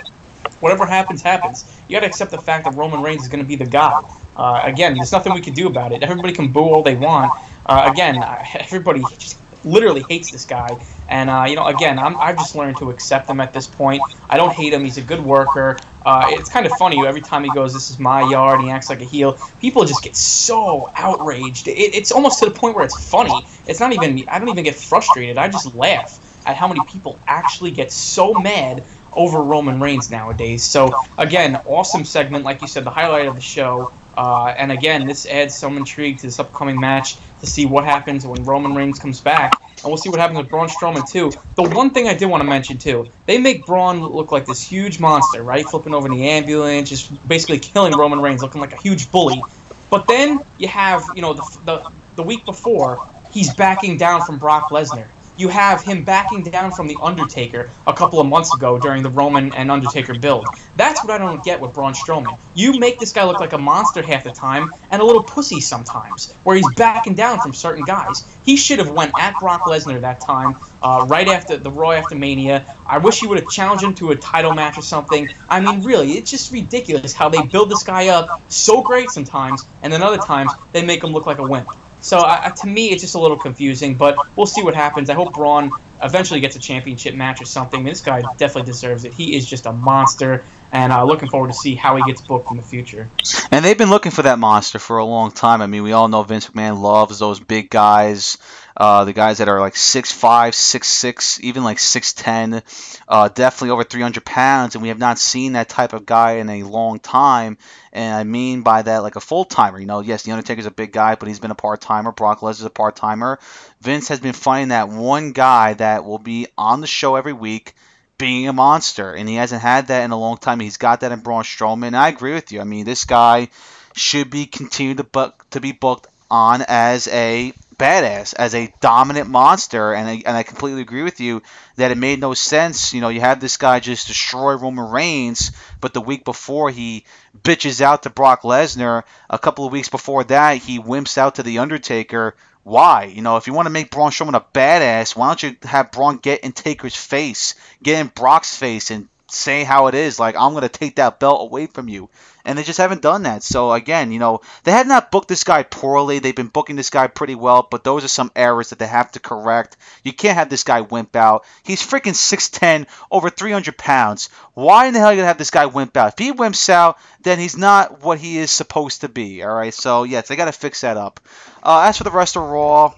whatever 0.61 0.87
happens, 0.87 1.23
happens. 1.23 1.65
You 1.89 1.97
got 1.97 2.01
to 2.01 2.07
accept 2.07 2.31
the 2.31 2.39
fact 2.39 2.65
that 2.67 2.77
Roman 2.77 3.03
Reigns 3.03 3.23
is 3.23 3.29
going 3.29 3.45
to 3.45 3.49
be 3.49 3.57
the 3.57 3.67
guy. 3.67 4.03
Uh, 4.37 4.61
again, 4.65 4.97
there's 4.97 5.13
nothing 5.13 5.35
we 5.35 5.43
can 5.43 5.55
do 5.55 5.69
about 5.69 5.93
it. 5.93 6.03
Everybody 6.05 6.33
can 6.35 6.53
boo 6.53 6.61
all 6.63 6.83
they 6.85 6.97
want. 6.97 7.35
Uh, 7.67 7.83
again, 7.93 8.23
everybody 8.55 9.03
just 9.05 9.43
literally 9.65 10.05
hates 10.05 10.31
this 10.31 10.47
guy. 10.47 10.79
And 11.09 11.31
uh, 11.31 11.45
you 11.49 11.57
know, 11.57 11.67
again, 11.67 11.99
I'm, 11.99 12.17
I've 12.17 12.37
just 12.37 12.55
learned 12.55 12.79
to 12.79 12.91
accept 12.91 13.29
him 13.29 13.41
at 13.41 13.53
this 13.53 13.67
point. 13.67 14.03
I 14.31 14.37
don't 14.37 14.53
hate 14.53 14.73
him. 14.73 14.85
He's 14.85 14.99
a 14.99 15.03
good 15.03 15.21
worker. 15.21 15.79
Uh, 16.05 16.27
it's 16.29 16.51
kind 16.51 16.67
of 16.67 16.73
funny 16.73 17.07
every 17.07 17.21
time 17.23 17.45
he 17.45 17.51
goes, 17.51 17.73
"This 17.75 17.91
is 17.91 17.99
my 17.99 18.23
yard," 18.23 18.61
he 18.61 18.71
acts 18.71 18.89
like 18.89 19.01
a 19.01 19.05
heel. 19.05 19.39
People 19.61 19.85
just 19.85 20.03
get 20.03 20.17
so 20.17 20.91
outraged. 20.97 21.69
It, 21.69 21.73
it's 21.73 22.13
almost 22.13 22.39
to 22.41 22.47
the 22.47 22.51
point 22.51 22.77
where 22.77 22.85
it's 22.85 23.11
funny. 23.11 23.47
It's 23.67 23.81
not 23.81 23.93
even. 23.93 24.25
I 24.29 24.39
don't 24.39 24.49
even 24.49 24.65
get 24.65 24.75
frustrated. 24.77 25.39
I 25.39 25.49
just 25.49 25.75
laugh 25.75 26.21
at 26.47 26.57
how 26.57 26.69
many 26.69 26.83
people 26.83 27.19
actually 27.27 27.71
get 27.71 27.91
so 27.93 28.35
mad 28.35 28.85
over 29.13 29.43
Roman 29.43 29.81
Reigns 29.81 30.11
nowadays. 30.11 30.65
So 30.65 30.99
again, 31.19 31.57
awesome 31.65 32.05
segment, 32.05 32.45
like 32.45 32.63
you 32.63 32.69
said, 32.69 32.85
the 32.85 32.91
highlight 32.91 33.27
of 33.27 33.35
the 33.35 33.41
show. 33.41 33.93
Uh, 34.17 34.55
and 34.57 34.73
again, 34.73 35.07
this 35.07 35.27
adds 35.27 35.55
some 35.55 35.77
intrigue 35.77 36.19
to 36.19 36.27
this 36.27 36.39
upcoming 36.39 36.79
match 36.79 37.17
to 37.41 37.47
see 37.47 37.67
what 37.67 37.85
happens 37.85 38.27
when 38.27 38.45
Roman 38.45 38.75
Reigns 38.75 38.99
comes 38.99 39.21
back. 39.21 39.61
And 39.83 39.85
we'll 39.85 39.99
see 39.99 40.09
what 40.09 40.19
happens 40.19 40.39
with 40.39 40.49
Braun 40.49 40.69
Strowman, 40.69 41.09
too. 41.09 41.31
The 41.57 41.63
one 41.63 41.91
thing 41.91 42.09
I 42.09 42.15
did 42.15 42.27
want 42.27 42.43
to 42.43 42.49
mention, 42.49 42.79
too, 42.79 43.11
they 43.27 43.39
make 43.39 43.67
Braun 43.67 44.03
look 44.03 44.33
like 44.33 44.47
this 44.47 44.63
huge 44.63 44.99
monster, 44.99 45.43
right? 45.43 45.67
Flipping 45.67 45.95
over 45.95 46.07
in 46.07 46.15
the 46.15 46.29
ambulance, 46.29 46.89
just 46.89 47.29
basically 47.29 47.59
killing 47.59 47.93
Roman 47.93 48.21
Reigns, 48.21 48.43
looking 48.43 48.61
like 48.61 48.73
a 48.73 48.79
huge 48.79 49.11
bully. 49.11 49.43
But 49.91 50.07
then 50.07 50.41
you 50.59 50.69
have, 50.69 51.05
you 51.15 51.23
know, 51.23 51.35
the, 51.35 51.61
the, 51.65 51.93
the 52.17 52.23
week 52.23 52.45
before, 52.47 53.07
he's 53.31 53.53
backing 53.55 53.99
down 53.99 54.23
from 54.23 54.39
Brock 54.39 54.71
Lesnar 54.71 55.09
you 55.37 55.49
have 55.49 55.83
him 55.83 56.05
backing 56.05 56.43
down 56.43 56.71
from 56.71 56.87
the 56.87 56.97
Undertaker 57.03 57.71
a 57.87 57.93
couple 57.93 58.21
of 58.21 58.27
months 58.27 58.55
ago 58.55 58.79
during 58.79 59.03
the 59.03 59.11
Roman 59.11 59.53
and 59.55 59.71
Undertaker 59.71 60.19
build. 60.19 60.47
That's 60.77 61.03
what 61.03 61.11
I 61.11 61.19
don't 61.19 61.43
get 61.45 61.61
with 61.61 61.75
Braun 61.75 61.93
Strowman. 61.93 62.39
You 62.55 62.79
make 62.79 62.99
this 62.99 63.13
guy 63.13 63.25
look 63.25 63.41
like 63.41 63.53
a 63.53 63.59
monster 63.59 64.03
half 64.03 64.25
the 64.25 64.33
time 64.33 64.73
and 64.91 65.03
a 65.03 65.05
little 65.05 65.23
pussy 65.23 65.61
sometimes, 65.61 66.33
where 66.45 66.57
he's 66.57 66.75
backing 66.75 67.15
down 67.15 67.41
from 67.41 67.53
certain 67.53 67.85
guys. 67.85 68.39
He 68.45 68.57
should 68.57 68.79
have 68.79 68.91
went 68.91 69.13
at 69.19 69.39
Brock 69.41 69.63
Lesnar 69.63 70.01
that 70.01 70.21
time, 70.21 70.57
uh, 70.83 71.07
right 71.09 71.29
after 71.29 71.57
the 71.57 71.71
Raw 71.71 71.93
after 71.93 72.15
Mania. 72.15 72.67
I 72.87 72.99
wish 72.99 73.21
he 73.21 73.27
would 73.27 73.39
have 73.39 73.49
challenged 73.49 73.85
him 73.85 73.95
to 73.97 74.11
a 74.11 74.17
title 74.17 74.53
match 74.53 74.79
or 74.79 74.83
something. 74.83 75.29
I 75.49 75.61
mean, 75.61 75.83
really, 75.83 76.13
it's 76.13 76.31
just 76.31 76.53
ridiculous 76.53 77.15
how 77.15 77.29
they 77.29 77.43
build 77.47 77.71
this 77.71 77.83
guy 77.83 78.09
up 78.09 78.29
so 78.49 78.83
great 78.83 79.11
sometimes, 79.11 79.67
and 79.83 79.93
then 79.93 80.03
other 80.03 80.19
times 80.19 80.53
they 80.73 80.85
make 80.85 81.03
him 81.03 81.11
look 81.11 81.27
like 81.27 81.39
a 81.39 81.45
wimp. 81.45 81.71
So 82.05 82.19
uh, 82.19 82.51
to 82.51 82.67
me, 82.67 82.91
it's 82.91 83.01
just 83.01 83.15
a 83.15 83.19
little 83.19 83.39
confusing, 83.39 83.95
but 83.95 84.19
we'll 84.37 84.47
see 84.47 84.63
what 84.63 84.75
happens. 84.75 85.09
I 85.09 85.15
hope 85.15 85.33
Braun 85.33 85.71
eventually 86.03 86.39
gets 86.41 86.55
a 86.55 86.61
championship 86.61 87.15
match 87.15 87.41
or 87.41 87.47
something. 87.47 87.83
This 87.83 88.03
guy 88.03 88.21
definitely 88.37 88.71
deserves 88.71 89.05
it. 89.07 89.15
He 89.15 89.35
is 89.35 89.49
just 89.49 89.65
a 89.65 89.73
monster, 89.73 90.45
and 90.71 90.93
uh, 90.93 91.03
looking 91.03 91.29
forward 91.29 91.49
to 91.49 91.55
see 91.55 91.75
how 91.75 91.97
he 91.97 92.03
gets 92.05 92.21
booked 92.21 92.51
in 92.51 92.59
the 92.59 92.63
future. 92.63 93.09
And 93.51 93.65
they've 93.65 93.79
been 93.79 93.89
looking 93.89 94.13
for 94.13 94.23
that 94.23 94.39
monster 94.39 94.79
for 94.79 94.99
a 94.99 95.05
long 95.05 95.31
time. 95.31 95.63
I 95.63 95.67
mean, 95.67 95.83
we 95.83 95.93
all 95.93 96.09
know 96.09 96.23
Vince 96.25 96.51
McMahon 96.51 96.79
loves 96.79 97.19
those 97.19 97.41
big 97.41 97.71
guys, 97.71 98.37
uh, 98.77 99.05
the 99.05 99.13
guys 99.13 99.39
that 99.39 99.49
are 99.49 99.61
like 99.61 99.77
six 99.77 100.11
five, 100.13 100.55
six 100.55 100.89
six, 100.89 101.39
even 101.41 101.63
like 101.65 101.79
six 101.79 102.13
ten, 102.13 102.63
uh, 103.09 103.29
definitely 103.29 103.71
over 103.71 103.85
300 103.85 104.25
pounds, 104.25 104.75
and 104.75 104.83
we 104.83 104.89
have 104.89 104.99
not 104.99 105.19
seen 105.19 105.53
that 105.53 105.69
type 105.69 105.93
of 105.93 106.07
guy 106.07 106.33
in 106.33 106.49
a 106.51 106.63
long 106.65 106.99
time. 106.99 107.57
And 107.93 108.15
I 108.15 108.25
mean 108.25 108.63
by 108.63 108.83
that 108.83 108.99
like 109.03 109.17
a 109.17 109.21
full 109.21 109.45
timer. 109.45 109.79
You 109.79 109.87
know, 109.87 110.01
yes, 110.01 110.25
the 110.25 110.33
Undertaker's 110.33 110.67
a 110.67 110.71
big 110.71 110.93
guy, 110.93 111.15
but 111.15 111.29
he's 111.29 111.39
been 111.39 111.53
a 111.53 111.57
part 111.57 111.81
timer. 111.81 112.13
Brock 112.13 112.41
Lesnar's 112.41 112.63
a 112.65 112.71
part 112.71 112.97
timer. 112.97 113.39
Vince 113.81 114.09
has 114.09 114.21
been 114.21 114.33
finding 114.33 114.69
that 114.69 114.89
one 114.89 115.33
guy 115.33 115.75
that 115.75 116.05
will 116.05 116.19
be 116.19 116.49
on 116.59 116.81
the 116.81 116.87
show 116.87 117.15
every 117.17 117.33
week 117.33 117.75
being 118.19 118.49
a 118.49 118.53
monster, 118.53 119.13
and 119.13 119.29
he 119.29 119.35
hasn't 119.37 119.63
had 119.63 119.89
that 119.89 120.05
in 120.05 120.11
a 120.11 120.19
long 120.19 120.37
time. 120.37 120.61
He's 120.61 120.77
got 120.77 121.01
that 121.01 121.13
in 121.13 121.21
Braun 121.21 121.43
Strowman. 121.43 121.95
I 121.95 122.09
agree 122.09 122.35
with 122.35 122.53
you. 122.53 122.61
I 122.61 122.65
mean, 122.65 122.85
this 122.85 123.05
guy 123.05 123.49
should 123.95 124.31
be 124.31 124.47
continued 124.47 124.99
to 124.99 125.05
book 125.05 125.47
to 125.51 125.61
be 125.61 125.73
booked 125.73 126.07
on 126.31 126.63
as 126.67 127.07
a 127.09 127.53
badass, 127.85 128.33
as 128.35 128.55
a 128.55 128.73
dominant 128.81 129.29
monster, 129.29 129.93
and 129.93 130.09
I, 130.09 130.23
and 130.25 130.35
I 130.35 130.43
completely 130.43 130.81
agree 130.81 131.03
with 131.03 131.21
you 131.21 131.43
that 131.77 131.91
it 131.91 131.99
made 131.99 132.19
no 132.19 132.33
sense. 132.33 132.95
You 132.95 133.03
know, 133.03 133.11
you 133.11 133.21
have 133.21 133.41
this 133.41 133.59
guy 133.59 133.79
just 133.81 134.07
destroy 134.07 134.55
Roman 134.55 134.91
Reigns, 134.91 135.53
but 135.83 135.93
the 135.93 136.01
week 136.01 136.25
before 136.25 136.71
he 136.71 137.05
bitches 137.39 137.83
out 137.83 138.05
to 138.05 138.11
Brock 138.11 138.41
Lesnar. 138.43 139.03
A 139.29 139.39
couple 139.39 139.67
of 139.67 139.73
weeks 139.73 139.91
before 139.91 140.25
that, 140.25 140.59
he 140.59 140.79
wimps 140.79 141.19
out 141.19 141.35
to 141.35 141.43
the 141.43 141.59
Undertaker. 141.59 142.37
Why? 142.63 143.05
You 143.05 143.21
know, 143.21 143.37
if 143.37 143.47
you 143.47 143.53
want 143.53 143.67
to 143.67 143.71
make 143.71 143.91
Braun 143.91 144.11
Strowman 144.11 144.35
a 144.35 144.41
badass, 144.41 145.15
why 145.15 145.29
don't 145.29 145.43
you 145.43 145.57
have 145.65 145.93
Braun 145.93 146.17
get 146.17 146.41
in 146.41 146.53
Taker's 146.53 146.97
face, 146.97 147.55
get 147.83 148.01
in 148.01 148.07
Brock's 148.07 148.57
face, 148.57 148.91
and 148.91 149.09
say 149.29 149.63
how 149.63 149.89
it 149.89 149.95
is? 149.95 150.19
Like, 150.19 150.37
I'm 150.37 150.53
going 150.53 150.63
to 150.63 150.71
take 150.71 150.97
that 150.97 151.21
belt 151.21 151.43
away 151.43 151.67
from 151.67 151.91
you 151.91 152.09
and 152.45 152.59
they 152.59 152.63
just 152.63 152.79
haven't 152.79 153.03
done 153.03 153.23
that. 153.23 153.43
So 153.43 153.73
again, 153.73 154.13
you 154.13 154.19
know, 154.19 154.41
they 154.65 154.73
have 154.73 154.87
not 154.87 155.11
booked 155.11 155.29
this 155.29 155.45
guy 155.45 155.63
poorly. 155.63 156.19
They've 156.19 156.35
been 156.35 156.49
booking 156.49 156.77
this 156.77 156.91
guy 156.91 157.07
pretty 157.07 157.35
well, 157.35 157.67
but 157.71 157.85
those 157.85 158.05
are 158.05 158.09
some 158.09 158.31
errors 158.37 158.71
that 158.71 158.79
they 158.79 158.87
have 158.87 159.13
to 159.13 159.21
correct. 159.21 159.77
You 160.03 160.13
can't 160.13 160.37
have 160.37 160.49
this 160.51 160.65
guy 160.65 160.83
wimp 160.83 161.17
out. 161.17 161.47
He's 161.63 161.83
freaking 161.87 162.15
6'10", 162.15 162.87
over 163.11 163.31
300 163.31 163.79
pounds. 163.79 164.29
Why 164.55 164.87
in 164.87 164.95
the 164.95 165.01
hell 165.01 165.09
are 165.09 165.13
you 165.13 165.19
gonna 165.19 165.29
have 165.29 165.39
this 165.39 165.51
guy 165.51 165.67
wimp 165.67 165.97
out? 165.97 166.13
If 166.13 166.19
he 166.19 166.33
wimps 166.33 166.69
out, 166.69 166.99
then 167.23 167.39
he's 167.39 167.57
not 167.57 168.03
what 168.03 168.19
he 168.19 168.39
is 168.39 168.51
supposed 168.51 169.01
to 169.01 169.09
be. 169.09 169.43
All 169.43 169.55
right, 169.55 169.75
so 169.75 170.05
yes, 170.05 170.29
they 170.29 170.37
got 170.37 170.47
to 170.47 170.53
fix 170.53 170.83
that 170.83 170.97
up. 170.97 171.21
Uh, 171.63 171.87
as 171.89 171.99
for 171.99 172.05
the 172.05 172.11
rest 172.11 172.37
of 172.37 172.43
Raw. 172.43 172.95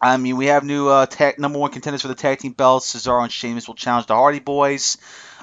I 0.00 0.16
mean, 0.16 0.36
we 0.36 0.46
have 0.46 0.64
new 0.64 0.88
uh, 0.88 1.06
tag, 1.06 1.38
number 1.38 1.60
one 1.60 1.70
contenders 1.70 2.02
for 2.02 2.08
the 2.08 2.16
tag 2.16 2.38
team 2.38 2.52
belts. 2.52 2.92
Cesaro 2.92 3.22
and 3.22 3.30
Sheamus 3.30 3.68
will 3.68 3.76
challenge 3.76 4.06
the 4.06 4.16
Hardy 4.16 4.40
Boys. 4.40 4.98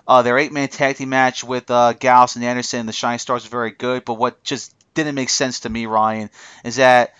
Uh, 0.10 0.24
their 0.24 0.39
eight 0.39 0.51
man 0.51 0.68
tag 0.68 0.95
team 0.95 1.10
match 1.10 1.43
with 1.43 1.70
uh, 1.70 1.93
Gallows 1.93 2.36
and 2.36 2.43
Anderson 2.43 2.80
and 2.80 2.89
the 2.89 2.93
Shining 2.93 3.20
Stars 3.20 3.43
was 3.43 3.51
very 3.51 3.70
good, 3.70 4.05
but 4.05 4.16
what 4.16 4.43
just 4.43 4.74
didn't 4.95 5.14
make 5.14 5.30
sense 5.30 5.60
to 5.60 5.70
me, 5.70 5.86
Ryan, 5.86 6.32
is 6.64 6.78
that 6.78 7.14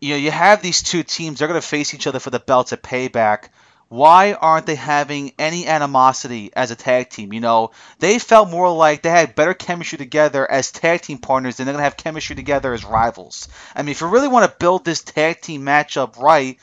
you 0.00 0.10
know 0.10 0.16
you 0.16 0.30
have 0.30 0.62
these 0.62 0.84
two 0.84 1.02
teams, 1.02 1.40
they're 1.40 1.48
going 1.48 1.60
to 1.60 1.66
face 1.66 1.94
each 1.94 2.06
other 2.06 2.20
for 2.20 2.30
the 2.30 2.38
belts 2.38 2.72
at 2.72 2.80
Payback. 2.80 3.48
Why 3.88 4.34
aren't 4.34 4.66
they 4.66 4.76
having 4.76 5.32
any 5.36 5.66
animosity 5.66 6.52
as 6.54 6.70
a 6.70 6.76
tag 6.76 7.10
team? 7.10 7.32
You 7.32 7.40
know, 7.40 7.72
they 7.98 8.20
felt 8.20 8.48
more 8.48 8.70
like 8.70 9.02
they 9.02 9.10
had 9.10 9.34
better 9.34 9.52
chemistry 9.52 9.98
together 9.98 10.48
as 10.48 10.70
tag 10.70 11.02
team 11.02 11.18
partners 11.18 11.56
than 11.56 11.66
they're 11.66 11.74
going 11.74 11.80
to 11.80 11.84
have 11.84 11.96
chemistry 11.96 12.36
together 12.36 12.72
as 12.72 12.84
rivals. 12.84 13.48
I 13.74 13.82
mean, 13.82 13.90
if 13.90 14.00
you 14.00 14.06
really 14.06 14.28
want 14.28 14.48
to 14.48 14.56
build 14.58 14.84
this 14.84 15.02
tag 15.02 15.40
team 15.40 15.62
matchup 15.62 16.16
right, 16.18 16.56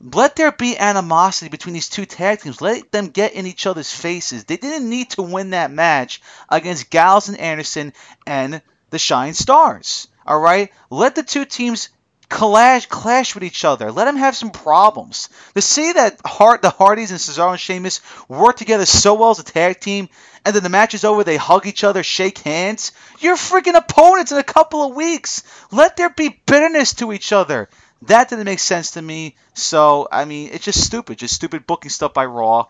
let 0.00 0.36
there 0.36 0.52
be 0.52 0.76
animosity 0.76 1.48
between 1.48 1.72
these 1.72 1.88
two 1.88 2.06
tag 2.06 2.40
teams. 2.40 2.60
Let 2.60 2.92
them 2.92 3.08
get 3.08 3.32
in 3.32 3.46
each 3.46 3.66
other's 3.66 3.92
faces. 3.92 4.44
They 4.44 4.56
didn't 4.56 4.88
need 4.88 5.10
to 5.10 5.22
win 5.22 5.50
that 5.50 5.70
match 5.70 6.20
against 6.48 6.90
Gallows 6.90 7.28
and 7.28 7.38
Anderson 7.38 7.92
and 8.26 8.60
the 8.90 8.98
Shine 8.98 9.34
Stars. 9.34 10.08
All 10.26 10.38
right? 10.38 10.70
Let 10.90 11.14
the 11.14 11.22
two 11.22 11.44
teams 11.44 11.88
clash 12.28 12.86
clash 12.86 13.34
with 13.34 13.44
each 13.44 13.64
other. 13.64 13.92
Let 13.92 14.06
them 14.06 14.16
have 14.16 14.36
some 14.36 14.50
problems. 14.50 15.28
To 15.54 15.62
see 15.62 15.92
that 15.92 16.20
Hart, 16.24 16.62
the 16.62 16.70
Hardys 16.70 17.10
and 17.10 17.20
Cesaro 17.20 17.52
and 17.52 17.60
Sheamus 17.60 18.00
work 18.28 18.56
together 18.56 18.84
so 18.84 19.14
well 19.14 19.30
as 19.30 19.38
a 19.38 19.44
tag 19.44 19.80
team, 19.80 20.08
and 20.44 20.54
then 20.54 20.62
the 20.62 20.68
match 20.68 20.94
is 20.94 21.04
over, 21.04 21.24
they 21.24 21.36
hug 21.36 21.66
each 21.66 21.84
other, 21.84 22.02
shake 22.02 22.38
hands. 22.38 22.92
You're 23.20 23.36
freaking 23.36 23.76
opponents 23.76 24.32
in 24.32 24.38
a 24.38 24.44
couple 24.44 24.84
of 24.84 24.94
weeks. 24.94 25.42
Let 25.72 25.96
there 25.96 26.10
be 26.10 26.40
bitterness 26.46 26.94
to 26.94 27.12
each 27.12 27.32
other. 27.32 27.68
That 28.02 28.28
didn't 28.28 28.44
make 28.44 28.58
sense 28.58 28.92
to 28.92 29.02
me. 29.02 29.36
So 29.54 30.08
I 30.10 30.24
mean, 30.24 30.50
it's 30.52 30.64
just 30.64 30.84
stupid, 30.84 31.18
just 31.18 31.34
stupid 31.34 31.66
booking 31.66 31.90
stuff 31.90 32.14
by 32.14 32.26
Raw. 32.26 32.66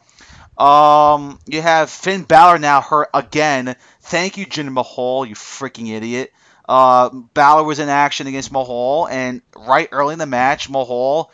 Um, 0.57 1.39
you 1.47 1.61
have 1.61 1.91
Finn 1.91 2.22
Balor 2.22 2.59
now 2.59 2.81
hurt 2.81 3.11
again. 3.12 3.77
Thank 4.03 4.39
you, 4.39 4.47
Jinder 4.47 4.72
Mahal, 4.72 5.27
you 5.27 5.35
freaking 5.35 5.91
idiot. 5.91 6.33
Uh, 6.68 7.11
Balor 7.11 7.64
was 7.64 7.79
in 7.79 7.89
action 7.89 8.27
against 8.27 8.51
Mahal, 8.53 9.07
and 9.09 9.43
right 9.55 9.89
early 9.93 10.14
in 10.14 10.18
the 10.18 10.27
match, 10.27 10.68
Mahal 10.70 11.31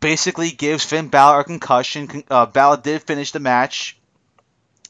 basically 0.00 0.50
gives 0.50 0.84
Finn 0.84 1.08
Balor 1.08 1.40
a 1.40 1.44
concussion. 1.44 2.24
Uh, 2.28 2.46
Balor 2.46 2.78
did 2.78 3.02
finish 3.02 3.30
the 3.30 3.40
match, 3.40 3.96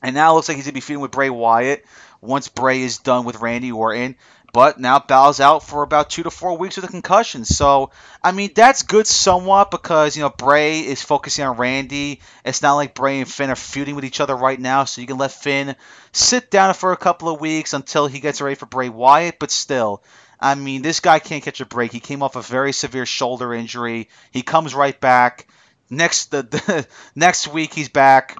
and 0.02 0.14
now 0.14 0.32
it 0.32 0.34
looks 0.34 0.48
like 0.48 0.56
he's 0.56 0.66
gonna 0.66 0.72
be 0.74 0.80
feuding 0.80 1.02
with 1.02 1.10
Bray 1.12 1.30
Wyatt 1.30 1.84
once 2.20 2.48
Bray 2.48 2.82
is 2.82 2.98
done 2.98 3.24
with 3.24 3.40
Randy 3.40 3.70
Orton. 3.72 4.16
But 4.54 4.78
now 4.78 5.00
Balor's 5.00 5.40
out 5.40 5.64
for 5.64 5.82
about 5.82 6.10
two 6.10 6.22
to 6.22 6.30
four 6.30 6.56
weeks 6.56 6.76
with 6.76 6.84
a 6.84 6.88
concussion. 6.88 7.44
So, 7.44 7.90
I 8.22 8.30
mean, 8.30 8.52
that's 8.54 8.84
good 8.84 9.08
somewhat 9.08 9.72
because, 9.72 10.16
you 10.16 10.22
know, 10.22 10.30
Bray 10.30 10.78
is 10.78 11.02
focusing 11.02 11.44
on 11.44 11.56
Randy. 11.56 12.20
It's 12.44 12.62
not 12.62 12.74
like 12.74 12.94
Bray 12.94 13.18
and 13.18 13.28
Finn 13.28 13.50
are 13.50 13.56
feuding 13.56 13.96
with 13.96 14.04
each 14.04 14.20
other 14.20 14.36
right 14.36 14.60
now. 14.60 14.84
So 14.84 15.00
you 15.00 15.08
can 15.08 15.18
let 15.18 15.32
Finn 15.32 15.74
sit 16.12 16.52
down 16.52 16.72
for 16.74 16.92
a 16.92 16.96
couple 16.96 17.28
of 17.30 17.40
weeks 17.40 17.72
until 17.72 18.06
he 18.06 18.20
gets 18.20 18.40
ready 18.40 18.54
for 18.54 18.66
Bray 18.66 18.88
Wyatt. 18.88 19.40
But 19.40 19.50
still, 19.50 20.04
I 20.38 20.54
mean, 20.54 20.82
this 20.82 21.00
guy 21.00 21.18
can't 21.18 21.42
catch 21.42 21.60
a 21.60 21.66
break. 21.66 21.90
He 21.90 21.98
came 21.98 22.22
off 22.22 22.36
a 22.36 22.40
very 22.40 22.72
severe 22.72 23.06
shoulder 23.06 23.52
injury. 23.52 24.08
He 24.30 24.42
comes 24.42 24.72
right 24.72 25.00
back. 25.00 25.48
Next 25.90 26.30
the, 26.30 26.42
the 26.42 26.86
next 27.16 27.48
week 27.48 27.74
he's 27.74 27.88
back 27.88 28.36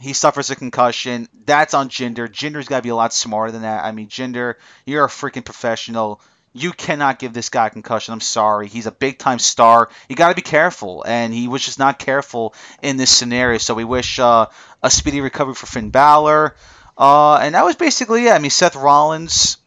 he 0.00 0.14
suffers 0.14 0.50
a 0.50 0.56
concussion. 0.56 1.28
That's 1.44 1.74
on 1.74 1.90
Jinder. 1.90 2.26
Jinder's 2.26 2.68
got 2.68 2.76
to 2.76 2.82
be 2.82 2.88
a 2.88 2.96
lot 2.96 3.12
smarter 3.12 3.52
than 3.52 3.62
that. 3.62 3.84
I 3.84 3.92
mean, 3.92 4.08
Jinder, 4.08 4.54
you're 4.86 5.04
a 5.04 5.08
freaking 5.08 5.44
professional. 5.44 6.20
you 6.52 6.72
cannot 6.72 7.18
give 7.18 7.32
this 7.32 7.48
guy 7.48 7.66
a 7.66 7.70
concussion. 7.70 8.12
I'm 8.12 8.20
sorry. 8.20 8.66
He's 8.68 8.86
a 8.86 8.92
big 8.92 9.18
time 9.18 9.38
star. 9.38 9.90
You 10.08 10.16
got 10.16 10.30
to 10.30 10.34
be 10.34 10.42
careful, 10.42 11.04
and 11.06 11.32
he 11.32 11.46
was 11.48 11.64
just 11.64 11.78
not 11.78 11.98
careful 11.98 12.54
in 12.82 12.96
this 12.96 13.10
scenario. 13.10 13.58
So 13.58 13.74
we 13.74 13.84
wish 13.84 14.18
uh, 14.18 14.46
a 14.82 14.90
speedy 14.90 15.20
recovery 15.20 15.54
for 15.54 15.66
Finn 15.66 15.90
Balor. 15.90 16.56
Uh, 16.98 17.36
and 17.36 17.54
that 17.54 17.64
was 17.64 17.76
basically. 17.76 18.30
I 18.30 18.38
mean, 18.38 18.50
Seth 18.50 18.76
Rollins 18.76 19.58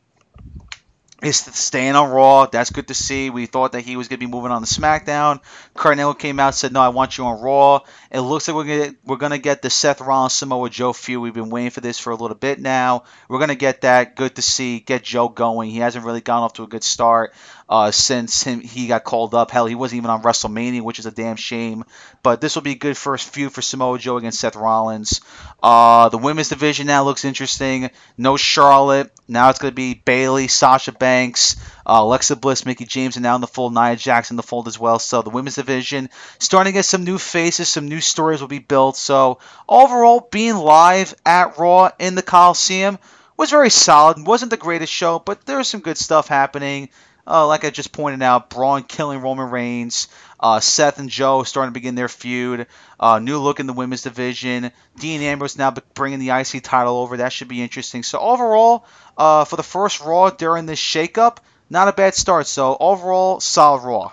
is 1.23 1.37
staying 1.37 1.95
on 1.95 2.11
Raw. 2.11 2.45
That's 2.47 2.69
good 2.69 2.87
to 2.89 2.93
see. 2.93 3.29
We 3.29 3.45
thought 3.45 3.71
that 3.71 3.81
he 3.81 3.95
was 3.95 4.07
going 4.07 4.19
to 4.19 4.25
be 4.25 4.31
moving 4.31 4.51
on 4.51 4.61
to 4.63 4.67
SmackDown. 4.67 5.39
Kurt 5.73 5.97
Angle 5.97 6.13
came 6.15 6.39
out 6.39 6.53
said, 6.55 6.73
"No, 6.73 6.81
I 6.81 6.89
want 6.89 7.17
you 7.17 7.25
on 7.25 7.41
Raw." 7.41 7.79
It 8.11 8.19
looks 8.19 8.47
like 8.47 8.55
we're 8.55 8.63
gonna 8.65 8.95
we're 9.05 9.15
gonna 9.17 9.37
get 9.37 9.61
the 9.61 9.69
Seth 9.69 10.01
Rollins 10.01 10.33
Samoa 10.33 10.69
Joe 10.69 10.93
feud. 10.93 11.21
We've 11.21 11.33
been 11.33 11.49
waiting 11.49 11.71
for 11.71 11.81
this 11.81 11.97
for 11.97 12.11
a 12.11 12.15
little 12.15 12.35
bit 12.35 12.59
now. 12.59 13.03
We're 13.29 13.39
gonna 13.39 13.55
get 13.55 13.81
that. 13.81 14.15
Good 14.15 14.35
to 14.35 14.41
see. 14.41 14.79
Get 14.79 15.03
Joe 15.03 15.29
going. 15.29 15.69
He 15.71 15.77
hasn't 15.77 16.05
really 16.05 16.21
gone 16.21 16.43
off 16.43 16.53
to 16.53 16.63
a 16.63 16.67
good 16.67 16.83
start 16.83 17.33
uh, 17.69 17.91
since 17.91 18.43
him 18.43 18.59
he 18.59 18.87
got 18.87 19.03
called 19.03 19.33
up. 19.33 19.51
Hell, 19.51 19.65
he 19.65 19.75
wasn't 19.75 19.97
even 19.97 20.09
on 20.09 20.21
WrestleMania, 20.21 20.81
which 20.81 20.99
is 20.99 21.05
a 21.05 21.11
damn 21.11 21.35
shame. 21.35 21.83
But 22.21 22.41
this 22.41 22.55
will 22.55 22.61
be 22.61 22.71
a 22.71 22.75
good 22.75 22.97
first 22.97 23.29
feud 23.29 23.51
for 23.51 23.61
Samoa 23.61 23.97
Joe 23.99 24.17
against 24.17 24.39
Seth 24.39 24.55
Rollins. 24.55 25.21
Uh, 25.61 26.09
the 26.09 26.17
women's 26.17 26.49
division 26.49 26.87
now 26.87 27.03
looks 27.03 27.25
interesting. 27.25 27.89
No 28.17 28.37
Charlotte. 28.37 29.11
Now 29.27 29.49
it's 29.49 29.59
going 29.59 29.71
to 29.71 29.75
be 29.75 29.93
Bayley, 29.93 30.47
Sasha 30.47 30.91
Banks, 30.91 31.55
uh, 31.85 31.99
Alexa 31.99 32.35
Bliss, 32.35 32.65
Mickie 32.65 32.85
James, 32.85 33.15
and 33.15 33.23
now 33.23 33.35
in 33.35 33.41
the 33.41 33.47
fold, 33.47 33.73
Nia 33.73 33.95
Jax 33.95 34.31
in 34.31 34.37
the 34.37 34.43
fold 34.43 34.67
as 34.67 34.77
well. 34.77 34.99
So 34.99 35.21
the 35.21 35.29
women's 35.29 35.55
division 35.55 36.09
starting 36.39 36.73
to 36.73 36.77
get 36.77 36.85
some 36.85 37.05
new 37.05 37.17
faces, 37.17 37.69
some 37.69 37.87
new 37.87 38.01
stories 38.01 38.41
will 38.41 38.47
be 38.47 38.59
built. 38.59 38.97
So 38.97 39.39
overall, 39.67 40.27
being 40.31 40.55
live 40.55 41.15
at 41.25 41.57
Raw 41.57 41.91
in 41.99 42.15
the 42.15 42.21
Coliseum 42.21 42.99
was 43.37 43.49
very 43.49 43.69
solid. 43.69 44.27
wasn't 44.27 44.51
the 44.51 44.57
greatest 44.57 44.93
show, 44.93 45.19
but 45.19 45.45
there 45.45 45.57
was 45.57 45.67
some 45.67 45.81
good 45.81 45.97
stuff 45.97 46.27
happening. 46.27 46.89
Uh, 47.25 47.47
like 47.47 47.63
I 47.63 47.69
just 47.69 47.93
pointed 47.93 48.21
out, 48.21 48.49
Braun 48.49 48.83
killing 48.83 49.21
Roman 49.21 49.49
Reigns, 49.49 50.09
uh, 50.39 50.59
Seth 50.59 50.99
and 50.99 51.09
Joe 51.09 51.43
starting 51.43 51.71
to 51.71 51.73
begin 51.73 51.95
their 51.95 52.09
feud, 52.09 52.67
uh, 52.99 53.19
new 53.19 53.39
look 53.39 53.61
in 53.61 53.67
the 53.67 53.73
women's 53.73 54.01
division, 54.01 54.71
Dean 54.99 55.21
Ambrose 55.21 55.57
now 55.57 55.73
bringing 55.93 56.19
the 56.19 56.31
IC 56.31 56.63
title 56.63 56.97
over. 56.97 57.17
That 57.17 57.31
should 57.31 57.47
be 57.47 57.61
interesting. 57.61 58.03
So 58.03 58.19
overall, 58.19 58.85
uh, 59.17 59.45
for 59.45 59.55
the 59.55 59.63
first 59.63 60.01
Raw 60.01 60.31
during 60.31 60.65
this 60.65 60.79
shakeup, 60.79 61.37
not 61.69 61.87
a 61.87 61.93
bad 61.93 62.13
start. 62.13 62.45
So 62.45 62.75
overall, 62.77 63.39
solid 63.39 63.83
Raw. 63.83 64.11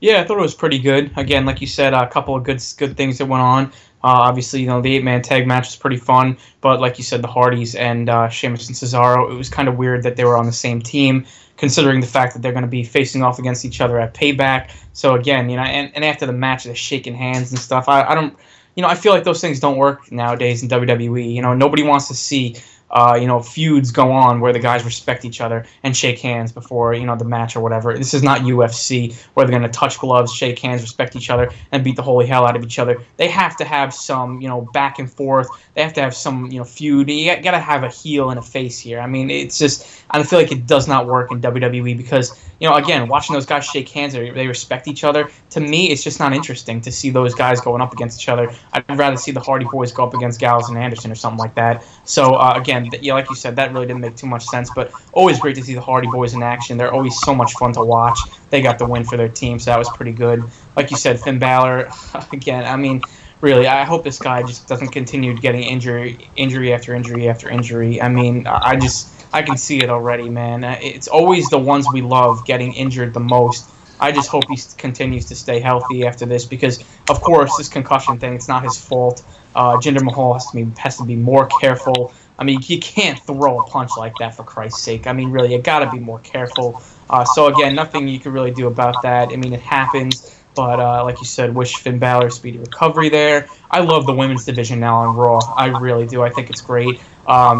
Yeah, 0.00 0.20
I 0.20 0.24
thought 0.24 0.38
it 0.38 0.42
was 0.42 0.54
pretty 0.54 0.78
good. 0.78 1.10
Again, 1.16 1.44
like 1.44 1.60
you 1.60 1.66
said, 1.66 1.92
a 1.92 2.08
couple 2.08 2.36
of 2.36 2.44
good 2.44 2.62
good 2.76 2.96
things 2.96 3.18
that 3.18 3.26
went 3.26 3.42
on. 3.42 3.72
Uh, 4.02 4.30
obviously, 4.30 4.60
you 4.60 4.68
know, 4.68 4.80
the 4.80 4.94
eight 4.94 5.02
man 5.02 5.22
tag 5.22 5.46
match 5.48 5.66
was 5.66 5.76
pretty 5.76 5.96
fun, 5.96 6.36
but 6.60 6.80
like 6.80 6.98
you 6.98 7.04
said, 7.04 7.20
the 7.20 7.28
Hardys 7.28 7.74
and 7.74 8.08
uh, 8.08 8.28
Sheamus 8.28 8.68
and 8.68 8.76
Cesaro, 8.76 9.28
it 9.28 9.34
was 9.34 9.48
kind 9.48 9.68
of 9.68 9.76
weird 9.76 10.04
that 10.04 10.14
they 10.14 10.24
were 10.24 10.36
on 10.38 10.46
the 10.46 10.52
same 10.52 10.80
team, 10.80 11.26
considering 11.58 12.00
the 12.00 12.06
fact 12.06 12.32
that 12.32 12.40
they're 12.40 12.52
going 12.52 12.62
to 12.62 12.68
be 12.68 12.84
facing 12.84 13.22
off 13.22 13.38
against 13.38 13.64
each 13.64 13.80
other 13.80 14.00
at 14.00 14.14
Payback. 14.14 14.70
So 14.94 15.14
again, 15.14 15.50
you 15.50 15.56
know, 15.56 15.62
and, 15.62 15.92
and 15.94 16.04
after 16.04 16.24
the 16.24 16.32
match, 16.32 16.64
they're 16.64 16.74
shaking 16.74 17.14
hands 17.14 17.50
and 17.50 17.58
stuff. 17.58 17.88
I, 17.88 18.04
I 18.04 18.14
don't, 18.14 18.34
you 18.76 18.82
know, 18.82 18.88
I 18.88 18.94
feel 18.94 19.12
like 19.12 19.24
those 19.24 19.40
things 19.40 19.60
don't 19.60 19.76
work 19.76 20.10
nowadays 20.10 20.62
in 20.62 20.68
WWE. 20.68 21.34
You 21.34 21.42
know, 21.42 21.52
nobody 21.52 21.82
wants 21.82 22.08
to 22.08 22.14
see 22.14 22.56
uh, 22.90 23.18
you 23.20 23.26
know, 23.26 23.40
feuds 23.40 23.90
go 23.90 24.10
on 24.10 24.40
where 24.40 24.52
the 24.52 24.58
guys 24.58 24.84
respect 24.84 25.24
each 25.24 25.40
other 25.40 25.66
and 25.82 25.96
shake 25.96 26.18
hands 26.18 26.52
before, 26.52 26.94
you 26.94 27.04
know, 27.04 27.16
the 27.16 27.24
match 27.24 27.56
or 27.56 27.60
whatever. 27.60 27.96
This 27.96 28.14
is 28.14 28.22
not 28.22 28.40
UFC 28.40 29.14
where 29.34 29.46
they're 29.46 29.58
going 29.58 29.70
to 29.70 29.78
touch 29.78 29.98
gloves, 29.98 30.32
shake 30.32 30.58
hands, 30.58 30.82
respect 30.82 31.14
each 31.14 31.30
other, 31.30 31.50
and 31.72 31.84
beat 31.84 31.96
the 31.96 32.02
holy 32.02 32.26
hell 32.26 32.46
out 32.46 32.56
of 32.56 32.62
each 32.62 32.78
other. 32.78 33.02
They 33.16 33.28
have 33.28 33.56
to 33.58 33.64
have 33.64 33.92
some, 33.92 34.40
you 34.40 34.48
know, 34.48 34.62
back 34.72 34.98
and 34.98 35.10
forth. 35.10 35.48
They 35.74 35.82
have 35.82 35.92
to 35.94 36.00
have 36.00 36.14
some, 36.14 36.50
you 36.50 36.58
know, 36.58 36.64
feud. 36.64 37.10
You 37.10 37.40
got 37.42 37.50
to 37.50 37.60
have 37.60 37.84
a 37.84 37.88
heel 37.88 38.30
and 38.30 38.38
a 38.38 38.42
face 38.42 38.78
here. 38.78 39.00
I 39.00 39.06
mean, 39.06 39.30
it's 39.30 39.58
just, 39.58 40.02
I 40.10 40.22
feel 40.22 40.38
like 40.38 40.52
it 40.52 40.66
does 40.66 40.88
not 40.88 41.06
work 41.06 41.30
in 41.30 41.40
WWE 41.40 41.96
because, 41.96 42.38
you 42.60 42.68
know, 42.68 42.74
again, 42.74 43.08
watching 43.08 43.34
those 43.34 43.46
guys 43.46 43.64
shake 43.66 43.88
hands, 43.88 44.14
they 44.14 44.46
respect 44.46 44.88
each 44.88 45.04
other. 45.04 45.30
To 45.50 45.60
me, 45.60 45.90
it's 45.90 46.02
just 46.02 46.18
not 46.18 46.32
interesting 46.32 46.80
to 46.80 46.90
see 46.90 47.10
those 47.10 47.34
guys 47.34 47.60
going 47.60 47.82
up 47.82 47.92
against 47.92 48.20
each 48.20 48.28
other. 48.28 48.52
I'd 48.72 48.98
rather 48.98 49.16
see 49.16 49.30
the 49.30 49.40
Hardy 49.40 49.66
Boys 49.70 49.92
go 49.92 50.04
up 50.04 50.14
against 50.14 50.40
Gallows 50.40 50.68
and 50.68 50.78
Anderson 50.78 51.12
or 51.12 51.14
something 51.14 51.38
like 51.38 51.54
that. 51.54 51.84
So, 52.04 52.34
uh, 52.34 52.54
again, 52.56 52.77
yeah, 53.00 53.14
like 53.14 53.28
you 53.28 53.36
said, 53.36 53.56
that 53.56 53.72
really 53.72 53.86
didn't 53.86 54.00
make 54.00 54.16
too 54.16 54.26
much 54.26 54.44
sense. 54.44 54.70
But 54.74 54.92
always 55.12 55.38
great 55.38 55.56
to 55.56 55.62
see 55.62 55.74
the 55.74 55.80
Hardy 55.80 56.08
Boys 56.08 56.34
in 56.34 56.42
action. 56.42 56.76
They're 56.76 56.92
always 56.92 57.18
so 57.20 57.34
much 57.34 57.52
fun 57.54 57.72
to 57.74 57.84
watch. 57.84 58.18
They 58.50 58.62
got 58.62 58.78
the 58.78 58.86
win 58.86 59.04
for 59.04 59.16
their 59.16 59.28
team, 59.28 59.58
so 59.58 59.70
that 59.70 59.78
was 59.78 59.88
pretty 59.90 60.12
good. 60.12 60.42
Like 60.76 60.90
you 60.90 60.96
said, 60.96 61.20
Finn 61.20 61.38
Balor, 61.38 61.90
again, 62.32 62.64
I 62.64 62.76
mean, 62.76 63.02
really, 63.40 63.66
I 63.66 63.84
hope 63.84 64.04
this 64.04 64.18
guy 64.18 64.42
just 64.42 64.66
doesn't 64.66 64.88
continue 64.88 65.34
getting 65.34 65.62
injury, 65.62 66.28
injury 66.36 66.72
after 66.72 66.94
injury 66.94 67.28
after 67.28 67.48
injury. 67.48 68.00
I 68.00 68.08
mean, 68.08 68.46
I 68.46 68.76
just, 68.76 69.26
I 69.32 69.42
can 69.42 69.56
see 69.56 69.82
it 69.82 69.90
already, 69.90 70.28
man. 70.28 70.64
It's 70.64 71.08
always 71.08 71.48
the 71.48 71.58
ones 71.58 71.86
we 71.92 72.02
love 72.02 72.44
getting 72.46 72.72
injured 72.74 73.14
the 73.14 73.20
most. 73.20 73.70
I 74.00 74.12
just 74.12 74.28
hope 74.28 74.44
he 74.48 74.58
continues 74.76 75.24
to 75.26 75.34
stay 75.34 75.60
healthy 75.60 76.06
after 76.06 76.24
this 76.24 76.44
because, 76.44 76.84
of 77.10 77.20
course, 77.20 77.56
this 77.56 77.68
concussion 77.68 78.18
thing, 78.18 78.34
it's 78.34 78.48
not 78.48 78.62
his 78.62 78.80
fault. 78.80 79.24
Uh, 79.54 79.76
Jinder 79.78 80.02
Mahal 80.02 80.34
has 80.34 80.46
to 80.50 80.64
be 80.64 80.80
has 80.80 80.96
to 80.98 81.04
be 81.04 81.16
more 81.16 81.48
careful. 81.60 82.14
I 82.38 82.44
mean, 82.44 82.60
you 82.62 82.78
can't 82.78 83.18
throw 83.20 83.60
a 83.60 83.66
punch 83.66 83.90
like 83.96 84.14
that 84.18 84.34
for 84.34 84.44
Christ's 84.44 84.82
sake. 84.82 85.06
I 85.06 85.12
mean, 85.12 85.30
really, 85.30 85.52
you 85.52 85.60
got 85.60 85.80
to 85.80 85.90
be 85.90 85.98
more 85.98 86.20
careful. 86.20 86.82
Uh, 87.10 87.24
so 87.24 87.46
again, 87.46 87.74
nothing 87.74 88.06
you 88.06 88.20
can 88.20 88.32
really 88.32 88.52
do 88.52 88.66
about 88.66 89.02
that. 89.02 89.30
I 89.30 89.36
mean, 89.36 89.52
it 89.52 89.60
happens. 89.60 90.34
But 90.54 90.80
uh, 90.80 91.04
like 91.04 91.20
you 91.20 91.26
said, 91.26 91.54
wish 91.54 91.76
Finn 91.76 91.98
Balor 91.98 92.30
speedy 92.30 92.58
recovery 92.58 93.08
there. 93.08 93.48
I 93.70 93.80
love 93.80 94.06
the 94.06 94.14
women's 94.14 94.44
division 94.44 94.80
now 94.80 94.96
on 94.96 95.16
Raw. 95.16 95.38
I 95.56 95.66
really 95.78 96.06
do. 96.06 96.22
I 96.22 96.30
think 96.30 96.50
it's 96.50 96.60
great. 96.60 97.00
Um, 97.26 97.58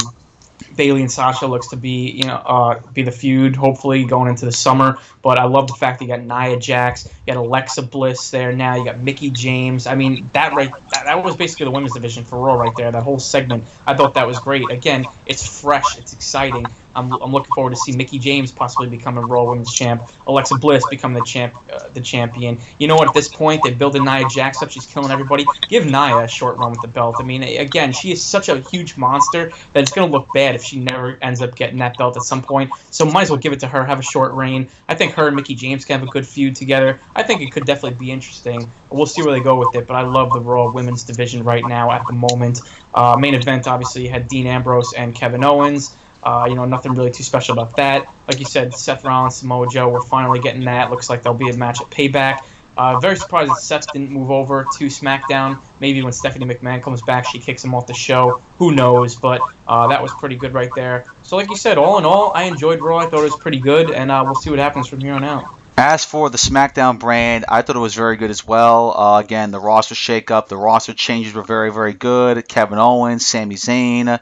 Bayley 0.77 1.01
and 1.01 1.11
Sasha 1.11 1.47
looks 1.47 1.69
to 1.69 1.77
be, 1.77 2.11
you 2.11 2.25
know, 2.25 2.37
uh, 2.37 2.81
be 2.93 3.03
the 3.03 3.13
feud 3.13 3.57
hopefully 3.57 4.05
going 4.05 4.29
into 4.29 4.45
the 4.45 4.53
summer. 4.53 4.99
But 5.23 5.39
I 5.39 5.45
love 5.45 5.67
the 5.67 5.75
fact 5.75 5.99
that 5.99 6.05
you 6.07 6.11
got 6.11 6.23
Nia 6.23 6.59
Jax, 6.59 7.07
you 7.07 7.35
got 7.35 7.41
Alexa 7.41 7.83
Bliss 7.83 8.31
there 8.31 8.53
now, 8.53 8.77
you 8.77 8.85
got 8.85 8.99
Mickie 9.01 9.31
James. 9.31 9.87
I 9.87 9.95
mean, 9.95 10.29
that 10.33 10.53
right, 10.53 10.71
that, 10.93 11.05
that 11.05 11.25
was 11.25 11.37
basically 11.37 11.65
the 11.65 11.71
women's 11.71 11.95
division 11.95 12.25
for 12.25 12.39
Raw 12.39 12.55
right 12.55 12.75
there. 12.77 12.91
That 12.91 13.03
whole 13.03 13.19
segment, 13.19 13.65
I 13.87 13.95
thought 13.95 14.15
that 14.15 14.27
was 14.27 14.39
great. 14.39 14.71
Again, 14.71 15.05
it's 15.27 15.61
fresh, 15.61 15.99
it's 15.99 16.13
exciting. 16.13 16.67
I'm, 16.99 17.13
I'm 17.13 17.33
looking 17.33 17.55
forward 17.55 17.71
to 17.71 17.77
see 17.77 17.97
Mickie 17.97 18.19
James 18.19 18.53
possibly 18.53 18.89
become 18.89 19.17
a 19.17 19.21
Raw 19.21 19.45
Women's 19.45 19.73
Champ, 19.73 20.03
Alexa 20.27 20.57
Bliss 20.57 20.85
become 20.89 21.15
the 21.15 21.23
champ, 21.23 21.57
uh, 21.73 21.89
the 21.91 22.01
champion. 22.01 22.59
You 22.79 22.89
know 22.89 22.97
what? 22.97 23.09
At 23.09 23.15
this 23.15 23.29
point, 23.29 23.63
they 23.63 23.73
build 23.73 23.97
a 23.97 24.01
Nia 24.01 24.29
Jax 24.29 24.63
up. 24.63 24.71
She's 24.71 24.87
killing 24.87 25.11
everybody. 25.11 25.47
Give 25.69 25.87
Nia 25.87 26.25
a 26.25 26.29
short 26.29 26.59
run 26.59 26.73
with 26.73 26.83
the 26.83 26.89
belt. 26.89 27.17
I 27.19 27.23
mean, 27.23 27.43
again, 27.43 27.93
she 27.93 28.11
is 28.11 28.25
such 28.25 28.49
a 28.49 28.61
huge 28.61 28.97
monster 28.97 29.51
that 29.73 29.83
it's 29.83 29.93
going 29.93 30.09
to 30.09 30.13
look 30.13 30.33
bad 30.33 30.55
if 30.55 30.63
she 30.63 30.81
never 30.81 31.19
ends 31.23 31.41
up 31.41 31.55
getting 31.55 31.79
that 31.79 31.97
belt 31.97 32.17
at 32.17 32.23
some 32.23 32.43
point. 32.43 32.73
So 32.91 33.05
might 33.05 33.23
as 33.23 33.31
well 33.31 33.39
give 33.39 33.53
it 33.53 33.61
to 33.61 33.69
her. 33.69 33.85
Have 33.85 34.01
a 34.01 34.03
short 34.03 34.33
reign. 34.35 34.69
I 34.89 34.95
think 34.95 35.13
her 35.15 35.29
and 35.29 35.37
Mickie 35.37 35.55
James 35.55 35.85
can 35.85 35.99
have 35.99 36.09
a 36.09 36.11
good 36.11 36.27
feud 36.27 36.57
together. 36.57 37.01
I 37.15 37.23
think 37.23 37.41
it 37.41 37.53
could 37.53 37.67
definitely 37.67 37.99
be 37.99 38.11
interesting. 38.11 38.71
We'll 38.91 39.07
see 39.07 39.23
where 39.23 39.33
they 39.33 39.41
go 39.41 39.59
with 39.59 39.75
it. 39.75 39.87
But 39.87 39.95
I 39.95 40.03
love 40.03 40.33
the 40.33 40.41
Raw 40.41 40.71
Women's 40.71 41.05
division 41.05 41.45
right 41.45 41.65
now 41.65 41.91
at 41.91 42.07
the 42.07 42.13
moment. 42.13 42.61
Uh, 42.95 43.17
main 43.19 43.35
event 43.35 43.69
obviously 43.69 44.09
had 44.09 44.29
Dean 44.29 44.47
Ambrose 44.47 44.93
and 44.95 45.15
Kevin 45.15 45.45
Owens. 45.45 45.97
Uh, 46.23 46.47
you 46.49 46.55
know, 46.55 46.65
nothing 46.65 46.95
really 46.95 47.11
too 47.11 47.23
special 47.23 47.53
about 47.53 47.77
that. 47.77 48.13
Like 48.27 48.39
you 48.39 48.45
said, 48.45 48.75
Seth 48.75 49.05
Rollins, 49.05 49.37
Samoa 49.37 49.69
Joe, 49.69 49.89
we're 49.89 50.03
finally 50.03 50.41
getting 50.41 50.65
that. 50.65 50.91
Looks 50.91 51.09
like 51.09 51.23
there'll 51.23 51.39
be 51.39 51.49
a 51.49 51.57
match 51.57 51.81
at 51.81 51.89
Payback. 51.89 52.45
Uh, 52.77 53.01
very 53.01 53.17
surprised 53.17 53.51
that 53.51 53.57
Seth 53.57 53.93
didn't 53.93 54.11
move 54.11 54.31
over 54.31 54.63
to 54.63 54.87
SmackDown. 54.87 55.61
Maybe 55.81 56.01
when 56.01 56.13
Stephanie 56.13 56.47
McMahon 56.47 56.81
comes 56.81 57.03
back, 57.03 57.27
she 57.27 57.41
kicks 57.41 57.65
him 57.65 57.75
off 57.75 57.89
the 57.89 57.95
show. 57.95 58.41
Who 58.59 58.73
knows? 58.73 59.17
But 59.17 59.43
uh, 59.67 59.89
that 59.89 60.01
was 60.01 60.13
pretty 60.15 60.37
good 60.37 60.55
right 60.55 60.71
there. 60.77 61.07
So, 61.25 61.37
like 61.37 61.51
you 61.51 61.57
said, 61.57 61.77
all 61.77 61.99
in 61.99 62.05
all, 62.05 62.33
I 62.35 62.45
enjoyed 62.45 62.81
Raw. 62.81 62.99
I 62.99 63.07
thought 63.07 63.21
it 63.21 63.25
was 63.25 63.37
pretty 63.37 63.59
good, 63.59 63.91
and 63.91 64.13
uh, 64.13 64.23
we'll 64.25 64.37
see 64.37 64.51
what 64.51 64.61
happens 64.61 64.87
from 64.87 65.01
here 65.01 65.15
on 65.15 65.25
out. 65.25 65.59
As 65.77 66.05
for 66.05 66.31
the 66.31 66.39
SmackDown 66.39 66.99
brand, 66.99 67.45
I 67.49 67.63
thought 67.63 67.77
it 67.77 67.81
was 67.81 67.95
very 67.95 68.17
good 68.17 68.31
as 68.31 68.45
well. 68.45 68.97
Uh, 68.97 69.21
again, 69.21 69.53
the 69.53 69.61
roster 69.61 69.95
shakeup, 69.95 70.49
the 70.49 70.57
roster 70.57 70.93
changes 70.93 71.35
were 71.35 71.45
very, 71.45 71.73
very 71.73 71.93
good. 71.93 72.47
Kevin 72.49 72.79
Owens, 72.79 73.27
Sami 73.27 73.55
Zayn, 73.55 74.21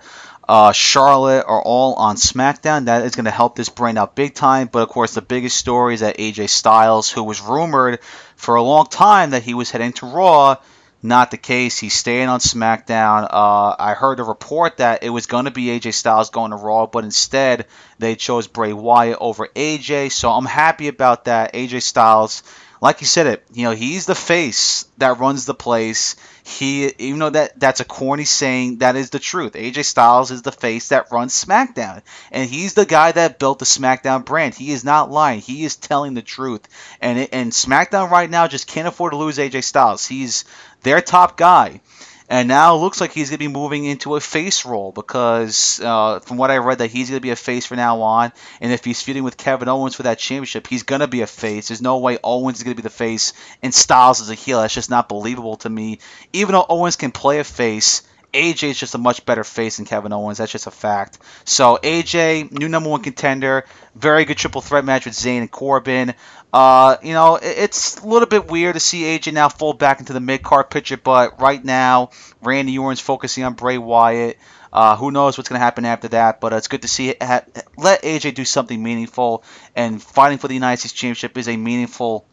uh, 0.49 0.73
Charlotte 0.73 1.45
are 1.47 1.63
all 1.63 1.95
on 1.95 2.17
SmackDown. 2.17 2.85
That 2.85 3.05
is 3.05 3.17
going 3.17 3.25
to 3.25 3.31
help 3.31 3.57
this 3.57 3.69
brand 3.69 3.99
out 3.99 4.15
big 4.15 4.35
time. 4.35 4.69
But 4.71 4.83
of 4.83 4.89
course, 4.89 5.15
the 5.15 5.23
biggest 5.23 5.57
story 5.57 5.95
is 5.95 6.01
that 6.01 6.19
AJ 6.19 6.49
Styles, 6.51 7.11
who 7.11 7.25
was 7.25 7.41
rumored 7.41 8.01
for 8.37 8.55
a 8.55 8.63
long 8.63 8.87
time 8.87 9.31
that 9.31 9.43
he 9.43 9.55
was 9.55 9.71
heading 9.71 9.93
to 9.95 10.07
Raw, 10.07 10.57
not 11.03 11.31
the 11.31 11.37
case. 11.37 11.79
He's 11.79 11.95
staying 11.95 12.29
on 12.29 12.41
SmackDown. 12.41 13.29
Uh, 13.31 13.75
I 13.79 13.95
heard 13.95 14.21
a 14.21 14.25
report 14.25 14.79
that 14.79 15.03
it 15.03 15.11
was 15.11 15.27
going 15.27 15.47
to 15.47 15.51
be 15.51 15.67
AJ 15.67 15.95
Styles 15.95 16.31
going 16.31 16.53
to 16.53 16.57
Raw, 16.57 16.87
but 16.87 17.05
instead 17.05 17.67
they 17.99 18.15
chose 18.15 18.47
Bray 18.47 18.73
Wyatt 18.73 19.19
over 19.21 19.49
AJ. 19.49 20.13
So 20.13 20.31
I'm 20.31 20.47
happy 20.47 20.89
about 20.89 21.25
that. 21.25 21.55
AJ 21.55 21.83
Styles, 21.83 22.43
like 22.81 23.01
you 23.01 23.07
said 23.07 23.27
it, 23.27 23.45
you 23.53 23.65
know, 23.65 23.73
he's 23.73 24.07
the 24.07 24.15
face 24.15 24.87
that 24.99 25.19
runs 25.19 25.45
the 25.45 25.55
place 25.55 26.17
he 26.47 26.93
even 26.99 27.19
though 27.19 27.31
that 27.31 27.59
that's 27.59 27.81
a 27.81 27.85
corny 27.85 28.25
saying 28.25 28.79
that 28.79 28.95
is 28.95 29.11
the 29.11 29.19
truth. 29.19 29.55
Aj 29.55 29.85
styles 29.85 30.31
is 30.31 30.43
the 30.43 30.53
face 30.53 30.89
that 30.91 31.11
runs 31.11 31.45
smackdown 31.45 32.03
and 32.31 32.49
he's 32.49 32.75
the 32.75 32.87
guy 32.87 33.11
that 33.11 33.41
built 33.41 33.59
the 33.59 33.65
smackdown 33.65 34.25
brand. 34.25 34.55
He 34.55 34.71
is 34.71 34.85
not 34.85 35.11
lying. 35.11 35.41
He 35.41 35.65
is 35.65 35.75
telling 35.75 36.15
the 36.15 36.23
truth. 36.23 36.69
And 37.01 37.29
and 37.33 37.51
smackdown 37.51 38.11
right 38.11 38.31
now 38.31 38.47
just 38.47 38.69
can't 38.69 38.87
afford 38.87 39.11
to 39.11 39.17
lose 39.17 39.39
aj 39.39 39.65
styles. 39.65 40.07
He's 40.07 40.45
their 40.83 41.01
top 41.01 41.37
guy 41.37 41.81
And 42.29 42.49
now 42.49 42.75
it 42.75 42.79
looks 42.79 43.01
like 43.01 43.13
he's 43.13 43.31
going 43.31 43.39
to 43.39 43.49
be 43.49 43.53
moving 43.53 43.85
into 43.85 44.17
a 44.17 44.21
face 44.21 44.65
role 44.65 44.91
because, 44.91 45.81
uh, 45.81 46.21
from 46.21 46.37
what 46.37 46.51
I 46.51 46.59
read, 46.59 46.79
that 46.79 46.91
he's 46.91 47.09
going 47.09 47.19
to 47.19 47.23
be 47.23 47.31
a 47.31 47.37
face 47.37 47.67
from 47.67 47.77
now 47.77 48.03
on. 48.03 48.33
And 48.61 48.73
if 48.73 48.85
he's 48.85 49.01
feuding 49.01 49.23
with 49.23 49.37
Kevin 49.37 49.69
Owens 49.69 49.95
for 49.95 50.03
that 50.05 50.19
championship, 50.19 50.67
he's 50.67 50.83
going 50.83 51.01
to 51.01 51.07
be 51.07 51.21
a 51.23 51.27
face. 51.27 51.69
There's 51.69 51.83
no 51.83 51.99
way 51.99 52.19
Owens 52.25 52.59
is 52.59 52.65
going 52.65 52.77
to 52.77 52.83
be 52.83 52.87
the 52.87 52.91
face 52.91 53.33
and 53.63 53.73
Styles 53.73 54.21
is 54.21 54.31
a 54.31 54.35
heel. 54.35 54.61
That's 54.61 54.75
just 54.75 54.91
not 54.91 55.09
believable 55.09 55.57
to 55.59 55.71
me. 55.71 56.01
Even 56.33 56.55
though 56.55 56.67
Owens 56.69 56.97
can 56.97 57.13
play 57.13 57.39
a 57.39 57.45
face, 57.45 58.03
AJ 58.37 58.71
is 58.71 58.79
just 58.79 58.95
a 58.95 58.99
much 58.99 59.25
better 59.25 59.45
face 59.45 59.79
than 59.79 59.87
Kevin 59.87 60.13
Owens. 60.13 60.39
That's 60.39 60.53
just 60.53 60.67
a 60.67 60.71
fact. 60.71 61.19
So 61.45 61.79
AJ, 61.83 62.53
new 62.53 62.69
number 62.69 62.91
one 62.91 63.03
contender, 63.03 63.65
very 63.95 64.27
good 64.27 64.37
triple 64.37 64.61
threat 64.61 64.85
match 64.85 65.07
with 65.07 65.15
Zayn 65.15 65.41
and 65.41 65.51
Corbin. 65.51 66.15
Uh, 66.57 66.97
you 67.03 67.13
know, 67.13 67.39
it's 67.43 67.99
a 67.99 68.07
little 68.07 68.27
bit 68.27 68.49
weird 68.49 68.73
to 68.77 68.81
see 68.81 69.03
AJ 69.03 69.35
now 69.35 69.51
fold 69.51 69.79
back 69.79 70.01
into 70.01 70.15
the 70.15 70.21
mid 70.21 70.43
card 70.43 70.71
picture, 70.71 70.97
but 70.97 71.39
right 71.39 71.63
now 71.63 72.09
Randy 72.41 72.79
Orton's 72.79 73.01
focusing 73.01 73.45
on 73.45 73.53
Bray 73.53 73.77
Wyatt. 73.77 74.39
Uh, 74.73 74.97
who 74.97 75.11
knows 75.11 75.37
what's 75.37 75.51
going 75.51 75.59
to 75.61 75.65
happen 75.65 75.85
after 75.85 76.09
that? 76.09 76.41
But 76.41 76.55
it's 76.55 76.69
good 76.69 76.81
to 76.83 76.89
see 76.89 77.11
it. 77.11 77.23
Ha- 77.23 77.45
let 77.77 78.05
AJ 78.05 78.31
do 78.31 78.47
something 78.47 78.83
meaningful, 78.83 79.45
and 79.75 80.03
fighting 80.03 80.39
for 80.39 80.49
the 80.49 80.55
United 80.55 80.79
States 80.81 80.95
Championship 80.95 81.37
is 81.37 81.47
a 81.49 81.57
meaningful 81.59 82.27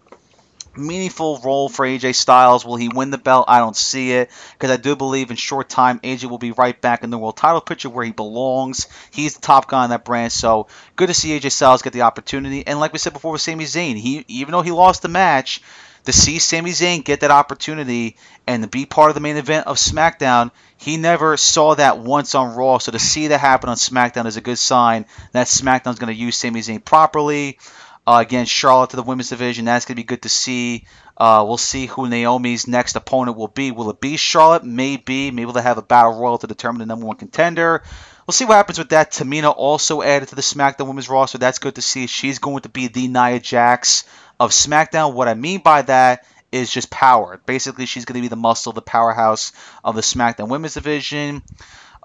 meaningful 0.75 1.39
role 1.43 1.69
for 1.69 1.85
AJ 1.85 2.15
Styles. 2.15 2.65
Will 2.65 2.75
he 2.75 2.89
win 2.89 3.11
the 3.11 3.17
belt? 3.17 3.45
I 3.47 3.59
don't 3.59 3.75
see 3.75 4.11
it 4.11 4.29
because 4.53 4.71
I 4.71 4.77
do 4.77 4.95
believe 4.95 5.29
in 5.29 5.35
short 5.35 5.69
time 5.69 5.99
AJ 5.99 6.29
will 6.29 6.37
be 6.37 6.51
right 6.51 6.79
back 6.79 7.03
in 7.03 7.09
the 7.09 7.17
world 7.17 7.37
title 7.37 7.61
picture 7.61 7.89
where 7.89 8.05
he 8.05 8.11
belongs. 8.11 8.87
He's 9.11 9.35
the 9.35 9.41
top 9.41 9.67
guy 9.67 9.83
on 9.83 9.89
that 9.91 10.05
brand, 10.05 10.31
so 10.31 10.67
good 10.95 11.07
to 11.07 11.13
see 11.13 11.37
AJ 11.37 11.51
Styles 11.51 11.81
get 11.81 11.93
the 11.93 12.01
opportunity. 12.01 12.65
And 12.65 12.79
like 12.79 12.93
we 12.93 12.99
said 12.99 13.13
before 13.13 13.31
with 13.31 13.41
Sami 13.41 13.65
Zayn, 13.65 13.95
he 13.95 14.25
even 14.27 14.51
though 14.51 14.61
he 14.61 14.71
lost 14.71 15.01
the 15.01 15.09
match, 15.09 15.61
to 16.05 16.11
see 16.11 16.39
Sami 16.39 16.71
Zayn 16.71 17.03
get 17.03 17.21
that 17.21 17.31
opportunity 17.31 18.17
and 18.45 18.63
to 18.63 18.69
be 18.69 18.85
part 18.85 19.09
of 19.09 19.15
the 19.15 19.21
main 19.21 19.37
event 19.37 19.67
of 19.67 19.77
SmackDown, 19.77 20.51
he 20.77 20.97
never 20.97 21.37
saw 21.37 21.75
that 21.75 21.99
once 21.99 22.35
on 22.35 22.55
Raw. 22.55 22.77
So 22.77 22.91
to 22.91 22.99
see 22.99 23.27
that 23.27 23.39
happen 23.39 23.69
on 23.69 23.77
SmackDown 23.77 24.25
is 24.25 24.35
a 24.35 24.41
good 24.41 24.57
sign 24.57 25.05
that 25.31 25.47
SmackDown's 25.47 25.99
going 25.99 26.13
to 26.13 26.19
use 26.19 26.35
Sami 26.35 26.59
Zayn 26.59 26.83
properly. 26.83 27.57
Uh, 28.05 28.23
again, 28.25 28.45
Charlotte 28.45 28.89
to 28.91 28.95
the 28.97 29.03
women's 29.03 29.29
division. 29.29 29.65
That's 29.65 29.85
going 29.85 29.95
to 29.95 29.99
be 30.01 30.03
good 30.03 30.23
to 30.23 30.29
see. 30.29 30.85
Uh, 31.17 31.45
we'll 31.47 31.57
see 31.57 31.85
who 31.85 32.09
Naomi's 32.09 32.67
next 32.67 32.95
opponent 32.95 33.37
will 33.37 33.47
be. 33.47 33.71
Will 33.71 33.89
it 33.89 34.01
be 34.01 34.17
Charlotte? 34.17 34.63
Maybe. 34.63 35.31
Maybe 35.31 35.51
they'll 35.51 35.63
have 35.63 35.77
a 35.77 35.83
battle 35.83 36.19
royal 36.19 36.37
to 36.39 36.47
determine 36.47 36.79
the 36.79 36.85
number 36.85 37.05
one 37.05 37.15
contender. 37.15 37.83
We'll 38.27 38.33
see 38.33 38.45
what 38.45 38.55
happens 38.55 38.77
with 38.79 38.89
that. 38.89 39.11
Tamina 39.11 39.53
also 39.55 40.01
added 40.01 40.29
to 40.29 40.35
the 40.35 40.41
SmackDown 40.41 40.87
women's 40.87 41.09
roster. 41.09 41.37
That's 41.37 41.59
good 41.59 41.75
to 41.75 41.81
see. 41.81 42.07
She's 42.07 42.39
going 42.39 42.61
to 42.61 42.69
be 42.69 42.87
the 42.87 43.07
Nia 43.07 43.39
Jax 43.39 44.05
of 44.39 44.51
SmackDown. 44.51 45.13
What 45.13 45.27
I 45.27 45.33
mean 45.33 45.59
by 45.59 45.83
that 45.83 46.25
is 46.51 46.71
just 46.71 46.89
power. 46.89 47.39
Basically, 47.45 47.85
she's 47.85 48.05
going 48.05 48.15
to 48.15 48.21
be 48.21 48.27
the 48.27 48.35
muscle, 48.35 48.73
the 48.73 48.81
powerhouse 48.81 49.51
of 49.83 49.95
the 49.95 50.01
SmackDown 50.01 50.49
women's 50.49 50.73
division. 50.73 51.41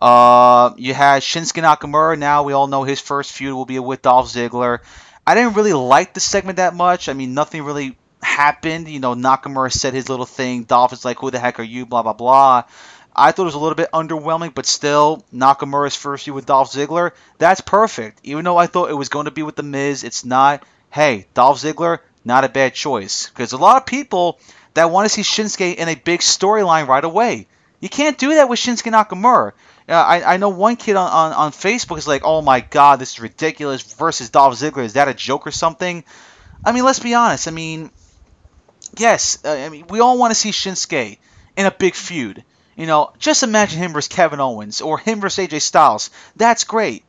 Uh, 0.00 0.74
you 0.76 0.94
had 0.94 1.22
Shinsuke 1.22 1.62
Nakamura. 1.62 2.18
Now 2.18 2.44
we 2.44 2.52
all 2.52 2.68
know 2.68 2.84
his 2.84 3.00
first 3.00 3.32
feud 3.32 3.54
will 3.54 3.66
be 3.66 3.78
with 3.78 4.02
Dolph 4.02 4.28
Ziggler. 4.28 4.80
I 5.28 5.34
didn't 5.34 5.56
really 5.56 5.74
like 5.74 6.14
the 6.14 6.20
segment 6.20 6.56
that 6.56 6.74
much. 6.74 7.10
I 7.10 7.12
mean, 7.12 7.34
nothing 7.34 7.62
really 7.62 7.98
happened. 8.22 8.88
You 8.88 8.98
know, 8.98 9.14
Nakamura 9.14 9.70
said 9.70 9.92
his 9.92 10.08
little 10.08 10.24
thing. 10.24 10.62
Dolph 10.62 10.94
is 10.94 11.04
like, 11.04 11.18
"Who 11.18 11.30
the 11.30 11.38
heck 11.38 11.60
are 11.60 11.70
you?" 11.74 11.84
Blah 11.84 12.02
blah 12.02 12.14
blah. 12.14 12.62
I 13.14 13.32
thought 13.32 13.42
it 13.42 13.52
was 13.52 13.54
a 13.54 13.58
little 13.58 13.74
bit 13.74 13.92
underwhelming, 13.92 14.54
but 14.54 14.64
still, 14.64 15.22
Nakamura's 15.34 15.96
first 15.96 16.24
feud 16.24 16.34
with 16.34 16.46
Dolph 16.46 16.72
Ziggler, 16.72 17.10
that's 17.36 17.60
perfect. 17.60 18.20
Even 18.22 18.46
though 18.46 18.56
I 18.56 18.68
thought 18.68 18.88
it 18.88 18.94
was 18.94 19.10
going 19.10 19.26
to 19.26 19.30
be 19.30 19.42
with 19.42 19.56
The 19.56 19.62
Miz, 19.62 20.02
it's 20.02 20.24
not. 20.24 20.62
Hey, 20.88 21.26
Dolph 21.34 21.60
Ziggler, 21.60 21.98
not 22.24 22.44
a 22.44 22.48
bad 22.48 22.72
choice. 22.72 23.28
Because 23.28 23.52
a 23.52 23.58
lot 23.58 23.76
of 23.76 23.84
people 23.84 24.40
that 24.72 24.90
want 24.90 25.04
to 25.04 25.10
see 25.10 25.20
Shinsuke 25.20 25.74
in 25.76 25.88
a 25.90 25.94
big 25.94 26.20
storyline 26.20 26.86
right 26.86 27.04
away. 27.04 27.48
You 27.80 27.90
can't 27.90 28.16
do 28.16 28.34
that 28.36 28.48
with 28.48 28.60
Shinsuke 28.60 28.92
Nakamura. 28.92 29.52
Uh, 29.88 29.94
I, 29.94 30.34
I 30.34 30.36
know 30.36 30.50
one 30.50 30.76
kid 30.76 30.96
on, 30.96 31.10
on, 31.10 31.32
on 31.32 31.52
Facebook 31.52 31.96
is 31.96 32.06
like, 32.06 32.22
oh 32.24 32.42
my 32.42 32.60
god, 32.60 32.98
this 32.98 33.12
is 33.12 33.20
ridiculous 33.20 33.94
versus 33.94 34.28
Dolph 34.28 34.54
Ziggler. 34.54 34.84
Is 34.84 34.92
that 34.94 35.08
a 35.08 35.14
joke 35.14 35.46
or 35.46 35.50
something? 35.50 36.04
I 36.64 36.72
mean, 36.72 36.84
let's 36.84 36.98
be 36.98 37.14
honest. 37.14 37.48
I 37.48 37.52
mean, 37.52 37.90
yes, 38.98 39.38
uh, 39.44 39.50
I 39.50 39.68
mean, 39.70 39.86
we 39.88 40.00
all 40.00 40.18
want 40.18 40.30
to 40.32 40.34
see 40.34 40.50
Shinsuke 40.50 41.18
in 41.56 41.66
a 41.66 41.70
big 41.70 41.94
feud. 41.94 42.44
You 42.76 42.86
know, 42.86 43.12
just 43.18 43.42
imagine 43.42 43.78
him 43.78 43.92
versus 43.92 44.08
Kevin 44.08 44.40
Owens 44.40 44.80
or 44.80 44.98
him 44.98 45.20
versus 45.20 45.48
AJ 45.48 45.62
Styles. 45.62 46.10
That's 46.36 46.64
great. 46.64 47.04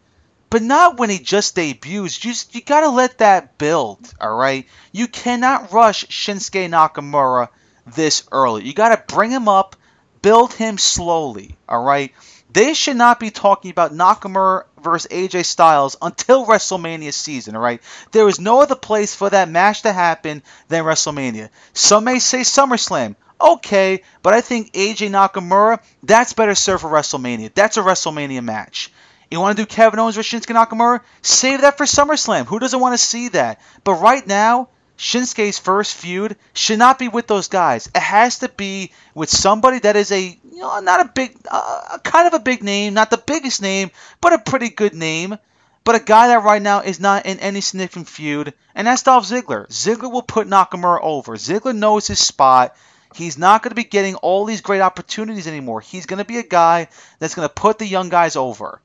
But 0.49 0.63
not 0.63 0.97
when 0.97 1.11
he 1.11 1.19
just 1.19 1.55
debuts. 1.55 2.17
Just 2.17 2.55
you 2.55 2.61
gotta 2.61 2.89
let 2.89 3.19
that 3.19 3.57
build, 3.57 3.99
alright? 4.19 4.65
You 4.91 5.07
cannot 5.07 5.71
rush 5.71 6.05
Shinsuke 6.05 6.69
Nakamura 6.69 7.49
this 7.85 8.23
early. 8.31 8.65
You 8.65 8.73
gotta 8.73 9.03
bring 9.07 9.29
him 9.31 9.47
up, 9.47 9.75
build 10.21 10.53
him 10.53 10.77
slowly, 10.77 11.55
alright? 11.69 12.13
They 12.51 12.73
should 12.73 12.97
not 12.97 13.19
be 13.19 13.29
talking 13.29 13.69
about 13.69 13.93
Nakamura 13.93 14.63
versus 14.81 15.11
AJ 15.11 15.45
Styles 15.45 15.95
until 16.01 16.45
WrestleMania 16.45 17.13
season, 17.13 17.55
all 17.55 17.61
right? 17.61 17.81
There 18.11 18.27
is 18.27 18.39
no 18.39 18.61
other 18.61 18.75
place 18.75 19.13
for 19.13 19.29
that 19.29 19.49
match 19.49 19.83
to 19.83 19.93
happen 19.93 20.41
than 20.67 20.83
WrestleMania. 20.83 21.49
Some 21.73 22.05
may 22.05 22.19
say 22.19 22.39
SummerSlam. 22.39 23.15
Okay, 23.41 24.01
but 24.21 24.33
I 24.33 24.41
think 24.41 24.73
AJ 24.73 25.11
Nakamura, 25.11 25.79
that's 26.03 26.33
better 26.33 26.55
served 26.55 26.81
for 26.81 26.89
WrestleMania. 26.89 27.53
That's 27.53 27.77
a 27.77 27.81
WrestleMania 27.81 28.43
match. 28.43 28.91
You 29.31 29.39
want 29.39 29.57
to 29.57 29.63
do 29.63 29.67
Kevin 29.67 29.99
Owens 29.99 30.15
versus 30.15 30.41
Shinsuke 30.41 30.55
Nakamura? 30.55 31.01
Save 31.21 31.61
that 31.61 31.77
for 31.77 31.85
SummerSlam. 31.85 32.47
Who 32.47 32.59
doesn't 32.59 32.79
want 32.79 32.93
to 32.93 33.05
see 33.05 33.29
that? 33.29 33.61
But 33.83 33.95
right 33.95 34.25
now, 34.25 34.69
Shinsuke's 34.99 35.57
first 35.57 35.95
feud 35.95 36.35
should 36.53 36.77
not 36.77 36.99
be 36.99 37.07
with 37.07 37.25
those 37.25 37.47
guys. 37.47 37.87
It 37.87 38.01
has 38.01 38.39
to 38.39 38.49
be 38.49 38.91
with 39.15 39.29
somebody 39.29 39.79
that 39.79 39.95
is 39.95 40.11
a, 40.11 40.21
you 40.21 40.59
know, 40.59 40.79
not 40.81 40.99
a 40.99 41.09
big, 41.09 41.37
uh, 41.49 41.99
kind 42.03 42.27
of 42.27 42.33
a 42.33 42.39
big 42.43 42.61
name, 42.63 42.95
not 42.95 43.09
the 43.09 43.17
biggest 43.17 43.61
name, 43.61 43.91
but 44.19 44.33
a 44.33 44.39
pretty 44.39 44.67
good 44.69 44.93
name. 44.93 45.37
But 45.85 45.95
a 45.95 45.99
guy 46.03 46.27
that 46.27 46.43
right 46.43 46.61
now 46.61 46.81
is 46.81 46.99
not 46.99 47.25
in 47.25 47.39
any 47.39 47.61
significant 47.61 48.09
feud, 48.09 48.53
and 48.75 48.85
that's 48.85 49.03
Dolph 49.03 49.23
Ziggler. 49.23 49.67
Ziggler 49.69 50.11
will 50.11 50.21
put 50.21 50.47
Nakamura 50.47 50.99
over. 51.01 51.37
Ziggler 51.37 51.75
knows 51.75 52.05
his 52.05 52.19
spot. 52.19 52.75
He's 53.15 53.37
not 53.37 53.63
going 53.63 53.71
to 53.71 53.75
be 53.75 53.85
getting 53.85 54.15
all 54.15 54.43
these 54.43 54.61
great 54.61 54.81
opportunities 54.81 55.47
anymore. 55.47 55.79
He's 55.79 56.05
going 56.07 56.19
to 56.19 56.25
be 56.25 56.37
a 56.37 56.43
guy 56.43 56.89
that's 57.19 57.35
going 57.35 57.47
to 57.47 57.53
put 57.53 57.79
the 57.79 57.87
young 57.87 58.09
guys 58.09 58.35
over. 58.35 58.81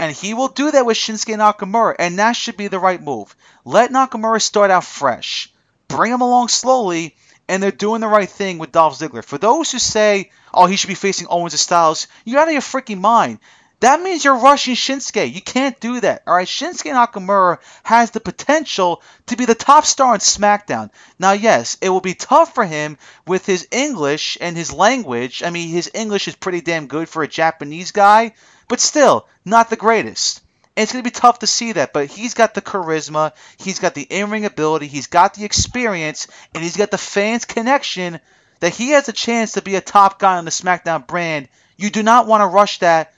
And 0.00 0.16
he 0.16 0.32
will 0.32 0.48
do 0.48 0.70
that 0.70 0.86
with 0.86 0.96
Shinsuke 0.96 1.36
Nakamura, 1.36 1.94
and 1.98 2.18
that 2.18 2.32
should 2.32 2.56
be 2.56 2.68
the 2.68 2.78
right 2.78 3.02
move. 3.02 3.36
Let 3.66 3.90
Nakamura 3.90 4.40
start 4.40 4.70
out 4.70 4.84
fresh. 4.84 5.52
Bring 5.88 6.10
him 6.10 6.22
along 6.22 6.48
slowly, 6.48 7.16
and 7.46 7.62
they're 7.62 7.70
doing 7.70 8.00
the 8.00 8.08
right 8.08 8.28
thing 8.28 8.56
with 8.56 8.72
Dolph 8.72 8.98
Ziggler. 8.98 9.22
For 9.22 9.36
those 9.36 9.70
who 9.70 9.78
say, 9.78 10.30
oh, 10.54 10.64
he 10.64 10.76
should 10.76 10.88
be 10.88 10.94
facing 10.94 11.26
Owens 11.28 11.52
and 11.52 11.60
Styles, 11.60 12.06
you're 12.24 12.40
out 12.40 12.48
of 12.48 12.52
your 12.52 12.62
freaking 12.62 13.00
mind. 13.00 13.40
That 13.80 14.00
means 14.00 14.24
you're 14.24 14.38
rushing 14.38 14.74
Shinsuke. 14.74 15.34
You 15.34 15.42
can't 15.42 15.78
do 15.80 16.00
that. 16.00 16.22
All 16.26 16.34
right, 16.34 16.48
Shinsuke 16.48 16.94
Nakamura 16.94 17.58
has 17.82 18.10
the 18.10 18.20
potential 18.20 19.02
to 19.26 19.36
be 19.36 19.44
the 19.44 19.54
top 19.54 19.84
star 19.84 20.14
on 20.14 20.20
SmackDown. 20.20 20.90
Now, 21.18 21.32
yes, 21.32 21.76
it 21.82 21.90
will 21.90 22.00
be 22.00 22.14
tough 22.14 22.54
for 22.54 22.64
him 22.64 22.96
with 23.26 23.44
his 23.44 23.68
English 23.70 24.38
and 24.40 24.56
his 24.56 24.72
language. 24.72 25.42
I 25.42 25.50
mean, 25.50 25.68
his 25.68 25.90
English 25.92 26.26
is 26.26 26.36
pretty 26.36 26.62
damn 26.62 26.86
good 26.86 27.06
for 27.06 27.22
a 27.22 27.28
Japanese 27.28 27.92
guy, 27.92 28.32
but 28.70 28.80
still, 28.80 29.26
not 29.44 29.68
the 29.68 29.76
greatest. 29.76 30.42
And 30.76 30.84
it's 30.84 30.92
going 30.92 31.02
to 31.02 31.10
be 31.10 31.12
tough 31.12 31.40
to 31.40 31.48
see 31.48 31.72
that, 31.72 31.92
but 31.92 32.06
he's 32.06 32.34
got 32.34 32.54
the 32.54 32.62
charisma, 32.62 33.32
he's 33.58 33.80
got 33.80 33.94
the 33.94 34.02
in 34.02 34.30
ring 34.30 34.44
ability, 34.44 34.86
he's 34.86 35.08
got 35.08 35.34
the 35.34 35.44
experience, 35.44 36.28
and 36.54 36.62
he's 36.62 36.76
got 36.76 36.92
the 36.92 36.96
fans' 36.96 37.44
connection 37.44 38.20
that 38.60 38.72
he 38.72 38.90
has 38.90 39.08
a 39.08 39.12
chance 39.12 39.52
to 39.52 39.62
be 39.62 39.74
a 39.74 39.80
top 39.80 40.20
guy 40.20 40.38
on 40.38 40.44
the 40.44 40.52
SmackDown 40.52 41.04
brand. 41.04 41.48
You 41.76 41.90
do 41.90 42.04
not 42.04 42.28
want 42.28 42.42
to 42.42 42.46
rush 42.46 42.78
that 42.78 43.12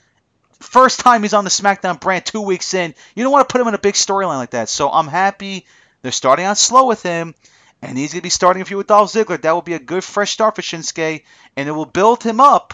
first 0.59 1.01
time 1.01 1.21
he's 1.21 1.35
on 1.35 1.43
the 1.43 1.51
SmackDown 1.51 2.01
brand 2.01 2.25
two 2.25 2.41
weeks 2.41 2.73
in. 2.73 2.95
You 3.15 3.23
don't 3.23 3.31
want 3.31 3.47
to 3.47 3.51
put 3.51 3.61
him 3.61 3.67
in 3.67 3.75
a 3.75 3.79
big 3.79 3.93
storyline 3.93 4.37
like 4.37 4.51
that. 4.51 4.69
So 4.69 4.89
I'm 4.89 5.07
happy 5.07 5.67
they're 6.01 6.11
starting 6.11 6.45
out 6.45 6.57
slow 6.57 6.87
with 6.87 7.03
him, 7.03 7.35
and 7.83 7.95
he's 7.95 8.13
going 8.13 8.21
to 8.21 8.23
be 8.23 8.31
starting 8.31 8.63
a 8.63 8.65
feud 8.65 8.79
with 8.79 8.87
Dolph 8.87 9.13
Ziggler. 9.13 9.39
That 9.39 9.51
will 9.51 9.61
be 9.61 9.75
a 9.75 9.79
good 9.79 10.03
fresh 10.03 10.31
start 10.31 10.55
for 10.55 10.63
Shinsuke, 10.63 11.23
and 11.55 11.69
it 11.69 11.73
will 11.73 11.85
build 11.85 12.23
him 12.23 12.39
up 12.39 12.73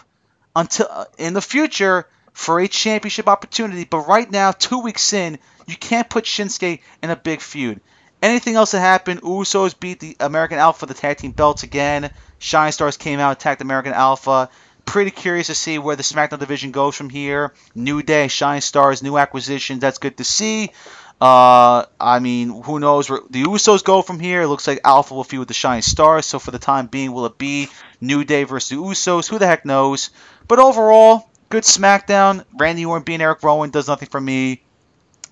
until 0.55 0.87
uh, 0.89 1.05
in 1.17 1.33
the 1.33 1.41
future 1.41 2.07
for 2.33 2.59
a 2.59 2.67
championship 2.67 3.27
opportunity. 3.27 3.85
But 3.85 4.07
right 4.07 4.29
now, 4.29 4.51
two 4.51 4.79
weeks 4.79 5.13
in, 5.13 5.39
you 5.67 5.75
can't 5.75 6.09
put 6.09 6.25
Shinsuke 6.25 6.81
in 7.03 7.09
a 7.09 7.15
big 7.15 7.41
feud. 7.41 7.81
Anything 8.21 8.55
else 8.55 8.71
that 8.71 8.79
happened? 8.79 9.21
Usos 9.21 9.79
beat 9.79 9.99
the 9.99 10.17
American 10.19 10.57
Alpha 10.57 10.85
the 10.85 10.93
tag 10.93 11.17
team 11.17 11.31
belts 11.31 11.63
again. 11.63 12.11
Shine 12.37 12.71
Stars 12.71 12.97
came 12.97 13.19
out, 13.19 13.33
attacked 13.33 13.61
American 13.61 13.93
Alpha. 13.93 14.49
Pretty 14.85 15.11
curious 15.11 15.47
to 15.47 15.55
see 15.55 15.77
where 15.77 15.95
the 15.95 16.03
SmackDown 16.03 16.39
division 16.39 16.71
goes 16.71 16.95
from 16.95 17.09
here. 17.09 17.53
New 17.75 18.01
Day, 18.01 18.27
Shine 18.27 18.61
Stars, 18.61 19.03
new 19.03 19.17
acquisitions. 19.17 19.79
That's 19.79 19.99
good 19.99 20.17
to 20.17 20.23
see. 20.23 20.71
Uh, 21.21 21.85
I 21.99 22.19
mean, 22.19 22.63
who 22.63 22.79
knows 22.79 23.09
where 23.09 23.19
the 23.29 23.43
Usos 23.43 23.83
go 23.83 24.01
from 24.01 24.19
here? 24.19 24.41
It 24.41 24.47
looks 24.47 24.67
like 24.67 24.81
Alpha 24.83 25.13
will 25.13 25.23
feud 25.23 25.39
with 25.39 25.47
the 25.47 25.53
Shine 25.53 25.81
Stars. 25.81 26.25
So 26.25 26.39
for 26.39 26.51
the 26.51 26.59
time 26.59 26.87
being, 26.87 27.11
will 27.11 27.25
it 27.25 27.37
be 27.37 27.67
New 28.01 28.23
Day 28.23 28.45
versus 28.45 28.69
the 28.69 28.77
Usos? 28.77 29.29
Who 29.29 29.37
the 29.37 29.47
heck 29.47 29.65
knows? 29.65 30.09
But 30.47 30.59
overall, 30.59 31.28
good 31.49 31.63
SmackDown. 31.63 32.45
Randy 32.57 32.85
Orton 32.85 33.03
being 33.03 33.21
Erick 33.21 33.43
Rowan 33.43 33.71
does 33.71 33.87
nothing 33.87 34.09
for 34.09 34.21
me 34.21 34.61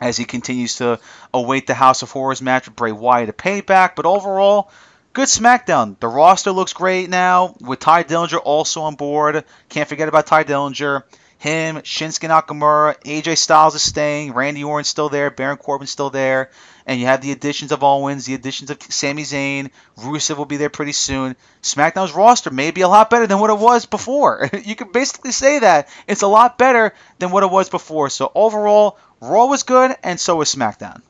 as 0.01 0.17
he 0.17 0.25
continues 0.25 0.77
to 0.77 0.99
await 1.33 1.67
the 1.67 1.73
House 1.73 2.01
of 2.01 2.11
Horrors 2.11 2.41
match 2.41 2.67
with 2.67 2.75
Bray 2.75 2.91
Wyatt 2.91 3.27
to 3.27 3.33
payback. 3.33 3.95
But 3.95 4.05
overall, 4.05 4.71
good 5.13 5.27
SmackDown. 5.27 5.99
The 5.99 6.07
roster 6.07 6.51
looks 6.51 6.73
great 6.73 7.09
now 7.09 7.55
with 7.61 7.79
Tye 7.79 8.03
Dillinger 8.03 8.39
also 8.43 8.81
on 8.81 8.95
board. 8.95 9.43
Can't 9.69 9.89
forget 9.89 10.07
about 10.09 10.27
Tye 10.27 10.43
Dillinger. 10.43 11.03
Him, 11.39 11.77
Shinsuke 11.77 12.27
Nakamura, 12.29 12.97
AJ 13.03 13.37
Styles 13.37 13.75
is 13.75 13.83
staying, 13.83 14.33
Randy 14.33 14.63
Orton's 14.63 14.87
still 14.87 15.09
there, 15.09 15.29
Baron 15.29 15.57
Corbin's 15.57 15.91
still 15.91 16.09
there, 16.09 16.49
and 16.87 16.99
you 16.99 17.05
have 17.05 17.21
the 17.21 17.33
additions 17.33 17.73
of 17.73 17.83
Owens, 17.83 18.25
the 18.25 18.33
additions 18.33 18.71
of 18.71 18.81
Sami 18.81 19.23
Zayn, 19.23 19.71
Rusev 19.97 20.37
will 20.37 20.45
be 20.45 20.55
there 20.55 20.69
pretty 20.69 20.93
soon. 20.93 21.35
SmackDown's 21.61 22.13
roster 22.13 22.49
may 22.49 22.71
be 22.71 22.81
a 22.81 22.87
lot 22.87 23.09
better 23.09 23.27
than 23.27 23.39
what 23.39 23.49
it 23.49 23.59
was 23.59 23.85
before. 23.85 24.49
you 24.63 24.75
can 24.75 24.93
basically 24.93 25.33
say 25.33 25.59
that 25.59 25.89
it's 26.07 26.21
a 26.21 26.27
lot 26.27 26.57
better 26.57 26.93
than 27.19 27.31
what 27.31 27.43
it 27.43 27.51
was 27.51 27.69
before. 27.69 28.09
So 28.09 28.31
overall, 28.33 28.97
Raw 29.19 29.47
was 29.47 29.63
good, 29.63 29.95
and 30.01 30.17
so 30.17 30.37
was 30.37 30.55
SmackDown. 30.55 31.01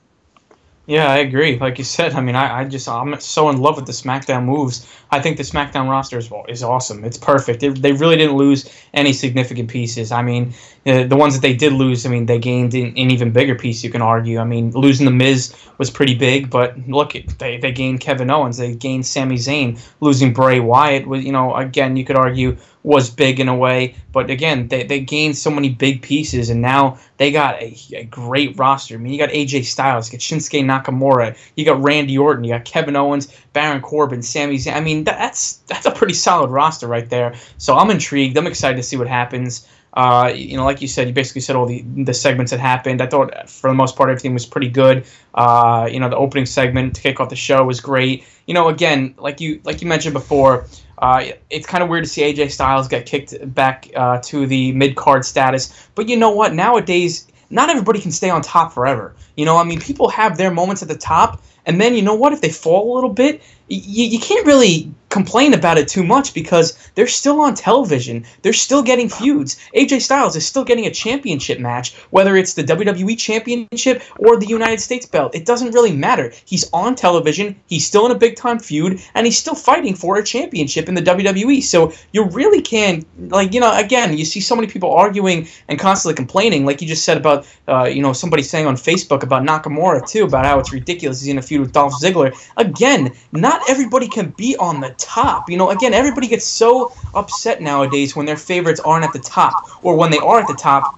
Yeah, 0.88 1.12
I 1.12 1.18
agree. 1.18 1.60
Like 1.60 1.78
you 1.80 1.84
said, 1.84 2.14
I 2.14 2.22
mean, 2.22 2.36
I, 2.36 2.62
I 2.62 2.64
just 2.64 2.88
I'm 2.88 3.20
so 3.20 3.50
in 3.50 3.58
love 3.58 3.76
with 3.76 3.88
the 3.88 3.92
SmackDown 3.92 4.46
moves. 4.46 4.88
I 5.12 5.20
think 5.20 5.36
the 5.36 5.44
SmackDown 5.44 5.90
roster 5.90 6.18
is, 6.18 6.32
is 6.48 6.64
awesome. 6.64 7.04
It's 7.04 7.18
perfect. 7.18 7.62
It, 7.62 7.82
they 7.82 7.92
really 7.92 8.16
didn't 8.16 8.38
lose 8.38 8.74
any 8.94 9.12
significant 9.12 9.70
pieces. 9.70 10.14
I 10.14 10.22
mean, 10.22 10.54
uh, 10.86 11.04
the 11.04 11.18
ones 11.18 11.34
that 11.34 11.42
they 11.42 11.54
did 11.54 11.74
lose, 11.74 12.06
I 12.06 12.10
mean, 12.10 12.26
they 12.26 12.40
gained 12.40 12.74
an, 12.74 12.98
an, 12.98 13.12
even 13.12 13.32
bigger 13.32 13.54
piece. 13.54 13.84
You 13.84 13.90
can 13.90 14.02
argue. 14.02 14.40
I 14.40 14.46
mean, 14.46 14.72
losing 14.72 15.06
the 15.06 15.12
Miz 15.12 15.54
was 15.78 15.90
pretty 15.90 16.16
big, 16.16 16.50
but 16.50 16.78
look, 16.88 17.12
they 17.38 17.58
they 17.58 17.74
gained 17.74 18.00
Kevin 18.00 18.30
Owens, 18.30 18.56
they 18.56 18.74
gained 18.74 19.06
Sami 19.06 19.36
Zayn. 19.36 19.78
Losing 20.00 20.32
Bray 20.32 20.62
Wyatt 20.62 21.06
was, 21.06 21.26
you 21.26 21.34
know, 21.34 21.54
again, 21.54 21.98
you 21.98 22.06
could 22.06 22.16
argue 22.16 22.56
was 22.88 23.10
big 23.10 23.38
in 23.42 23.50
a 23.50 23.56
way. 23.56 23.94
But 24.14 24.30
again, 24.30 24.70
they, 24.70 24.84
they 24.84 25.02
gained 25.02 25.38
so 25.38 25.52
many 25.52 25.68
big 25.68 26.02
pieces, 26.02 26.50
and 26.50 26.62
now 26.62 26.98
they 27.18 27.32
got 27.32 27.62
a, 27.62 27.76
a 27.94 28.06
great 28.06 28.58
roster. 28.58 28.96
I 28.96 28.98
mean, 28.98 29.12
you 29.12 29.20
got 29.20 29.30
AJ 29.30 29.66
Styles, 29.66 30.08
you 30.08 30.18
got 30.18 30.22
Shinsuke 30.22 30.64
Nakamura, 30.64 31.38
you 31.56 31.66
got 31.66 31.84
Randy 31.84 32.18
Orton, 32.18 32.46
you 32.46 32.54
got 32.54 32.64
Kevin 32.64 32.96
Owens, 32.96 33.28
Baron 33.52 33.82
Corbin, 33.82 34.22
Sami 34.22 34.56
Zayn. 34.56 34.74
I 34.74 34.80
mean, 34.80 35.04
that's 35.04 35.58
that's 35.68 35.86
a 35.86 35.92
pretty 35.92 36.14
solid 36.14 36.50
roster 36.50 36.88
right 36.88 37.10
there. 37.10 37.36
So 37.58 37.76
I'm 37.76 37.92
intrigued. 37.92 38.38
I'm 38.38 38.48
excited 38.48 38.78
to 38.78 38.84
see 38.84 38.96
what 38.96 39.08
happens. 39.08 39.68
Uh, 39.98 40.28
you 40.28 40.56
know, 40.56 40.64
like 40.64 40.80
you 40.80 40.88
said, 40.88 41.08
you 41.08 41.14
basically 41.14 41.42
said 41.42 41.56
all 41.56 41.66
the, 41.66 41.82
the 41.82 42.14
segments 42.14 42.52
that 42.52 42.60
happened. 42.60 43.02
I 43.02 43.08
thought, 43.08 43.50
for 43.50 43.68
the 43.68 43.74
most 43.74 43.96
part, 43.96 44.12
everything 44.12 44.32
was 44.32 44.46
pretty 44.46 44.70
good. 44.70 45.06
Uh, 45.34 45.90
you 45.92 46.00
know, 46.00 46.08
the 46.08 46.16
opening 46.16 46.46
segment 46.46 46.96
to 46.98 47.02
kick 47.02 47.20
off 47.20 47.30
the 47.30 47.36
show 47.36 47.64
was 47.64 47.80
great. 47.80 48.24
You 48.46 48.54
know, 48.54 48.68
again, 48.68 49.16
like 49.18 49.42
you 49.42 49.60
like 49.64 49.82
you 49.82 49.88
mentioned 49.88 50.14
before, 50.14 50.68
uh, 51.00 51.26
it's 51.50 51.66
kind 51.66 51.84
of 51.84 51.90
weird 51.90 52.04
to 52.04 52.10
see 52.12 52.22
AJ 52.22 52.52
Styles 52.52 52.88
get 52.88 53.08
kicked 53.08 53.34
back 53.56 53.90
uh, 53.96 54.20
to 54.26 54.46
the 54.46 54.72
mid 54.74 54.96
card 54.96 55.26
status. 55.26 55.74
But 55.96 56.08
you 56.08 56.16
know 56.16 56.30
what? 56.30 56.54
Nowadays, 56.54 57.28
not 57.50 57.72
everybody 57.72 58.00
can 58.00 58.12
stay 58.12 58.30
on 58.30 58.44
top 58.44 58.74
forever. 58.74 59.16
You 59.36 59.46
know, 59.46 59.58
I 59.58 59.64
mean, 59.64 59.82
people 59.82 60.10
have 60.10 60.38
their 60.38 60.52
moments 60.52 60.84
at 60.84 60.90
the 60.90 60.98
top, 60.98 61.42
and 61.66 61.82
then 61.82 61.96
you 61.96 62.04
know 62.04 62.14
what? 62.14 62.34
If 62.34 62.42
they 62.42 62.52
fall 62.52 62.94
a 62.94 62.94
little 62.94 63.10
bit, 63.10 63.42
you, 63.70 64.06
you 64.06 64.20
can't 64.20 64.46
really 64.46 64.92
complain 65.10 65.54
about 65.54 65.78
it 65.78 65.88
too 65.88 66.04
much 66.04 66.34
because 66.34 66.78
they're 66.96 67.08
still 67.08 67.40
on 67.40 67.56
television. 67.56 68.26
They're 68.42 68.54
still 68.54 68.84
getting 68.84 69.10
feuds. 69.10 69.58
AJ 69.76 70.02
Styles 70.02 70.36
is 70.36 70.46
still 70.46 70.66
getting 70.66 70.86
a 70.86 70.92
championship 70.92 71.60
match, 71.60 71.96
whether 72.10 72.36
it's 72.36 72.54
the 72.54 72.64
WWE 72.64 73.18
Championship 73.18 74.04
or 74.20 74.38
the 74.38 74.46
United 74.46 74.82
States 74.82 75.06
belt. 75.06 75.34
It 75.34 75.46
doesn't 75.46 75.72
really 75.72 75.96
matter. 75.96 76.34
He's 76.46 76.70
on 76.74 76.96
television. 76.96 77.56
He's 77.68 77.86
still 77.86 78.06
in 78.06 78.12
a 78.12 78.16
big 78.16 78.36
time 78.36 78.60
feud, 78.60 79.02
and 79.16 79.26
he's 79.26 79.38
still 79.38 79.56
fighting 79.56 79.96
for 79.96 80.18
a 80.18 80.24
championship 80.24 80.90
in 80.90 80.96
the 80.96 81.02
WWE. 81.02 81.64
So 81.64 81.94
you 82.12 82.26
really 82.26 82.62
can't, 82.62 83.06
like, 83.32 83.54
you 83.54 83.60
know, 83.60 83.76
again, 83.78 84.18
you 84.18 84.26
see 84.26 84.42
so 84.42 84.56
many 84.56 84.68
people 84.68 84.92
arguing 84.92 85.48
and 85.68 85.80
constantly 85.80 86.16
complaining, 86.16 86.66
like 86.66 86.82
you 86.82 86.88
just 86.88 87.06
said 87.06 87.18
about, 87.18 87.48
uh, 87.68 87.86
you 87.86 88.02
know, 88.02 88.14
somebody 88.14 88.44
saying 88.44 88.68
on 88.68 88.76
Facebook 88.76 89.24
about 89.24 89.44
Nakamura 89.44 90.08
too, 90.08 90.26
about 90.26 90.46
how 90.46 90.60
it's 90.60 90.74
ridiculous 90.74 91.22
he's 91.22 91.30
in 91.30 91.38
a 91.38 91.42
feud 91.42 91.62
with 91.62 91.72
Dolph 91.72 91.94
Ziggler. 92.02 92.36
Again, 92.58 93.14
not 93.32 93.57
everybody 93.68 94.08
can 94.08 94.32
be 94.32 94.56
on 94.58 94.80
the 94.82 94.90
top. 94.92 95.50
You 95.50 95.58
know, 95.58 95.70
again, 95.70 95.94
everybody 95.94 96.28
gets 96.28 96.46
so 96.46 96.94
upset 97.14 97.62
nowadays 97.62 98.16
when 98.16 98.26
their 98.26 98.38
favorites 98.38 98.80
aren't 98.80 99.06
at 99.06 99.14
the 99.14 99.20
top, 99.20 99.70
or 99.84 99.96
when 99.96 100.12
they 100.12 100.20
are 100.20 100.40
at 100.40 100.48
the 100.48 100.54
top, 100.54 100.98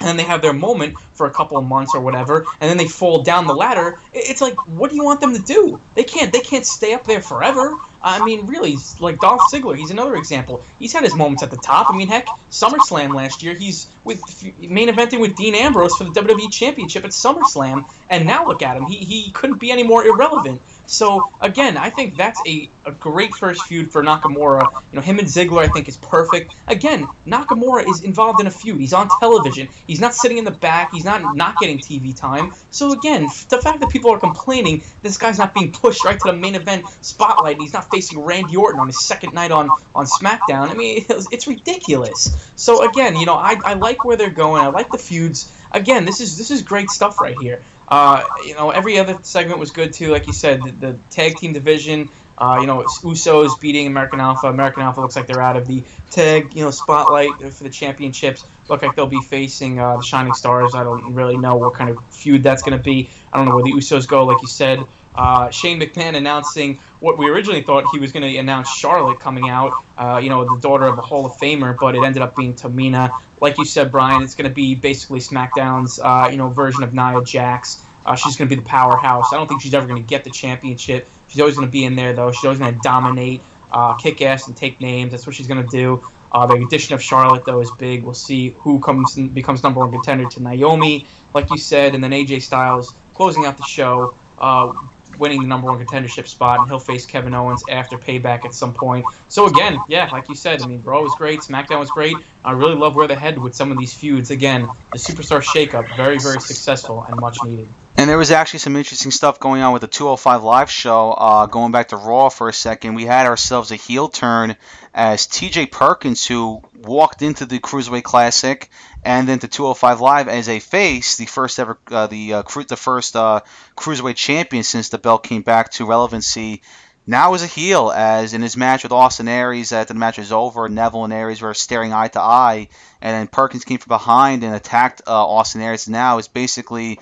and 0.00 0.08
then 0.08 0.16
they 0.16 0.24
have 0.24 0.42
their 0.42 0.52
moment 0.52 0.98
for 0.98 1.26
a 1.26 1.30
couple 1.30 1.56
of 1.56 1.64
months 1.64 1.94
or 1.94 2.00
whatever, 2.00 2.46
and 2.60 2.68
then 2.68 2.76
they 2.76 2.88
fall 2.88 3.22
down 3.22 3.46
the 3.46 3.54
ladder. 3.54 4.00
It's 4.12 4.40
like, 4.40 4.56
what 4.66 4.90
do 4.90 4.96
you 4.96 5.04
want 5.04 5.20
them 5.20 5.32
to 5.32 5.42
do? 5.42 5.80
They 5.94 6.04
can't. 6.04 6.32
They 6.32 6.40
can't 6.40 6.66
stay 6.66 6.94
up 6.94 7.04
there 7.04 7.22
forever. 7.22 7.78
I 8.04 8.22
mean, 8.22 8.46
really, 8.46 8.76
like 9.00 9.18
Dolph 9.18 9.40
Ziggler, 9.50 9.76
he's 9.76 9.90
another 9.90 10.14
example. 10.16 10.62
He's 10.78 10.92
had 10.92 11.04
his 11.04 11.14
moments 11.14 11.42
at 11.42 11.50
the 11.50 11.56
top. 11.56 11.90
I 11.90 11.96
mean, 11.96 12.06
heck, 12.06 12.26
SummerSlam 12.50 13.14
last 13.14 13.42
year, 13.42 13.54
he's 13.54 13.92
with 14.04 14.20
main 14.58 14.88
eventing 14.88 15.20
with 15.20 15.34
Dean 15.36 15.54
Ambrose 15.54 15.96
for 15.96 16.04
the 16.04 16.10
WWE 16.10 16.52
Championship 16.52 17.04
at 17.04 17.12
SummerSlam, 17.12 17.90
and 18.10 18.26
now 18.26 18.46
look 18.46 18.60
at 18.60 18.76
him. 18.76 18.84
He, 18.84 18.98
he 18.98 19.30
couldn't 19.32 19.58
be 19.58 19.70
any 19.70 19.82
more 19.82 20.04
irrelevant. 20.04 20.60
So 20.86 21.32
again, 21.40 21.78
I 21.78 21.88
think 21.88 22.16
that's 22.16 22.40
a, 22.46 22.68
a 22.84 22.92
great 22.92 23.34
first 23.34 23.64
feud 23.64 23.90
for 23.90 24.02
Nakamura. 24.02 24.70
You 24.92 24.96
know, 24.96 25.00
him 25.00 25.18
and 25.18 25.26
Ziggler, 25.26 25.64
I 25.64 25.68
think, 25.68 25.88
is 25.88 25.96
perfect. 25.96 26.54
Again, 26.66 27.06
Nakamura 27.26 27.88
is 27.88 28.02
involved 28.02 28.40
in 28.40 28.46
a 28.46 28.50
feud. 28.50 28.80
He's 28.80 28.92
on 28.92 29.08
television. 29.18 29.68
He's 29.86 30.00
not 30.00 30.14
sitting 30.14 30.36
in 30.36 30.44
the 30.44 30.50
back. 30.50 30.90
He's 30.92 31.04
not 31.04 31.36
not 31.36 31.58
getting 31.58 31.78
TV 31.78 32.14
time. 32.14 32.52
So 32.70 32.92
again, 32.92 33.22
the 33.48 33.60
fact 33.62 33.80
that 33.80 33.88
people 33.90 34.10
are 34.10 34.20
complaining 34.20 34.82
this 35.02 35.16
guy's 35.16 35.38
not 35.38 35.54
being 35.54 35.72
pushed 35.72 36.04
right 36.04 36.18
to 36.20 36.26
the 36.26 36.36
main 36.36 36.54
event 36.54 36.86
spotlight, 37.00 37.58
he's 37.58 37.72
not 37.72 37.90
facing 37.94 38.18
Randy 38.18 38.56
Orton 38.56 38.80
on 38.80 38.88
his 38.88 39.00
second 39.00 39.32
night 39.34 39.50
on 39.50 39.68
on 39.94 40.06
SmackDown. 40.06 40.68
I 40.68 40.74
mean, 40.74 41.04
it's, 41.08 41.28
it's 41.32 41.46
ridiculous. 41.46 42.52
So 42.56 42.88
again, 42.88 43.16
you 43.16 43.26
know, 43.26 43.34
I, 43.34 43.60
I 43.64 43.74
like 43.74 44.04
where 44.04 44.16
they're 44.16 44.30
going. 44.30 44.62
I 44.62 44.68
like 44.68 44.90
the 44.90 44.98
feuds. 44.98 45.52
Again, 45.72 46.04
this 46.04 46.20
is 46.20 46.36
this 46.36 46.50
is 46.50 46.62
great 46.62 46.90
stuff 46.90 47.20
right 47.20 47.38
here. 47.38 47.62
Uh, 47.88 48.24
you 48.46 48.54
know, 48.54 48.70
every 48.70 48.98
other 48.98 49.22
segment 49.22 49.58
was 49.58 49.70
good 49.70 49.92
too. 49.92 50.10
Like 50.10 50.26
you 50.26 50.32
said, 50.32 50.62
the, 50.62 50.70
the 50.72 50.98
tag 51.10 51.36
team 51.36 51.52
division. 51.52 52.10
Uh, 52.36 52.58
you 52.60 52.66
know, 52.66 52.82
Usos 52.82 53.60
beating 53.60 53.86
American 53.86 54.20
Alpha. 54.20 54.48
American 54.48 54.82
Alpha 54.82 55.00
looks 55.00 55.16
like 55.16 55.26
they're 55.26 55.42
out 55.42 55.56
of 55.56 55.66
the 55.66 55.84
tag, 56.10 56.54
you 56.54 56.62
know, 56.62 56.70
spotlight 56.70 57.30
for 57.52 57.64
the 57.64 57.70
championships. 57.70 58.44
Look 58.68 58.82
like 58.82 58.96
they'll 58.96 59.06
be 59.06 59.22
facing 59.22 59.78
uh, 59.78 59.98
the 59.98 60.02
Shining 60.02 60.34
Stars. 60.34 60.74
I 60.74 60.82
don't 60.82 61.14
really 61.14 61.36
know 61.36 61.56
what 61.56 61.74
kind 61.74 61.90
of 61.90 62.02
feud 62.14 62.42
that's 62.42 62.62
going 62.62 62.76
to 62.76 62.82
be. 62.82 63.10
I 63.32 63.38
don't 63.38 63.48
know 63.48 63.56
where 63.56 63.64
the 63.64 63.72
Usos 63.72 64.08
go, 64.08 64.24
like 64.24 64.40
you 64.42 64.48
said. 64.48 64.80
Uh, 65.14 65.48
Shane 65.50 65.78
McMahon 65.80 66.16
announcing 66.16 66.76
what 66.98 67.18
we 67.18 67.28
originally 67.28 67.62
thought 67.62 67.84
he 67.92 68.00
was 68.00 68.10
going 68.10 68.28
to 68.28 68.36
announce 68.36 68.68
Charlotte 68.68 69.20
coming 69.20 69.48
out, 69.48 69.84
uh, 69.96 70.20
you 70.22 70.28
know, 70.28 70.44
the 70.44 70.60
daughter 70.60 70.86
of 70.86 70.98
a 70.98 71.02
Hall 71.02 71.24
of 71.24 71.32
Famer, 71.32 71.78
but 71.78 71.94
it 71.94 72.02
ended 72.02 72.20
up 72.20 72.34
being 72.34 72.54
Tamina. 72.54 73.10
Like 73.40 73.56
you 73.58 73.64
said, 73.64 73.92
Brian, 73.92 74.22
it's 74.22 74.34
going 74.34 74.48
to 74.48 74.54
be 74.54 74.74
basically 74.74 75.20
SmackDown's, 75.20 76.00
uh, 76.00 76.28
you 76.30 76.36
know, 76.36 76.48
version 76.48 76.82
of 76.82 76.94
Nia 76.94 77.22
Jax. 77.22 77.84
Uh, 78.04 78.16
she's 78.16 78.36
going 78.36 78.48
to 78.48 78.56
be 78.56 78.60
the 78.60 78.68
powerhouse. 78.68 79.32
I 79.32 79.36
don't 79.36 79.46
think 79.46 79.62
she's 79.62 79.72
ever 79.72 79.86
going 79.86 80.02
to 80.02 80.06
get 80.06 80.24
the 80.24 80.30
championship. 80.30 81.08
She's 81.34 81.40
always 81.40 81.56
going 81.56 81.66
to 81.66 81.72
be 81.72 81.84
in 81.84 81.96
there, 81.96 82.12
though. 82.12 82.30
She's 82.30 82.44
always 82.44 82.60
going 82.60 82.72
to 82.76 82.80
dominate, 82.80 83.42
uh, 83.72 83.96
kick 83.96 84.22
ass, 84.22 84.46
and 84.46 84.56
take 84.56 84.80
names. 84.80 85.10
That's 85.10 85.26
what 85.26 85.34
she's 85.34 85.48
going 85.48 85.66
to 85.66 85.68
do. 85.68 86.00
Uh, 86.30 86.46
the 86.46 86.54
addition 86.54 86.94
of 86.94 87.02
Charlotte, 87.02 87.44
though, 87.44 87.60
is 87.60 87.72
big. 87.72 88.04
We'll 88.04 88.14
see 88.14 88.50
who 88.50 88.78
comes 88.78 89.16
and 89.16 89.34
becomes 89.34 89.64
number 89.64 89.80
one 89.80 89.90
contender 89.90 90.28
to 90.30 90.40
Naomi, 90.40 91.08
like 91.34 91.50
you 91.50 91.58
said, 91.58 91.96
and 91.96 92.04
then 92.04 92.12
AJ 92.12 92.42
Styles 92.42 92.94
closing 93.14 93.46
out 93.46 93.56
the 93.56 93.64
show. 93.64 94.16
Uh, 94.38 94.74
winning 95.18 95.40
the 95.40 95.46
number 95.46 95.66
one 95.66 95.84
contendership 95.84 96.26
spot, 96.26 96.58
and 96.58 96.68
he'll 96.68 96.78
face 96.78 97.06
Kevin 97.06 97.34
Owens 97.34 97.64
after 97.68 97.98
Payback 97.98 98.44
at 98.44 98.54
some 98.54 98.74
point. 98.74 99.06
So 99.28 99.46
again, 99.46 99.78
yeah, 99.88 100.08
like 100.10 100.28
you 100.28 100.34
said, 100.34 100.62
I 100.62 100.66
mean, 100.66 100.82
Raw 100.82 101.02
was 101.02 101.14
great, 101.16 101.40
SmackDown 101.40 101.80
was 101.80 101.90
great. 101.90 102.16
I 102.44 102.52
really 102.52 102.74
love 102.74 102.94
where 102.94 103.08
they 103.08 103.14
head 103.14 103.38
with 103.38 103.54
some 103.54 103.72
of 103.72 103.78
these 103.78 103.94
feuds. 103.94 104.30
Again, 104.30 104.62
the 104.92 104.98
Superstar 104.98 105.42
shakeup, 105.42 105.96
very, 105.96 106.18
very 106.18 106.40
successful 106.40 107.02
and 107.02 107.18
much 107.18 107.38
needed. 107.44 107.68
And 107.96 108.10
there 108.10 108.18
was 108.18 108.32
actually 108.32 108.58
some 108.58 108.76
interesting 108.76 109.12
stuff 109.12 109.38
going 109.38 109.62
on 109.62 109.72
with 109.72 109.80
the 109.80 109.88
205 109.88 110.42
Live 110.42 110.70
show. 110.70 111.12
Uh, 111.12 111.46
going 111.46 111.70
back 111.70 111.88
to 111.88 111.96
Raw 111.96 112.28
for 112.28 112.48
a 112.48 112.52
second, 112.52 112.94
we 112.94 113.06
had 113.06 113.26
ourselves 113.26 113.70
a 113.70 113.76
heel 113.76 114.08
turn 114.08 114.56
as 114.92 115.26
T.J. 115.26 115.66
Perkins, 115.66 116.26
who 116.26 116.62
walked 116.74 117.22
into 117.22 117.46
the 117.46 117.60
Cruiserweight 117.60 118.02
Classic 118.02 118.68
and 119.04 119.28
then 119.28 119.38
to 119.40 119.48
205 119.48 120.00
Live 120.00 120.28
as 120.28 120.48
a 120.48 120.60
face, 120.60 121.16
the 121.16 121.26
first 121.26 121.58
ever, 121.58 121.78
uh, 121.90 122.06
the 122.06 122.34
uh, 122.34 122.42
cru- 122.42 122.64
the 122.64 122.76
first 122.76 123.16
uh, 123.16 123.40
Cruiserweight 123.76 124.16
champion 124.16 124.62
since 124.64 124.88
the 124.88 124.98
belt 124.98 125.24
came 125.24 125.42
back 125.42 125.70
to 125.72 125.86
relevancy. 125.86 126.62
Now 127.06 127.34
as 127.34 127.42
a 127.42 127.46
heel, 127.46 127.92
as 127.94 128.32
in 128.32 128.40
his 128.40 128.56
match 128.56 128.82
with 128.82 128.92
Austin 128.92 129.28
Aries, 129.28 129.72
after 129.72 129.92
the 129.92 130.00
match 130.00 130.16
was 130.16 130.32
over, 130.32 130.68
Neville 130.70 131.04
and 131.04 131.12
Aries 131.12 131.42
were 131.42 131.52
staring 131.52 131.92
eye 131.92 132.08
to 132.08 132.20
eye, 132.20 132.68
and 133.02 133.14
then 133.14 133.28
Perkins 133.28 133.64
came 133.64 133.78
from 133.78 133.90
behind 133.90 134.42
and 134.42 134.54
attacked 134.54 135.02
uh, 135.06 135.12
Austin 135.12 135.60
Aries. 135.60 135.86
Now 135.86 136.16
is 136.16 136.28
basically 136.28 136.98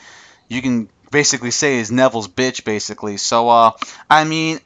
you 0.49 0.61
can 0.61 0.89
basically 1.13 1.53
say 1.53 1.79
is 1.79 1.93
Neville's 1.93 2.27
bitch, 2.27 2.65
basically. 2.65 3.17
So, 3.17 3.49
uh, 3.49 3.73
I 4.11 4.25
mean, 4.25 4.59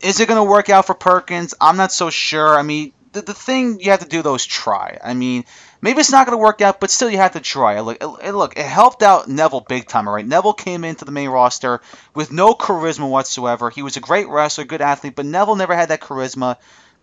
is 0.00 0.20
it 0.20 0.28
going 0.28 0.38
to 0.38 0.48
work 0.48 0.70
out 0.70 0.86
for 0.86 0.94
Perkins? 0.94 1.54
I'm 1.60 1.76
not 1.76 1.90
so 1.90 2.10
sure. 2.10 2.56
I 2.56 2.62
mean, 2.62 2.92
the, 3.12 3.22
the 3.22 3.34
thing 3.34 3.80
you 3.80 3.90
have 3.90 4.00
to 4.00 4.08
do 4.08 4.22
though 4.22 4.34
is 4.34 4.46
try. 4.46 4.98
I 5.02 5.14
mean, 5.14 5.44
maybe 5.80 6.00
it's 6.00 6.10
not 6.10 6.26
going 6.26 6.36
to 6.36 6.42
work 6.42 6.60
out, 6.60 6.80
but 6.80 6.90
still 6.90 7.10
you 7.10 7.18
have 7.18 7.32
to 7.32 7.40
try. 7.40 7.80
Look, 7.80 7.98
it, 8.00 8.32
look, 8.32 8.58
it 8.58 8.66
helped 8.66 9.02
out 9.02 9.28
Neville 9.28 9.60
big 9.60 9.86
time, 9.86 10.08
right? 10.08 10.26
Neville 10.26 10.52
came 10.52 10.84
into 10.84 11.04
the 11.04 11.12
main 11.12 11.28
roster 11.28 11.80
with 12.14 12.32
no 12.32 12.54
charisma 12.54 13.08
whatsoever. 13.08 13.70
He 13.70 13.82
was 13.82 13.96
a 13.96 14.00
great 14.00 14.28
wrestler, 14.28 14.64
good 14.64 14.82
athlete, 14.82 15.16
but 15.16 15.26
Neville 15.26 15.56
never 15.56 15.74
had 15.74 15.88
that 15.90 16.00
charisma. 16.00 16.56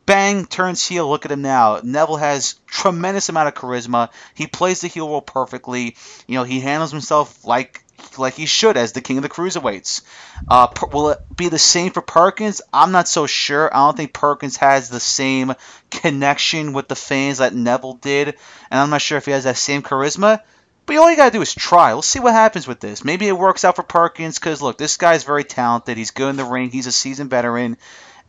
Bang, 0.05 0.45
turns 0.45 0.85
heel. 0.85 1.09
Look 1.09 1.25
at 1.25 1.31
him 1.31 1.41
now. 1.41 1.79
Neville 1.81 2.17
has 2.17 2.55
tremendous 2.67 3.29
amount 3.29 3.47
of 3.47 3.53
charisma. 3.53 4.09
He 4.33 4.47
plays 4.47 4.81
the 4.81 4.89
heel 4.89 5.07
role 5.07 5.21
perfectly. 5.21 5.95
You 6.27 6.35
know, 6.35 6.43
he 6.43 6.59
handles 6.59 6.91
himself 6.91 7.45
like 7.45 7.83
like 8.17 8.33
he 8.33 8.45
should 8.45 8.77
as 8.77 8.91
the 8.91 9.01
king 9.01 9.17
of 9.17 9.23
the 9.23 9.29
cruiserweights. 9.29 10.01
Uh, 10.47 10.67
will 10.91 11.11
it 11.11 11.19
be 11.35 11.49
the 11.49 11.59
same 11.59 11.91
for 11.91 12.01
Perkins? 12.01 12.61
I'm 12.71 12.91
not 12.91 13.07
so 13.07 13.27
sure. 13.27 13.73
I 13.73 13.79
don't 13.79 13.97
think 13.97 14.13
Perkins 14.13 14.57
has 14.57 14.89
the 14.89 14.99
same 14.99 15.53
connection 16.01 16.73
with 16.73 16.87
the 16.87 16.95
fans 16.95 17.37
that 17.37 17.53
Neville 17.53 17.93
did, 17.93 18.29
and 18.71 18.79
I'm 18.79 18.89
not 18.89 19.01
sure 19.01 19.17
if 19.17 19.25
he 19.25 19.31
has 19.31 19.43
that 19.43 19.57
same 19.57 19.83
charisma. 19.83 20.41
But 20.85 20.97
all 20.97 21.09
you 21.09 21.15
gotta 21.15 21.31
do 21.31 21.41
is 21.41 21.53
try. 21.53 21.93
Let's 21.93 22.07
see 22.07 22.19
what 22.19 22.33
happens 22.33 22.67
with 22.67 22.81
this. 22.81 23.05
Maybe 23.05 23.27
it 23.27 23.37
works 23.37 23.63
out 23.63 23.77
for 23.77 23.83
Perkins 23.83 24.37
because 24.37 24.61
look, 24.61 24.77
this 24.77 24.97
guy's 24.97 25.23
very 25.23 25.45
talented. 25.45 25.97
He's 25.97 26.11
good 26.11 26.29
in 26.29 26.35
the 26.35 26.43
ring. 26.43 26.71
He's 26.71 26.87
a 26.87 26.91
seasoned 26.91 27.29
veteran, 27.29 27.77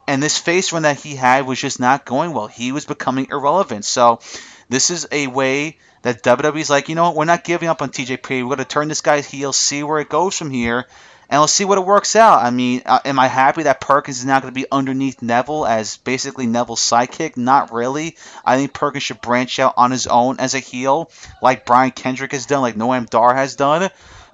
and 0.07 0.23
this 0.23 0.39
face 0.39 0.73
run 0.73 0.83
that 0.83 1.01
he 1.01 1.17
had 1.17 1.47
was 1.47 1.61
just 1.61 1.81
not 1.81 2.05
going 2.05 2.33
well. 2.33 2.47
He 2.47 2.71
was 2.71 2.85
becoming 2.85 3.29
irrelevant. 3.31 3.85
So 3.85 4.21
this 4.69 4.91
is 4.91 5.09
a 5.11 5.27
way 5.27 5.79
that 6.03 6.23
WWE's 6.23 6.71
like, 6.71 6.89
you 6.89 6.95
know 6.95 7.05
what, 7.05 7.17
we're 7.17 7.25
not 7.25 7.45
giving 7.45 7.69
up 7.69 7.83
on 7.83 7.91
TJP. 7.91 8.45
We're 8.45 8.57
gonna 8.57 8.65
turn 8.65 8.89
this 8.89 9.01
guy's 9.01 9.29
heel, 9.29 9.53
see 9.53 9.83
where 9.83 9.99
it 9.99 10.09
goes 10.09 10.39
from 10.39 10.51
here, 10.51 10.87
and 11.35 11.41
let's 11.41 11.53
see 11.53 11.65
what 11.65 11.79
it 11.79 11.85
works 11.85 12.15
out. 12.15 12.45
I 12.45 12.51
mean, 12.51 12.83
uh, 12.87 13.01
am 13.05 13.19
I 13.19 13.27
happy 13.27 13.65
that 13.65 13.81
Perkins 13.81 14.19
is 14.19 14.25
now 14.25 14.39
going 14.39 14.55
to 14.55 14.61
be 14.61 14.69
underneath 14.71 15.21
Neville 15.21 15.67
as 15.67 15.97
basically 15.97 16.47
Neville's 16.47 16.81
sidekick? 16.81 17.37
Not 17.37 17.73
really. 17.73 18.17
I 18.45 18.57
think 18.57 18.73
Perkins 18.73 19.03
should 19.03 19.21
branch 19.21 19.59
out 19.59 19.75
on 19.77 19.91
his 19.91 20.07
own 20.07 20.39
as 20.39 20.55
a 20.55 20.61
heel, 20.61 21.11
like 21.43 21.67
Brian 21.67 21.91
Kendrick 21.91 22.31
has 22.31 22.47
done, 22.47 22.61
like 22.61 22.77
Noam 22.77 23.11
Dar 23.11 23.35
has 23.35 23.57
done. 23.57 23.91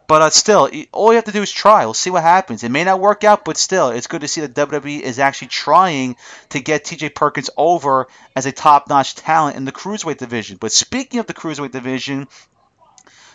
But 0.08 0.20
uh, 0.20 0.28
still, 0.28 0.68
all 0.92 1.12
you 1.12 1.16
have 1.16 1.24
to 1.24 1.32
do 1.32 1.40
is 1.40 1.50
try. 1.50 1.86
We'll 1.86 1.94
see 1.94 2.10
what 2.10 2.22
happens. 2.22 2.64
It 2.64 2.70
may 2.70 2.84
not 2.84 3.00
work 3.00 3.24
out, 3.24 3.46
but 3.46 3.56
still, 3.56 3.88
it's 3.88 4.06
good 4.06 4.20
to 4.20 4.28
see 4.28 4.42
that 4.42 4.52
WWE 4.52 5.00
is 5.00 5.18
actually 5.18 5.48
trying 5.48 6.16
to 6.50 6.60
get 6.60 6.84
TJ 6.84 7.14
Perkins 7.14 7.48
over 7.56 8.08
as 8.36 8.44
a 8.44 8.52
top-notch 8.52 9.14
talent 9.14 9.56
in 9.56 9.64
the 9.64 9.72
cruiserweight 9.72 10.18
division. 10.18 10.58
But 10.60 10.72
speaking 10.72 11.18
of 11.18 11.26
the 11.26 11.32
cruiserweight 11.32 11.70
division, 11.70 12.28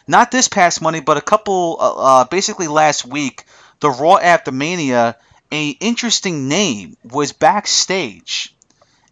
not 0.07 0.31
this 0.31 0.47
past 0.47 0.81
Monday, 0.81 0.99
but 0.99 1.17
a 1.17 1.21
couple, 1.21 1.77
uh, 1.79 1.93
uh, 1.93 2.23
basically 2.25 2.67
last 2.67 3.05
week, 3.05 3.45
the 3.79 3.89
Raw 3.89 4.17
after 4.17 4.51
Mania, 4.51 5.17
a 5.51 5.69
interesting 5.69 6.47
name 6.47 6.97
was 7.03 7.31
backstage, 7.31 8.55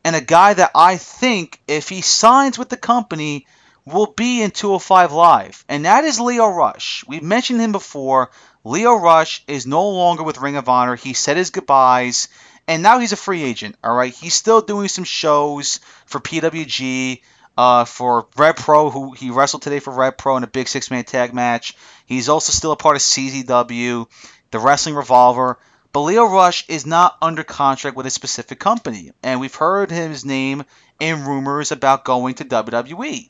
and 0.04 0.16
a 0.16 0.22
guy 0.22 0.54
that 0.54 0.72
I 0.76 0.98
think 0.98 1.60
if 1.68 1.90
he 1.90 2.02
signs 2.02 2.58
with 2.58 2.70
the 2.70 2.78
company 2.78 3.48
will 3.86 4.08
be 4.08 4.42
in 4.42 4.52
205 4.52 5.12
Live, 5.12 5.66
and 5.68 5.86
that 5.86 6.04
is 6.04 6.20
Lio 6.20 6.48
Rush. 6.48 7.04
We've 7.08 7.24
mentioned 7.24 7.60
him 7.60 7.72
before. 7.72 8.32
Lio 8.64 8.96
Rush 8.96 9.44
is 9.48 9.68
no 9.68 9.90
longer 9.90 10.24
with 10.24 10.38
Ring 10.38 10.56
of 10.56 10.70
Honor. 10.70 10.96
He 10.96 11.14
said 11.14 11.36
his 11.38 11.50
goodbyes, 11.50 12.30
and 12.68 12.82
now 12.82 13.00
he's 13.00 13.12
a 13.12 13.18
free 13.18 13.44
agent. 13.44 13.76
All 13.84 13.94
right, 13.94 14.14
he's 14.14 14.36
still 14.36 14.62
doing 14.62 14.88
some 14.88 15.04
shows 15.04 15.82
for 16.06 16.20
PWG 16.20 17.22
uh, 17.58 17.86
for 17.86 18.28
Rev 18.36 18.56
Pro, 18.56 18.90
who 18.90 19.14
he 19.14 19.30
wrestled 19.30 19.62
today 19.62 19.80
for 19.80 19.94
Rev 19.94 20.18
Pro 20.18 20.38
in 20.38 20.44
a 20.44 20.48
big 20.48 20.68
six 20.68 20.90
man 20.90 21.04
tag 21.04 21.34
match. 21.34 21.76
He's 22.06 22.30
also 22.30 22.52
still 22.52 22.72
a 22.72 22.78
part 22.78 22.96
of 22.96 23.02
CZW, 23.02 24.08
the 24.52 24.60
Wrestling 24.60 24.96
Revolver. 24.96 25.60
But 25.92 26.02
Lio 26.02 26.26
Rush 26.26 26.68
is 26.70 26.88
not 26.88 27.18
under 27.22 27.44
contract 27.44 27.96
with 27.96 28.08
a 28.08 28.10
specific 28.10 28.60
company, 28.60 29.12
and 29.22 29.40
we've 29.40 29.54
heard 29.54 29.92
his 29.92 30.26
name 30.26 30.64
in 31.00 31.26
rumors 31.26 31.72
about 31.72 32.04
going 32.04 32.34
to 32.36 32.46
WWE. 32.46 33.30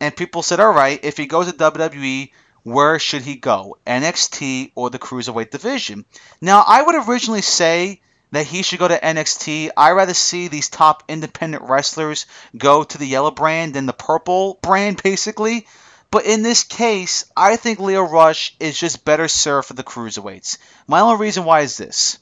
And 0.00 0.14
people 0.14 0.42
said, 0.42 0.60
all 0.60 0.72
right, 0.72 1.00
if 1.02 1.16
he 1.16 1.24
goes 1.24 1.50
to 1.50 1.56
WWE, 1.56 2.30
where 2.62 2.98
should 2.98 3.22
he 3.22 3.36
go? 3.36 3.78
NXT 3.86 4.72
or 4.74 4.90
the 4.90 4.98
Cruiserweight 4.98 5.50
division? 5.50 6.04
Now, 6.42 6.62
I 6.66 6.82
would 6.82 7.08
originally 7.08 7.42
say 7.42 8.02
that 8.36 8.46
he 8.46 8.62
should 8.62 8.78
go 8.78 8.88
to 8.88 8.98
NXT. 8.98 9.70
I 9.76 9.92
rather 9.92 10.14
see 10.14 10.48
these 10.48 10.68
top 10.68 11.04
independent 11.08 11.64
wrestlers 11.64 12.26
go 12.56 12.84
to 12.84 12.98
the 12.98 13.06
yellow 13.06 13.30
brand 13.30 13.74
than 13.74 13.86
the 13.86 13.92
purple 13.92 14.58
brand, 14.62 15.02
basically. 15.02 15.66
But 16.10 16.26
in 16.26 16.42
this 16.42 16.64
case, 16.64 17.24
I 17.36 17.56
think 17.56 17.80
Lio 17.80 18.02
Rush 18.02 18.54
is 18.60 18.78
just 18.78 19.04
better 19.04 19.26
served 19.26 19.68
for 19.68 19.74
the 19.74 19.82
cruiserweights. 19.82 20.58
My 20.86 21.00
only 21.00 21.20
reason 21.20 21.44
why 21.44 21.60
is 21.60 21.76
this. 21.76 22.18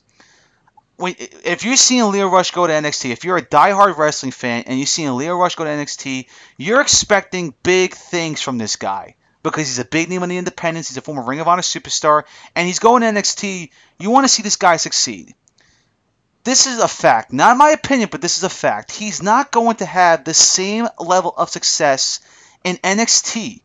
If 0.99 1.65
you're 1.65 1.77
seeing 1.77 2.11
Lio 2.11 2.29
Rush 2.29 2.53
go 2.53 2.67
to 2.67 2.73
NXT, 2.73 3.11
if 3.11 3.25
you're 3.25 3.37
a 3.37 3.45
diehard 3.45 3.97
wrestling 3.97 4.33
fan 4.33 4.65
and 4.67 4.79
you're 4.79 4.87
seeing 4.87 5.13
Lio 5.15 5.37
Rush 5.37 5.57
go 5.57 5.65
to 5.65 5.71
NXT, 5.71 6.27
you're 6.57 6.81
expecting 6.81 7.55
big 7.63 7.95
things 7.95 8.41
from 8.41 8.57
this 8.57 8.77
guy 8.77 9.17
because 9.43 9.67
he's 9.67 9.79
a 9.79 9.85
big 9.85 10.09
name 10.09 10.23
on 10.23 10.29
the 10.29 10.39
independents. 10.39 10.89
He's 10.89 10.97
a 10.97 11.03
former 11.03 11.23
Ring 11.23 11.41
of 11.41 11.49
Honor 11.49 11.63
superstar, 11.63 12.25
and 12.55 12.67
he's 12.67 12.79
going 12.79 13.03
to 13.03 13.09
NXT. 13.09 13.71
You 13.99 14.11
want 14.11 14.25
to 14.25 14.29
see 14.29 14.43
this 14.43 14.57
guy 14.57 14.77
succeed 14.77 15.35
this 16.45 16.67
is 16.67 16.79
a 16.79 16.89
fact, 16.89 17.33
not 17.33 17.57
my 17.57 17.71
opinion, 17.71 18.09
but 18.11 18.21
this 18.21 18.37
is 18.37 18.45
a 18.45 18.51
fact. 18.51 18.93
He's 18.93 19.23
not 19.23 19.53
going 19.53 19.77
to 19.77 19.87
have 19.87 20.25
the 20.25 20.35
same 20.35 20.89
level 20.99 21.33
of 21.37 21.51
success 21.51 22.21
in 22.65 22.77
NXT 22.77 23.63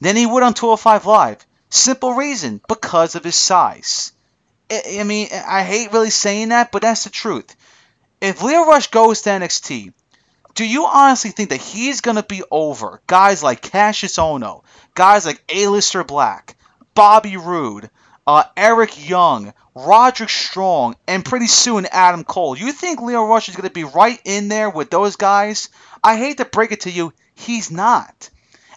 than 0.00 0.16
he 0.16 0.26
would 0.26 0.42
on 0.42 0.54
205 0.54 1.06
Live. 1.06 1.46
Simple 1.70 2.14
reason, 2.14 2.60
because 2.68 3.14
of 3.14 3.24
his 3.24 3.36
size. 3.36 4.12
I 4.70 5.02
mean, 5.04 5.28
I 5.32 5.62
hate 5.62 5.92
really 5.92 6.10
saying 6.10 6.50
that, 6.50 6.72
but 6.72 6.82
that's 6.82 7.04
the 7.04 7.10
truth. 7.10 7.56
If 8.20 8.42
Lio 8.42 8.66
Rush 8.66 8.88
goes 8.88 9.22
to 9.22 9.30
NXT, 9.30 9.92
do 10.54 10.66
you 10.66 10.86
honestly 10.86 11.30
think 11.30 11.50
that 11.50 11.60
he's 11.60 12.00
going 12.00 12.16
to 12.16 12.22
be 12.22 12.42
over 12.50 13.00
guys 13.06 13.42
like 13.42 13.62
Kassius 13.62 14.18
Ohno, 14.18 14.62
guys 14.94 15.24
like 15.24 15.46
Aleister 15.46 16.06
Black, 16.06 16.56
Bobby 16.94 17.36
Roode, 17.36 17.88
uh, 18.30 18.44
Eric 18.56 19.08
Young, 19.08 19.52
Roderick 19.74 20.30
Strong, 20.30 20.94
and 21.08 21.24
pretty 21.24 21.48
soon 21.48 21.86
Adam 21.86 22.22
Cole. 22.22 22.56
You 22.56 22.70
think 22.70 23.00
Lio 23.00 23.26
Rush 23.26 23.48
is 23.48 23.56
going 23.56 23.68
to 23.68 23.74
be 23.74 23.82
right 23.82 24.20
in 24.24 24.46
there 24.46 24.70
with 24.70 24.88
those 24.88 25.16
guys? 25.16 25.68
I 26.04 26.16
hate 26.16 26.36
to 26.36 26.44
break 26.44 26.70
it 26.70 26.82
to 26.82 26.92
you, 26.92 27.12
he's 27.34 27.72
not. 27.72 28.30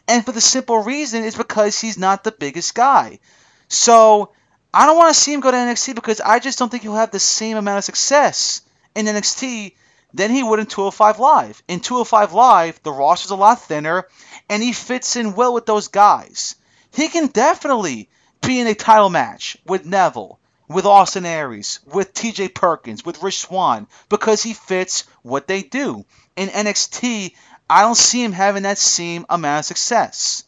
And 0.08 0.26
for 0.26 0.32
the 0.32 0.42
simple 0.42 0.80
reason 0.80 1.24
is 1.24 1.36
because 1.36 1.80
he's 1.80 2.00
not 2.00 2.24
the 2.24 2.32
biggest 2.32 2.74
guy. 2.74 3.20
So 3.68 4.32
I 4.74 4.88
don't 4.88 4.98
want 4.98 5.14
to 5.14 5.22
see 5.22 5.32
him 5.34 5.40
go 5.40 5.52
to 5.52 5.58
NXT 5.58 5.94
because 5.94 6.20
I 6.20 6.40
just 6.40 6.58
don't 6.58 6.70
think 6.70 6.82
he'll 6.82 6.96
have 6.96 7.12
the 7.12 7.20
same 7.20 7.56
amount 7.56 7.78
of 7.78 7.84
success 7.84 8.64
in 8.96 9.06
NXT 9.06 9.74
than 10.16 10.32
he 10.32 10.42
would 10.42 10.60
in 10.60 10.66
205 10.66 11.20
Live. 11.20 11.62
In 11.68 11.80
205 11.80 12.34
Live, 12.34 12.82
the 12.82 12.92
roster's 12.92 13.30
a 13.30 13.36
lot 13.36 13.62
thinner, 13.62 14.08
and 14.50 14.64
he 14.64 14.74
fits 14.74 15.16
in 15.16 15.36
well 15.36 15.54
with 15.54 15.68
those 15.68 15.90
guys. 15.90 16.56
He 16.92 17.08
can 17.08 17.28
definitely 17.28 18.10
be 18.46 18.60
in 18.60 18.68
a 18.68 18.76
title 18.76 19.10
match 19.10 19.58
with 19.66 19.86
Neville, 19.86 20.40
with 20.68 20.86
Austin 20.86 21.26
Aries, 21.26 21.80
with 21.86 22.14
TJ 22.14 22.54
Perkins, 22.54 23.06
with 23.06 23.22
Rich 23.22 23.40
Swann, 23.40 23.88
because 24.10 24.44
he 24.44 24.54
fits 24.54 25.06
what 25.22 25.48
they 25.48 25.62
do. 25.62 26.06
In 26.36 26.50
NXT, 26.50 27.34
I 27.70 27.82
don't 27.82 27.96
see 27.96 28.24
him 28.24 28.32
having 28.32 28.64
that 28.64 28.78
same 28.78 29.26
amount 29.30 29.60
of 29.60 29.66
success. 29.66 30.44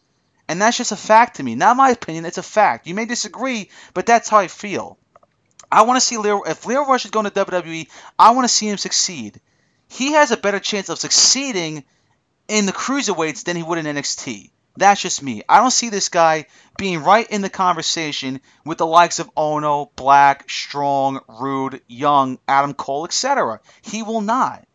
And 0.48 0.62
that's 0.62 0.78
just 0.78 0.92
a 0.92 0.98
fact 0.98 1.38
to 1.38 1.44
me. 1.44 1.56
Not 1.56 1.78
my 1.78 1.90
opinion, 1.90 2.26
it's 2.26 2.38
a 2.38 2.44
fact. 2.44 2.88
You 2.88 2.94
may 2.94 3.06
disagree, 3.06 3.70
but 3.94 4.06
that's 4.06 4.30
how 4.30 4.38
I 4.38 4.48
feel. 4.48 4.98
I 5.72 5.82
want 5.84 5.98
to 5.98 6.06
see 6.06 6.18
Lio, 6.18 6.44
if 6.44 6.66
Lio 6.66 6.86
Rush 6.86 7.06
is 7.06 7.12
going 7.12 7.26
to 7.26 7.32
WWE, 7.32 7.88
I 8.20 8.32
want 8.32 8.46
to 8.46 8.54
see 8.54 8.70
him 8.70 8.78
succeed. 8.78 9.42
He 9.90 10.14
has 10.14 10.32
a 10.32 10.38
better 10.38 10.60
chance 10.60 10.90
of 10.90 11.00
succeeding 11.00 11.84
in 12.48 12.66
the 12.66 12.72
cruiserweights 12.72 13.44
than 13.44 13.56
he 13.56 13.64
would 13.64 13.80
in 13.80 13.86
NXT. 13.86 14.52
That's 14.78 15.02
just 15.02 15.24
me. 15.24 15.42
I 15.48 15.60
don't 15.60 15.72
see 15.72 15.90
this 15.90 16.10
guy 16.10 16.48
being 16.78 17.04
right 17.04 17.30
in 17.30 17.42
the 17.42 17.50
conversation 17.50 18.42
with 18.66 18.78
the 18.78 18.86
likes 18.86 19.20
of 19.20 19.34
Ohno, 19.36 19.90
Black, 19.96 20.50
Strong, 20.50 21.22
Roode, 21.28 21.82
Young, 21.88 22.40
Adam 22.48 22.74
Cole, 22.74 23.06
etc. 23.06 23.62
He 23.82 24.04
will 24.04 24.22
not. 24.22 24.66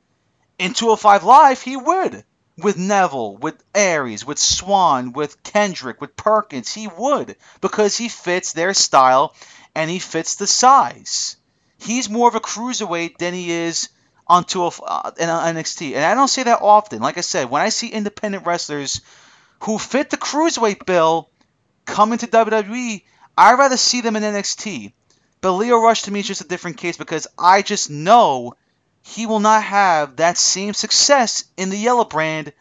In 0.58 0.72
205 0.72 1.24
Live, 1.24 1.62
he 1.62 1.76
would. 1.76 2.24
With 2.56 2.76
Neville, 2.76 3.36
with 3.36 3.62
Aries, 3.74 4.24
with 4.24 4.38
Swann, 4.38 5.12
with 5.12 5.42
Kendrick, 5.42 6.00
with 6.00 6.16
Perkins, 6.16 6.72
he 6.72 6.86
would. 6.88 7.36
Because 7.60 7.96
he 7.96 8.08
fits 8.08 8.52
their 8.52 8.74
style 8.74 9.34
and 9.74 9.90
he 9.90 9.98
fits 9.98 10.34
the 10.34 10.46
size. 10.46 11.36
He's 11.78 12.10
more 12.10 12.28
of 12.28 12.34
a 12.34 12.40
cruiserweight 12.40 13.18
than 13.18 13.32
he 13.32 13.50
is 13.50 13.88
on 14.26 14.44
205, 14.44 14.86
uh, 14.86 15.10
NXT. 15.12 15.94
And 15.94 16.04
I 16.04 16.14
don't 16.14 16.28
say 16.28 16.42
that 16.42 16.60
often. 16.62 17.00
Like 17.00 17.18
I 17.18 17.22
said, 17.22 17.50
when 17.50 17.62
I 17.62 17.70
see 17.70 17.88
independent 17.88 18.46
wrestlers 18.46 19.00
who 19.62 19.78
fit 19.78 20.10
the 20.10 20.16
cruiserweight 20.16 20.86
bill 20.86 21.30
come 21.84 22.12
into 22.12 22.26
WWE, 22.26 23.02
I'd 23.36 23.58
rather 23.58 23.76
see 23.76 24.00
them 24.00 24.16
in 24.16 24.22
NXT. 24.22 24.92
But 25.40 25.52
Lio 25.52 25.80
Rush 25.80 26.02
to 26.02 26.10
me 26.10 26.20
is 26.20 26.26
just 26.26 26.42
a 26.42 26.48
different 26.48 26.76
case 26.76 26.96
because 26.96 27.26
I 27.38 27.62
just 27.62 27.90
know 27.90 28.54
he 29.02 29.26
will 29.26 29.40
not 29.40 29.62
have 29.62 30.16
that 30.16 30.36
same 30.36 30.74
success 30.74 31.44
in 31.56 31.70
the 31.70 31.76
yellow 31.76 32.04
brand 32.04 32.52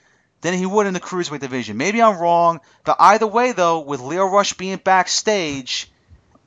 than 0.41 0.53
he 0.53 0.65
would 0.65 0.87
in 0.87 0.93
the 0.93 0.99
cruiserweight 0.99 1.41
division. 1.41 1.77
Maybe 1.77 2.01
I'm 2.01 2.17
wrong, 2.17 2.61
but 2.85 2.97
either 2.99 3.27
way 3.27 3.51
though, 3.51 3.81
with 3.81 3.99
Lio 3.99 4.25
Rush 4.25 4.53
being 4.53 4.77
backstage, 4.77 5.91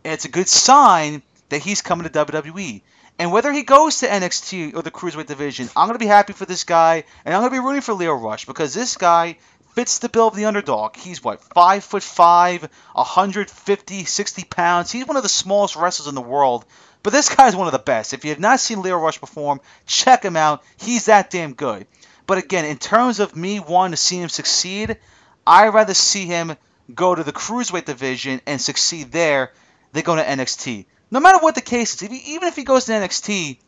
it's 0.05 0.25
a 0.25 0.31
good 0.31 0.49
sign 0.49 1.23
that 1.51 1.61
he's 1.61 1.83
coming 1.83 2.09
to 2.09 2.25
WWE. 2.25 2.81
And 3.19 3.31
whether 3.31 3.53
he 3.53 3.63
goes 3.63 3.99
to 3.99 4.09
NXT 4.09 4.75
or 4.75 4.83
the 4.83 4.91
cruiserweight 4.91 5.27
division, 5.27 5.69
I'm 5.77 5.87
gonna 5.87 5.99
be 5.99 6.07
happy 6.07 6.33
for 6.33 6.47
this 6.47 6.65
guy, 6.65 7.05
and 7.25 7.35
I'm 7.35 7.43
gonna 7.43 7.51
be 7.51 7.59
rooting 7.59 7.83
for 7.83 7.93
Lio 7.93 8.15
Rush 8.15 8.47
because 8.47 8.73
this 8.73 8.97
guy 8.97 9.37
fits 9.75 9.99
the 9.99 10.09
bill 10.09 10.29
of 10.29 10.37
the 10.37 10.45
underdog. 10.45 10.97
He's 10.97 11.23
what, 11.23 11.43
five 11.55 11.85
foot 11.85 12.03
five, 12.03 12.69
150, 12.93 14.05
60 14.05 14.45
pounds. 14.45 14.91
He's 14.91 15.07
one 15.07 15.17
of 15.17 15.23
the 15.23 15.29
smallest 15.29 15.77
wrestlers 15.77 16.09
in 16.09 16.15
the 16.15 16.21
world. 16.21 16.65
But 17.03 17.13
this 17.13 17.35
guy's 17.35 17.57
one 17.57 17.67
of 17.67 17.73
the 17.73 17.79
best. 17.79 18.13
If 18.13 18.25
you 18.25 18.31
have 18.31 18.39
not 18.39 18.61
seen 18.61 18.83
Lio 18.83 18.97
Rush 18.97 19.21
perform, 19.21 19.61
check 19.87 20.25
him 20.25 20.37
out. 20.37 20.63
He's 20.77 21.07
that 21.07 21.31
damn 21.31 21.55
good. 21.55 21.87
But 22.27 22.39
again, 22.39 22.65
in 22.65 22.79
terms 22.79 23.19
of 23.19 23.35
me 23.35 23.61
wanting 23.61 23.93
to 23.93 23.97
see 23.97 24.21
him 24.21 24.29
succeed, 24.29 24.99
I'd 25.47 25.75
rather 25.75 25.95
see 25.95 26.27
him 26.27 26.57
go 26.95 27.15
to 27.15 27.25
the 27.25 27.33
cruiserweight 27.33 27.85
division 27.85 28.41
and 28.47 28.61
succeed 28.61 29.11
there, 29.13 29.53
they 29.93 30.03
go 30.03 30.15
to 30.17 30.23
NXT. 30.23 30.87
No 31.11 31.21
matter 31.21 31.39
what 31.39 31.55
the 31.55 31.61
case 31.61 32.01
is, 32.01 32.09
even 32.09 32.49
if 32.49 32.57
he 32.57 32.65
goes 32.65 32.85
to 32.87 32.93
NXT, 32.93 33.59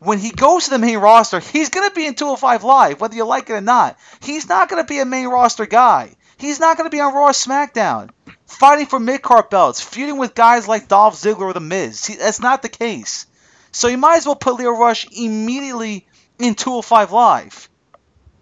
when 0.00 0.18
he 0.18 0.30
goes 0.30 0.64
to 0.64 0.70
the 0.70 0.78
main 0.78 0.98
roster, 0.98 1.40
he's 1.40 1.68
going 1.68 1.88
to 1.88 1.94
be 1.94 2.06
in 2.06 2.14
205 2.14 2.64
Live, 2.64 3.00
whether 3.00 3.14
you 3.14 3.24
like 3.24 3.50
it 3.50 3.54
or 3.54 3.60
not. 3.60 3.98
He's 4.22 4.48
not 4.48 4.68
going 4.68 4.82
to 4.82 4.88
be 4.88 4.98
a 4.98 5.04
main 5.04 5.28
roster 5.28 5.66
guy. 5.66 6.14
He's 6.38 6.58
not 6.58 6.78
going 6.78 6.90
to 6.90 6.94
be 6.94 7.00
on 7.00 7.14
Raw 7.14 7.30
SmackDown, 7.30 8.08
fighting 8.46 8.86
for 8.86 8.98
mid-card 8.98 9.50
belts, 9.50 9.82
feuding 9.82 10.16
with 10.16 10.34
guys 10.34 10.66
like 10.66 10.88
Dolph 10.88 11.16
Ziggler 11.16 11.42
or 11.42 11.52
The 11.52 11.60
Miz. 11.60 12.06
That's 12.18 12.40
not 12.40 12.62
the 12.62 12.70
case. 12.70 13.26
So 13.72 13.88
you 13.88 13.98
might 13.98 14.16
as 14.16 14.26
well 14.26 14.36
put 14.36 14.54
Lio 14.54 14.70
Rush 14.70 15.06
immediately 15.12 16.06
in 16.38 16.54
205 16.54 17.12
Live. 17.12 17.68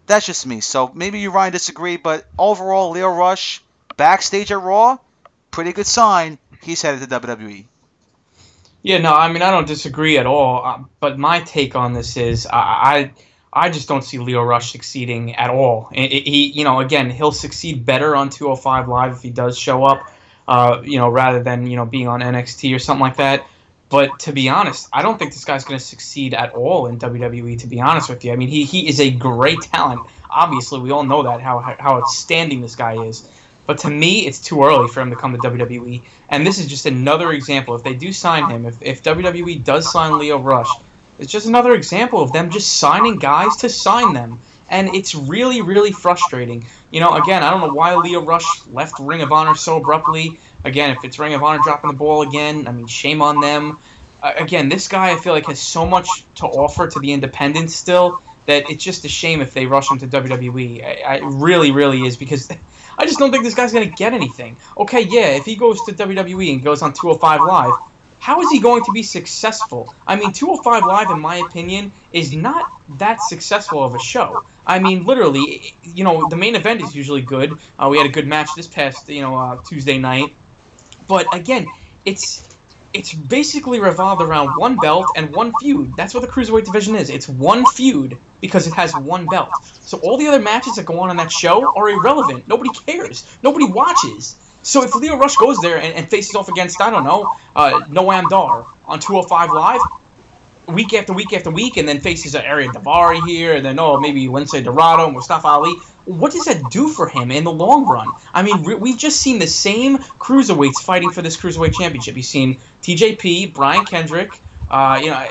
That's 0.07 0.25
just 0.25 0.47
me. 0.47 0.61
So 0.61 0.91
maybe 0.93 1.19
you, 1.19 1.29
Ryan, 1.29 1.51
disagree, 1.51 1.97
but 1.97 2.25
overall, 2.37 2.91
Lio 2.91 3.09
Rush 3.09 3.61
backstage 3.97 4.51
at 4.51 4.61
Raw, 4.61 4.97
pretty 5.51 5.73
good 5.73 5.85
sign. 5.85 6.39
He's 6.63 6.81
headed 6.81 7.07
to 7.07 7.19
WWE. 7.19 7.67
Yeah, 8.81 8.99
no, 8.99 9.13
I 9.13 9.31
mean 9.31 9.41
I 9.41 9.51
don't 9.51 9.67
disagree 9.67 10.17
at 10.17 10.25
all. 10.25 10.65
Uh, 10.65 10.83
but 10.99 11.19
my 11.19 11.41
take 11.41 11.75
on 11.75 11.93
this 11.93 12.15
is 12.17 12.45
I, 12.47 12.57
I 12.59 13.13
I 13.51 13.69
just 13.69 13.87
don't 13.87 14.03
see 14.03 14.19
Lio 14.19 14.43
Rush 14.43 14.71
succeeding 14.71 15.35
at 15.35 15.49
all. 15.49 15.89
It, 15.91 16.11
it, 16.11 16.27
he, 16.27 16.47
you 16.51 16.63
know, 16.63 16.79
again, 16.79 17.09
he'll 17.09 17.31
succeed 17.31 17.83
better 17.83 18.15
on 18.15 18.29
205 18.29 18.87
Live 18.87 19.13
if 19.13 19.21
he 19.21 19.31
does 19.31 19.57
show 19.57 19.83
up, 19.83 20.07
uh, 20.47 20.81
you 20.83 20.99
know, 20.99 21.09
rather 21.09 21.41
than 21.41 21.65
you 21.67 21.75
know 21.75 21.85
being 21.85 22.07
on 22.07 22.21
NXT 22.21 22.75
or 22.75 22.79
something 22.79 23.01
like 23.01 23.17
that. 23.17 23.45
But 23.89 24.19
to 24.19 24.31
be 24.31 24.47
honest, 24.49 24.87
I 24.93 25.01
don't 25.01 25.17
think 25.17 25.33
this 25.33 25.43
guy's 25.43 25.65
going 25.65 25.79
to 25.79 25.83
succeed 25.83 26.35
at 26.35 26.53
all 26.53 26.85
in 26.85 26.99
WWE. 26.99 27.57
To 27.57 27.67
be 27.67 27.81
honest 27.81 28.07
with 28.07 28.23
you, 28.23 28.31
I 28.31 28.35
mean, 28.35 28.49
he 28.49 28.63
he 28.63 28.87
is 28.87 28.99
a 28.99 29.09
great 29.09 29.61
talent. 29.61 30.07
Obviously, 30.29 30.79
we 30.79 30.91
all 30.91 31.03
know 31.03 31.23
that 31.23 31.41
how 31.41 31.59
how 31.59 31.95
outstanding 31.95 32.61
this 32.61 32.75
guy 32.75 33.03
is. 33.03 33.27
But 33.69 33.77
to 33.81 33.89
me, 33.91 34.25
it's 34.25 34.39
too 34.39 34.63
early 34.63 34.87
for 34.87 34.99
him 34.99 35.11
to 35.11 35.15
come 35.15 35.31
to 35.31 35.37
WWE. 35.37 36.01
And 36.29 36.43
this 36.43 36.57
is 36.57 36.65
just 36.65 36.87
another 36.87 37.33
example. 37.33 37.75
If 37.75 37.83
they 37.83 37.93
do 37.93 38.11
sign 38.11 38.49
him, 38.49 38.65
if, 38.65 38.81
if 38.81 39.03
WWE 39.03 39.63
does 39.63 39.91
sign 39.91 40.17
Lio 40.17 40.39
Rush, 40.39 40.67
it's 41.19 41.31
just 41.31 41.45
another 41.45 41.75
example 41.75 42.19
of 42.19 42.33
them 42.33 42.49
just 42.49 42.77
signing 42.77 43.19
guys 43.19 43.55
to 43.57 43.69
sign 43.69 44.15
them. 44.15 44.39
And 44.71 44.87
it's 44.95 45.13
really, 45.13 45.61
really 45.61 45.91
frustrating. 45.91 46.65
You 46.89 46.99
know, 46.99 47.11
again, 47.11 47.43
I 47.43 47.51
don't 47.51 47.61
know 47.61 47.71
why 47.71 47.93
Lio 47.93 48.23
Rush 48.23 48.65
left 48.69 48.97
Ring 48.99 49.21
of 49.21 49.31
Honor 49.31 49.53
so 49.53 49.77
abruptly. 49.77 50.39
Again, 50.63 50.89
if 50.89 51.03
it's 51.03 51.19
Ring 51.19 51.35
of 51.35 51.43
Honor 51.43 51.61
dropping 51.63 51.91
the 51.91 51.95
ball 51.95 52.23
again, 52.23 52.67
I 52.67 52.71
mean, 52.71 52.87
shame 52.87 53.21
on 53.21 53.39
them. 53.39 53.77
Uh, 54.23 54.33
again, 54.37 54.69
this 54.69 54.87
guy 54.87 55.11
I 55.11 55.17
feel 55.17 55.33
like 55.33 55.45
has 55.45 55.61
so 55.61 55.85
much 55.85 56.25
to 56.37 56.47
offer 56.47 56.87
to 56.87 56.99
the 56.99 57.13
independents 57.13 57.75
still 57.75 58.19
that 58.47 58.67
it's 58.67 58.83
just 58.83 59.05
a 59.05 59.09
shame 59.09 59.41
if 59.41 59.53
they 59.53 59.67
rush 59.67 59.91
him 59.91 59.99
to 59.99 60.07
WWE. 60.07 60.83
I, 60.83 61.01
I, 61.01 61.15
it 61.17 61.23
really, 61.23 61.69
really 61.69 62.07
is 62.07 62.17
because 62.17 62.49
I 62.99 63.05
just 63.05 63.17
don't 63.17 63.31
think 63.31 63.45
this 63.45 63.55
guy's 63.55 63.71
going 63.71 63.89
to 63.89 63.95
get 63.95 64.13
anything. 64.13 64.57
Okay, 64.77 65.01
yeah, 65.03 65.29
if 65.29 65.45
he 65.45 65.55
goes 65.55 65.81
to 65.85 65.93
WWE 65.93 66.53
and 66.53 66.61
goes 66.61 66.81
on 66.81 66.93
205 66.93 67.41
Live, 67.41 67.73
how 68.19 68.41
is 68.41 68.51
he 68.51 68.59
going 68.59 68.83
to 68.83 68.91
be 68.91 69.01
successful? 69.01 69.95
I 70.05 70.17
mean, 70.17 70.33
205 70.33 70.85
Live, 70.85 71.09
in 71.09 71.19
my 71.19 71.37
opinion, 71.37 71.93
is 72.11 72.35
not 72.35 72.69
that 72.99 73.21
successful 73.21 73.81
of 73.81 73.95
a 73.95 73.99
show. 73.99 74.45
I 74.67 74.79
mean, 74.79 75.05
literally, 75.05 75.73
you 75.81 76.03
know, 76.03 76.27
the 76.27 76.35
main 76.35 76.55
event 76.55 76.81
is 76.81 76.93
usually 76.93 77.21
good. 77.21 77.57
Uh, 77.79 77.87
we 77.89 77.97
had 77.97 78.05
a 78.05 78.11
good 78.11 78.27
match 78.27 78.49
this 78.57 78.67
past, 78.67 79.07
you 79.07 79.21
know, 79.21 79.35
uh, 79.37 79.61
Tuesday 79.63 79.97
night. 79.97 80.35
But 81.07 81.33
again, 81.33 81.67
it's 82.03 82.48
it's 82.93 83.13
basically 83.13 83.79
revolved 83.79 84.21
around 84.21 84.49
one 84.57 84.75
belt 84.77 85.05
and 85.15 85.33
one 85.33 85.53
feud. 85.59 85.95
That's 85.95 86.13
what 86.13 86.21
the 86.21 86.27
cruiserweight 86.27 86.65
division 86.65 86.95
is. 86.95 87.09
It's 87.09 87.29
one 87.29 87.65
feud 87.65 88.19
because 88.41 88.67
it 88.67 88.73
has 88.73 88.95
one 88.95 89.25
belt. 89.27 89.51
So 89.63 89.99
all 89.99 90.17
the 90.17 90.27
other 90.27 90.39
matches 90.39 90.75
that 90.75 90.85
go 90.85 90.99
on 90.99 91.09
on 91.09 91.17
that 91.17 91.31
show 91.31 91.75
are 91.77 91.89
irrelevant. 91.89 92.47
Nobody 92.47 92.71
cares. 92.85 93.37
Nobody 93.43 93.65
watches. 93.65 94.39
So 94.63 94.83
if 94.83 94.93
Lio 94.95 95.17
Rush 95.17 95.35
goes 95.35 95.59
there 95.61 95.77
and, 95.77 95.93
and 95.93 96.09
faces 96.09 96.35
off 96.35 96.49
against 96.49 96.81
I 96.81 96.89
don't 96.89 97.03
know 97.03 97.31
uh, 97.55 97.81
Noam 97.89 98.29
Dar 98.29 98.65
on 98.85 98.99
205 98.99 99.51
Live, 99.51 99.81
week 100.67 100.93
after 100.93 101.13
week 101.13 101.33
after 101.33 101.51
week, 101.51 101.77
and 101.77 101.87
then 101.87 101.99
faces 101.99 102.35
an 102.35 102.43
Ariya 102.43 102.71
Daivari 102.71 103.25
here, 103.27 103.55
and 103.55 103.65
then 103.65 103.79
oh 103.79 103.99
maybe 103.99 104.27
Lince 104.27 104.63
Dorado, 104.63 105.05
and 105.05 105.13
Mustafa 105.13 105.47
Ali. 105.47 105.75
What 106.09 106.31
does 106.31 106.45
that 106.45 106.71
do 106.71 106.89
for 106.89 107.07
him 107.07 107.29
in 107.29 107.43
the 107.43 107.51
long 107.51 107.85
run? 107.85 108.09
I 108.33 108.41
mean, 108.41 108.63
we've 108.63 108.97
just 108.97 109.21
seen 109.21 109.37
the 109.37 109.45
same 109.45 109.99
cruiserweights 110.17 110.81
fighting 110.83 111.11
for 111.11 111.21
this 111.21 111.37
cruiserweight 111.37 111.75
championship. 111.75 112.15
You've 112.17 112.25
seen 112.25 112.59
TJP, 112.81 113.53
Brian 113.53 113.85
Kendrick, 113.85 114.41
uh, 114.69 114.99
you 115.01 115.09
know, 115.09 115.27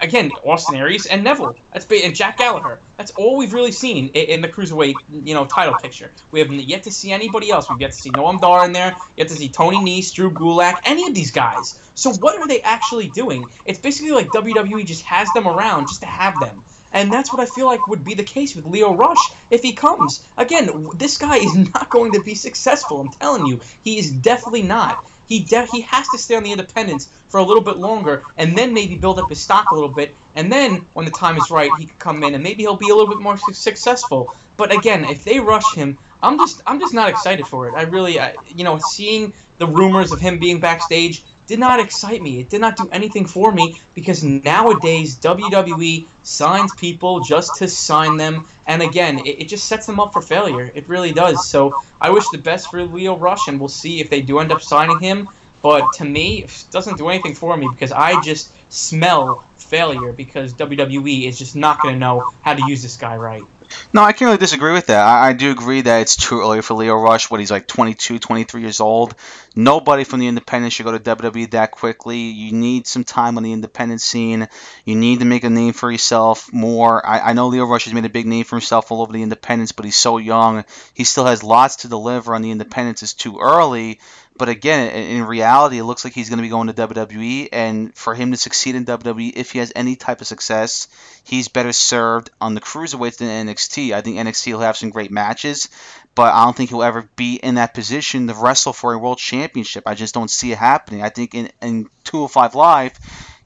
again, 0.00 0.30
Austin 0.44 0.74
Aries 0.74 1.06
and 1.06 1.22
Neville. 1.22 1.56
That's 1.72 1.90
and 1.90 2.14
Jack 2.14 2.38
Gallagher. 2.38 2.80
That's 2.96 3.12
all 3.12 3.36
we've 3.36 3.52
really 3.52 3.72
seen 3.72 4.08
in, 4.08 4.40
the 4.40 4.48
cruiserweight, 4.48 5.26
you 5.26 5.34
know, 5.34 5.46
title 5.46 5.74
picture. 5.74 6.12
We 6.30 6.40
haven't 6.40 6.60
yet 6.60 6.82
to 6.84 6.92
see 6.92 7.12
anybody 7.12 7.50
else. 7.50 7.68
We've 7.68 7.80
yet 7.80 7.92
to 7.92 7.98
see 7.98 8.10
Noam 8.10 8.40
Dar 8.40 8.64
in 8.64 8.72
there. 8.72 8.96
Yet 9.16 9.28
to 9.28 9.34
see 9.34 9.48
Tony 9.48 9.78
Nese, 9.78 10.14
Drew 10.14 10.30
Gulak, 10.30 10.80
any 10.84 11.06
of 11.06 11.14
these 11.14 11.30
guys. 11.30 11.90
So 11.94 12.12
what 12.14 12.38
are 12.38 12.46
they 12.46 12.62
actually 12.62 13.08
doing? 13.08 13.50
It's 13.66 13.78
basically 13.78 14.12
like 14.12 14.28
WWE 14.28 14.84
just 14.86 15.02
has 15.04 15.32
them 15.32 15.46
around 15.46 15.88
just 15.88 16.00
to 16.00 16.06
have 16.06 16.38
them. 16.40 16.64
And 16.92 17.12
that's 17.12 17.32
what 17.32 17.40
I 17.40 17.46
feel 17.46 17.66
like 17.66 17.86
would 17.86 18.04
be 18.04 18.14
the 18.14 18.24
case 18.24 18.54
with 18.56 18.66
Lio 18.66 18.94
Rush 18.94 19.32
if 19.50 19.62
he 19.62 19.74
comes. 19.74 20.28
Again, 20.36 20.90
this 20.94 21.18
guy 21.18 21.36
is 21.36 21.56
not 21.74 21.90
going 21.90 22.12
to 22.12 22.22
be 22.22 22.34
successful. 22.34 23.00
I'm 23.00 23.10
telling 23.10 23.46
you, 23.46 23.60
he 23.82 23.98
is 23.98 24.12
definitely 24.12 24.62
not. 24.62 25.04
He 25.26 25.44
de- 25.44 25.66
he 25.66 25.82
has 25.82 26.08
to 26.08 26.18
stay 26.18 26.36
on 26.36 26.42
the 26.42 26.52
independents 26.52 27.06
for 27.28 27.38
a 27.38 27.42
little 27.42 27.62
bit 27.62 27.76
longer, 27.76 28.24
and 28.38 28.56
then 28.56 28.72
maybe 28.72 28.96
build 28.96 29.18
up 29.18 29.28
his 29.28 29.42
stock 29.42 29.70
a 29.70 29.74
little 29.74 29.90
bit, 29.90 30.16
and 30.34 30.50
then 30.50 30.88
when 30.94 31.04
the 31.04 31.10
time 31.10 31.36
is 31.36 31.50
right, 31.50 31.74
he 31.74 31.84
could 31.84 31.98
come 31.98 32.22
in 32.24 32.34
and 32.34 32.42
maybe 32.42 32.62
he'll 32.62 32.76
be 32.76 32.88
a 32.88 32.94
little 32.94 33.10
bit 33.14 33.20
more 33.20 33.36
su- 33.36 33.52
successful. 33.52 34.34
But 34.56 34.72
again, 34.72 35.04
if 35.04 35.24
they 35.24 35.38
rush 35.38 35.74
him, 35.74 35.98
I'm 36.22 36.38
just 36.38 36.62
I'm 36.66 36.80
just 36.80 36.94
not 36.94 37.10
excited 37.10 37.46
for 37.46 37.68
it. 37.68 37.74
I 37.74 37.82
really, 37.82 38.18
I, 38.18 38.36
you 38.46 38.64
know, 38.64 38.78
seeing 38.78 39.34
the 39.58 39.66
rumors 39.66 40.12
of 40.12 40.20
him 40.20 40.38
being 40.38 40.60
backstage 40.60 41.24
did 41.48 41.58
not 41.58 41.80
excite 41.80 42.22
me. 42.22 42.40
It 42.40 42.50
did 42.50 42.60
not 42.60 42.76
do 42.76 42.88
anything 42.90 43.26
for 43.26 43.50
me 43.50 43.80
because 43.94 44.22
nowadays 44.22 45.18
WWE 45.18 46.06
signs 46.22 46.72
people 46.74 47.20
just 47.20 47.56
to 47.56 47.66
sign 47.66 48.18
them, 48.18 48.46
and 48.66 48.82
again, 48.82 49.18
it, 49.20 49.40
it, 49.40 49.48
just 49.48 49.64
sets 49.64 49.86
them 49.86 49.98
up 49.98 50.12
for 50.12 50.20
failure. 50.20 50.70
It 50.74 50.86
really 50.88 51.10
does. 51.10 51.48
So 51.48 51.74
I 52.00 52.10
wish 52.10 52.28
the 52.28 52.38
best 52.38 52.70
for 52.70 52.84
Lio 52.84 53.16
Rush, 53.16 53.48
and 53.48 53.58
we'll 53.58 53.68
see 53.68 54.00
if 54.00 54.10
they 54.10 54.20
do 54.20 54.38
end 54.38 54.52
up 54.52 54.60
signing 54.60 55.00
him. 55.00 55.28
But 55.62 55.90
to 55.94 56.04
me, 56.04 56.44
it 56.44 56.66
doesn't 56.70 56.98
do 56.98 57.08
anything 57.08 57.34
for 57.34 57.56
me 57.56 57.66
because 57.72 57.90
I 57.90 58.20
just 58.20 58.54
smell 58.70 59.44
failure 59.56 60.12
because 60.12 60.54
WWE 60.54 61.26
is 61.26 61.38
just 61.38 61.56
not 61.56 61.80
going 61.80 61.94
to 61.94 61.98
know 61.98 62.32
how 62.42 62.54
to 62.54 62.64
use 62.68 62.82
this 62.82 62.96
guy 62.96 63.16
right. 63.16 63.42
No, 63.92 64.02
I 64.02 64.12
can't 64.12 64.28
really 64.28 64.38
disagree 64.38 64.72
with 64.72 64.86
that. 64.86 65.04
I, 65.04 65.28
I, 65.28 65.32
do 65.32 65.50
agree 65.50 65.80
that 65.82 66.00
it's 66.00 66.16
too 66.16 66.40
early 66.40 66.62
for 66.62 66.74
Lio 66.74 66.94
Rush. 66.94 67.30
What 67.30 67.40
he's 67.40 67.50
like 67.50 67.66
22, 67.66 68.18
23 68.18 68.60
years 68.60 68.80
old. 68.80 69.14
Nobody 69.54 70.04
from 70.04 70.20
the 70.20 70.28
independent 70.28 70.72
should 70.72 70.84
go 70.84 70.96
to 70.96 71.16
WWE 71.16 71.50
that 71.52 71.70
quickly. 71.70 72.18
You 72.18 72.52
need 72.52 72.86
some 72.86 73.04
time 73.04 73.36
on 73.36 73.42
the 73.42 73.52
independent 73.52 74.00
scene. 74.00 74.48
You 74.84 74.96
need 74.96 75.20
to 75.20 75.24
make 75.24 75.44
a 75.44 75.50
name 75.50 75.72
for 75.72 75.90
yourself 75.90 76.52
more. 76.52 77.04
I, 77.06 77.20
I 77.20 77.32
know 77.32 77.48
Lio 77.48 77.66
Rush 77.66 77.84
has 77.84 77.94
made 77.94 78.04
a 78.04 78.10
big 78.10 78.26
name 78.26 78.44
for 78.44 78.56
himself 78.56 78.90
all 78.90 79.02
over 79.02 79.12
the 79.12 79.22
independents, 79.22 79.72
but 79.72 79.84
he's 79.84 79.96
so 79.96 80.18
young. 80.18 80.64
He 80.94 81.04
still 81.04 81.26
has 81.26 81.42
lots 81.42 81.76
to 81.76 81.88
deliver 81.88 82.34
on 82.34 82.42
the 82.42 82.50
independents. 82.50 83.02
It's 83.02 83.14
too 83.14 83.38
early. 83.40 84.00
But 84.38 84.48
again, 84.48 84.94
in 84.94 85.24
reality, 85.24 85.78
it 85.78 85.84
looks 85.84 86.04
like 86.04 86.14
he's 86.14 86.28
going 86.28 86.38
to 86.38 86.42
be 86.42 86.48
going 86.48 86.68
to 86.68 86.72
WWE, 86.72 87.48
and 87.52 87.94
for 87.94 88.14
him 88.14 88.30
to 88.30 88.36
succeed 88.36 88.76
in 88.76 88.84
WWE, 88.84 89.32
if 89.34 89.50
he 89.50 89.58
has 89.58 89.72
any 89.74 89.96
type 89.96 90.20
of 90.20 90.28
success, 90.28 90.86
he's 91.24 91.48
better 91.48 91.72
served 91.72 92.30
on 92.40 92.54
the 92.54 92.60
cruiserweights 92.60 93.18
than 93.18 93.48
NXT. 93.48 93.92
I 93.92 94.00
think 94.00 94.16
NXT 94.16 94.52
will 94.52 94.60
have 94.60 94.76
some 94.76 94.90
great 94.90 95.10
matches, 95.10 95.68
but 96.14 96.32
I 96.32 96.44
don't 96.44 96.56
think 96.56 96.70
he'll 96.70 96.84
ever 96.84 97.10
be 97.16 97.34
in 97.34 97.56
that 97.56 97.74
position 97.74 98.28
to 98.28 98.34
wrestle 98.34 98.72
for 98.72 98.92
a 98.92 98.98
world 98.98 99.18
championship. 99.18 99.82
I 99.86 99.94
just 99.94 100.14
don't 100.14 100.30
see 100.30 100.52
it 100.52 100.58
happening. 100.58 101.02
I 101.02 101.08
think 101.08 101.34
in, 101.34 101.50
in 101.60 101.90
205 102.04 102.54
Live, 102.54 102.98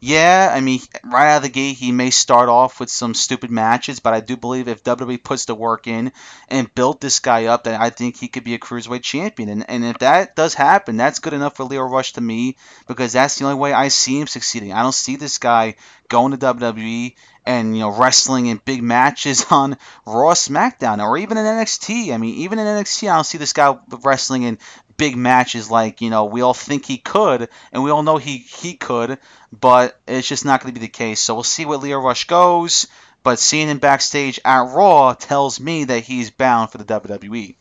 yeah, 0.04 0.50
I 0.52 0.60
mean, 0.60 0.80
right 1.04 1.30
out 1.30 1.36
of 1.36 1.42
the 1.44 1.48
gate, 1.48 1.76
he 1.76 1.92
may 1.92 2.10
start 2.10 2.48
off 2.48 2.80
with 2.80 2.90
some 2.90 3.14
stupid 3.14 3.52
matches, 3.52 4.00
but 4.00 4.12
I 4.12 4.18
do 4.18 4.36
believe 4.36 4.66
if 4.66 4.82
WWE 4.82 5.22
puts 5.22 5.44
the 5.44 5.54
work 5.54 5.86
in 5.86 6.10
and 6.48 6.74
built 6.74 7.00
this 7.00 7.20
guy 7.20 7.44
up, 7.44 7.62
then 7.62 7.80
I 7.80 7.90
think 7.90 8.16
he 8.16 8.26
could 8.26 8.42
be 8.42 8.54
a 8.54 8.58
cruiserweight 8.58 9.02
champion. 9.02 9.48
And, 9.48 9.70
and 9.70 9.84
if 9.84 9.98
that 9.98 10.34
does 10.34 10.54
happen, 10.54 10.96
that's 10.96 11.20
good 11.20 11.34
enough 11.34 11.54
for 11.54 11.62
Lio 11.62 11.82
Rush 11.82 12.14
to 12.14 12.20
me 12.20 12.56
because 12.88 13.12
that's 13.12 13.38
the 13.38 13.44
only 13.44 13.60
way 13.60 13.72
I 13.72 13.88
see 13.88 14.18
him 14.18 14.26
succeeding. 14.26 14.72
I 14.72 14.82
don't 14.82 14.90
see 14.90 15.14
this 15.14 15.38
guy 15.38 15.76
going 16.08 16.32
to 16.32 16.36
WWE 16.38 17.14
and 17.46 17.74
you 17.74 17.82
know 17.82 17.96
wrestling 17.96 18.46
in 18.46 18.60
big 18.64 18.82
matches 18.82 19.46
on 19.50 19.76
Raw, 20.04 20.34
SmackDown, 20.34 21.02
or 21.02 21.16
even 21.18 21.38
in 21.38 21.44
NXT. 21.44 22.12
I 22.12 22.18
mean, 22.18 22.36
even 22.36 22.58
in 22.58 22.66
NXT, 22.66 23.08
I 23.10 23.14
don't 23.14 23.24
see 23.24 23.38
this 23.38 23.52
guy 23.52 23.78
wrestling 24.02 24.42
in 24.42 24.58
big 25.02 25.16
matches 25.16 25.68
like 25.68 26.00
you 26.00 26.10
know 26.10 26.26
we 26.26 26.42
all 26.42 26.54
think 26.54 26.84
he 26.86 26.96
could, 26.96 27.48
and 27.72 27.82
we 27.82 27.90
all 27.90 28.04
know 28.04 28.18
he 28.18 28.38
he 28.38 28.74
could, 28.74 29.18
but 29.50 30.00
it's 30.06 30.28
just 30.28 30.44
not 30.44 30.60
going 30.60 30.72
to 30.72 30.78
be 30.80 30.86
the 30.86 30.92
case. 30.92 31.20
So 31.20 31.34
we'll 31.34 31.42
see 31.42 31.64
where 31.64 31.76
Lio 31.76 31.98
Rush 31.98 32.28
goes. 32.28 32.86
But 33.24 33.40
seeing 33.40 33.68
him 33.68 33.78
backstage 33.78 34.38
at 34.44 34.60
Raw 34.60 35.14
tells 35.14 35.58
me 35.58 35.84
that 35.84 36.04
he's 36.04 36.30
bound 36.30 36.70
for 36.70 36.78
the 36.78 36.84
WWE. 36.84 37.54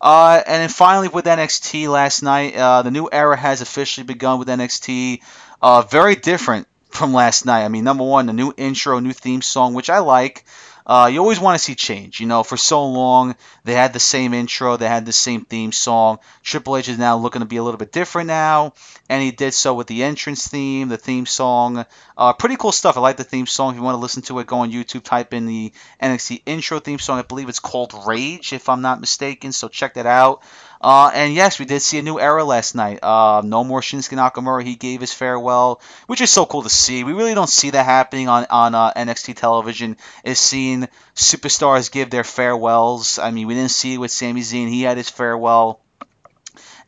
Uh, 0.00 0.42
and 0.46 0.62
then 0.62 0.68
finally 0.68 1.08
with 1.08 1.24
NXT 1.24 1.88
last 1.88 2.22
night, 2.22 2.56
uh, 2.56 2.82
the 2.82 2.90
new 2.92 3.08
era 3.10 3.36
has 3.36 3.60
officially 3.62 4.04
begun 4.04 4.38
with 4.38 4.48
NXT. 4.48 5.22
Uh, 5.62 5.82
very 5.82 6.14
different 6.14 6.68
from 6.90 7.12
last 7.12 7.46
night. 7.46 7.64
I 7.64 7.68
mean, 7.68 7.84
number 7.84 8.04
one, 8.04 8.26
the 8.26 8.32
new 8.32 8.52
intro, 8.56 8.98
new 9.00 9.12
theme 9.12 9.42
song, 9.42 9.74
which 9.74 9.90
I 9.90 9.98
like. 9.98 10.44
Uh, 10.86 11.10
you 11.12 11.18
always 11.18 11.40
want 11.40 11.58
to 11.58 11.62
see 11.62 11.74
change. 11.74 12.20
You 12.20 12.26
know, 12.26 12.42
for 12.44 12.56
so 12.56 12.86
long 12.86 13.34
they 13.64 13.74
had 13.74 13.92
the 13.92 14.00
same 14.00 14.32
intro, 14.32 14.76
they 14.76 14.88
had 14.88 15.04
the 15.04 15.12
same 15.12 15.44
theme 15.44 15.72
song. 15.72 16.18
Triple 16.42 16.76
H 16.76 16.88
is 16.88 16.98
now 16.98 17.16
looking 17.16 17.40
to 17.40 17.46
be 17.46 17.56
a 17.56 17.62
little 17.62 17.78
bit 17.78 17.90
different 17.90 18.28
now, 18.28 18.72
and 19.08 19.22
he 19.22 19.32
did 19.32 19.52
so 19.52 19.74
with 19.74 19.88
the 19.88 20.04
entrance 20.04 20.46
theme, 20.46 20.88
the 20.88 20.96
theme 20.96 21.26
song. 21.26 21.84
Uh, 22.16 22.32
pretty 22.32 22.56
cool 22.56 22.72
stuff. 22.72 22.96
I 22.96 23.00
like 23.00 23.16
the 23.16 23.24
theme 23.24 23.46
song. 23.46 23.70
If 23.70 23.76
you 23.76 23.82
want 23.82 23.96
to 23.96 24.00
listen 24.00 24.22
to 24.22 24.38
it, 24.38 24.46
go 24.46 24.58
on 24.58 24.70
YouTube, 24.70 25.02
type 25.02 25.34
in 25.34 25.46
the 25.46 25.72
NXT 26.00 26.42
intro 26.46 26.78
theme 26.78 27.00
song. 27.00 27.18
I 27.18 27.22
believe 27.22 27.48
it's 27.48 27.60
called 27.60 27.92
Rage, 28.06 28.52
if 28.52 28.68
I'm 28.68 28.80
not 28.80 29.00
mistaken. 29.00 29.52
So 29.52 29.68
check 29.68 29.94
that 29.94 30.06
out. 30.06 30.42
Uh, 30.86 31.10
and 31.12 31.34
yes, 31.34 31.58
we 31.58 31.64
did 31.64 31.82
see 31.82 31.98
a 31.98 32.02
new 32.02 32.20
era 32.20 32.44
last 32.44 32.76
night. 32.76 33.00
Uh, 33.02 33.42
no 33.44 33.64
more 33.64 33.80
Shinsuke 33.80 34.16
Nakamura. 34.16 34.62
He 34.62 34.76
gave 34.76 35.00
his 35.00 35.12
farewell, 35.12 35.80
which 36.06 36.20
is 36.20 36.30
so 36.30 36.46
cool 36.46 36.62
to 36.62 36.68
see. 36.70 37.02
We 37.02 37.12
really 37.12 37.34
don't 37.34 37.50
see 37.50 37.70
that 37.70 37.84
happening 37.84 38.28
on 38.28 38.46
on 38.50 38.72
uh, 38.76 38.92
NXT 38.92 39.34
television. 39.34 39.96
Is 40.22 40.38
seeing 40.38 40.86
superstars 41.16 41.90
give 41.90 42.10
their 42.10 42.22
farewells. 42.22 43.18
I 43.18 43.32
mean, 43.32 43.48
we 43.48 43.54
didn't 43.54 43.72
see 43.72 43.94
it 43.94 43.98
with 43.98 44.12
Sami 44.12 44.42
Zayn. 44.42 44.68
He 44.68 44.82
had 44.82 44.96
his 44.96 45.10
farewell 45.10 45.80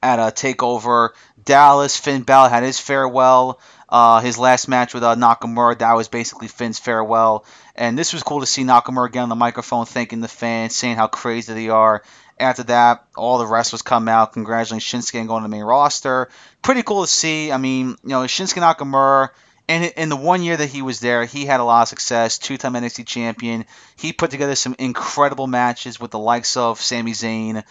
at 0.00 0.20
a 0.20 0.30
Takeover. 0.30 1.10
Dallas 1.44 1.96
Finn 1.96 2.22
Balor 2.22 2.50
had 2.50 2.62
his 2.62 2.78
farewell. 2.78 3.58
Uh, 3.88 4.20
his 4.20 4.38
last 4.38 4.68
match 4.68 4.92
with 4.92 5.02
uh, 5.02 5.16
Nakamura, 5.16 5.78
that 5.78 5.94
was 5.94 6.08
basically 6.08 6.46
Finn's 6.46 6.78
farewell. 6.78 7.46
And 7.74 7.98
this 7.98 8.12
was 8.12 8.22
cool 8.22 8.40
to 8.40 8.46
see 8.46 8.62
Nakamura 8.62 9.06
again 9.06 9.22
on 9.22 9.28
the 9.30 9.34
microphone, 9.34 9.86
thanking 9.86 10.20
the 10.20 10.28
fans, 10.28 10.76
saying 10.76 10.96
how 10.96 11.06
crazy 11.06 11.54
they 11.54 11.68
are. 11.70 12.02
After 12.40 12.62
that, 12.64 13.04
all 13.16 13.38
the 13.38 13.46
wrestlers 13.46 13.82
come 13.82 14.08
out, 14.08 14.32
congratulating 14.32 14.80
Shinsuke 14.80 15.18
and 15.18 15.28
going 15.28 15.42
to 15.42 15.48
the 15.48 15.56
main 15.56 15.64
roster. 15.64 16.28
Pretty 16.62 16.82
cool 16.82 17.02
to 17.02 17.08
see. 17.08 17.50
I 17.50 17.56
mean, 17.56 17.96
you 18.02 18.10
know, 18.10 18.22
Shinsuke 18.22 18.62
Nakamura, 18.62 19.30
in, 19.68 19.82
in 19.82 20.08
the 20.08 20.16
one 20.16 20.42
year 20.42 20.56
that 20.56 20.70
he 20.70 20.80
was 20.80 21.00
there, 21.00 21.24
he 21.24 21.44
had 21.44 21.60
a 21.60 21.64
lot 21.64 21.82
of 21.82 21.88
success. 21.88 22.38
Two 22.38 22.56
time 22.56 22.72
NXT 22.72 23.06
champion. 23.06 23.66
He 23.96 24.12
put 24.12 24.30
together 24.30 24.54
some 24.54 24.74
incredible 24.78 25.46
matches 25.46 26.00
with 26.00 26.10
the 26.10 26.18
likes 26.18 26.56
of 26.56 26.80
Sami 26.80 27.12
Zayn, 27.12 27.64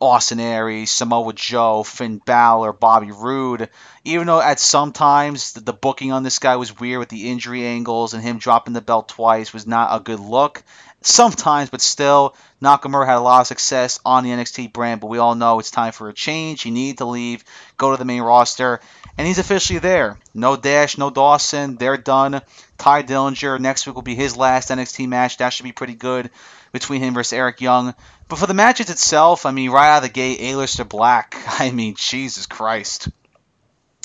Austin 0.00 0.40
Aries, 0.40 0.90
Samoa 0.90 1.34
Joe, 1.34 1.82
Finn 1.82 2.18
Balor, 2.18 2.72
Bobby 2.72 3.10
Roode. 3.10 3.68
Even 4.04 4.28
though 4.28 4.40
at 4.40 4.58
some 4.58 4.92
times 4.92 5.52
the, 5.52 5.72
booking 5.74 6.10
on 6.12 6.22
this 6.22 6.38
guy 6.38 6.56
was 6.56 6.78
weird 6.78 7.00
with 7.00 7.10
the 7.10 7.30
injury 7.30 7.66
angles 7.66 8.14
and 8.14 8.22
him 8.22 8.38
dropping 8.38 8.72
the 8.72 8.80
belt 8.80 9.08
twice 9.08 9.52
was 9.52 9.66
not 9.66 9.94
a 9.94 10.02
good 10.02 10.20
look. 10.20 10.62
Sometimes, 11.02 11.70
but 11.70 11.80
still, 11.80 12.34
Nakamura 12.62 13.06
had 13.06 13.16
a 13.16 13.20
lot 13.20 13.40
of 13.40 13.46
success 13.46 14.00
on 14.04 14.22
the 14.22 14.30
NXT 14.30 14.72
brand, 14.72 15.00
but 15.00 15.06
we 15.06 15.16
all 15.16 15.34
know 15.34 15.58
it's 15.58 15.70
time 15.70 15.92
for 15.92 16.10
a 16.10 16.14
change. 16.14 16.62
He 16.62 16.70
needed 16.70 16.98
to 16.98 17.06
leave, 17.06 17.42
go 17.78 17.90
to 17.90 17.96
the 17.96 18.04
main 18.04 18.20
roster, 18.20 18.80
and 19.16 19.26
he's 19.26 19.38
officially 19.38 19.78
there. 19.78 20.18
No 20.34 20.56
Dash, 20.56 20.98
no 20.98 21.08
Dawson. 21.08 21.76
They're 21.76 21.96
done. 21.96 22.42
Tye 22.76 23.02
Dillinger, 23.02 23.58
next 23.58 23.86
week 23.86 23.94
will 23.94 24.02
be 24.02 24.14
his 24.14 24.36
last 24.36 24.68
NXT 24.70 25.08
match. 25.08 25.38
That 25.38 25.50
should 25.50 25.64
be 25.64 25.72
pretty 25.72 25.94
good 25.94 26.30
between 26.72 27.02
him 27.02 27.14
versus 27.14 27.32
Eric 27.32 27.62
Young. 27.62 27.94
But 28.28 28.38
for 28.38 28.46
the 28.46 28.54
matches 28.54 28.90
itself, 28.90 29.46
I 29.46 29.52
mean, 29.52 29.70
right 29.70 29.94
out 29.94 29.98
of 29.98 30.02
the 30.02 30.08
gate, 30.10 30.40
Aleister 30.40 30.88
Black, 30.88 31.34
I 31.60 31.70
mean, 31.70 31.94
Jesus 31.96 32.46
Christ. 32.46 33.08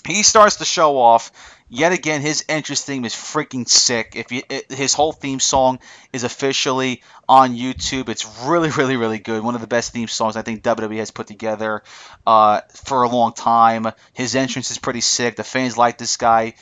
He 0.05 0.23
starts 0.23 0.57
the 0.57 0.65
show 0.65 0.97
off. 0.97 1.31
Yet 1.75 1.91
again, 1.91 2.21
his 2.21 2.45
entrance 2.47 2.83
theme 2.83 3.03
is 3.03 3.13
freaking 3.13 3.67
sick. 3.67 4.13
If 4.15 4.31
you, 4.31 4.43
it, 4.49 4.71
his 4.71 4.93
whole 4.93 5.11
theme 5.11 5.41
song 5.41 5.79
is 6.13 6.23
officially 6.23 7.03
on 7.27 7.53
YouTube, 7.53 8.07
it's 8.07 8.25
really, 8.45 8.69
really, 8.77 8.95
really 8.95 9.19
good. 9.19 9.43
One 9.43 9.55
of 9.55 9.61
the 9.61 9.67
best 9.67 9.91
theme 9.91 10.07
songs 10.07 10.37
I 10.37 10.41
think 10.41 10.63
WWE 10.63 10.97
has 10.99 11.11
put 11.11 11.27
together 11.27 11.83
uh, 12.25 12.61
for 12.85 13.03
a 13.03 13.09
long 13.09 13.33
time. 13.33 13.87
His 14.13 14.37
entrance 14.37 14.71
is 14.71 14.77
pretty 14.77 15.01
sick. 15.01 15.35
The 15.35 15.43
fans 15.43 15.77
like 15.77 15.97
this 15.97 16.15
guy, 16.15 16.53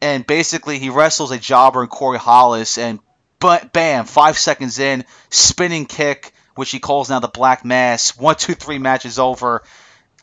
and 0.00 0.24
basically 0.24 0.78
he 0.78 0.88
wrestles 0.88 1.32
a 1.32 1.38
jobber 1.38 1.82
in 1.82 1.88
Corey 1.88 2.18
Hollis, 2.18 2.78
and 2.78 3.00
bam, 3.40 4.04
five 4.04 4.38
seconds 4.38 4.78
in, 4.78 5.04
spinning 5.30 5.86
kick, 5.86 6.32
which 6.54 6.70
he 6.70 6.78
calls 6.78 7.10
now 7.10 7.18
the 7.18 7.26
Black 7.26 7.64
Mass. 7.64 8.16
One, 8.16 8.36
two, 8.36 8.54
three 8.54 8.78
matches 8.78 9.18
over. 9.18 9.64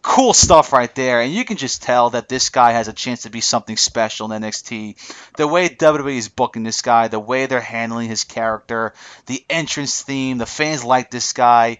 Cool 0.02 0.34
stuff 0.34 0.74
right 0.74 0.94
there, 0.95 1.22
and 1.22 1.34
you 1.34 1.44
can 1.44 1.57
just 1.57 1.82
tell 1.82 2.11
that 2.11 2.30
this 2.30 2.49
guy 2.49 2.72
has 2.72 2.88
a 2.88 2.94
chance 2.94 3.24
to 3.24 3.30
be 3.30 3.41
something 3.41 3.78
special 3.78 4.32
in 4.32 4.41
NXT. 4.41 4.95
The 5.36 5.48
way 5.48 5.69
WWE 5.69 6.15
is 6.15 6.30
booking 6.30 6.64
this 6.64 6.82
guy, 6.82 7.07
the 7.07 7.19
way 7.19 7.45
they're 7.45 7.60
handling 7.60 8.07
his 8.07 8.24
character, 8.24 8.94
the 9.26 9.44
entrance 9.49 10.02
theme, 10.02 10.38
the 10.38 10.45
fans 10.45 10.84
like 10.84 11.11
this 11.11 11.34
guy. 11.34 11.80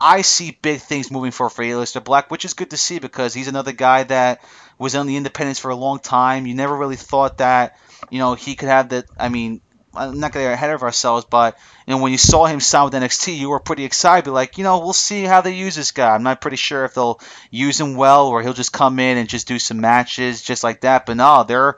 I 0.00 0.22
see 0.22 0.56
big 0.62 0.80
things 0.80 1.10
moving 1.10 1.32
for 1.32 1.50
for 1.50 1.64
Aleister 1.64 2.04
Black, 2.04 2.30
which 2.30 2.44
is 2.44 2.54
good 2.54 2.70
to 2.70 2.76
see 2.76 3.00
because 3.00 3.34
he's 3.34 3.48
another 3.48 3.72
guy 3.72 4.04
that 4.04 4.44
was 4.78 4.94
on 4.94 5.06
the 5.06 5.16
independents 5.16 5.58
for 5.58 5.70
a 5.70 5.76
long 5.76 5.98
time. 5.98 6.46
You 6.46 6.54
never 6.54 6.76
really 6.76 6.96
thought 6.96 7.38
that, 7.38 7.76
you 8.10 8.18
know, 8.20 8.34
he 8.34 8.54
could 8.54 8.68
have 8.68 8.90
that. 8.90 9.06
I 9.18 9.28
mean, 9.28 9.60
I'm 9.98 10.20
not 10.20 10.32
going 10.32 10.44
to 10.44 10.50
get 10.50 10.54
ahead 10.54 10.70
of 10.70 10.82
ourselves, 10.82 11.26
but 11.28 11.58
you 11.86 11.94
know 11.94 12.02
when 12.02 12.12
you 12.12 12.18
saw 12.18 12.46
him 12.46 12.60
sign 12.60 12.84
with 12.84 12.94
NXT, 12.94 13.36
you 13.36 13.50
were 13.50 13.60
pretty 13.60 13.84
excited. 13.84 14.30
Like, 14.30 14.58
you 14.58 14.64
know, 14.64 14.78
we'll 14.78 14.92
see 14.92 15.24
how 15.24 15.40
they 15.40 15.54
use 15.54 15.74
this 15.74 15.90
guy. 15.90 16.14
I'm 16.14 16.22
not 16.22 16.40
pretty 16.40 16.56
sure 16.56 16.84
if 16.84 16.94
they'll 16.94 17.20
use 17.50 17.80
him 17.80 17.96
well 17.96 18.28
or 18.28 18.42
he'll 18.42 18.52
just 18.52 18.72
come 18.72 18.98
in 18.98 19.18
and 19.18 19.28
just 19.28 19.48
do 19.48 19.58
some 19.58 19.80
matches 19.80 20.42
just 20.42 20.64
like 20.64 20.82
that. 20.82 21.06
But 21.06 21.16
no, 21.16 21.44
they're 21.44 21.76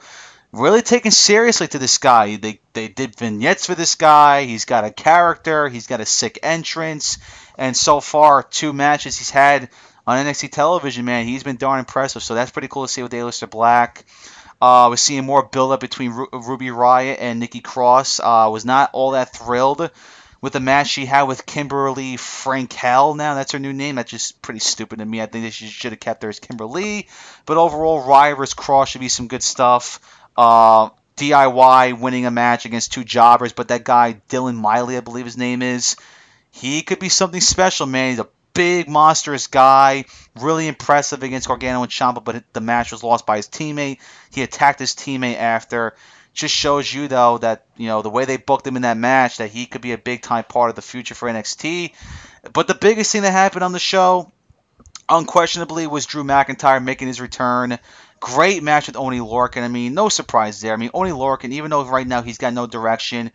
really 0.52 0.82
taking 0.82 1.10
seriously 1.10 1.68
to 1.68 1.78
this 1.78 1.98
guy. 1.98 2.36
They 2.36 2.60
they 2.72 2.88
did 2.88 3.18
vignettes 3.18 3.66
for 3.66 3.74
this 3.74 3.94
guy. 3.94 4.44
He's 4.44 4.64
got 4.64 4.84
a 4.84 4.90
character. 4.90 5.68
He's 5.68 5.86
got 5.86 6.00
a 6.00 6.06
sick 6.06 6.38
entrance. 6.42 7.18
And 7.56 7.76
so 7.76 8.00
far, 8.00 8.42
two 8.42 8.72
matches 8.72 9.18
he's 9.18 9.30
had 9.30 9.70
on 10.06 10.24
NXT 10.24 10.50
television, 10.50 11.04
man, 11.04 11.26
he's 11.26 11.42
been 11.42 11.56
darn 11.56 11.78
impressive. 11.78 12.22
So 12.22 12.34
that's 12.34 12.50
pretty 12.50 12.68
cool 12.68 12.86
to 12.86 12.92
see 12.92 13.02
with 13.02 13.12
Aleister 13.12 13.48
Black. 13.48 14.04
Uh, 14.60 14.88
we're 14.90 14.96
seeing 14.96 15.24
more 15.24 15.42
build 15.42 15.72
up 15.72 15.80
between 15.80 16.10
Ru- 16.12 16.28
Ruby 16.32 16.66
Riott 16.68 17.16
and 17.18 17.40
Nikki 17.40 17.60
Cross. 17.60 18.20
Uh, 18.20 18.48
was 18.52 18.64
not 18.64 18.90
all 18.92 19.12
that 19.12 19.34
thrilled 19.34 19.90
with 20.40 20.52
the 20.52 20.60
match 20.60 20.88
she 20.88 21.06
had 21.06 21.24
with 21.24 21.46
Kimberly 21.46 22.16
Frankel. 22.16 23.16
Now 23.16 23.34
that's 23.34 23.52
her 23.52 23.58
new 23.58 23.72
name. 23.72 23.96
That's 23.96 24.10
just 24.10 24.40
pretty 24.42 24.60
stupid 24.60 24.98
to 24.98 25.04
me. 25.04 25.20
I 25.20 25.26
think 25.26 25.52
she 25.52 25.66
should 25.66 25.92
have 25.92 26.00
kept 26.00 26.22
her 26.22 26.28
as 26.28 26.40
Kimberly. 26.40 27.08
But 27.46 27.56
overall, 27.56 28.02
Riott 28.02 28.36
vs. 28.36 28.54
Cross 28.54 28.90
should 28.90 29.00
be 29.00 29.08
some 29.08 29.28
good 29.28 29.42
stuff. 29.42 30.00
Uh, 30.36 30.90
DIY 31.16 32.00
winning 32.00 32.24
a 32.24 32.30
match 32.30 32.64
against 32.64 32.92
two 32.92 33.04
jobbers, 33.04 33.52
but 33.52 33.68
that 33.68 33.84
guy 33.84 34.20
Dylan 34.30 34.54
Miley, 34.54 34.96
I 34.96 35.00
believe 35.00 35.26
his 35.26 35.36
name 35.36 35.60
is, 35.60 35.96
he 36.50 36.80
could 36.82 36.98
be 36.98 37.10
something 37.10 37.40
special, 37.42 37.86
man. 37.86 38.10
He's 38.10 38.20
a 38.20 38.28
big, 38.54 38.88
monstrous 38.88 39.46
guy. 39.46 40.04
Really 40.40 40.68
impressive 40.68 41.22
against 41.22 41.48
Gargano 41.48 41.82
and 41.82 41.90
Ciampa, 41.90 42.24
but 42.24 42.44
the 42.52 42.60
match 42.60 42.92
was 42.92 43.02
lost 43.02 43.26
by 43.26 43.36
his 43.36 43.48
teammate. 43.48 43.98
He 44.32 44.42
attacked 44.42 44.78
his 44.78 44.94
teammate 44.94 45.36
after. 45.36 45.94
Just 46.32 46.54
shows 46.54 46.92
you 46.92 47.08
though 47.08 47.38
that 47.38 47.66
you 47.76 47.88
know 47.88 48.02
the 48.02 48.10
way 48.10 48.24
they 48.24 48.36
booked 48.36 48.66
him 48.66 48.76
in 48.76 48.82
that 48.82 48.96
match 48.96 49.38
that 49.38 49.50
he 49.50 49.66
could 49.66 49.80
be 49.80 49.92
a 49.92 49.98
big 49.98 50.22
time 50.22 50.44
part 50.44 50.70
of 50.70 50.76
the 50.76 50.82
future 50.82 51.14
for 51.14 51.28
NXT. 51.28 51.92
But 52.52 52.68
the 52.68 52.74
biggest 52.74 53.10
thing 53.10 53.22
that 53.22 53.32
happened 53.32 53.64
on 53.64 53.72
the 53.72 53.80
show, 53.80 54.30
unquestionably, 55.08 55.88
was 55.88 56.06
Drew 56.06 56.22
McIntyre 56.22 56.82
making 56.82 57.08
his 57.08 57.20
return. 57.20 57.78
Great 58.20 58.62
match 58.62 58.86
with 58.86 58.96
Oney 58.96 59.18
Lorcan. 59.18 59.62
I 59.62 59.68
mean, 59.68 59.94
no 59.94 60.08
surprise 60.08 60.60
there. 60.60 60.72
I 60.72 60.76
mean, 60.76 60.90
Oney 60.94 61.10
Lorcan, 61.10 61.50
even 61.52 61.70
though 61.70 61.84
right 61.84 62.06
now 62.06 62.22
he's 62.22 62.38
got 62.38 62.52
no 62.52 62.66
direction, 62.66 63.32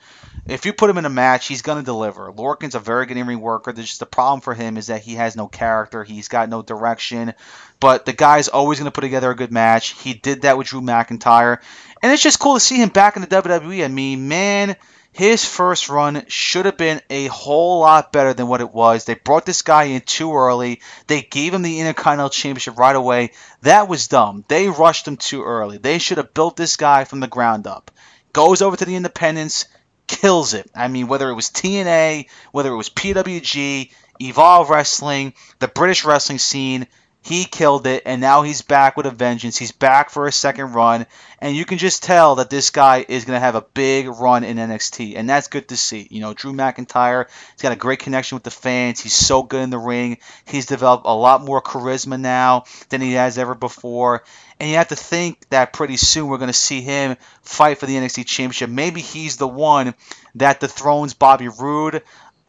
if 0.47 0.65
you 0.65 0.73
put 0.73 0.89
him 0.89 0.97
in 0.97 1.05
a 1.05 1.09
match, 1.09 1.47
he's 1.47 1.63
going 1.63 1.80
to 1.80 1.84
deliver. 1.84 2.31
Lorcan's 2.31 2.76
a 2.76 2.80
very 2.80 3.07
good 3.07 3.17
in-ring 3.17 3.41
worker. 3.41 3.72
There's 3.72 3.88
just 3.88 3.99
the 3.99 4.05
problem 4.05 4.41
for 4.41 4.53
him 4.53 4.77
is 4.77 4.88
that 4.88 5.01
he 5.01 5.15
has 5.15 5.35
no 5.35 5.47
character. 5.47 6.03
He's 6.03 6.27
got 6.27 6.49
no 6.49 6.61
direction. 6.61 7.34
But 7.80 8.05
the 8.05 8.13
guy's 8.13 8.47
always 8.47 8.80
going 8.80 8.85
to 8.85 8.91
put 8.91 9.01
together 9.01 9.31
a 9.31 9.35
good 9.35 9.51
match. 9.51 10.01
He 10.01 10.13
did 10.13 10.43
that 10.43 10.57
with 10.57 10.67
Drew 10.67 10.81
McIntyre. 10.81 11.57
And 12.03 12.11
it's 12.11 12.22
just 12.22 12.39
cool 12.39 12.53
to 12.53 12.59
see 12.59 12.77
him 12.77 12.89
back 12.89 13.15
in 13.15 13.23
the 13.23 13.27
WWE. 13.27 13.84
I 13.84 13.88
mean, 13.88 14.27
man, 14.27 14.76
his 15.11 15.45
first 15.45 15.89
run 15.89 16.26
should 16.27 16.65
have 16.65 16.77
been 16.77 17.01
a 17.09 17.27
whole 17.27 17.80
lot 17.80 18.11
better 18.11 18.34
than 18.34 18.47
what 18.47 18.61
it 18.61 18.72
was. 18.72 19.05
They 19.05 19.15
brought 19.15 19.45
this 19.45 19.63
guy 19.63 19.85
in 19.85 20.01
too 20.01 20.35
early. 20.35 20.81
They 21.07 21.22
gave 21.22 21.53
him 21.53 21.61
the 21.63 21.80
Intercontinental 21.80 22.30
Championship 22.30 22.77
right 22.77 22.95
away. 22.95 23.31
That 23.61 23.88
was 23.88 24.09
dumb. 24.09 24.45
They 24.47 24.69
rushed 24.69 25.07
him 25.07 25.17
too 25.17 25.43
early. 25.43 25.77
They 25.77 25.97
should 25.97 26.17
have 26.17 26.34
built 26.34 26.55
this 26.55 26.76
guy 26.76 27.05
from 27.05 27.22
the 27.22 27.27
ground 27.27 27.65
up. 27.65 27.91
Goes 28.34 28.61
over 28.61 28.76
to 28.76 28.84
the 28.84 28.97
Independents, 28.97 29.67
kills 30.07 30.53
it. 30.53 30.69
I 30.76 30.88
mean, 30.88 31.07
whether 31.07 31.30
it 31.30 31.36
was 31.36 31.49
TNA, 31.49 32.27
whether 32.52 32.72
it 32.72 32.77
was 32.77 32.90
PWG, 32.90 33.91
Evolve 34.22 34.69
Wrestling, 34.69 35.34
the 35.60 35.68
British 35.68 36.06
wrestling 36.06 36.40
scene, 36.40 36.88
he 37.26 37.45
killed 37.45 37.88
it, 37.88 38.03
and 38.06 38.22
now 38.22 38.44
he's 38.44 38.61
back 38.61 38.95
with 38.95 39.07
a 39.07 39.11
vengeance. 39.11 39.57
He's 39.57 39.72
back 39.72 40.11
for 40.11 40.27
a 40.27 40.32
second 40.32 40.73
run, 40.73 41.07
and 41.40 41.56
you 41.56 41.65
can 41.65 41.80
just 41.80 42.03
tell 42.03 42.36
that 42.36 42.52
this 42.52 42.69
guy 42.69 43.03
is 43.07 43.26
going 43.26 43.36
to 43.36 43.40
have 43.40 43.56
a 43.56 43.65
big 43.73 44.07
run 44.07 44.44
in 44.44 44.57
NXT, 44.57 45.18
and 45.18 45.27
that's 45.27 45.48
good 45.48 45.68
to 45.69 45.76
see. 45.76 46.07
You 46.11 46.22
know, 46.22 46.36
Drew 46.36 46.53
McIntyre, 46.53 47.26
he's 47.53 47.64
got 47.64 47.72
a 47.72 47.77
great 47.77 47.98
connection 47.98 48.36
with 48.36 48.44
the 48.44 48.52
fans. 48.52 48.99
He's 48.99 49.15
so 49.15 49.41
good 49.41 49.64
in 49.64 49.72
the 49.72 49.80
ring. 49.80 50.19
He's 50.45 50.68
developed 50.68 51.07
a 51.07 51.15
lot 51.15 51.44
more 51.44 51.64
charisma 51.64 52.19
now 52.19 52.65
than 52.90 53.02
he 53.02 53.14
has 53.14 53.40
ever 53.40 53.56
before. 53.56 54.23
And 54.60 54.69
you 54.69 54.77
have 54.77 54.88
to 54.88 54.95
think 54.95 55.49
that 55.49 55.73
pretty 55.73 55.98
soon 55.98 56.27
we're 56.27 56.38
going 56.38 56.48
to 56.48 56.53
see 56.53 56.82
him 56.82 57.18
fight 57.41 57.77
for 57.77 57.88
the 57.88 57.95
NXT 57.95 58.26
Championship. 58.26 58.69
Maybe 58.69 59.02
he's 59.02 59.36
the 59.36 59.48
one 59.48 59.95
that 60.36 60.61
dethrones 60.61 61.14
Bobby 61.14 61.49
Roode. 61.49 62.03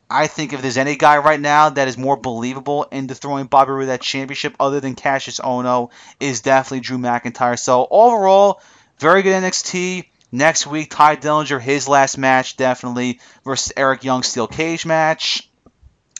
I 0.08 0.28
think 0.28 0.52
if 0.52 0.62
there's 0.62 0.76
any 0.76 0.94
guy 0.94 1.18
right 1.18 1.40
now 1.40 1.70
that 1.70 1.88
is 1.88 1.98
more 1.98 2.16
believable 2.16 2.84
in 2.92 3.08
throwing 3.08 3.46
Bobby 3.46 3.72
Roode 3.72 3.88
that 3.88 4.00
championship 4.00 4.54
other 4.60 4.78
than 4.78 4.94
Kassius 4.94 5.40
Ohno 5.40 5.90
is 6.20 6.42
definitely 6.42 6.80
Drew 6.80 6.98
McIntyre. 6.98 7.58
So 7.58 7.88
overall, 7.90 8.60
very 9.00 9.22
good 9.22 9.42
NXT. 9.42 10.06
Next 10.30 10.66
week, 10.66 10.90
Tye 10.90 11.16
Dillinger, 11.16 11.60
his 11.60 11.88
last 11.88 12.18
match, 12.18 12.56
definitely, 12.56 13.20
versus 13.44 13.72
Eric 13.76 14.04
Young 14.04 14.22
steel 14.22 14.46
cage 14.46 14.86
match. 14.86 15.48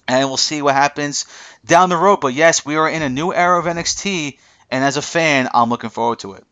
And 0.09 0.29
we'll 0.29 0.37
see 0.37 0.63
what 0.63 0.75
happens 0.75 1.27
down 1.65 1.89
the 1.89 1.97
road. 1.97 2.21
But 2.21 2.35
yes, 2.35 2.65
we 2.65 2.77
are 2.77 2.89
in 2.89 3.03
a 3.03 3.09
new 3.09 3.33
era 3.33 3.59
of 3.59 3.67
NXT, 3.67 4.39
and 4.71 4.85
as 4.85 4.97
a 4.97 5.03
fan, 5.03 5.49
I'm 5.53 5.69
looking 5.71 5.91
forward 5.91 6.21
to 6.21 6.35
it. 6.35 6.45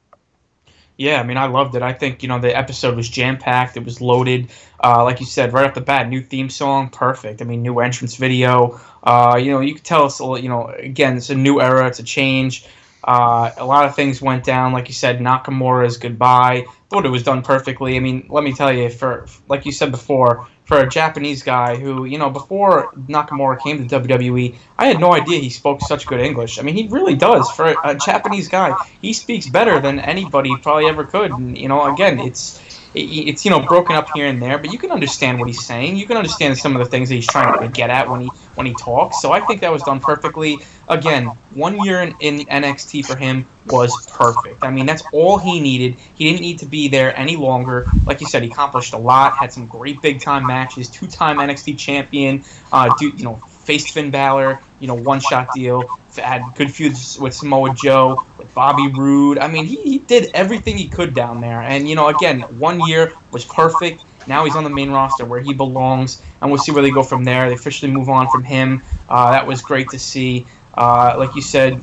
Yeah, 0.96 1.20
I 1.20 1.24
mean, 1.24 1.36
I 1.36 1.46
loved 1.46 1.74
it. 1.74 1.82
I 1.82 1.92
think 1.92 2.22
you 2.22 2.28
know 2.28 2.38
the 2.38 2.56
episode 2.56 2.96
was 2.96 3.08
jam 3.08 3.36
packed. 3.36 3.76
It 3.76 3.84
was 3.84 4.00
loaded. 4.00 4.50
Uh, 4.82 5.02
like 5.02 5.18
you 5.18 5.26
said, 5.26 5.52
right 5.52 5.66
off 5.66 5.74
the 5.74 5.80
bat, 5.80 6.08
new 6.08 6.20
theme 6.20 6.48
song, 6.48 6.88
perfect. 6.88 7.42
I 7.42 7.44
mean, 7.44 7.62
new 7.62 7.80
entrance 7.80 8.14
video. 8.16 8.80
Uh, 9.02 9.38
you 9.42 9.50
know, 9.50 9.60
you 9.60 9.74
could 9.74 9.84
tell 9.84 10.04
us. 10.04 10.20
A 10.20 10.24
little 10.24 10.38
you 10.38 10.48
know, 10.48 10.68
again, 10.68 11.16
it's 11.16 11.30
a 11.30 11.34
new 11.34 11.60
era. 11.60 11.88
It's 11.88 11.98
a 11.98 12.04
change. 12.04 12.66
Uh, 13.06 13.50
a 13.58 13.64
lot 13.64 13.84
of 13.84 13.94
things 13.94 14.22
went 14.22 14.44
down, 14.44 14.72
like 14.72 14.88
you 14.88 14.94
said. 14.94 15.18
Nakamura's 15.18 15.98
goodbye. 15.98 16.64
Thought 16.88 17.04
it 17.04 17.10
was 17.10 17.22
done 17.22 17.42
perfectly. 17.42 17.96
I 17.96 18.00
mean, 18.00 18.26
let 18.30 18.44
me 18.44 18.52
tell 18.52 18.72
you, 18.72 18.88
for 18.88 19.26
like 19.48 19.66
you 19.66 19.72
said 19.72 19.90
before, 19.90 20.46
for 20.64 20.80
a 20.80 20.88
Japanese 20.88 21.42
guy 21.42 21.76
who, 21.76 22.06
you 22.06 22.16
know, 22.16 22.30
before 22.30 22.90
Nakamura 22.92 23.60
came 23.60 23.86
to 23.86 24.00
WWE, 24.00 24.56
I 24.78 24.86
had 24.86 24.98
no 24.98 25.12
idea 25.12 25.38
he 25.38 25.50
spoke 25.50 25.82
such 25.82 26.06
good 26.06 26.20
English. 26.20 26.58
I 26.58 26.62
mean, 26.62 26.74
he 26.74 26.88
really 26.88 27.14
does. 27.14 27.50
For 27.50 27.74
a 27.84 27.94
Japanese 27.94 28.48
guy, 28.48 28.74
he 29.02 29.12
speaks 29.12 29.46
better 29.48 29.80
than 29.80 30.00
anybody 30.00 30.56
probably 30.62 30.86
ever 30.86 31.04
could. 31.04 31.32
And, 31.32 31.58
you 31.58 31.68
know, 31.68 31.92
again, 31.92 32.18
it's 32.18 32.58
it's 32.94 33.44
you 33.44 33.50
know 33.50 33.60
broken 33.60 33.96
up 33.96 34.08
here 34.10 34.26
and 34.26 34.40
there, 34.40 34.58
but 34.58 34.70
you 34.70 34.78
can 34.78 34.90
understand 34.90 35.38
what 35.38 35.48
he's 35.48 35.64
saying. 35.64 35.96
You 35.96 36.06
can 36.06 36.16
understand 36.16 36.56
some 36.58 36.74
of 36.76 36.78
the 36.78 36.86
things 36.86 37.08
that 37.08 37.16
he's 37.16 37.28
trying 37.28 37.58
to 37.58 37.68
get 37.68 37.90
at 37.90 38.08
when 38.08 38.20
he 38.20 38.34
when 38.54 38.66
he 38.66 38.74
talks. 38.74 39.20
So 39.20 39.32
I 39.32 39.40
think 39.40 39.60
that 39.60 39.72
was 39.72 39.82
done 39.82 40.00
perfectly. 40.00 40.62
Again, 40.88 41.38
one 41.50 41.78
year 41.80 42.02
in, 42.02 42.16
in 42.20 42.46
NXT 42.46 43.04
for 43.04 43.16
him 43.16 43.48
was 43.64 44.06
perfect. 44.06 44.64
I 44.64 44.70
mean, 44.70 44.86
that's 44.86 45.02
all 45.12 45.38
he 45.38 45.60
needed. 45.60 45.98
He 46.14 46.24
didn't 46.24 46.42
need 46.42 46.58
to 46.60 46.66
be 46.66 46.88
there 46.88 47.16
any 47.18 47.36
longer. 47.36 47.90
Like 48.06 48.20
you 48.20 48.26
said, 48.26 48.42
he 48.42 48.50
accomplished 48.50 48.92
a 48.92 48.98
lot. 48.98 49.34
Had 49.34 49.52
some 49.52 49.66
great 49.66 50.00
big 50.02 50.20
time 50.20 50.46
matches. 50.46 50.90
Two 50.90 51.08
time 51.08 51.38
NXT 51.38 51.78
champion. 51.78 52.44
Uh, 52.70 52.94
you 53.00 53.24
know, 53.24 53.42
faced 53.64 53.92
Finn 53.92 54.10
Balor. 54.10 54.60
You 54.80 54.88
know, 54.88 54.94
one 54.94 55.20
shot 55.20 55.48
deal. 55.54 55.98
Had 56.16 56.42
good 56.54 56.72
feuds 56.72 57.18
with 57.18 57.34
Samoa 57.34 57.74
Joe, 57.74 58.24
with 58.38 58.52
Bobby 58.54 58.88
Roode. 58.88 59.38
I 59.38 59.48
mean, 59.48 59.64
he, 59.64 59.76
he 59.82 59.98
did 59.98 60.30
everything 60.34 60.78
he 60.78 60.88
could 60.88 61.14
down 61.14 61.40
there. 61.40 61.62
And 61.62 61.88
you 61.88 61.96
know, 61.96 62.08
again, 62.08 62.42
one 62.58 62.80
year 62.86 63.12
was 63.30 63.44
perfect. 63.44 64.04
Now 64.26 64.44
he's 64.44 64.56
on 64.56 64.64
the 64.64 64.70
main 64.70 64.90
roster 64.90 65.24
where 65.24 65.40
he 65.40 65.52
belongs, 65.52 66.22
and 66.40 66.50
we'll 66.50 66.60
see 66.60 66.72
where 66.72 66.82
they 66.82 66.90
go 66.90 67.02
from 67.02 67.24
there. 67.24 67.48
They 67.48 67.54
officially 67.54 67.92
move 67.92 68.08
on 68.08 68.30
from 68.30 68.44
him. 68.44 68.82
Uh, 69.08 69.30
that 69.32 69.46
was 69.46 69.60
great 69.60 69.90
to 69.90 69.98
see. 69.98 70.46
Uh, 70.74 71.14
like 71.18 71.34
you 71.34 71.42
said, 71.42 71.80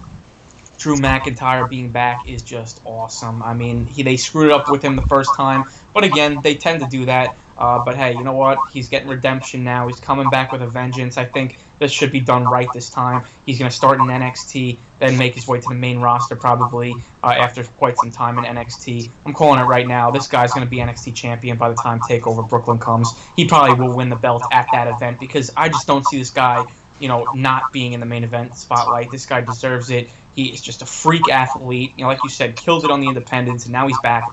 Drew 0.78 0.95
McIntyre 0.95 1.70
being 1.70 1.91
back 1.91 2.28
is 2.28 2.41
just 2.41 2.82
awesome. 2.86 3.44
I 3.44 3.53
mean, 3.53 3.86
he, 3.86 4.02
they 4.02 4.18
screwed 4.18 4.52
up 4.52 4.70
with 4.70 4.82
him 4.82 4.95
the 4.95 5.03
first 5.03 5.36
time, 5.36 5.66
but 5.94 6.03
again, 6.03 6.41
they 6.41 6.56
tend 6.56 6.82
to 6.82 6.88
do 6.88 7.06
that. 7.06 7.38
Uh, 7.61 7.85
but 7.85 7.95
hey, 7.95 8.11
you 8.13 8.23
know 8.23 8.33
what? 8.33 8.57
He's 8.71 8.89
getting 8.89 9.07
redemption 9.07 9.63
now. 9.63 9.85
He's 9.85 9.99
coming 9.99 10.27
back 10.31 10.51
with 10.51 10.63
a 10.63 10.67
vengeance. 10.67 11.19
I 11.19 11.25
think 11.25 11.59
this 11.77 11.91
should 11.91 12.11
be 12.11 12.19
done 12.19 12.43
right 12.43 12.67
this 12.73 12.89
time. 12.89 13.23
He's 13.45 13.59
going 13.59 13.69
to 13.69 13.75
start 13.75 13.99
in 13.99 14.07
NXT, 14.07 14.79
then 14.97 15.15
make 15.15 15.35
his 15.35 15.47
way 15.47 15.61
to 15.61 15.69
the 15.69 15.75
main 15.75 15.99
roster 15.99 16.35
probably 16.35 16.95
uh, 17.23 17.27
after 17.27 17.63
quite 17.63 17.97
some 17.97 18.09
time 18.09 18.39
in 18.39 18.45
NXT. 18.45 19.11
I'm 19.27 19.33
calling 19.33 19.59
it 19.59 19.65
right 19.65 19.85
now. 19.85 20.09
This 20.09 20.27
guy's 20.27 20.51
going 20.51 20.65
to 20.65 20.69
be 20.71 20.77
NXT 20.77 21.15
champion 21.15 21.55
by 21.55 21.69
the 21.69 21.75
time 21.75 21.99
Takeover 21.99 22.49
Brooklyn 22.49 22.79
comes. 22.79 23.11
He 23.35 23.47
probably 23.47 23.75
will 23.75 23.95
win 23.95 24.09
the 24.09 24.15
belt 24.15 24.41
at 24.51 24.65
that 24.71 24.88
event 24.88 25.19
because 25.19 25.51
I 25.55 25.69
just 25.69 25.85
don't 25.85 26.03
see 26.07 26.17
this 26.17 26.31
guy, 26.31 26.65
you 26.99 27.09
know, 27.09 27.25
not 27.35 27.71
being 27.71 27.93
in 27.93 27.99
the 27.99 28.07
main 28.07 28.23
event 28.23 28.57
spotlight. 28.57 29.11
This 29.11 29.27
guy 29.27 29.41
deserves 29.41 29.91
it. 29.91 30.09
He 30.33 30.51
is 30.51 30.63
just 30.63 30.81
a 30.81 30.88
freak 30.88 31.29
athlete. 31.29 31.93
You 31.95 32.05
know, 32.05 32.09
like 32.09 32.23
you 32.23 32.31
said, 32.31 32.55
killed 32.55 32.85
it 32.85 32.89
on 32.89 33.01
the 33.01 33.07
independents, 33.07 33.65
and 33.65 33.71
now 33.71 33.85
he's 33.85 33.99
back. 33.99 34.27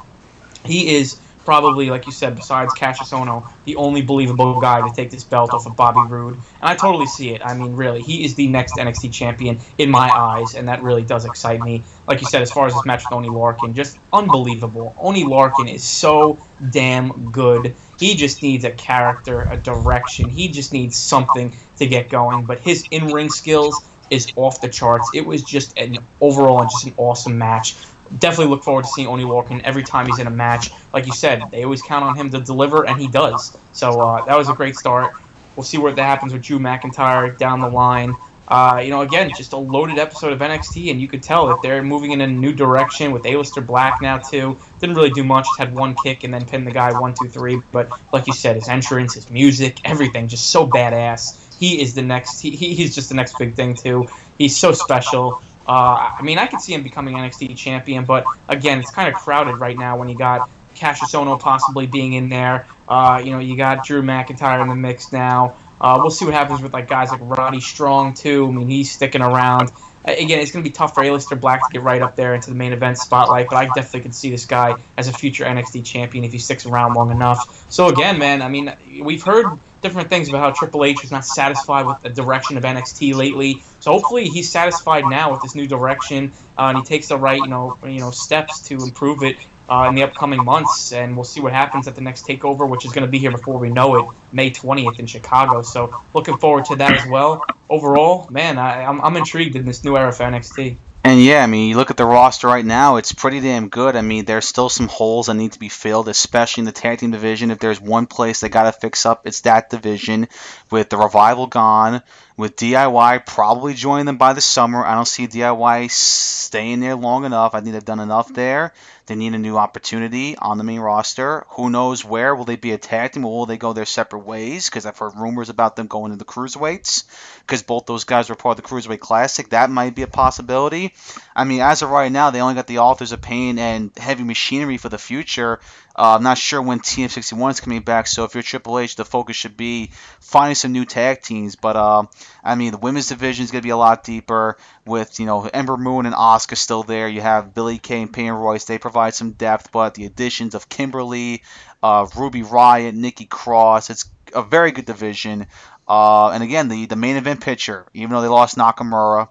He 0.64 0.96
is 0.96 1.20
probably, 1.48 1.88
like 1.88 2.04
you 2.04 2.12
said, 2.12 2.36
besides 2.36 2.74
Kassius 2.74 3.10
Ohno, 3.10 3.50
the 3.64 3.74
only 3.76 4.02
believable 4.02 4.60
guy 4.60 4.86
to 4.86 4.94
take 4.94 5.10
this 5.10 5.24
belt 5.24 5.50
off 5.54 5.64
of 5.64 5.74
Bobby 5.74 6.02
Roode. 6.06 6.34
And 6.34 6.44
I 6.60 6.76
totally 6.76 7.06
see 7.06 7.30
it. 7.30 7.40
I 7.42 7.54
mean, 7.54 7.74
really, 7.74 8.02
he 8.02 8.22
is 8.22 8.34
the 8.34 8.46
next 8.48 8.74
NXT 8.74 9.10
champion 9.14 9.58
in 9.78 9.90
my 9.90 10.10
eyes, 10.10 10.54
and 10.54 10.68
that 10.68 10.82
really 10.82 11.04
does 11.04 11.24
excite 11.24 11.62
me. 11.62 11.82
Like 12.06 12.20
you 12.20 12.26
said, 12.26 12.42
as 12.42 12.52
far 12.52 12.66
as 12.66 12.74
this 12.74 12.84
match 12.84 13.02
with 13.04 13.14
Oney 13.14 13.30
Lorcan, 13.30 13.72
just 13.72 13.98
unbelievable. 14.12 14.94
Oney 14.98 15.24
Lorcan 15.24 15.72
is 15.72 15.82
so 15.82 16.38
damn 16.68 17.30
good. 17.30 17.74
He 17.98 18.14
just 18.14 18.42
needs 18.42 18.66
a 18.66 18.72
character, 18.72 19.48
a 19.50 19.56
direction. 19.56 20.28
He 20.28 20.48
just 20.48 20.74
needs 20.74 20.96
something 20.96 21.56
to 21.78 21.86
get 21.86 22.10
going. 22.10 22.44
But 22.44 22.60
his 22.60 22.84
in-ring 22.90 23.30
skills 23.30 23.88
is 24.10 24.30
off 24.36 24.60
the 24.60 24.68
charts. 24.68 25.08
It 25.14 25.24
was 25.24 25.42
just 25.44 25.78
an 25.78 25.96
overall 26.20 26.64
just 26.64 26.86
an 26.88 26.94
awesome 26.98 27.38
match 27.38 27.74
definitely 28.18 28.46
look 28.46 28.64
forward 28.64 28.84
to 28.84 28.90
seeing 28.90 29.08
Oney 29.08 29.24
Lorcan 29.24 29.60
every 29.62 29.82
time 29.82 30.06
he's 30.06 30.18
in 30.18 30.26
a 30.26 30.30
match. 30.30 30.70
Like 30.92 31.06
you 31.06 31.12
said, 31.12 31.50
they 31.50 31.64
always 31.64 31.82
count 31.82 32.04
on 32.04 32.16
him 32.16 32.30
to 32.30 32.40
deliver, 32.40 32.86
and 32.86 33.00
he 33.00 33.08
does. 33.08 33.58
So 33.72 34.00
uh, 34.00 34.24
that 34.24 34.36
was 34.36 34.48
a 34.48 34.54
great 34.54 34.76
start. 34.76 35.14
We'll 35.56 35.64
see 35.64 35.78
what 35.78 35.96
that 35.96 36.04
happens 36.04 36.32
with 36.32 36.42
Drew 36.42 36.58
McIntyre 36.58 37.36
down 37.36 37.60
the 37.60 37.68
line. 37.68 38.14
Uh, 38.48 38.80
you 38.82 38.90
know, 38.90 39.02
again, 39.02 39.30
just 39.36 39.52
a 39.52 39.56
loaded 39.56 39.98
episode 39.98 40.32
of 40.32 40.38
NXT, 40.38 40.90
and 40.90 41.00
you 41.00 41.06
could 41.06 41.22
tell 41.22 41.48
that 41.48 41.58
they're 41.62 41.82
moving 41.82 42.12
in 42.12 42.22
a 42.22 42.26
new 42.26 42.54
direction 42.54 43.12
with 43.12 43.24
Aleister 43.24 43.64
Black 43.64 44.00
now 44.00 44.16
too. 44.16 44.58
Didn't 44.80 44.96
really 44.96 45.10
do 45.10 45.22
much; 45.22 45.44
just 45.44 45.58
had 45.58 45.74
one 45.74 45.94
kick 45.94 46.24
and 46.24 46.32
then 46.32 46.46
pinned 46.46 46.66
the 46.66 46.70
guy 46.70 46.98
one, 46.98 47.12
two, 47.12 47.28
three. 47.28 47.60
But 47.72 47.90
like 48.10 48.26
you 48.26 48.32
said, 48.32 48.56
his 48.56 48.68
entrance, 48.68 49.14
his 49.14 49.30
music, 49.30 49.80
everything, 49.84 50.28
just 50.28 50.50
so 50.50 50.66
badass. 50.66 51.58
He 51.58 51.82
is 51.82 51.94
the 51.94 52.02
next. 52.02 52.40
He, 52.40 52.56
he's 52.56 52.94
just 52.94 53.10
the 53.10 53.14
next 53.14 53.36
big 53.38 53.54
thing 53.54 53.74
too. 53.74 54.08
He's 54.38 54.56
so 54.56 54.72
special. 54.72 55.42
Uh, 55.68 56.16
I 56.18 56.22
mean, 56.22 56.38
I 56.38 56.46
could 56.46 56.60
see 56.60 56.72
him 56.72 56.82
becoming 56.82 57.14
NXT 57.14 57.54
champion, 57.56 58.06
but 58.06 58.24
again, 58.48 58.78
it's 58.78 58.90
kind 58.90 59.06
of 59.06 59.20
crowded 59.20 59.56
right 59.56 59.76
now 59.76 59.98
when 59.98 60.08
you 60.08 60.16
got 60.16 60.48
Kassius 60.74 61.12
Ohno 61.12 61.38
possibly 61.38 61.86
being 61.86 62.14
in 62.14 62.30
there. 62.30 62.66
Uh, 62.88 63.20
you 63.22 63.32
know, 63.32 63.38
you 63.38 63.54
got 63.56 63.84
Drew 63.84 64.00
McIntyre 64.00 64.62
in 64.62 64.68
the 64.68 64.74
mix 64.74 65.12
now. 65.12 65.56
Uh, 65.80 65.98
we'll 66.00 66.10
see 66.10 66.24
what 66.24 66.34
happens 66.34 66.62
with 66.62 66.72
like 66.72 66.88
guys 66.88 67.10
like 67.10 67.20
Roddy 67.22 67.60
Strong 67.60 68.14
too. 68.14 68.46
I 68.46 68.50
mean, 68.50 68.68
he's 68.68 68.90
sticking 68.90 69.20
around. 69.20 69.70
Again, 70.04 70.38
it's 70.38 70.52
going 70.52 70.64
to 70.64 70.68
be 70.68 70.72
tough 70.72 70.94
for 70.94 71.02
Aleister 71.02 71.38
Black 71.38 71.66
to 71.66 71.72
get 71.72 71.82
right 71.82 72.00
up 72.00 72.16
there 72.16 72.34
into 72.34 72.48
the 72.48 72.56
main 72.56 72.72
event 72.72 72.96
spotlight, 72.96 73.48
but 73.50 73.56
I 73.56 73.66
definitely 73.66 74.00
could 74.00 74.14
see 74.14 74.30
this 74.30 74.46
guy 74.46 74.80
as 74.96 75.06
a 75.06 75.12
future 75.12 75.44
NXT 75.44 75.84
champion 75.84 76.24
if 76.24 76.32
he 76.32 76.38
sticks 76.38 76.64
around 76.64 76.94
long 76.94 77.10
enough. 77.10 77.70
So 77.70 77.88
again, 77.88 78.18
man, 78.18 78.40
I 78.40 78.48
mean, 78.48 78.74
we've 79.02 79.22
heard 79.22 79.46
different 79.80 80.08
things 80.08 80.28
about 80.28 80.40
how 80.40 80.50
Triple 80.58 80.84
H 80.84 81.04
is 81.04 81.10
not 81.10 81.24
satisfied 81.24 81.86
with 81.86 82.00
the 82.00 82.10
direction 82.10 82.56
of 82.56 82.64
NXT 82.64 83.14
lately. 83.14 83.62
So 83.80 83.92
hopefully 83.92 84.28
he's 84.28 84.50
satisfied 84.50 85.04
now 85.04 85.32
with 85.32 85.42
this 85.42 85.54
new 85.54 85.66
direction, 85.66 86.32
uh, 86.56 86.66
and 86.68 86.78
he 86.78 86.84
takes 86.84 87.08
the 87.08 87.16
right, 87.16 87.40
you 87.40 87.48
know, 87.48 87.78
you 87.84 88.00
know, 88.00 88.10
steps 88.10 88.60
to 88.68 88.74
improve 88.76 89.22
it 89.22 89.36
uh, 89.68 89.86
in 89.88 89.94
the 89.94 90.02
upcoming 90.02 90.44
months. 90.44 90.92
And 90.92 91.16
we'll 91.16 91.24
see 91.24 91.40
what 91.40 91.52
happens 91.52 91.86
at 91.86 91.94
the 91.94 92.00
next 92.00 92.26
takeover, 92.26 92.68
which 92.68 92.84
is 92.84 92.92
going 92.92 93.06
to 93.06 93.10
be 93.10 93.18
here 93.18 93.30
before 93.30 93.58
we 93.58 93.70
know 93.70 93.96
it, 93.96 94.16
May 94.32 94.50
20th 94.50 94.98
in 94.98 95.06
Chicago. 95.06 95.62
So 95.62 96.02
looking 96.14 96.38
forward 96.38 96.64
to 96.66 96.76
that 96.76 96.92
as 96.92 97.08
well. 97.08 97.44
Overall, 97.70 98.28
man, 98.30 98.58
I, 98.58 98.84
I'm, 98.84 99.00
I'm 99.00 99.16
intrigued 99.16 99.56
in 99.56 99.66
this 99.66 99.84
new 99.84 99.96
era 99.96 100.12
for 100.12 100.24
NXT. 100.24 100.78
And 101.08 101.22
yeah, 101.22 101.42
I 101.42 101.46
mean, 101.46 101.70
you 101.70 101.76
look 101.76 101.90
at 101.90 101.96
the 101.96 102.04
roster 102.04 102.48
right 102.48 102.62
now, 102.62 102.96
it's 102.96 103.14
pretty 103.14 103.40
damn 103.40 103.70
good. 103.70 103.96
I 103.96 104.02
mean, 104.02 104.26
there's 104.26 104.46
still 104.46 104.68
some 104.68 104.88
holes 104.88 105.28
that 105.28 105.34
need 105.36 105.52
to 105.52 105.58
be 105.58 105.70
filled, 105.70 106.06
especially 106.06 106.60
in 106.60 106.64
the 106.66 106.72
tag 106.72 106.98
team 106.98 107.12
division. 107.12 107.50
If 107.50 107.60
there's 107.60 107.80
one 107.80 108.06
place 108.06 108.40
they 108.40 108.50
got 108.50 108.64
to 108.64 108.78
fix 108.78 109.06
up, 109.06 109.26
it's 109.26 109.40
that 109.40 109.70
division. 109.70 110.28
With 110.70 110.90
the 110.90 110.98
revival 110.98 111.46
gone, 111.46 112.02
with 112.36 112.56
DIY 112.56 113.24
probably 113.24 113.72
joining 113.72 114.04
them 114.04 114.18
by 114.18 114.34
the 114.34 114.42
summer, 114.42 114.84
I 114.84 114.96
don't 114.96 115.08
see 115.08 115.26
DIY 115.26 115.90
staying 115.90 116.80
there 116.80 116.94
long 116.94 117.24
enough. 117.24 117.54
I 117.54 117.62
think 117.62 117.72
they've 117.72 117.82
done 117.82 118.00
enough 118.00 118.30
there. 118.34 118.74
They 119.08 119.14
need 119.14 119.34
a 119.34 119.38
new 119.38 119.56
opportunity 119.56 120.36
on 120.36 120.58
the 120.58 120.64
main 120.64 120.80
roster. 120.80 121.46
Who 121.52 121.70
knows 121.70 122.04
where? 122.04 122.36
Will 122.36 122.44
they 122.44 122.56
be 122.56 122.72
a 122.72 122.78
tag 122.78 123.12
team 123.12 123.24
or 123.24 123.38
will 123.38 123.46
they 123.46 123.56
go 123.56 123.72
their 123.72 123.86
separate 123.86 124.26
ways? 124.26 124.68
Because 124.68 124.84
I've 124.84 124.98
heard 124.98 125.16
rumors 125.16 125.48
about 125.48 125.76
them 125.76 125.86
going 125.86 126.12
to 126.12 126.18
the 126.18 126.26
cruiserweights. 126.26 127.04
Because 127.40 127.62
both 127.62 127.86
those 127.86 128.04
guys 128.04 128.28
were 128.28 128.34
part 128.34 128.58
of 128.58 128.62
the 128.62 128.68
Cruiserweight 128.68 129.00
Classic. 129.00 129.48
That 129.48 129.70
might 129.70 129.94
be 129.94 130.02
a 130.02 130.06
possibility. 130.06 130.92
I 131.34 131.44
mean, 131.44 131.62
as 131.62 131.80
of 131.80 131.88
right 131.88 132.12
now, 132.12 132.28
they 132.28 132.42
only 132.42 132.54
got 132.54 132.66
the 132.66 132.80
Authors 132.80 133.12
of 133.12 133.22
Pain 133.22 133.58
and 133.58 133.96
Heavy 133.96 134.24
Machinery 134.24 134.76
for 134.76 134.90
the 134.90 134.98
future. 134.98 135.60
Uh, 135.98 136.14
I'm 136.14 136.22
not 136.22 136.38
sure 136.38 136.62
when 136.62 136.78
TM61 136.78 137.50
is 137.50 137.60
coming 137.60 137.82
back, 137.82 138.06
so 138.06 138.22
if 138.22 138.34
you're 138.34 138.44
Triple 138.44 138.78
H, 138.78 138.94
the 138.94 139.04
focus 139.04 139.34
should 139.34 139.56
be 139.56 139.90
finding 140.20 140.54
some 140.54 140.70
new 140.70 140.84
tag 140.84 141.22
teams. 141.22 141.56
But 141.56 141.74
uh, 141.74 142.04
I 142.44 142.54
mean, 142.54 142.70
the 142.70 142.78
women's 142.78 143.08
division 143.08 143.42
is 143.42 143.50
going 143.50 143.62
to 143.62 143.66
be 143.66 143.70
a 143.70 143.76
lot 143.76 144.04
deeper 144.04 144.58
with 144.86 145.18
you 145.18 145.26
know 145.26 145.44
Ember 145.46 145.76
Moon 145.76 146.06
and 146.06 146.14
Asuka 146.14 146.56
still 146.56 146.84
there. 146.84 147.08
You 147.08 147.20
have 147.20 147.52
Billie 147.52 147.78
Kay 147.78 148.02
and 148.02 148.12
Peyton 148.12 148.32
Royce. 148.32 148.64
They 148.64 148.78
provide 148.78 149.14
some 149.14 149.32
depth, 149.32 149.72
but 149.72 149.94
the 149.94 150.04
additions 150.04 150.54
of 150.54 150.68
Kimberly, 150.68 151.42
uh, 151.82 152.06
Ruby 152.16 152.42
Riott, 152.42 152.94
Nikki 152.94 153.26
Cross, 153.26 153.90
it's 153.90 154.08
a 154.32 154.42
very 154.44 154.70
good 154.70 154.86
division. 154.86 155.48
Uh, 155.88 156.30
and 156.30 156.44
again, 156.44 156.68
the 156.68 156.86
the 156.86 156.94
main 156.96 157.16
event 157.16 157.40
picture, 157.40 157.88
even 157.92 158.10
though 158.10 158.22
they 158.22 158.28
lost 158.28 158.56
Nakamura, 158.56 159.30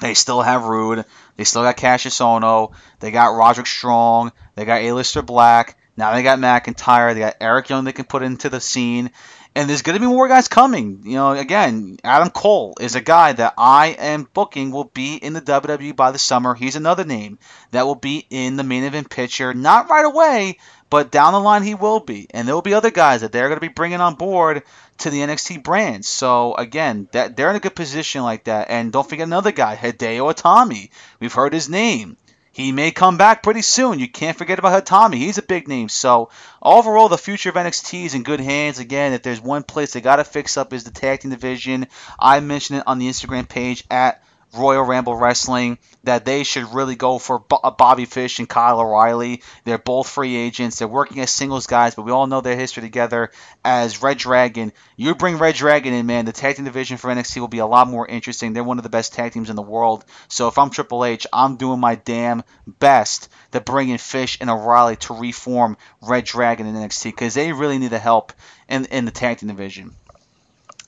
they 0.00 0.14
still 0.14 0.42
have 0.42 0.64
Roode. 0.64 1.04
They 1.36 1.44
still 1.44 1.62
got 1.62 1.76
Kassius 1.76 2.20
Ohno. 2.20 2.72
They 3.00 3.10
got 3.10 3.36
Roderick 3.36 3.66
Strong. 3.66 4.32
They 4.54 4.64
got 4.64 4.82
Aleister 4.82 5.24
Black. 5.24 5.78
Now 5.96 6.14
they 6.14 6.22
got 6.22 6.38
McIntyre. 6.38 7.14
They 7.14 7.20
got 7.20 7.36
Eric 7.40 7.68
Young 7.68 7.84
they 7.84 7.92
can 7.92 8.04
put 8.04 8.22
into 8.22 8.48
the 8.48 8.60
scene. 8.60 9.10
And 9.54 9.68
there's 9.68 9.82
going 9.82 9.94
to 9.94 10.00
be 10.00 10.06
more 10.06 10.28
guys 10.28 10.46
coming. 10.46 11.02
You 11.04 11.14
know, 11.14 11.32
again, 11.32 11.98
Adam 12.04 12.30
Cole 12.30 12.74
is 12.80 12.94
a 12.94 13.00
guy 13.00 13.32
that 13.32 13.54
I 13.58 13.88
am 13.98 14.28
booking 14.32 14.70
will 14.70 14.84
be 14.84 15.16
in 15.16 15.32
the 15.32 15.42
WWE 15.42 15.96
by 15.96 16.12
the 16.12 16.20
summer. 16.20 16.54
He's 16.54 16.76
another 16.76 17.04
name 17.04 17.38
that 17.72 17.84
will 17.84 17.96
be 17.96 18.24
in 18.30 18.56
the 18.56 18.62
main 18.62 18.84
event 18.84 19.10
picture. 19.10 19.52
Not 19.52 19.90
right 19.90 20.04
away, 20.04 20.58
but 20.90 21.10
down 21.12 21.32
the 21.32 21.40
line 21.40 21.62
he 21.62 21.74
will 21.74 22.00
be, 22.00 22.26
and 22.30 22.46
there 22.46 22.54
will 22.54 22.62
be 22.62 22.74
other 22.74 22.90
guys 22.90 23.20
that 23.20 23.32
they're 23.32 23.48
going 23.48 23.56
to 23.56 23.66
be 23.66 23.68
bringing 23.68 24.00
on 24.00 24.16
board 24.16 24.64
to 24.98 25.10
the 25.10 25.20
NXT 25.20 25.62
brand. 25.62 26.04
So 26.04 26.54
again, 26.54 27.08
that 27.12 27.36
they're 27.36 27.50
in 27.50 27.56
a 27.56 27.60
good 27.60 27.76
position 27.76 28.22
like 28.22 28.44
that. 28.44 28.70
And 28.70 28.92
don't 28.92 29.08
forget 29.08 29.26
another 29.26 29.52
guy, 29.52 29.76
Hideo 29.76 30.34
Itami. 30.34 30.90
We've 31.20 31.32
heard 31.32 31.52
his 31.52 31.68
name. 31.68 32.16
He 32.52 32.72
may 32.72 32.90
come 32.90 33.16
back 33.16 33.42
pretty 33.44 33.62
soon. 33.62 34.00
You 34.00 34.08
can't 34.08 34.36
forget 34.36 34.58
about 34.58 34.84
Itami. 34.84 35.14
He's 35.14 35.38
a 35.38 35.42
big 35.42 35.68
name. 35.68 35.88
So 35.88 36.30
overall, 36.60 37.08
the 37.08 37.16
future 37.16 37.48
of 37.48 37.54
NXT 37.54 38.06
is 38.06 38.14
in 38.14 38.24
good 38.24 38.40
hands. 38.40 38.80
Again, 38.80 39.12
if 39.12 39.22
there's 39.22 39.40
one 39.40 39.62
place 39.62 39.92
they 39.92 40.00
got 40.00 40.16
to 40.16 40.24
fix 40.24 40.56
up 40.56 40.72
is 40.72 40.82
the 40.82 40.90
tag 40.90 41.20
team 41.20 41.30
division. 41.30 41.86
I 42.18 42.40
mentioned 42.40 42.80
it 42.80 42.88
on 42.88 42.98
the 42.98 43.08
Instagram 43.08 43.48
page 43.48 43.84
at 43.88 44.22
Royal 44.52 44.82
Ramble 44.82 45.14
Wrestling 45.14 45.78
that 46.04 46.24
they 46.24 46.42
should 46.42 46.74
really 46.74 46.96
go 46.96 47.18
for 47.18 47.44
uh, 47.62 47.70
Bobby 47.70 48.04
Fish 48.04 48.38
and 48.38 48.48
Kyle 48.48 48.80
O'Reilly. 48.80 49.42
They're 49.64 49.78
both 49.78 50.08
free 50.08 50.36
agents. 50.36 50.78
They're 50.78 50.88
working 50.88 51.20
as 51.20 51.30
singles 51.30 51.66
guys, 51.66 51.94
but 51.94 52.02
we 52.02 52.12
all 52.12 52.26
know 52.26 52.40
their 52.40 52.56
history 52.56 52.82
together 52.82 53.30
as 53.64 54.02
Red 54.02 54.18
Dragon. 54.18 54.72
You 54.96 55.14
bring 55.14 55.38
Red 55.38 55.54
Dragon 55.54 55.94
in, 55.94 56.06
man, 56.06 56.24
the 56.24 56.32
tag 56.32 56.56
team 56.56 56.64
division 56.64 56.96
for 56.96 57.10
NXT 57.10 57.40
will 57.40 57.48
be 57.48 57.58
a 57.58 57.66
lot 57.66 57.86
more 57.88 58.06
interesting. 58.06 58.52
They're 58.52 58.64
one 58.64 58.78
of 58.78 58.82
the 58.82 58.88
best 58.90 59.12
tag 59.12 59.32
teams 59.32 59.50
in 59.50 59.56
the 59.56 59.62
world. 59.62 60.04
So 60.28 60.48
if 60.48 60.58
I'm 60.58 60.70
Triple 60.70 61.04
H, 61.04 61.26
I'm 61.32 61.56
doing 61.56 61.78
my 61.78 61.94
damn 61.94 62.42
best 62.66 63.28
to 63.52 63.60
bring 63.60 63.88
in 63.88 63.98
Fish 63.98 64.38
and 64.40 64.50
O'Reilly 64.50 64.96
to 64.96 65.14
reform 65.14 65.76
Red 66.02 66.24
Dragon 66.24 66.66
in 66.66 66.74
NXT 66.74 67.04
because 67.04 67.34
they 67.34 67.52
really 67.52 67.78
need 67.78 67.90
the 67.90 67.98
help 67.98 68.32
in, 68.68 68.86
in 68.86 69.04
the 69.04 69.10
tag 69.10 69.38
team 69.38 69.48
division. 69.48 69.94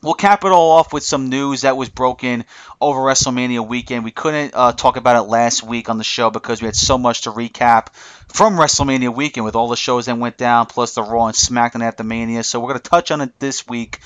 We'll 0.03 0.15
cap 0.15 0.45
it 0.45 0.51
all 0.51 0.73
off 0.73 0.93
with 0.93 1.05
some 1.05 1.29
news 1.29 1.61
that 1.61 1.77
was 1.77 1.89
broken 1.89 2.45
over 2.81 3.01
WrestleMania 3.01 3.66
weekend. 3.66 4.03
We 4.03 4.11
couldn't 4.11 4.53
uh, 4.53 4.73
talk 4.73 4.97
about 4.97 5.15
it 5.15 5.29
last 5.29 5.62
week 5.62 5.89
on 5.89 5.97
the 5.97 6.05
show 6.05 6.29
because 6.29 6.61
we 6.61 6.66
had 6.66 6.74
so 6.74 6.99
much 6.99 7.23
to 7.23 7.31
recap 7.31 7.95
from 8.27 8.57
WrestleMania 8.57 9.15
weekend 9.15 9.45
with 9.45 9.55
all 9.55 9.69
the 9.69 9.77
shows 9.77 10.07
that 10.07 10.19
went 10.19 10.37
down, 10.37 10.66
plus 10.66 10.95
the 10.95 11.05
Raw 11.05 11.27
and 11.27 11.37
SmackDown 11.37 11.83
after 11.83 12.03
Mania. 12.03 12.43
So 12.43 12.59
we're 12.59 12.70
going 12.70 12.81
to 12.81 12.91
touch 12.91 13.12
on 13.12 13.20
it 13.20 13.39
this 13.39 13.65
week. 13.69 14.01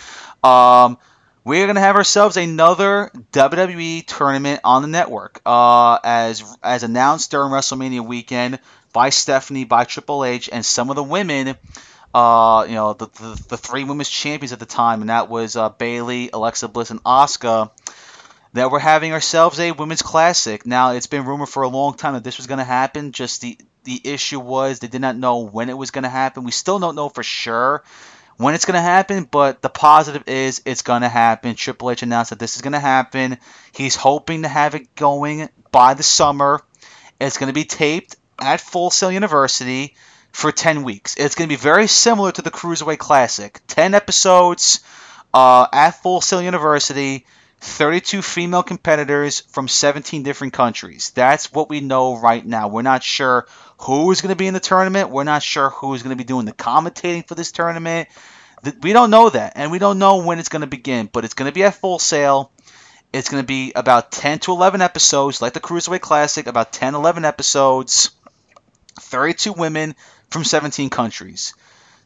Um, 0.44 0.98
we're 1.44 1.64
going 1.64 1.76
to 1.76 1.80
have 1.80 1.96
ourselves 1.96 2.36
another 2.36 3.10
WWE 3.32 4.04
tournament 4.04 4.60
on 4.64 4.82
the 4.82 4.88
network, 4.88 5.40
uh, 5.46 5.98
as 6.04 6.44
as 6.62 6.82
announced 6.82 7.30
during 7.30 7.52
WrestleMania 7.52 8.04
weekend 8.04 8.58
by 8.92 9.10
Stephanie, 9.10 9.64
by 9.64 9.84
Triple 9.84 10.24
H, 10.24 10.50
and 10.52 10.66
some 10.66 10.90
of 10.90 10.96
the 10.96 11.04
women 11.04 11.56
uh, 12.16 12.64
you 12.66 12.74
know, 12.74 12.94
the, 12.94 13.08
the, 13.08 13.44
the 13.50 13.56
three 13.58 13.84
women's 13.84 14.08
champions 14.08 14.54
at 14.54 14.58
the 14.58 14.64
time, 14.64 15.02
and 15.02 15.10
that 15.10 15.28
was 15.28 15.54
uh, 15.54 15.68
Bayley, 15.68 16.30
Alexa 16.32 16.66
Bliss, 16.66 16.90
and 16.90 17.02
Asuka. 17.04 17.70
That 18.54 18.70
we're 18.70 18.78
having 18.78 19.12
ourselves 19.12 19.60
a 19.60 19.72
women's 19.72 20.00
classic. 20.00 20.66
Now, 20.66 20.92
it's 20.92 21.08
been 21.08 21.26
rumored 21.26 21.50
for 21.50 21.62
a 21.62 21.68
long 21.68 21.92
time 21.92 22.14
that 22.14 22.24
this 22.24 22.38
was 22.38 22.46
going 22.46 22.56
to 22.56 22.64
happen. 22.64 23.12
Just 23.12 23.42
the 23.42 23.58
the 23.84 24.00
issue 24.02 24.40
was 24.40 24.78
they 24.78 24.86
did 24.86 25.02
not 25.02 25.14
know 25.14 25.40
when 25.40 25.68
it 25.68 25.76
was 25.76 25.90
going 25.90 26.04
to 26.04 26.08
happen. 26.08 26.44
We 26.44 26.52
still 26.52 26.78
don't 26.78 26.94
know 26.94 27.10
for 27.10 27.22
sure 27.22 27.84
when 28.38 28.54
it's 28.54 28.64
going 28.64 28.76
to 28.76 28.80
happen, 28.80 29.24
but 29.24 29.60
the 29.60 29.68
positive 29.68 30.26
is 30.26 30.62
it's 30.64 30.80
going 30.80 31.02
to 31.02 31.10
happen. 31.10 31.54
Triple 31.54 31.90
H 31.90 32.02
announced 32.02 32.30
that 32.30 32.38
this 32.38 32.56
is 32.56 32.62
going 32.62 32.72
to 32.72 32.80
happen. 32.80 33.36
He's 33.72 33.94
hoping 33.94 34.42
to 34.42 34.48
have 34.48 34.74
it 34.74 34.94
going 34.94 35.50
by 35.70 35.92
the 35.92 36.02
summer. 36.02 36.62
It's 37.20 37.36
going 37.36 37.48
to 37.48 37.54
be 37.54 37.64
taped 37.64 38.16
at 38.40 38.62
Full 38.62 38.90
Sail 38.90 39.12
University 39.12 39.94
for 40.36 40.52
10 40.52 40.82
weeks. 40.82 41.14
It's 41.16 41.34
going 41.34 41.48
to 41.48 41.56
be 41.56 41.58
very 41.58 41.86
similar 41.86 42.30
to 42.30 42.42
the 42.42 42.50
Cruiserweight 42.50 42.98
Classic. 42.98 43.58
10 43.68 43.94
episodes 43.94 44.80
uh, 45.32 45.66
at 45.72 46.02
Full 46.02 46.20
Sail 46.20 46.42
University, 46.42 47.24
32 47.62 48.20
female 48.20 48.62
competitors 48.62 49.40
from 49.40 49.66
17 49.66 50.24
different 50.24 50.52
countries. 50.52 51.10
That's 51.14 51.50
what 51.54 51.70
we 51.70 51.80
know 51.80 52.18
right 52.18 52.44
now. 52.44 52.68
We're 52.68 52.82
not 52.82 53.02
sure 53.02 53.46
who 53.78 54.10
is 54.10 54.20
going 54.20 54.28
to 54.28 54.36
be 54.36 54.46
in 54.46 54.52
the 54.52 54.60
tournament. 54.60 55.08
We're 55.08 55.24
not 55.24 55.42
sure 55.42 55.70
who 55.70 55.94
is 55.94 56.02
going 56.02 56.14
to 56.14 56.22
be 56.22 56.28
doing 56.28 56.44
the 56.44 56.52
commentating 56.52 57.26
for 57.26 57.34
this 57.34 57.50
tournament. 57.50 58.10
We 58.82 58.92
don't 58.92 59.10
know 59.10 59.30
that, 59.30 59.54
and 59.56 59.72
we 59.72 59.78
don't 59.78 59.98
know 59.98 60.18
when 60.18 60.38
it's 60.38 60.50
going 60.50 60.60
to 60.60 60.66
begin, 60.66 61.08
but 61.10 61.24
it's 61.24 61.34
going 61.34 61.50
to 61.50 61.54
be 61.54 61.64
at 61.64 61.76
Full 61.76 61.98
Sail. 61.98 62.52
It's 63.10 63.30
going 63.30 63.42
to 63.42 63.46
be 63.46 63.72
about 63.74 64.12
10 64.12 64.40
to 64.40 64.52
11 64.52 64.82
episodes, 64.82 65.40
like 65.40 65.54
the 65.54 65.60
Cruiserweight 65.60 66.02
Classic, 66.02 66.46
about 66.46 66.74
10, 66.74 66.94
11 66.94 67.24
episodes. 67.24 68.10
32 68.98 69.52
women, 69.52 69.94
from 70.30 70.44
17 70.44 70.90
countries. 70.90 71.54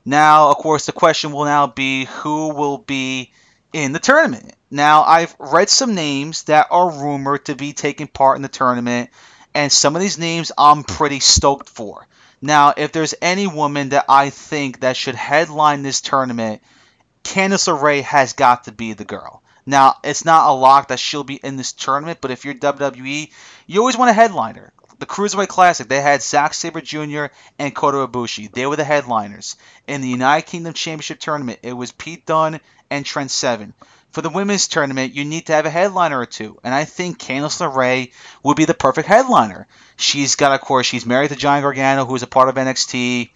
Now, 0.05 0.51
of 0.51 0.57
course, 0.57 0.87
the 0.87 0.93
question 0.93 1.33
will 1.33 1.45
now 1.45 1.67
be 1.67 2.07
who 2.07 2.55
will 2.55 2.79
be 2.79 3.33
in 3.73 3.93
the 3.93 3.99
tournament. 3.99 4.55
Now, 4.71 5.03
I've 5.03 5.35
read 5.39 5.69
some 5.69 5.95
names 5.95 6.45
that 6.45 6.69
are 6.71 6.91
rumored 6.91 7.47
to 7.47 7.55
be 7.55 7.73
taking 7.73 8.07
part 8.07 8.37
in 8.37 8.43
the 8.43 8.49
tournament, 8.49 9.11
and 9.55 9.71
some 9.71 9.97
of 9.97 10.03
these 10.03 10.19
names 10.19 10.53
I'm 10.57 10.85
pretty 10.85 11.21
stoked 11.21 11.69
for. 11.69 12.07
Now, 12.41 12.73
if 12.77 12.93
there's 12.93 13.15
any 13.21 13.47
woman 13.47 13.91
that 13.91 14.07
I 14.09 14.31
think 14.31 14.81
that 14.81 14.97
should 14.97 15.15
headline 15.15 15.83
this 15.83 16.01
tournament, 16.01 16.63
Candice 17.23 17.69
LeRae 17.69 18.03
has 18.03 18.33
got 18.33 18.65
to 18.65 18.73
be 18.73 18.95
the 18.95 19.05
girl. 19.05 19.43
Now, 19.67 19.97
it's 20.03 20.25
not 20.25 20.49
a 20.49 20.55
lock 20.55 20.89
that 20.89 20.99
she'll 20.99 21.25
be 21.25 21.35
in 21.35 21.57
this 21.57 21.73
tournament, 21.73 22.21
but 22.21 22.31
if 22.31 22.45
you're 22.45 22.55
WWE, 22.55 23.31
you 23.67 23.81
always 23.81 23.99
want 23.99 24.11
a 24.11 24.15
headliner 24.15 24.73
the 25.01 25.07
Cruiserweight 25.07 25.49
Classic, 25.49 25.89
they 25.89 26.03
had 26.03 26.23
Zack 26.23 26.53
Sabre 26.53 26.83
Jr. 26.83 27.27
and 27.59 27.75
Kota 27.75 28.07
Ibushi. 28.07 28.53
They 28.53 28.67
were 28.67 28.77
the 28.77 28.85
headliners. 28.85 29.57
In 29.89 30.03
the 30.03 30.09
United 30.09 30.47
Kingdom 30.47 30.75
Championship 30.75 31.19
Tournament, 31.19 31.61
it 31.63 31.73
was 31.73 31.91
Pete 31.91 32.27
Dunne 32.27 32.61
and 32.91 33.05
Trent 33.05 33.31
Seven. 33.31 33.73
For 34.11 34.21
the 34.21 34.29
women's 34.29 34.69
tournament, 34.69 35.15
you 35.15 35.25
need 35.25 35.47
to 35.47 35.55
have 35.55 35.65
a 35.65 35.71
headliner 35.71 36.19
or 36.19 36.27
two, 36.27 36.59
and 36.63 36.75
I 36.75 36.85
think 36.85 37.19
Candice 37.19 37.61
LeRae 37.61 38.13
would 38.43 38.59
be 38.59 38.67
the 38.67 38.75
perfect 38.75 39.09
headliner. 39.09 39.67
She's 39.97 40.37
got, 40.37 40.53
of 40.53 40.61
course, 40.61 40.87
she's 40.87 41.07
married 41.07 41.31
to 41.31 41.37
Johnny 41.37 41.63
Gargano, 41.63 42.05
who 42.05 42.15
is 42.15 42.23
a 42.23 42.27
part 42.27 42.51
of 42.51 42.57
NXT. 42.57 43.31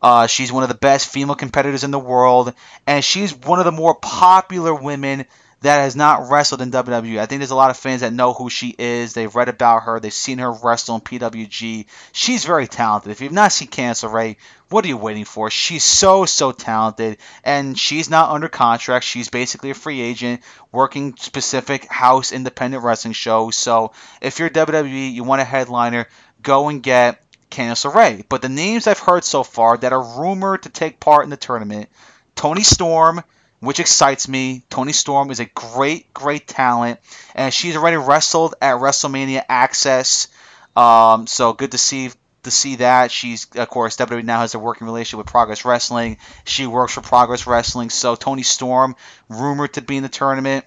Uh, 0.00 0.26
she's 0.26 0.52
one 0.52 0.62
of 0.62 0.68
the 0.70 0.74
best 0.74 1.08
female 1.08 1.34
competitors 1.34 1.84
in 1.84 1.90
the 1.90 1.98
world, 1.98 2.54
and 2.86 3.04
she's 3.04 3.34
one 3.34 3.58
of 3.58 3.66
the 3.66 3.72
more 3.72 3.94
popular 3.94 4.74
women 4.74 5.26
that 5.64 5.80
has 5.80 5.96
not 5.96 6.30
wrestled 6.30 6.60
in 6.60 6.70
WWE. 6.70 7.18
I 7.18 7.26
think 7.26 7.40
there's 7.40 7.50
a 7.50 7.56
lot 7.56 7.70
of 7.70 7.78
fans 7.78 8.02
that 8.02 8.12
know 8.12 8.34
who 8.34 8.50
she 8.50 8.74
is. 8.78 9.14
They've 9.14 9.34
read 9.34 9.48
about 9.48 9.84
her. 9.84 9.98
They've 9.98 10.12
seen 10.12 10.38
her 10.38 10.52
wrestle 10.52 10.96
in 10.96 11.00
PWG. 11.00 11.86
She's 12.12 12.44
very 12.44 12.66
talented. 12.66 13.10
If 13.10 13.22
you've 13.22 13.32
not 13.32 13.50
seen 13.50 13.68
Candice 13.68 14.06
LeRae, 14.06 14.36
what 14.68 14.84
are 14.84 14.88
you 14.88 14.98
waiting 14.98 15.24
for? 15.24 15.50
She's 15.50 15.82
so, 15.82 16.26
so 16.26 16.52
talented. 16.52 17.16
And 17.44 17.78
she's 17.78 18.10
not 18.10 18.30
under 18.30 18.48
contract. 18.48 19.06
She's 19.06 19.30
basically 19.30 19.70
a 19.70 19.74
free 19.74 20.02
agent 20.02 20.42
working 20.70 21.16
specific 21.16 21.90
house 21.90 22.30
independent 22.32 22.84
wrestling 22.84 23.14
shows. 23.14 23.56
So 23.56 23.92
if 24.20 24.38
you're 24.38 24.50
WWE, 24.50 25.12
you 25.12 25.24
want 25.24 25.40
a 25.40 25.44
headliner, 25.44 26.08
go 26.42 26.68
and 26.68 26.82
get 26.82 27.22
Candice 27.50 27.90
LeRae. 27.90 28.24
But 28.28 28.42
the 28.42 28.50
names 28.50 28.86
I've 28.86 28.98
heard 28.98 29.24
so 29.24 29.42
far 29.42 29.78
that 29.78 29.94
are 29.94 30.20
rumored 30.20 30.64
to 30.64 30.68
take 30.68 31.00
part 31.00 31.24
in 31.24 31.30
the 31.30 31.36
tournament 31.38 31.88
Toni 32.34 32.62
Storm, 32.62 33.22
which 33.64 33.80
excites 33.80 34.28
me. 34.28 34.64
Toni 34.70 34.92
Storm 34.92 35.30
is 35.30 35.40
a 35.40 35.46
great, 35.46 36.12
great 36.14 36.46
talent, 36.46 37.00
and 37.34 37.52
she's 37.52 37.76
already 37.76 37.96
wrestled 37.96 38.54
at 38.60 38.76
WrestleMania 38.76 39.44
Access. 39.48 40.28
Um, 40.76 41.26
so 41.26 41.52
good 41.52 41.72
to 41.72 41.78
see 41.78 42.10
to 42.44 42.50
see 42.50 42.76
that. 42.76 43.10
She's 43.10 43.46
of 43.54 43.68
course 43.68 43.96
WWE 43.96 44.24
now 44.24 44.40
has 44.40 44.54
a 44.54 44.58
working 44.58 44.86
relationship 44.86 45.18
with 45.18 45.26
Progress 45.26 45.64
Wrestling. 45.64 46.18
She 46.44 46.66
works 46.66 46.94
for 46.94 47.00
Progress 47.00 47.46
Wrestling. 47.46 47.90
So 47.90 48.14
Toni 48.16 48.42
Storm 48.42 48.96
rumored 49.28 49.74
to 49.74 49.82
be 49.82 49.96
in 49.96 50.02
the 50.02 50.08
tournament. 50.08 50.64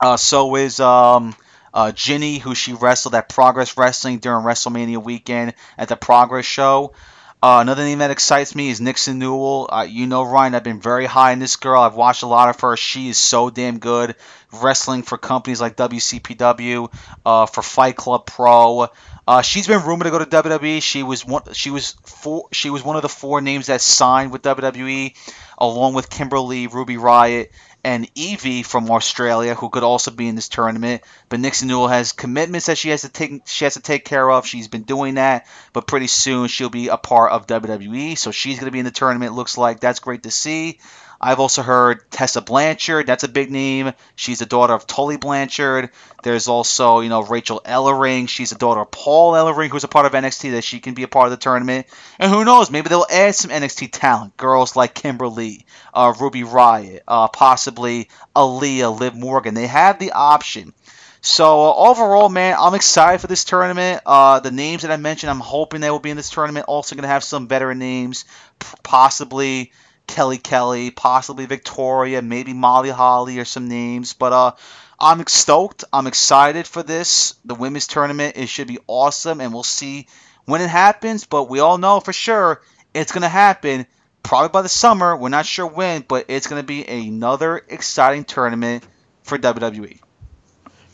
Uh, 0.00 0.16
so 0.16 0.54
is 0.56 0.80
um, 0.80 1.34
uh, 1.74 1.92
Jinny, 1.92 2.38
who 2.38 2.54
she 2.54 2.72
wrestled 2.72 3.14
at 3.14 3.28
Progress 3.28 3.76
Wrestling 3.76 4.18
during 4.18 4.44
WrestleMania 4.44 5.02
weekend 5.02 5.54
at 5.76 5.88
the 5.88 5.96
Progress 5.96 6.46
show. 6.46 6.92
Uh, 7.40 7.58
another 7.60 7.84
name 7.84 8.00
that 8.00 8.10
excites 8.10 8.56
me 8.56 8.68
is 8.68 8.80
Nixon 8.80 9.20
Newell. 9.20 9.68
Uh, 9.70 9.86
you 9.88 10.08
know, 10.08 10.24
Ryan, 10.24 10.56
I've 10.56 10.64
been 10.64 10.80
very 10.80 11.06
high 11.06 11.30
in 11.30 11.38
this 11.38 11.54
girl. 11.54 11.80
I've 11.80 11.94
watched 11.94 12.24
a 12.24 12.26
lot 12.26 12.48
of 12.48 12.58
her. 12.60 12.76
She 12.76 13.08
is 13.08 13.16
so 13.16 13.48
damn 13.48 13.78
good. 13.78 14.16
Wrestling 14.52 15.04
for 15.04 15.18
companies 15.18 15.60
like 15.60 15.76
WCPW, 15.76 16.92
uh, 17.24 17.46
for 17.46 17.62
Fight 17.62 17.94
Club 17.94 18.26
Pro. 18.26 18.88
Uh, 19.28 19.42
she's 19.42 19.68
been 19.68 19.84
rumored 19.84 20.06
to 20.06 20.10
go 20.10 20.18
to 20.18 20.26
WWE. 20.26 20.82
She 20.82 21.04
was 21.04 21.24
one. 21.24 21.42
She 21.52 21.70
was 21.70 21.92
four. 22.02 22.48
She 22.50 22.70
was 22.70 22.82
one 22.82 22.96
of 22.96 23.02
the 23.02 23.08
four 23.08 23.40
names 23.40 23.66
that 23.66 23.82
signed 23.82 24.32
with 24.32 24.42
WWE, 24.42 25.14
along 25.58 25.94
with 25.94 26.10
Kimberly, 26.10 26.66
Ruby 26.66 26.96
Riott, 26.96 27.50
and 27.88 28.10
Evie 28.14 28.64
from 28.64 28.90
Australia, 28.90 29.54
who 29.54 29.70
could 29.70 29.82
also 29.82 30.10
be 30.10 30.28
in 30.28 30.34
this 30.34 30.50
tournament. 30.50 31.02
But 31.30 31.40
Nixon 31.40 31.68
Newell 31.68 31.88
has 31.88 32.12
commitments 32.12 32.66
that 32.66 32.76
she 32.76 32.90
has 32.90 33.00
to 33.00 33.08
take 33.08 33.46
she 33.46 33.64
has 33.64 33.74
to 33.74 33.80
take 33.80 34.04
care 34.04 34.30
of. 34.30 34.46
She's 34.46 34.68
been 34.68 34.82
doing 34.82 35.14
that, 35.14 35.46
but 35.72 35.86
pretty 35.86 36.06
soon 36.06 36.48
she'll 36.48 36.68
be 36.68 36.88
a 36.88 36.98
part 36.98 37.32
of 37.32 37.46
WWE, 37.46 38.18
so 38.18 38.30
she's 38.30 38.56
going 38.56 38.66
to 38.66 38.72
be 38.72 38.78
in 38.78 38.84
the 38.84 38.90
tournament. 38.90 39.32
Looks 39.32 39.56
like 39.56 39.80
that's 39.80 40.00
great 40.00 40.24
to 40.24 40.30
see. 40.30 40.80
I've 41.20 41.40
also 41.40 41.62
heard 41.62 42.10
Tessa 42.10 42.40
Blanchard. 42.40 43.06
That's 43.06 43.24
a 43.24 43.28
big 43.28 43.50
name. 43.50 43.92
She's 44.16 44.38
the 44.38 44.46
daughter 44.46 44.72
of 44.72 44.86
Tully 44.86 45.16
Blanchard. 45.16 45.90
There's 46.22 46.48
also, 46.48 47.00
you 47.00 47.08
know, 47.08 47.22
Rachel 47.22 47.60
Ellering. 47.64 48.28
She's 48.28 48.50
the 48.50 48.56
daughter 48.56 48.80
of 48.80 48.90
Paul 48.90 49.32
Ellering, 49.32 49.68
who's 49.70 49.84
a 49.84 49.88
part 49.88 50.06
of 50.06 50.12
NXT, 50.14 50.52
that 50.52 50.64
she 50.64 50.80
can 50.80 50.94
be 50.94 51.02
a 51.02 51.08
part 51.08 51.26
of 51.26 51.30
the 51.32 51.36
tournament. 51.36 51.86
And 52.18 52.30
who 52.30 52.44
knows, 52.44 52.70
maybe 52.70 52.88
they'll 52.88 53.06
add 53.10 53.34
some 53.34 53.50
NXT 53.50 53.88
talent. 53.92 54.36
Girls 54.36 54.76
like 54.76 54.94
Kimberly, 54.94 55.66
uh, 55.92 56.14
Ruby 56.20 56.42
Riott, 56.42 57.00
uh, 57.08 57.28
possibly 57.28 58.08
Aliyah, 58.36 58.98
Liv 58.98 59.14
Morgan. 59.16 59.54
They 59.54 59.66
have 59.66 59.98
the 59.98 60.12
option 60.12 60.72
So 61.20 61.64
uh, 61.64 61.74
overall, 61.74 62.28
man, 62.28 62.56
I'm 62.58 62.74
excited 62.74 63.20
for 63.20 63.26
this 63.26 63.44
tournament. 63.44 64.02
Uh, 64.06 64.40
the 64.40 64.50
names 64.50 64.82
that 64.82 64.90
I 64.90 64.96
mentioned, 64.96 65.30
I'm 65.30 65.40
hoping 65.40 65.80
they 65.80 65.90
will 65.90 65.98
be 65.98 66.10
in 66.10 66.16
this 66.16 66.30
tournament. 66.30 66.66
Also 66.68 66.94
going 66.94 67.02
to 67.02 67.08
have 67.08 67.24
some 67.24 67.48
veteran 67.48 67.78
names, 67.78 68.24
p- 68.58 68.66
possibly 68.82 69.72
Kelly 70.08 70.38
Kelly, 70.38 70.90
possibly 70.90 71.46
Victoria, 71.46 72.20
maybe 72.22 72.52
Molly 72.52 72.90
Holly 72.90 73.38
or 73.38 73.44
some 73.44 73.68
names. 73.68 74.14
But 74.14 74.32
uh, 74.32 74.52
I'm 74.98 75.24
stoked. 75.26 75.84
I'm 75.92 76.08
excited 76.08 76.66
for 76.66 76.82
this. 76.82 77.34
The 77.44 77.54
women's 77.54 77.86
tournament. 77.86 78.36
It 78.36 78.48
should 78.48 78.66
be 78.66 78.80
awesome, 78.88 79.40
and 79.40 79.52
we'll 79.52 79.62
see 79.62 80.08
when 80.46 80.60
it 80.60 80.70
happens. 80.70 81.24
But 81.24 81.48
we 81.48 81.60
all 81.60 81.78
know 81.78 82.00
for 82.00 82.12
sure 82.12 82.62
it's 82.92 83.12
going 83.12 83.22
to 83.22 83.28
happen. 83.28 83.86
Probably 84.24 84.48
by 84.48 84.62
the 84.62 84.68
summer. 84.68 85.16
We're 85.16 85.28
not 85.28 85.46
sure 85.46 85.66
when, 85.66 86.02
but 86.02 86.26
it's 86.28 86.48
going 86.48 86.60
to 86.60 86.66
be 86.66 86.84
another 86.84 87.62
exciting 87.68 88.24
tournament 88.24 88.84
for 89.22 89.38
WWE. 89.38 90.00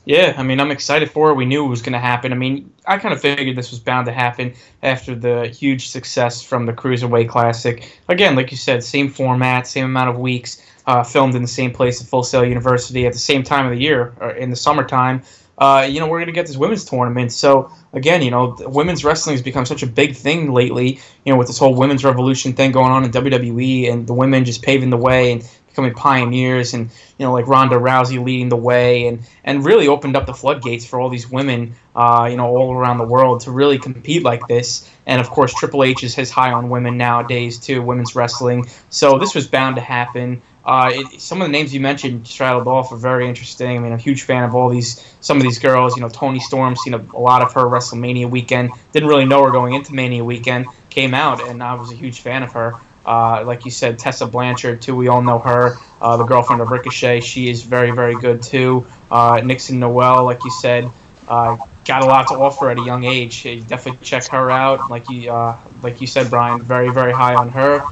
Yeah, 0.06 0.34
I 0.36 0.42
mean, 0.42 0.60
I'm 0.60 0.70
excited 0.70 1.10
for 1.10 1.30
it. 1.30 1.34
We 1.34 1.46
knew 1.46 1.64
it 1.64 1.68
was 1.68 1.80
going 1.80 1.94
to 1.94 1.98
happen. 1.98 2.32
I 2.32 2.36
mean, 2.36 2.70
I 2.86 2.98
kind 2.98 3.14
of 3.14 3.20
figured 3.22 3.56
this 3.56 3.70
was 3.70 3.80
bound 3.80 4.04
to 4.06 4.12
happen 4.12 4.52
after 4.82 5.14
the 5.14 5.48
huge 5.48 5.88
success 5.88 6.42
from 6.42 6.66
the 6.66 6.74
Cruiserweight 6.74 7.28
Classic. 7.28 7.98
Again, 8.08 8.36
like 8.36 8.50
you 8.50 8.58
said, 8.58 8.84
same 8.84 9.08
format, 9.08 9.66
same 9.66 9.86
amount 9.86 10.10
of 10.10 10.18
weeks, 10.18 10.60
uh, 10.86 11.02
filmed 11.02 11.34
in 11.34 11.40
the 11.40 11.48
same 11.48 11.72
place 11.72 12.02
at 12.02 12.06
Full 12.06 12.22
Sail 12.22 12.44
University 12.44 13.06
at 13.06 13.14
the 13.14 13.18
same 13.18 13.42
time 13.42 13.64
of 13.64 13.72
the 13.72 13.80
year, 13.80 14.12
or 14.20 14.32
in 14.32 14.50
the 14.50 14.56
summertime. 14.56 15.22
Uh, 15.56 15.86
you 15.88 16.00
know, 16.00 16.06
we're 16.06 16.18
going 16.18 16.26
to 16.26 16.32
get 16.32 16.46
this 16.46 16.56
women's 16.56 16.84
tournament. 16.84 17.32
So, 17.32 17.70
again, 17.92 18.20
you 18.20 18.30
know, 18.30 18.56
women's 18.60 19.04
wrestling 19.04 19.34
has 19.34 19.42
become 19.42 19.64
such 19.64 19.82
a 19.82 19.86
big 19.86 20.16
thing 20.16 20.52
lately, 20.52 21.00
you 21.24 21.32
know, 21.32 21.38
with 21.38 21.46
this 21.46 21.58
whole 21.58 21.74
women's 21.74 22.04
revolution 22.04 22.52
thing 22.52 22.72
going 22.72 22.90
on 22.90 23.04
in 23.04 23.10
WWE 23.10 23.90
and 23.90 24.06
the 24.06 24.12
women 24.12 24.44
just 24.44 24.62
paving 24.62 24.90
the 24.90 24.96
way 24.96 25.32
and 25.32 25.48
becoming 25.74 25.92
pioneers 25.92 26.72
and 26.72 26.88
you 27.18 27.26
know 27.26 27.32
like 27.32 27.48
Ronda 27.48 27.74
Rousey 27.74 28.24
leading 28.24 28.48
the 28.48 28.56
way 28.56 29.08
and 29.08 29.28
and 29.42 29.64
really 29.64 29.88
opened 29.88 30.14
up 30.14 30.24
the 30.24 30.32
floodgates 30.32 30.86
for 30.86 31.00
all 31.00 31.08
these 31.08 31.28
women 31.28 31.74
uh, 31.96 32.28
you 32.30 32.36
know 32.36 32.46
all 32.46 32.72
around 32.72 32.98
the 32.98 33.04
world 33.04 33.40
to 33.40 33.50
really 33.50 33.78
compete 33.78 34.22
like 34.22 34.46
this 34.46 34.88
and 35.06 35.20
of 35.20 35.28
course 35.28 35.52
Triple 35.52 35.82
H 35.82 36.04
is 36.04 36.14
his 36.14 36.30
high 36.30 36.52
on 36.52 36.70
women 36.70 36.96
nowadays 36.96 37.58
too 37.58 37.82
women's 37.82 38.14
wrestling 38.14 38.66
so 38.88 39.18
this 39.18 39.34
was 39.34 39.48
bound 39.48 39.74
to 39.74 39.82
happen 39.82 40.40
uh, 40.64 40.90
it, 40.94 41.20
some 41.20 41.42
of 41.42 41.48
the 41.48 41.52
names 41.52 41.74
you 41.74 41.80
mentioned 41.80 42.26
straddled 42.26 42.66
off 42.66 42.90
are 42.90 42.96
very 42.96 43.28
interesting. 43.28 43.76
I 43.76 43.80
mean, 43.80 43.92
I'm 43.92 43.98
a 43.98 44.02
huge 44.02 44.22
fan 44.22 44.44
of 44.44 44.54
all 44.54 44.70
these, 44.70 45.04
some 45.20 45.36
of 45.36 45.42
these 45.42 45.58
girls. 45.58 45.94
You 45.94 46.00
know, 46.00 46.08
Toni 46.08 46.40
Storm, 46.40 46.74
seen 46.74 46.94
a, 46.94 46.98
a 46.98 47.20
lot 47.20 47.42
of 47.42 47.52
her 47.52 47.64
WrestleMania 47.64 48.30
weekend. 48.30 48.70
Didn't 48.92 49.10
really 49.10 49.26
know 49.26 49.44
her 49.44 49.50
going 49.50 49.74
into 49.74 49.94
Mania 49.94 50.24
weekend. 50.24 50.66
Came 50.88 51.12
out, 51.12 51.42
and 51.42 51.62
I 51.62 51.74
was 51.74 51.92
a 51.92 51.94
huge 51.94 52.20
fan 52.20 52.42
of 52.42 52.52
her. 52.52 52.80
Uh, 53.06 53.44
like 53.46 53.64
you 53.64 53.70
said, 53.70 53.98
Tessa 53.98 54.26
Blanchard 54.26 54.80
too. 54.80 54.96
We 54.96 55.08
all 55.08 55.22
know 55.22 55.38
her, 55.38 55.76
uh, 56.00 56.16
the 56.16 56.24
girlfriend 56.24 56.62
of 56.62 56.70
Ricochet. 56.70 57.20
She 57.20 57.50
is 57.50 57.62
very, 57.62 57.90
very 57.90 58.14
good 58.14 58.42
too. 58.42 58.86
Uh, 59.10 59.40
Nixon 59.44 59.78
Newell, 59.78 60.24
like 60.24 60.42
you 60.44 60.50
said, 60.50 60.90
uh, 61.28 61.56
got 61.84 62.02
a 62.02 62.06
lot 62.06 62.28
to 62.28 62.34
offer 62.34 62.70
at 62.70 62.78
a 62.78 62.82
young 62.82 63.04
age. 63.04 63.44
You 63.44 63.60
definitely 63.60 64.04
check 64.04 64.26
her 64.28 64.50
out. 64.50 64.90
Like 64.90 65.08
you, 65.10 65.30
uh, 65.30 65.58
like 65.82 66.00
you 66.00 66.06
said, 66.06 66.30
Brian, 66.30 66.62
very, 66.62 66.90
very 66.90 67.12
high 67.12 67.34
on 67.34 67.50
her. 67.50 67.82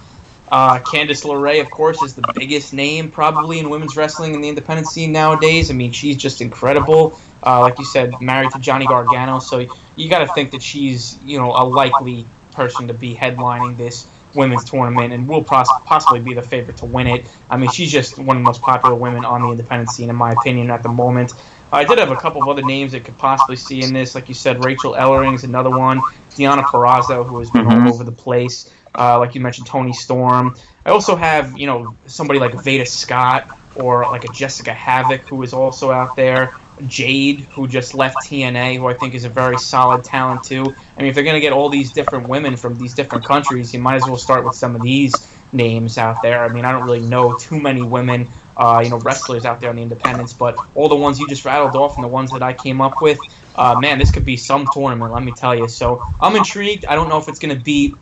Uh, 0.51 0.79
Candice 0.81 1.25
LeRae, 1.25 1.61
of 1.63 1.71
course, 1.71 2.03
is 2.03 2.15
the 2.15 2.31
biggest 2.35 2.75
name 2.75 3.11
probably 3.11 3.59
in 3.59 3.71
women's 3.71 3.97
wrestling 3.97 4.35
in 4.35 4.41
the 4.41 4.49
independent 4.49 4.87
scene 4.87 5.13
nowadays. 5.13 5.71
I 5.71 5.75
mean, 5.75 5.93
she's 5.93 6.17
just 6.17 6.41
incredible. 6.41 7.19
like 7.43 7.79
you 7.79 7.85
said, 7.87 8.21
married 8.21 8.51
to 8.53 8.59
Johnny 8.59 8.87
Gargano, 8.87 9.39
so 9.41 9.67
you 9.97 10.09
got 10.09 10.21
to 10.21 10.33
think 10.35 10.53
that 10.53 10.63
she's, 10.63 11.23
you 11.23 11.39
know, 11.39 11.53
a 11.53 11.65
likely 11.65 12.27
person 12.53 12.89
to 12.89 12.95
be 12.95 13.15
headlining 13.15 13.77
this 13.79 14.07
women's 14.35 14.65
tournament 14.65 15.13
and 15.13 15.29
will 15.29 15.45
poss- 15.45 15.69
possibly 15.85 16.21
be 16.21 16.35
the 16.35 16.43
favorite 16.43 16.77
to 16.79 16.87
win 16.87 17.07
it. 17.07 17.27
I 17.51 17.57
mean, 17.57 17.71
she's 17.71 17.91
just 17.91 18.19
one 18.19 18.37
of 18.37 18.43
the 18.43 18.47
most 18.47 18.63
popular 18.63 18.95
women 18.95 19.25
on 19.25 19.43
the 19.43 19.49
independent 19.49 19.91
scene, 19.91 20.11
in 20.11 20.17
my 20.17 20.33
opinion, 20.33 20.71
at 20.71 20.83
the 20.83 20.89
moment. 20.89 21.33
I 21.73 21.85
did 21.85 21.99
have 21.99 22.11
a 22.11 22.17
couple 22.17 22.43
of 22.43 22.49
other 22.49 22.63
names 22.63 22.93
that 22.93 23.05
could 23.05 23.17
possibly 23.17 23.57
see 23.57 23.83
in 23.83 23.95
this. 23.95 24.15
Like 24.15 24.29
you 24.29 24.35
said, 24.35 24.63
Rachel 24.63 24.93
Ellering's 24.93 25.45
another 25.45 25.71
one. 25.71 26.01
Deonna 26.31 26.63
Purrazzo, 26.63 27.27
who 27.27 27.39
has 27.39 27.51
been 27.51 27.65
mm-hmm. 27.65 27.87
all 27.87 27.95
over 27.95 28.05
the 28.05 28.13
place. 28.13 28.73
Uh, 28.95 29.19
like 29.19 29.35
you 29.35 29.41
mentioned, 29.41 29.67
Toni 29.67 29.93
Storm. 29.95 30.55
I 30.85 30.91
also 30.91 31.17
have, 31.17 31.59
you 31.59 31.67
know, 31.67 31.97
somebody 32.07 32.39
like 32.39 32.53
Veda 32.63 32.85
Scott 32.85 33.59
or 33.75 34.03
like 34.03 34.25
a 34.25 34.29
Jessicka 34.29 34.75
Havok, 34.75 35.21
who 35.21 35.43
is 35.43 35.55
also 35.55 35.91
out 35.91 36.15
there. 36.15 36.55
Jade, 36.87 37.49
who 37.53 37.67
just 37.69 37.95
left 37.95 38.21
TNA, 38.23 38.77
who 38.77 38.87
I 38.89 38.95
think 38.95 39.15
is 39.15 39.25
a 39.25 39.29
very 39.29 39.59
solid 39.59 40.05
talent 40.05 40.45
too. 40.45 40.75
I 40.97 41.01
mean, 41.01 41.09
if 41.09 41.15
they're 41.15 41.25
going 41.25 41.35
to 41.35 41.41
get 41.41 41.53
all 41.53 41.69
these 41.69 41.93
different 41.93 42.29
women 42.29 42.57
from 42.57 42.77
these 42.77 42.95
different 42.95 43.25
countries, 43.25 43.73
you 43.73 43.81
might 43.81 43.97
as 43.97 44.07
well 44.09 44.17
start 44.19 44.45
with 44.45 44.55
some 44.55 44.75
of 44.77 44.83
these 44.83 45.27
names 45.53 45.99
out 45.99 46.23
there. 46.23 46.45
I 46.45 46.49
mean, 46.49 46.65
I 46.65 46.73
don't 46.73 46.85
really 46.85 47.03
know 47.03 47.35
too 47.35 47.61
many 47.61 47.87
women, 47.87 48.31
uh, 48.57 48.81
you 48.83 48.91
know, 48.91 48.99
wrestlers 48.99 49.45
out 49.45 49.61
there 49.61 49.71
on 49.71 49.77
the 49.77 49.83
independents, 49.83 50.33
but 50.33 50.57
all 50.75 50.89
the 50.89 50.97
ones 50.97 51.19
you 51.21 51.27
just 51.29 51.45
rattled 51.45 51.77
off 51.77 51.97
and 51.97 52.05
the 52.05 52.09
ones 52.09 52.33
that 52.33 52.43
I 52.43 52.53
came 52.53 52.81
up 52.81 53.01
with, 53.01 53.27
uh, 53.55 53.75
man, 53.75 53.99
this 53.99 54.11
could 54.11 54.25
be 54.25 54.37
some 54.37 54.69
tournament, 54.69 55.13
let 55.13 55.23
me 55.23 55.33
tell 55.33 55.55
you. 55.55 55.69
So 55.69 56.03
I'm 56.21 56.37
intrigued. 56.37 56.87
I 56.87 56.95
don't 56.95 57.09
know 57.09 57.19
if 57.19 57.29
it's 57.29 57.39
going 57.39 57.55
to 57.57 57.63
be 57.63 57.99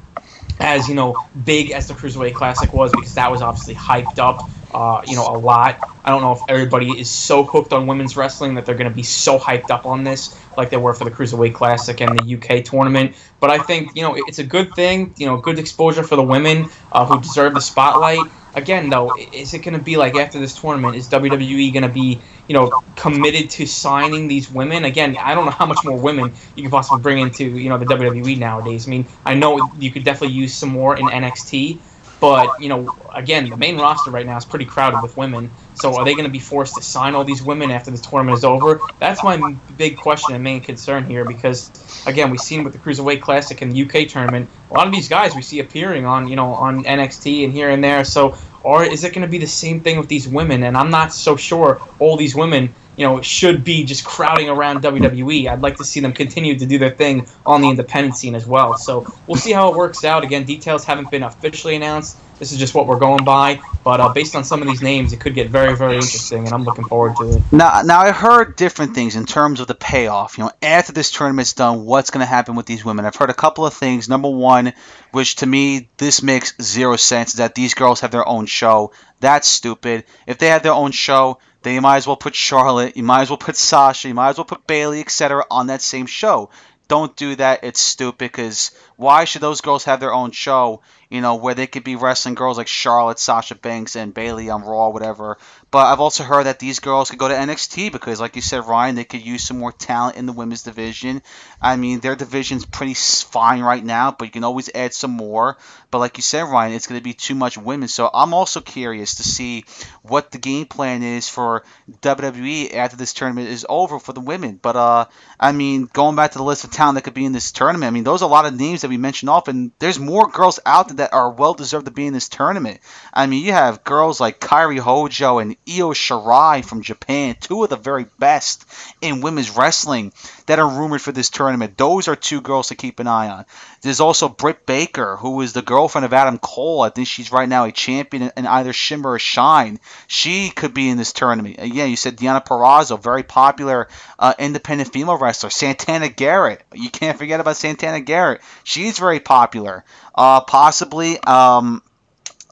as 0.61 0.89
you 0.89 0.95
know 0.95 1.19
big 1.45 1.71
as 1.71 1.89
the 1.89 1.95
cruiserweight 1.95 2.35
classic 2.35 2.73
was 2.73 2.93
because 2.93 3.15
that 3.15 3.31
was 3.31 3.41
obviously 3.43 3.75
hyped 3.75 4.19
up 4.19 4.51
uh, 4.75 5.03
you 5.07 5.17
know, 5.17 5.27
a 5.27 5.37
lot. 5.39 5.81
I 6.05 6.11
don't 6.11 6.23
know 6.23 6.33
if 6.33 6.41
everybody 6.49 6.99
is 6.99 7.11
so 7.11 7.45
hooked 7.45 7.73
on 7.73 7.87
women's 7.87 8.17
wrestling 8.17 8.55
that 8.55 8.65
they're 8.65 8.77
going 8.77 8.89
to 8.89 8.95
be 8.95 9.03
so 9.03 9.39
hyped 9.39 9.71
up 9.71 9.85
on 9.85 10.05
this 10.05 10.41
like 10.57 10.71
they 10.71 10.77
were 10.77 10.95
for 10.95 11.05
the 11.05 11.11
Cruiserweight 11.11 11.55
Classic 11.55 12.01
and 12.01 12.19
the 12.19 12.37
UK 12.37 12.65
tournament. 12.65 13.17
But 13.41 13.51
I 13.51 13.59
think, 13.59 13.95
you 13.95 14.03
know, 14.03 14.15
it's 14.17 14.39
a 14.39 14.45
good 14.45 14.75
thing, 14.75 15.15
you 15.17 15.27
know, 15.27 15.37
good 15.39 15.59
exposure 15.59 16.03
for 16.03 16.17
the 16.17 16.23
women 16.23 16.71
uh, 16.93 17.07
who 17.07 17.21
deserve 17.21 17.55
the 17.55 17.61
spotlight. 17.61 18.33
Again, 18.55 18.91
though, 18.91 19.15
is 19.17 19.55
it 19.55 19.61
going 19.61 19.75
to 19.75 19.83
be 19.83 19.97
like 19.97 20.17
after 20.17 20.41
this 20.41 20.59
tournament? 20.59 20.97
Is 20.97 21.09
WWE 21.09 21.73
going 21.73 21.85
to 21.85 21.89
be, 21.89 22.23
you 22.49 22.55
know, 22.55 22.71
committed 22.97 23.49
to 23.51 23.67
signing 23.67 24.27
these 24.27 24.51
women? 24.51 24.85
Again, 24.85 25.17
I 25.19 25.35
don't 25.35 25.45
know 25.45 25.53
how 25.53 25.67
much 25.67 25.85
more 25.85 25.99
women 25.99 26.35
you 26.57 26.65
could 26.65 26.73
possibly 26.73 27.01
bring 27.01 27.19
into, 27.19 27.45
you 27.45 27.69
know, 27.69 27.79
the 27.79 27.87
WWE 27.87 28.39
nowadays. 28.39 28.89
I 28.89 28.91
mean, 28.91 29.09
I 29.25 29.35
know 29.35 29.71
you 29.79 29.93
could 29.93 30.05
definitely 30.05 30.35
use 30.35 30.55
some 30.55 30.71
more 30.71 30.97
in 30.97 31.07
NXT, 31.07 31.81
but 32.21 32.61
you 32.61 32.69
know, 32.69 32.87
again, 33.15 33.49
the 33.49 33.57
main 33.57 33.79
roster 33.79 34.11
right 34.11 34.27
now 34.27 34.37
is 34.37 34.45
pretty 34.45 34.67
crowded 34.67 35.03
with 35.03 35.17
women. 35.17 35.51
So 35.75 35.97
are 35.97 36.05
they 36.05 36.15
going 36.15 36.27
to 36.27 36.31
be 36.31 36.39
forced 36.39 36.75
to 36.77 36.83
sign 36.83 37.15
all 37.15 37.25
these 37.25 37.43
women 37.43 37.71
after 37.71 37.91
the 37.91 37.99
tournament 37.99 38.39
is 38.39 38.45
over? 38.45 38.81
That's 38.99 39.25
my 39.25 39.39
big 39.77 39.97
question 39.97 40.35
and 40.35 40.45
main 40.45 40.61
concern 40.63 41.07
here 41.07 41.25
because 41.25 41.71
again, 42.07 42.31
we've 42.31 42.41
seen 42.41 42.63
with 42.63 42.75
the 42.75 42.79
Cruiserweight 42.79 43.23
Classic 43.23 43.61
and 43.63 43.73
the 43.73 43.83
UK 43.83 44.09
tournament, 44.09 44.51
a 44.71 44.75
lot 44.75 44.87
of 44.87 44.93
these 44.93 45.09
guys 45.09 45.35
we 45.35 45.43
see 45.43 45.61
appearing 45.61 46.05
on 46.05 46.29
you 46.29 46.37
know 46.37 46.53
on 46.53 46.85
NXT 46.85 47.45
and 47.45 47.53
here 47.53 47.71
and 47.71 47.83
there. 47.83 48.05
So 48.05 48.37
or 48.63 48.85
is 48.85 49.05
it 49.05 49.15
going 49.15 49.23
to 49.23 49.29
be 49.29 49.39
the 49.39 49.47
same 49.47 49.81
thing 49.81 49.99
with 49.99 50.09
these 50.09 50.29
women? 50.29 50.65
And 50.65 50.77
I'm 50.77 50.91
not 50.91 51.13
so 51.13 51.37
sure 51.37 51.81
all 51.99 52.17
these 52.17 52.35
women 52.37 52.75
you 53.01 53.07
know, 53.07 53.23
should 53.23 53.65
be 53.65 53.83
just 53.85 54.05
crowding 54.05 54.51
around 54.51 54.83
WWE. 54.83 55.51
I'd 55.51 55.63
like 55.63 55.79
to 55.79 55.85
see 55.85 56.01
them 56.01 56.13
continue 56.13 56.59
to 56.59 56.67
do 56.67 56.77
their 56.77 56.91
thing 56.91 57.27
on 57.47 57.63
the 57.63 57.71
independent 57.71 58.15
scene 58.15 58.35
as 58.35 58.47
well. 58.47 58.77
So 58.77 59.11
we'll 59.27 59.39
see 59.39 59.53
how 59.53 59.73
it 59.73 59.77
works 59.79 60.05
out. 60.05 60.23
Again, 60.23 60.45
details 60.45 60.85
haven't 60.85 61.11
been 61.11 61.23
officially 61.23 61.77
announced. 61.77 62.19
This 62.39 62.53
is 62.53 62.59
just 62.59 62.75
what 62.75 62.87
we're 62.87 62.99
going 62.99 63.25
by. 63.25 63.63
But 63.85 64.01
uh, 64.01 64.13
based 64.13 64.37
on 64.37 64.45
some 64.45 64.61
of 64.61 64.69
these 64.69 64.83
names, 64.83 65.15
it 65.15 65.21
could 65.21 65.35
get 65.35 65.49
very, 65.49 65.75
very 65.77 65.95
interesting, 65.95 66.45
and 66.45 66.53
I'm 66.53 66.65
looking 66.65 66.85
forward 66.85 67.17
to 67.17 67.37
it. 67.37 67.43
Now, 67.51 67.81
now 67.83 68.01
I 68.01 68.11
heard 68.11 68.57
different 68.57 68.95
things 68.95 69.17
in 69.17 69.25
terms 69.25 69.61
of 69.61 69.67
the 69.67 69.75
payoff. 69.75 70.37
You 70.37 70.45
know, 70.45 70.53
after 70.61 70.93
this 70.93 71.11
tournament's 71.11 71.55
done, 71.55 71.87
what's 71.87 72.11
going 72.11 72.21
to 72.21 72.27
happen 72.27 72.55
with 72.55 72.67
these 72.67 72.85
women? 72.85 73.07
I've 73.07 73.17
heard 73.17 73.31
a 73.31 73.35
couple 73.35 73.65
of 73.65 73.73
things. 73.73 74.11
Number 74.11 74.29
one, 74.29 74.75
which 75.13 75.37
to 75.37 75.47
me 75.47 75.89
this 75.97 76.23
makes 76.23 76.55
zero 76.61 76.97
sense, 76.97 77.31
is 77.31 77.37
that 77.37 77.55
these 77.55 77.73
girls 77.73 78.01
have 78.01 78.11
their 78.11 78.29
own 78.29 78.45
show. 78.45 78.93
That's 79.21 79.49
stupid. 79.49 80.05
If 80.27 80.37
they 80.37 80.49
had 80.49 80.63
their 80.63 80.73
own 80.73 80.93
show, 80.93 81.39
then 81.63 81.75
you 81.75 81.81
might 81.81 81.97
as 81.99 82.07
well 82.07 82.17
put 82.17 82.35
Charlotte, 82.35 82.97
you 82.97 83.03
might 83.03 83.23
as 83.23 83.31
well 83.31 83.37
put 83.37 83.57
Sasha, 83.57 84.09
you 84.09 84.15
might 84.15 84.31
as 84.31 84.37
well 84.39 84.45
put 84.45 84.67
Bayley, 84.67 85.01
etc. 85.01 85.45
on 85.51 85.67
that 85.69 85.83
same 85.83 86.07
show. 86.07 86.51
Don't 86.89 87.15
do 87.15 87.37
that. 87.37 87.63
It's 87.63 87.81
stupid 87.81 88.19
because 88.19 88.73
why 89.01 89.25
should 89.25 89.41
those 89.41 89.63
girls 89.63 89.85
have 89.85 89.99
their 89.99 90.13
own 90.13 90.31
show 90.31 90.83
you 91.11 91.21
know, 91.21 91.35
where 91.35 91.55
they 91.55 91.67
could 91.67 91.83
be 91.83 91.97
wrestling 91.97 92.37
girls 92.37 92.57
like 92.57 92.69
Charlotte, 92.69 93.19
Sasha 93.19 93.57
Banks, 93.57 93.97
and 93.97 94.15
Bayley 94.15 94.49
on 94.49 94.63
Raw, 94.63 94.91
whatever. 94.91 95.39
But 95.73 95.87
I've 95.87 95.99
also 95.99 96.23
heard 96.23 96.47
that 96.47 96.61
these 96.61 96.79
girls 96.79 97.11
could 97.11 97.19
go 97.19 97.27
to 97.27 97.35
NXT 97.35 97.91
because, 97.91 98.21
like 98.21 98.37
you 98.37 98.43
said, 98.43 98.65
Ryan, 98.65 98.95
they 98.95 99.05
could 99.05 99.27
use 99.27 99.43
some 99.43 99.59
more 99.59 99.73
talent 99.73 100.17
in 100.17 100.27
the 100.27 100.33
women's 100.33 100.63
division. 100.63 101.23
I 101.61 101.75
mean, 101.75 101.99
their 101.99 102.15
division's 102.15 102.65
pretty 102.65 102.95
fine 102.95 103.61
right 103.61 103.85
now, 103.85 104.13
but 104.13 104.27
you 104.27 104.31
can 104.31 104.45
always 104.45 104.71
add 104.73 104.95
some 104.95 105.11
more. 105.11 105.59
But 105.91 105.99
like 105.99 106.17
you 106.17 106.23
said, 106.23 106.43
Ryan, 106.43 106.75
it's 106.75 106.87
going 106.87 107.01
to 107.01 107.05
be 107.05 107.13
too 107.13 107.35
much 107.35 107.59
women. 107.59 107.89
So 107.89 108.09
I'm 108.13 108.33
also 108.33 108.61
curious 108.61 109.17
to 109.17 109.25
see 109.25 109.65
what 110.03 110.31
the 110.31 110.39
game 110.39 110.67
plan 110.67 111.03
is 111.03 111.29
for 111.29 111.65
WWE 111.91 112.73
after 112.73 112.97
this 112.97 113.15
tournament 113.15 113.49
is 113.49 113.67
over 113.69 113.99
for 113.99 114.13
the 114.13 114.21
women. 114.21 114.61
But 114.63 114.77
uh, 114.77 115.07
I 115.41 115.51
mean, 115.51 115.87
going 115.93 116.15
back 116.15 116.33
to 116.33 116.39
the 116.39 116.45
list 116.45 116.63
of 116.63 116.71
talent 116.71 116.95
that 116.95 117.03
could 117.03 117.15
be 117.15 117.25
in 117.25 117.33
this 117.33 117.51
tournament, 117.51 117.89
I 117.89 117.91
mean, 117.91 118.05
those 118.05 118.23
are 118.23 118.29
a 118.29 118.33
lot 118.33 118.47
of 118.47 118.57
names 118.57 118.83
that 118.83 118.90
we 118.91 118.99
mentioned 118.99 119.31
often, 119.31 119.73
there's 119.79 119.99
more 119.99 120.29
girls 120.29 120.61
out 120.67 120.89
there 120.89 120.97
that 120.97 121.15
are 121.15 121.31
well 121.31 121.55
deserved 121.55 121.87
to 121.87 121.91
be 121.91 122.07
in 122.07 122.13
this 122.13 122.29
tournament. 122.29 122.81
I 123.15 123.27
mean, 123.27 123.45
you 123.45 123.53
have 123.53 123.85
girls 123.85 124.21
like 124.21 124.41
Kairi 124.41 124.79
Hojo 124.79 125.39
and 125.39 125.57
Io 125.67 125.93
Shirai 125.93 126.65
from 126.65 126.83
Japan, 126.83 127.37
two 127.41 127.63
of 127.63 127.71
the 127.71 127.77
very 127.77 128.07
best 128.19 128.67
in 129.01 129.23
women's 129.23 129.57
wrestling 129.57 130.13
that 130.51 130.59
are 130.59 130.69
rumored 130.69 131.01
for 131.01 131.13
this 131.13 131.31
tournament. 131.31 131.79
Those 131.79 132.09
are 132.09 132.17
two 132.17 132.41
girls 132.41 132.69
to 132.69 132.75
keep 132.75 132.99
an 132.99 133.07
eye 133.07 133.29
on. 133.29 133.47
There's 133.83 134.01
also 134.01 134.29
Britt 134.29 134.67
Baker, 134.67 135.17
who 135.17 135.41
is 135.43 135.53
the 135.53 135.63
girlfriend 135.63 136.05
of 136.05 136.13
Adam 136.13 136.39
Cole. 136.39 136.81
I 136.81 136.89
think 136.89 137.07
she's 137.07 137.31
right 137.31 137.49
now 137.49 137.67
a 137.67 137.73
champion 137.73 138.33
in 138.37 138.47
either 138.49 138.73
Shimmer 138.73 139.11
or 139.13 139.21
Shine. 139.21 139.79
She 140.09 140.51
could 140.51 140.75
be 140.75 140.89
in 140.89 140.97
this 140.97 141.13
tournament. 141.13 141.61
Again, 141.61 141.89
you 141.89 141.95
said 141.95 142.17
Deonna 142.17 142.45
Purrazzo, 142.45 143.01
very 143.01 143.23
popular 143.23 143.87
uh, 144.19 144.35
independent 144.41 144.93
female 144.93 145.19
wrestler. 145.19 145.51
Santana 145.51 146.09
Garrett, 146.09 146.65
you 146.75 146.91
can't 146.91 147.17
forget 147.17 147.39
about 147.39 147.57
Santana 147.57 148.01
Garrett. 148.01 148.41
She's 148.65 148.99
very 148.99 149.21
popular. 149.21 149.85
Uh, 150.13 150.41
possibly, 150.41 151.17
um, 151.21 151.81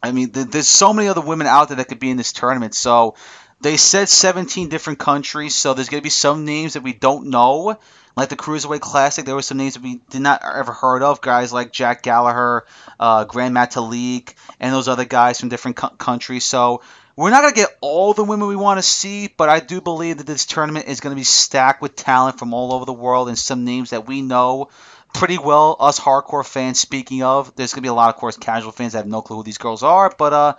I 0.01 0.13
mean, 0.13 0.31
th- 0.31 0.47
there's 0.47 0.69
so 0.69 0.93
many 0.93 1.09
other 1.09 1.21
women 1.21 1.49
out 1.49 1.67
there 1.67 1.79
that 1.79 1.89
could 1.89 1.99
be 1.99 2.11
in 2.11 2.17
this 2.17 2.33
tournament. 2.33 2.77
So 2.77 3.17
they 3.61 3.77
said 3.77 4.09
17 4.09 4.69
different 4.69 4.99
countries. 4.99 5.55
So 5.55 5.75
there's 5.75 5.89
going 5.89 6.01
to 6.01 6.05
be 6.05 6.11
some 6.11 6.45
names 6.45 6.75
that 6.75 6.83
we 6.83 6.93
don't 6.93 7.27
know. 7.27 7.79
Like 8.17 8.31
the 8.31 8.37
Cruiserweight 8.37 8.81
Classic, 8.81 9.25
there 9.25 9.35
were 9.35 9.43
some 9.43 9.59
names 9.59 9.75
that 9.75 9.83
we 9.83 10.01
did 10.11 10.23
not 10.23 10.43
ever 10.45 10.73
heard 10.73 11.03
of. 11.03 11.21
Guys 11.21 11.53
like 11.53 11.73
Jack 11.73 12.03
Gallagher, 12.03 12.67
uh, 12.99 13.25
Grand 13.25 13.55
Metalik, 13.55 14.35
and 14.59 14.75
those 14.75 14.89
other 14.89 15.05
guys 15.05 15.39
from 15.39 15.51
different 15.51 15.77
co- 15.77 15.91
countries. 15.91 16.45
So 16.45 16.83
we're 17.15 17.31
not 17.31 17.43
going 17.43 17.55
to 17.55 17.61
get 17.61 17.77
all 17.81 18.15
the 18.15 18.25
women 18.25 18.49
we 18.49 18.57
want 18.57 18.79
to 18.79 18.83
see, 18.83 19.29
but 19.29 19.49
I 19.49 19.61
do 19.61 19.81
believe 19.81 20.19
that 20.19 20.27
this 20.27 20.47
tournament 20.47 20.87
is 20.87 21.01
going 21.01 21.15
to 21.15 21.19
be 21.19 21.25
stacked 21.25 21.81
with 21.81 21.95
talent 21.95 22.39
from 22.41 22.55
all 22.55 22.73
over 22.73 22.85
the 22.85 22.93
world 22.93 23.29
and 23.29 23.39
some 23.39 23.65
names 23.65 23.91
that 23.91 24.07
we 24.07 24.23
know 24.23 24.71
pretty 25.15 25.39
well. 25.39 25.77
Us 25.79 26.01
hardcore 26.01 26.47
fans, 26.47 26.81
speaking 26.81 27.23
of, 27.23 27.55
there's 27.55 27.73
going 27.73 27.83
to 27.83 27.87
be 27.87 27.89
a 27.89 27.95
lot, 27.95 28.15
of 28.15 28.21
course, 28.21 28.37
casual 28.37 28.73
fans 28.73 28.93
that 28.93 29.01
have 29.01 29.07
no 29.07 29.23
clue 29.23 29.37
who 29.37 29.43
these 29.43 29.59
girls 29.59 29.83
are. 29.83 30.13
But, 30.17 30.33
uh, 30.33 30.55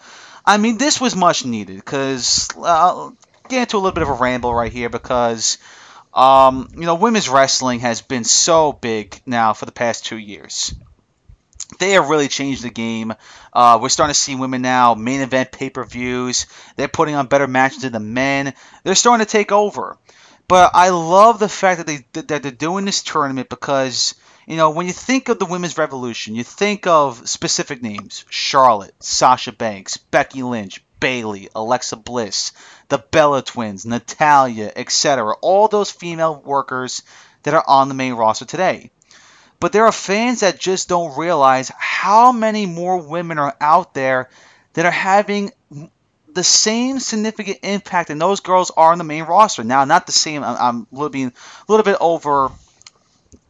I 0.49 0.57
mean, 0.57 0.77
this 0.77 0.99
was 0.99 1.15
much 1.15 1.45
needed 1.45 1.75
because 1.75 2.49
uh, 2.57 3.11
get 3.47 3.61
into 3.61 3.77
a 3.77 3.79
little 3.79 3.93
bit 3.93 4.03
of 4.03 4.09
a 4.09 4.13
ramble 4.13 4.53
right 4.53 4.71
here 4.71 4.89
because. 4.89 5.57
Um, 6.11 6.69
you 6.73 6.87
know, 6.87 6.95
women's 6.95 7.29
wrestling 7.29 7.81
has 7.81 8.01
been 8.01 8.23
so 8.23 8.73
big 8.73 9.21
now 9.27 9.53
for 9.53 9.67
the 9.67 9.71
past 9.71 10.05
two 10.05 10.17
years 10.17 10.73
they 11.77 11.91
have 11.91 12.09
really 12.09 12.27
changed 12.27 12.63
the 12.63 12.69
game. 12.69 13.13
Uh, 13.53 13.77
we're 13.81 13.89
starting 13.89 14.13
to 14.13 14.19
see 14.19 14.35
women 14.35 14.61
now 14.61 14.95
main 14.95 15.21
event 15.21 15.51
pay 15.51 15.69
per 15.69 15.83
views. 15.83 16.47
They're 16.75 16.87
putting 16.87 17.15
on 17.15 17.27
better 17.27 17.47
matches 17.47 17.83
than 17.83 17.93
the 17.93 17.99
men. 17.99 18.53
They're 18.83 18.95
starting 18.95 19.25
to 19.25 19.31
take 19.31 19.51
over. 19.51 19.97
But 20.47 20.71
I 20.73 20.89
love 20.89 21.37
the 21.37 21.49
fact 21.49 21.77
that 21.77 21.87
they 21.87 22.21
that 22.21 22.41
they're 22.41 22.51
doing 22.51 22.85
this 22.85 23.03
tournament 23.03 23.49
because 23.49 24.15
you 24.49 24.57
know 24.57 24.71
when 24.71 24.87
you 24.87 24.93
think 24.93 25.29
of 25.29 25.37
the 25.37 25.45
women's 25.45 25.77
revolution, 25.77 26.33
you 26.33 26.43
think 26.43 26.87
of 26.87 27.29
specific 27.29 27.83
names: 27.83 28.25
Charlotte, 28.29 28.95
Sasha 28.99 29.51
Banks, 29.51 29.97
Becky 29.97 30.41
Lynch, 30.41 30.83
Bayley, 30.99 31.49
Alexa 31.53 31.97
Bliss, 31.97 32.51
the 32.87 32.97
Bella 32.97 33.43
Twins, 33.43 33.85
Natalya, 33.85 34.71
etc. 34.75 35.35
All 35.41 35.67
those 35.67 35.91
female 35.91 36.41
workers 36.43 37.03
that 37.43 37.53
are 37.53 37.63
on 37.67 37.89
the 37.89 37.93
main 37.93 38.13
roster 38.13 38.45
today. 38.45 38.89
But 39.59 39.71
there 39.71 39.85
are 39.85 39.91
fans 39.91 40.39
that 40.39 40.59
just 40.59 40.89
don't 40.89 41.15
realize 41.15 41.71
how 41.77 42.31
many 42.31 42.65
more 42.65 42.97
women 42.97 43.37
are 43.37 43.55
out 43.61 43.93
there 43.93 44.29
that 44.73 44.85
are 44.85 44.91
having 44.91 45.51
the 46.33 46.43
same 46.43 46.99
significant 46.99 47.59
impact, 47.61 48.09
and 48.09 48.19
those 48.19 48.39
girls 48.39 48.71
are 48.71 48.93
on 48.93 48.97
the 48.97 49.03
main 49.03 49.25
roster. 49.25 49.63
Now, 49.63 49.85
not 49.85 50.07
the 50.07 50.11
same. 50.11 50.43
I'm, 50.43 50.87
I'm 50.91 51.09
being 51.11 51.27
a 51.27 51.71
little 51.71 51.83
bit 51.83 51.97
over 52.01 52.51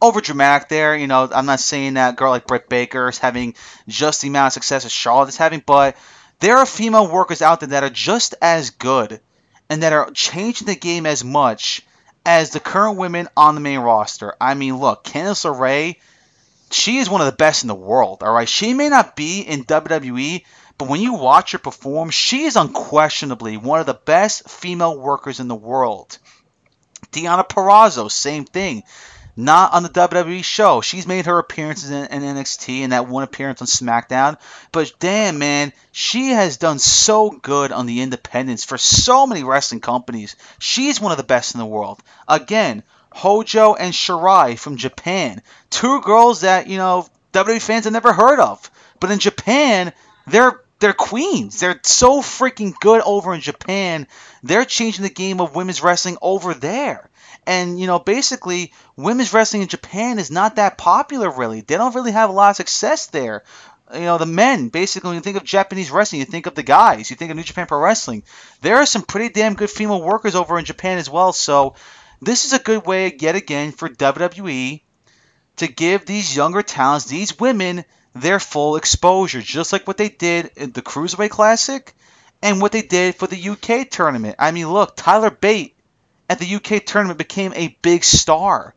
over 0.00 0.20
dramatic 0.20 0.68
there. 0.68 0.96
You 0.96 1.06
know, 1.06 1.28
I'm 1.32 1.46
not 1.46 1.60
saying 1.60 1.94
that 1.94 2.16
girl 2.16 2.30
like 2.30 2.46
Britt 2.46 2.68
Baker 2.68 3.08
is 3.08 3.18
having 3.18 3.54
just 3.88 4.22
the 4.22 4.28
amount 4.28 4.48
of 4.48 4.52
success 4.54 4.84
as 4.84 4.92
Charlotte 4.92 5.28
is 5.28 5.36
having, 5.36 5.62
but 5.64 5.96
there 6.40 6.56
are 6.58 6.66
female 6.66 7.10
workers 7.10 7.42
out 7.42 7.60
there 7.60 7.70
that 7.70 7.84
are 7.84 7.90
just 7.90 8.34
as 8.40 8.70
good 8.70 9.20
and 9.68 9.82
that 9.82 9.92
are 9.92 10.10
changing 10.10 10.66
the 10.66 10.74
game 10.74 11.06
as 11.06 11.22
much 11.22 11.82
as 12.24 12.50
the 12.50 12.60
current 12.60 12.98
women 12.98 13.28
on 13.36 13.54
the 13.54 13.60
main 13.60 13.78
roster. 13.78 14.34
I 14.40 14.54
mean, 14.54 14.76
look, 14.76 15.04
Candice 15.04 15.44
LeRae, 15.44 15.96
she 16.70 16.98
is 16.98 17.10
one 17.10 17.20
of 17.20 17.26
the 17.26 17.32
best 17.32 17.62
in 17.62 17.68
the 17.68 17.74
world. 17.74 18.22
All 18.22 18.32
right, 18.32 18.48
she 18.48 18.74
may 18.74 18.88
not 18.88 19.16
be 19.16 19.40
in 19.40 19.64
WWE, 19.64 20.44
but 20.78 20.88
when 20.88 21.00
you 21.00 21.14
watch 21.14 21.52
her 21.52 21.58
perform, 21.58 22.10
she 22.10 22.44
is 22.44 22.56
unquestionably 22.56 23.56
one 23.56 23.80
of 23.80 23.86
the 23.86 23.94
best 23.94 24.48
female 24.48 24.98
workers 24.98 25.40
in 25.40 25.48
the 25.48 25.54
world. 25.54 26.18
Deonna 27.12 27.48
Purrazzo, 27.48 28.10
same 28.10 28.44
thing. 28.44 28.82
Not 29.44 29.72
on 29.72 29.82
the 29.82 29.88
WWE 29.88 30.44
show. 30.44 30.80
She's 30.80 31.06
made 31.06 31.26
her 31.26 31.38
appearances 31.38 31.90
in, 31.90 32.06
in 32.06 32.22
NXT 32.22 32.80
and 32.80 32.92
that 32.92 33.08
one 33.08 33.22
appearance 33.22 33.62
on 33.62 33.66
SmackDown. 33.66 34.38
But 34.70 34.92
damn, 34.98 35.38
man, 35.38 35.72
she 35.92 36.30
has 36.30 36.58
done 36.58 36.78
so 36.78 37.30
good 37.30 37.72
on 37.72 37.86
the 37.86 38.02
independents 38.02 38.64
for 38.64 38.76
so 38.76 39.26
many 39.26 39.42
wrestling 39.42 39.80
companies. 39.80 40.36
She's 40.58 41.00
one 41.00 41.12
of 41.12 41.18
the 41.18 41.24
best 41.24 41.54
in 41.54 41.58
the 41.58 41.66
world. 41.66 42.02
Again, 42.28 42.82
Hojo 43.12 43.74
and 43.74 43.94
Shirai 43.94 44.58
from 44.58 44.76
Japan. 44.76 45.42
Two 45.70 46.00
girls 46.02 46.42
that, 46.42 46.66
you 46.66 46.76
know, 46.76 47.08
WWE 47.32 47.62
fans 47.62 47.84
have 47.84 47.92
never 47.92 48.12
heard 48.12 48.40
of. 48.40 48.70
But 49.00 49.10
in 49.10 49.18
Japan, 49.18 49.92
they're 50.26 50.60
they're 50.80 50.92
queens. 50.94 51.60
They're 51.60 51.78
so 51.82 52.22
freaking 52.22 52.72
good 52.80 53.02
over 53.02 53.34
in 53.34 53.42
Japan. 53.42 54.06
They're 54.42 54.64
changing 54.64 55.02
the 55.02 55.10
game 55.10 55.40
of 55.40 55.54
women's 55.54 55.82
wrestling 55.82 56.16
over 56.22 56.54
there. 56.54 57.09
And 57.50 57.80
you 57.80 57.88
know, 57.88 57.98
basically, 57.98 58.72
women's 58.94 59.32
wrestling 59.32 59.62
in 59.62 59.68
Japan 59.68 60.20
is 60.20 60.30
not 60.30 60.54
that 60.54 60.78
popular 60.78 61.28
really. 61.28 61.62
They 61.62 61.76
don't 61.76 61.96
really 61.96 62.12
have 62.12 62.30
a 62.30 62.32
lot 62.32 62.50
of 62.50 62.56
success 62.56 63.06
there. 63.06 63.42
You 63.92 64.02
know, 64.02 64.18
the 64.18 64.26
men, 64.26 64.68
basically, 64.68 65.08
when 65.08 65.16
you 65.16 65.20
think 65.20 65.36
of 65.36 65.42
Japanese 65.42 65.90
wrestling, 65.90 66.20
you 66.20 66.26
think 66.26 66.46
of 66.46 66.54
the 66.54 66.62
guys. 66.62 67.10
You 67.10 67.16
think 67.16 67.32
of 67.32 67.36
New 67.36 67.42
Japan 67.42 67.66
Pro 67.66 67.80
Wrestling. 67.80 68.22
There 68.60 68.76
are 68.76 68.86
some 68.86 69.02
pretty 69.02 69.30
damn 69.30 69.54
good 69.54 69.68
female 69.68 70.00
workers 70.00 70.36
over 70.36 70.60
in 70.60 70.64
Japan 70.64 70.98
as 70.98 71.10
well. 71.10 71.32
So, 71.32 71.74
this 72.22 72.44
is 72.44 72.52
a 72.52 72.60
good 72.60 72.86
way, 72.86 73.16
yet 73.18 73.34
again, 73.34 73.72
for 73.72 73.88
WWE 73.88 74.82
to 75.56 75.66
give 75.66 76.06
these 76.06 76.36
younger 76.36 76.62
talents, 76.62 77.06
these 77.06 77.40
women, 77.40 77.84
their 78.14 78.38
full 78.38 78.76
exposure, 78.76 79.42
just 79.42 79.72
like 79.72 79.88
what 79.88 79.96
they 79.96 80.08
did 80.08 80.52
in 80.54 80.70
the 80.70 80.82
Cruiserweight 80.82 81.30
Classic 81.30 81.96
and 82.44 82.60
what 82.60 82.70
they 82.70 82.82
did 82.82 83.16
for 83.16 83.26
the 83.26 83.48
UK 83.48 83.90
tournament. 83.90 84.36
I 84.38 84.52
mean, 84.52 84.72
look, 84.72 84.94
Tyler 84.94 85.30
Bate 85.30 85.74
at 86.30 86.38
the 86.38 86.54
UK 86.54 86.84
tournament 86.86 87.18
became 87.18 87.52
a 87.54 87.76
big 87.82 88.04
star. 88.04 88.72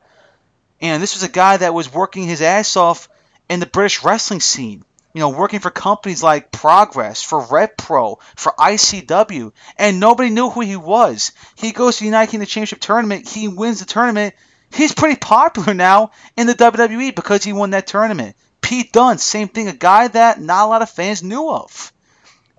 And 0.82 1.02
this 1.02 1.14
was 1.14 1.22
a 1.22 1.30
guy 1.30 1.56
that 1.58 1.74
was 1.74 1.94
working 1.94 2.24
his 2.24 2.42
ass 2.42 2.76
off 2.76 3.08
in 3.48 3.60
the 3.60 3.68
British 3.68 4.04
wrestling 4.04 4.40
scene. 4.40 4.84
You 5.14 5.20
know, 5.20 5.30
working 5.30 5.60
for 5.60 5.70
companies 5.70 6.24
like 6.24 6.52
Progress, 6.52 7.22
for 7.22 7.40
Rev 7.40 7.78
Pro, 7.78 8.18
for 8.36 8.52
ICW, 8.58 9.54
and 9.78 10.00
nobody 10.00 10.32
knew 10.32 10.50
who 10.50 10.62
he 10.62 10.76
was. 10.76 11.34
He 11.54 11.72
goes 11.72 11.98
to 11.98 12.00
the 12.00 12.08
United 12.08 12.32
Kingdom 12.32 12.48
Championship 12.48 12.80
tournament, 12.80 13.30
he 13.30 13.48
wins 13.48 13.80
the 13.80 13.86
tournament. 13.86 14.34
He's 14.74 14.96
pretty 14.96 15.20
popular 15.20 15.76
now 15.76 16.10
in 16.36 16.48
the 16.48 16.56
WWE 16.56 17.14
because 17.14 17.44
he 17.44 17.54
won 17.54 17.70
that 17.70 17.86
tournament. 17.86 18.36
Pete 18.62 18.92
Dunne, 18.92 19.20
same 19.20 19.50
thing, 19.50 19.68
a 19.68 19.74
guy 19.74 20.08
that 20.08 20.42
not 20.42 20.66
a 20.66 20.70
lot 20.70 20.82
of 20.82 20.90
fans 20.90 21.22
knew 21.22 21.52
of. 21.52 21.94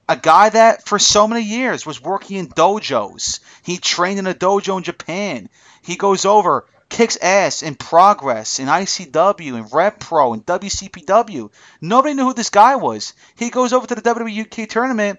A 0.09 0.17
guy 0.17 0.51
that 0.51 0.87
for 0.87 1.01
so 1.01 1.27
many 1.27 1.43
years 1.43 1.85
was 1.85 2.01
working 2.01 2.37
in 2.37 2.49
dojos. 2.49 3.41
He 3.65 3.79
trained 3.79 4.19
in 4.19 4.27
a 4.27 4.35
dojo 4.35 4.77
in 4.77 4.85
Japan. 4.85 5.49
He 5.81 5.97
goes 5.97 6.27
over, 6.27 6.67
kicks 6.91 7.17
ass 7.17 7.63
in 7.63 7.77
Progress, 7.77 8.59
in 8.59 8.69
ICW, 8.69 9.57
in 9.57 9.65
Rev 9.65 9.99
Pro, 9.99 10.35
in 10.35 10.43
WCPW. 10.43 11.51
Nobody 11.81 12.15
knew 12.15 12.25
who 12.25 12.35
this 12.35 12.51
guy 12.51 12.77
was. 12.77 13.15
He 13.37 13.49
goes 13.49 13.73
over 13.73 13.87
to 13.87 13.95
the 13.95 14.03
WWE 14.03 14.63
UK 14.63 14.69
tournament, 14.69 15.19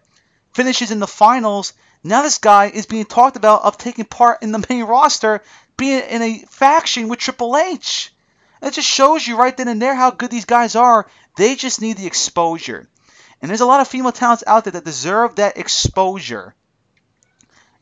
finishes 0.54 0.92
in 0.92 1.00
the 1.00 1.08
finals. 1.08 1.74
Now 2.04 2.22
this 2.22 2.38
guy 2.38 2.68
is 2.68 2.86
being 2.86 3.06
talked 3.06 3.36
about 3.36 3.64
of 3.64 3.80
taking 3.80 4.06
part 4.06 4.44
in 4.44 4.52
the 4.52 4.64
main 4.70 4.84
roster, 4.84 5.42
being 5.76 6.04
in 6.08 6.22
a 6.22 6.38
faction 6.48 7.08
with 7.08 7.20
Triple 7.20 7.58
H. 7.58 8.14
It 8.62 8.74
just 8.76 8.88
shows 8.88 9.28
you 9.28 9.38
right 9.38 9.58
then 9.58 9.68
and 9.68 9.82
there 9.82 9.96
how 9.96 10.12
good 10.12 10.30
these 10.30 10.46
guys 10.46 10.76
are. 10.76 11.10
They 11.36 11.56
just 11.56 11.82
need 11.82 11.98
the 11.98 12.06
exposure. 12.06 12.88
And 13.42 13.50
there's 13.50 13.62
a 13.62 13.66
lot 13.66 13.82
of 13.82 13.88
female 13.88 14.12
talents 14.12 14.44
out 14.46 14.66
there 14.66 14.74
that 14.74 14.86
deserve 14.86 15.36
that 15.36 15.58
exposure. 15.58 16.56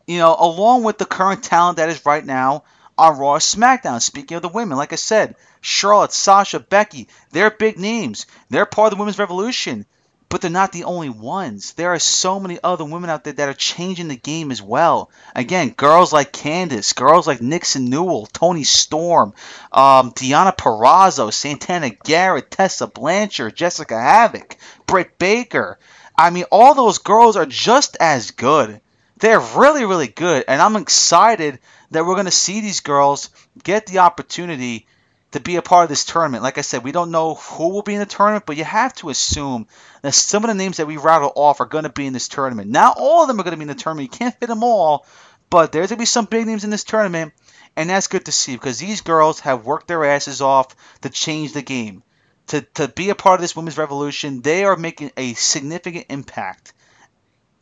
You 0.08 0.18
know, 0.18 0.36
along 0.38 0.84
with 0.84 0.98
the 0.98 1.06
current 1.06 1.44
talent 1.44 1.78
that 1.78 1.90
is 1.90 2.06
right 2.06 2.26
now 2.26 2.64
on 2.98 3.18
Raw 3.18 3.38
SmackDown. 3.38 4.02
Speaking 4.02 4.36
of 4.36 4.42
the 4.42 4.50
women, 4.50 4.78
like 4.78 4.94
I 4.94 4.98
said, 4.98 5.36
Charlotte, 5.62 6.12
Sasha, 6.12 6.60
Becky, 6.60 7.08
they're 7.32 7.50
big 7.50 7.80
names. 7.80 8.26
They're 8.50 8.66
part 8.66 8.92
of 8.92 8.98
the 8.98 9.02
women's 9.02 9.20
revolution. 9.20 9.86
But 10.30 10.42
they're 10.42 10.50
not 10.50 10.72
the 10.72 10.86
only 10.86 11.10
ones. 11.10 11.74
There 11.74 11.94
are 11.94 12.00
so 12.00 12.40
many 12.40 12.58
other 12.64 12.84
women 12.84 13.12
out 13.12 13.24
there 13.24 13.34
that 13.34 13.50
are 13.50 13.54
changing 13.54 14.08
the 14.08 14.16
game 14.16 14.52
as 14.52 14.64
well. 14.64 15.12
Again, 15.36 15.70
girls 15.70 16.12
like 16.12 16.34
Candice, 16.34 16.96
girls 16.96 17.28
like 17.28 17.40
Nixon 17.40 17.86
Newell, 17.86 18.26
Toni 18.26 18.64
Storm, 18.64 19.34
um, 19.72 20.12
Deonna 20.12 20.58
Purrazzo, 20.58 21.32
Santana 21.32 21.92
Garrett, 21.92 22.50
Tessa 22.50 22.88
Blanchard, 22.88 23.56
Jessicka 23.56 23.90
Havok, 23.90 24.56
Britt 24.88 25.20
Baker. 25.20 25.78
I 26.18 26.32
mean, 26.32 26.46
all 26.52 26.74
those 26.74 26.98
girls 26.98 27.38
are 27.38 27.46
just 27.46 27.96
as 28.00 28.32
good. 28.32 28.82
They're 29.24 29.40
really, 29.40 29.86
really 29.86 30.10
good. 30.10 30.44
And 30.50 30.62
I'm 30.62 30.76
excited 30.76 31.60
that 31.92 32.06
we're 32.06 32.16
going 32.16 32.26
to 32.26 32.32
see 32.32 32.60
these 32.60 32.82
girls 32.82 33.30
get 33.64 33.86
the 33.86 34.00
opportunity 34.00 34.86
to 35.32 35.40
be 35.40 35.56
a 35.56 35.62
part 35.62 35.84
of 35.84 35.90
this 35.90 36.04
tournament. 36.04 36.44
Like 36.44 36.58
I 36.58 36.62
said, 36.62 36.84
we 36.84 36.92
don't 36.92 37.10
know 37.10 37.36
who 37.36 37.70
will 37.70 37.84
be 37.84 37.94
in 37.94 38.02
the 38.02 38.06
tournament, 38.06 38.46
but 38.46 38.58
you 38.58 38.66
have 38.66 38.94
to 38.96 39.10
assume 39.10 39.68
that 40.02 40.14
some 40.14 40.44
of 40.44 40.50
the 40.50 40.56
names 40.56 40.76
that 40.76 40.88
we 40.88 40.98
rattle 40.98 41.32
off 41.38 41.62
are 41.62 41.66
going 41.66 41.86
to 41.86 41.90
be 41.90 42.06
in 42.06 42.12
this 42.12 42.28
tournament. 42.28 42.70
Not 42.70 42.98
all 43.00 43.22
of 43.22 43.30
them 43.30 43.40
are 43.40 43.44
going 43.44 43.54
to 43.54 43.58
be 43.58 43.62
in 43.62 43.70
the 43.70 43.76
tournament. 43.76 44.12
You 44.12 44.18
can't 44.18 44.38
fit 44.38 44.48
them 44.48 44.62
all, 44.62 45.06
but 45.50 45.72
there's 45.72 45.88
going 45.88 46.00
to 46.00 46.02
be 46.02 46.06
some 46.06 46.26
big 46.26 46.46
names 46.46 46.66
in 46.66 46.70
this 46.70 46.84
tournament, 46.84 47.32
and 47.78 47.90
that's 47.90 48.08
good 48.08 48.26
to 48.26 48.34
see 48.34 48.58
because 48.58 48.80
these 48.80 49.00
girls 49.00 49.40
have 49.40 49.66
worked 49.66 49.88
their 49.88 50.04
asses 50.04 50.42
off 50.42 50.76
to 51.00 51.10
change 51.10 51.54
the 51.54 51.62
game. 51.62 52.04
To, 52.48 52.60
to 52.74 52.90
be 52.90 53.10
a 53.10 53.16
part 53.16 53.36
of 53.36 53.42
this 53.42 53.56
women's 53.56 53.78
revolution, 53.78 54.42
they 54.42 54.66
are 54.66 54.76
making 54.76 55.12
a 55.16 55.34
significant 55.36 56.08
impact 56.10 56.74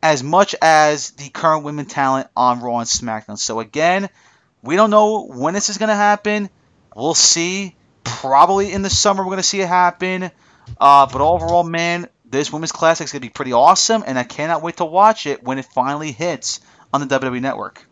as 0.02 0.24
much 0.24 0.56
as 0.62 1.12
the 1.12 1.30
current 1.30 1.64
women 1.64 1.86
talent 1.86 2.28
on 2.36 2.62
Raw 2.62 2.80
and 2.80 2.88
SmackDown. 2.88 3.38
So 3.38 3.60
again, 3.60 4.10
we 4.62 4.76
don't 4.76 4.90
know 4.90 5.26
when 5.26 5.54
this 5.54 5.70
is 5.70 5.78
going 5.78 5.90
to 5.90 5.96
happen. 5.96 6.50
We'll 6.96 7.14
see. 7.14 7.76
Probably 8.04 8.72
in 8.72 8.82
the 8.82 8.90
summer 8.90 9.24
we're 9.24 9.30
going 9.30 9.38
to 9.38 9.44
see 9.44 9.62
it 9.62 9.68
happen. 9.68 10.32
Uh, 10.80 11.08
but 11.12 11.22
overall, 11.22 11.64
man, 11.64 12.08
this 12.26 12.52
women's 12.52 12.72
classic 12.72 13.06
is 13.06 13.12
going 13.12 13.22
to 13.22 13.28
be 13.28 13.32
pretty 13.32 13.54
awesome, 13.54 14.04
and 14.06 14.18
I 14.18 14.24
cannot 14.24 14.62
wait 14.62 14.78
to 14.78 14.86
watch 14.86 15.28
it 15.28 15.44
when 15.44 15.60
it 15.60 15.66
finally 15.66 16.12
hits 16.12 16.62
on 16.94 17.06
the 17.06 17.20
WWE 17.20 17.42
Network. 17.42 17.86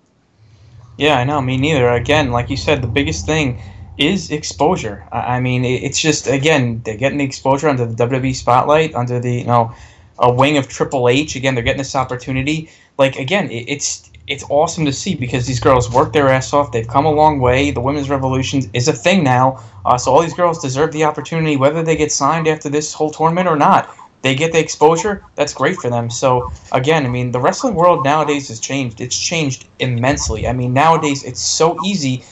Yeah, 0.98 1.18
I 1.18 1.24
know. 1.24 1.42
Me 1.42 1.58
neither. 1.58 1.90
Again, 1.90 2.32
like 2.32 2.50
you 2.50 2.58
said, 2.58 2.82
the 2.82 2.88
biggest 2.88 3.26
thing 3.26 3.62
is 3.98 4.32
exposure. 4.32 5.08
I 5.12 5.40
mean, 5.40 5.66
it's 5.66 6.00
just 6.00 6.28
again 6.28 6.82
they're 6.84 6.98
getting 6.98 7.18
the 7.18 7.26
exposure 7.26 7.68
under 7.70 7.86
the 7.86 8.08
WWE 8.08 8.36
spotlight, 8.36 8.96
under 8.96 9.20
the 9.20 9.34
you 9.34 9.46
know 9.46 9.76
a 10.20 10.32
wing 10.32 10.58
of 10.58 10.68
Triple 10.68 11.10
H. 11.10 11.36
Again, 11.36 11.56
they're 11.56 11.64
getting 11.64 11.80
this 11.80 11.96
opportunity. 11.96 12.70
Like 12.98 13.18
again, 13.18 13.50
it's 13.52 14.10
it's 14.28 14.44
awesome 14.50 14.86
to 14.86 14.94
see 14.94 15.16
because 15.16 15.48
these 15.48 15.60
girls 15.60 15.92
work 15.92 16.14
their 16.14 16.30
ass 16.30 16.54
off. 16.54 16.72
They've 16.72 16.88
come 16.88 17.06
a 17.06 17.12
long 17.12 17.40
way. 17.40 17.72
The 17.72 17.82
women's 17.82 18.10
revolution 18.10 18.62
is 18.74 18.88
a 18.88 18.94
thing 18.94 19.24
now. 19.24 19.64
Uh, 19.86 19.98
so 19.98 20.14
all 20.14 20.22
these 20.22 20.36
girls 20.36 20.62
deserve 20.62 20.92
the 20.92 21.04
opportunity, 21.04 21.58
whether 21.58 21.82
they 21.82 21.96
get 21.98 22.12
signed 22.12 22.48
after 22.48 22.70
this 22.70 22.94
whole 22.94 23.10
tournament 23.10 23.48
or 23.48 23.56
not. 23.56 23.96
They 24.22 24.36
get 24.36 24.52
the 24.52 24.60
exposure. 24.60 25.24
That's 25.36 25.54
great 25.54 25.78
for 25.78 25.90
them. 25.90 26.10
So 26.10 26.52
again, 26.74 27.06
I 27.06 27.10
mean, 27.10 27.32
the 27.32 27.40
wrestling 27.40 27.74
world 27.74 28.04
nowadays 28.04 28.50
has 28.50 28.60
changed. 28.60 29.02
It's 29.02 29.18
changed 29.18 29.68
immensely. 29.80 30.48
I 30.48 30.54
mean, 30.54 30.74
nowadays 30.74 31.24
it's 31.24 31.42
so 31.42 31.78
easy. 31.86 32.24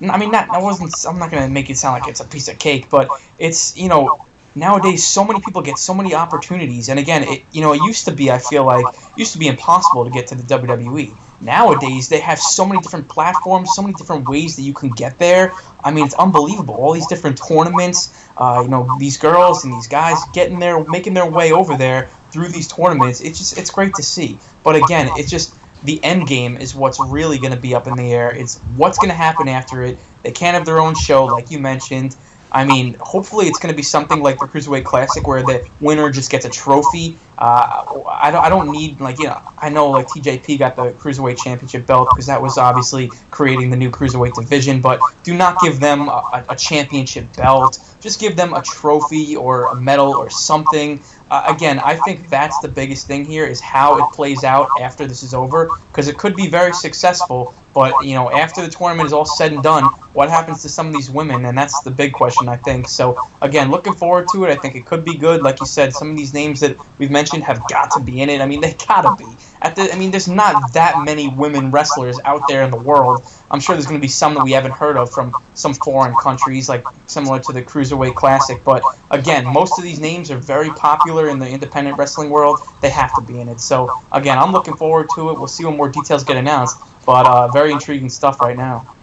I 0.00 0.16
mean, 0.16 0.30
not 0.30 0.48
I 0.50 0.58
wasn't. 0.58 0.94
I'm 1.06 1.18
not 1.18 1.30
gonna 1.30 1.48
make 1.48 1.68
it 1.68 1.76
sound 1.76 2.00
like 2.00 2.08
it's 2.08 2.20
a 2.20 2.24
piece 2.24 2.48
of 2.48 2.58
cake, 2.58 2.88
but 2.88 3.08
it's 3.38 3.76
you 3.76 3.88
know 3.88 4.24
nowadays 4.54 5.06
so 5.06 5.24
many 5.24 5.40
people 5.40 5.62
get 5.62 5.78
so 5.78 5.94
many 5.94 6.14
opportunities 6.14 6.88
and 6.88 6.98
again 6.98 7.22
it 7.22 7.44
you 7.52 7.60
know 7.60 7.72
it 7.72 7.80
used 7.80 8.04
to 8.04 8.12
be 8.12 8.30
i 8.30 8.38
feel 8.38 8.64
like 8.64 8.94
used 9.16 9.32
to 9.32 9.38
be 9.38 9.48
impossible 9.48 10.04
to 10.04 10.10
get 10.10 10.26
to 10.26 10.34
the 10.34 10.42
wwe 10.42 11.16
nowadays 11.40 12.08
they 12.08 12.20
have 12.20 12.38
so 12.38 12.64
many 12.64 12.80
different 12.80 13.08
platforms 13.08 13.72
so 13.72 13.82
many 13.82 13.94
different 13.94 14.26
ways 14.28 14.56
that 14.56 14.62
you 14.62 14.74
can 14.74 14.92
get 14.92 15.18
there. 15.18 15.54
I 15.84 15.90
mean 15.90 16.04
it's 16.06 16.14
unbelievable. 16.14 16.74
All 16.74 16.92
these 16.92 17.06
different 17.06 17.38
tournaments 17.38 18.30
uh, 18.36 18.60
you 18.62 18.68
know 18.68 18.88
these 18.98 19.16
girls 19.16 19.64
and 19.64 19.72
these 19.72 19.88
guys 19.88 20.26
getting 20.26 20.58
there 20.58 20.84
making 20.84 21.14
their 21.14 21.28
way 21.28 21.52
over 21.52 21.74
there 21.74 22.10
through 22.30 22.48
these 22.48 22.68
tournaments. 22.68 23.20
It's 23.20 23.38
just 23.38 23.58
it's 23.58 23.70
great 23.70 23.94
to 23.94 24.02
see. 24.02 24.38
But 24.62 24.76
again 24.76 25.08
it's 25.16 25.30
just 25.30 25.56
the 25.82 26.02
end 26.04 26.28
game 26.28 26.56
is 26.56 26.74
what's 26.74 27.00
really 27.00 27.38
going 27.38 27.52
to 27.52 27.60
be 27.60 27.74
up 27.74 27.86
in 27.88 27.96
the 27.96 28.12
air. 28.12 28.34
It's 28.34 28.60
what's 28.76 28.98
going 28.98 29.10
to 29.10 29.16
happen 29.16 29.48
after 29.48 29.82
it. 29.82 29.98
They 30.22 30.30
can't 30.30 30.54
have 30.54 30.64
their 30.64 30.78
own 30.78 30.94
show 30.94 31.26
like 31.26 31.50
you 31.50 31.58
mentioned 31.58 32.16
I 32.52 32.64
mean, 32.64 32.96
hopefully 33.00 33.46
it's 33.46 33.58
going 33.58 33.72
to 33.72 33.76
be 33.76 33.82
something 33.82 34.22
like 34.22 34.38
the 34.38 34.46
Cruiserweight 34.46 34.84
Classic 34.84 35.26
where 35.26 35.42
the 35.42 35.66
winner 35.80 36.10
just 36.10 36.30
gets 36.30 36.44
a 36.44 36.50
trophy. 36.50 37.18
Uh, 37.42 38.04
I, 38.08 38.30
don't, 38.30 38.44
I 38.44 38.48
don't 38.48 38.70
need, 38.70 39.00
like, 39.00 39.18
you 39.18 39.26
know, 39.26 39.42
I 39.58 39.68
know, 39.68 39.90
like, 39.90 40.06
TJP 40.06 40.60
got 40.60 40.76
the 40.76 40.92
Cruiserweight 40.92 41.42
Championship 41.42 41.86
belt 41.86 42.08
because 42.12 42.26
that 42.26 42.40
was 42.40 42.56
obviously 42.56 43.10
creating 43.32 43.68
the 43.68 43.76
new 43.76 43.90
Cruiserweight 43.90 44.36
division, 44.36 44.80
but 44.80 45.00
do 45.24 45.36
not 45.36 45.60
give 45.60 45.80
them 45.80 46.02
a, 46.08 46.44
a 46.48 46.54
championship 46.54 47.34
belt. 47.34 47.80
Just 48.00 48.20
give 48.20 48.36
them 48.36 48.54
a 48.54 48.62
trophy 48.62 49.34
or 49.34 49.66
a 49.66 49.74
medal 49.74 50.14
or 50.14 50.30
something. 50.30 51.02
Uh, 51.32 51.44
again, 51.48 51.78
I 51.78 51.96
think 51.96 52.28
that's 52.28 52.58
the 52.58 52.68
biggest 52.68 53.06
thing 53.06 53.24
here 53.24 53.46
is 53.46 53.58
how 53.58 53.96
it 53.96 54.12
plays 54.12 54.44
out 54.44 54.68
after 54.82 55.06
this 55.06 55.22
is 55.22 55.32
over 55.32 55.70
because 55.88 56.06
it 56.06 56.18
could 56.18 56.36
be 56.36 56.46
very 56.46 56.74
successful, 56.74 57.54
but 57.72 58.04
you 58.04 58.14
know, 58.14 58.30
after 58.30 58.60
the 58.60 58.68
tournament 58.68 59.06
is 59.06 59.14
all 59.14 59.24
said 59.24 59.50
and 59.50 59.62
done, 59.62 59.84
what 60.12 60.28
happens 60.28 60.60
to 60.60 60.68
some 60.68 60.88
of 60.88 60.92
these 60.92 61.10
women? 61.10 61.46
And 61.46 61.56
that's 61.56 61.80
the 61.84 61.90
big 61.90 62.12
question, 62.12 62.50
I 62.50 62.58
think. 62.58 62.86
So 62.86 63.18
again, 63.40 63.70
looking 63.70 63.94
forward 63.94 64.28
to 64.34 64.44
it. 64.44 64.50
I 64.50 64.56
think 64.56 64.74
it 64.74 64.84
could 64.84 65.06
be 65.06 65.16
good. 65.16 65.40
Like 65.42 65.58
you 65.60 65.64
said, 65.64 65.94
some 65.94 66.10
of 66.10 66.16
these 66.18 66.34
names 66.34 66.60
that 66.60 66.76
we've 66.98 67.10
mentioned 67.10 67.31
have 67.40 67.66
got 67.68 67.90
to 67.92 68.00
be 68.00 68.20
in 68.20 68.28
it. 68.28 68.40
I 68.42 68.46
mean, 68.46 68.60
they 68.60 68.74
gotta 68.86 69.16
be. 69.16 69.26
At 69.62 69.76
the, 69.76 69.92
I 69.92 69.96
mean, 69.96 70.10
there's 70.10 70.28
not 70.28 70.72
that 70.74 71.02
many 71.04 71.28
women 71.28 71.70
wrestlers 71.70 72.20
out 72.24 72.42
there 72.48 72.62
in 72.64 72.70
the 72.70 72.76
world. 72.76 73.22
I'm 73.50 73.60
sure 73.60 73.74
there's 73.74 73.86
going 73.86 74.00
to 74.00 74.04
be 74.04 74.08
some 74.08 74.34
that 74.34 74.42
we 74.44 74.52
haven't 74.52 74.72
heard 74.72 74.96
of 74.96 75.10
from 75.12 75.32
some 75.54 75.72
foreign 75.74 76.14
countries, 76.16 76.68
like 76.68 76.84
similar 77.06 77.38
to 77.40 77.52
the 77.52 77.62
Cruiserweight 77.62 78.14
Classic. 78.16 78.62
But 78.64 78.82
again, 79.10 79.46
most 79.46 79.78
of 79.78 79.84
these 79.84 80.00
names 80.00 80.30
are 80.30 80.38
very 80.38 80.70
popular 80.70 81.28
in 81.28 81.38
the 81.38 81.48
independent 81.48 81.96
wrestling 81.96 82.30
world. 82.30 82.58
They 82.80 82.90
have 82.90 83.14
to 83.14 83.20
be 83.22 83.40
in 83.40 83.48
it. 83.48 83.60
So 83.60 83.90
again, 84.10 84.38
I'm 84.38 84.52
looking 84.52 84.76
forward 84.76 85.08
to 85.14 85.30
it. 85.30 85.34
We'll 85.34 85.46
see 85.46 85.64
when 85.64 85.76
more 85.76 85.88
details 85.88 86.24
get 86.24 86.36
announced. 86.36 86.76
But 87.04 87.26
uh, 87.26 87.48
very 87.48 87.72
intriguing 87.72 88.10
stuff 88.10 88.40
right 88.40 88.56
now. 88.56 88.94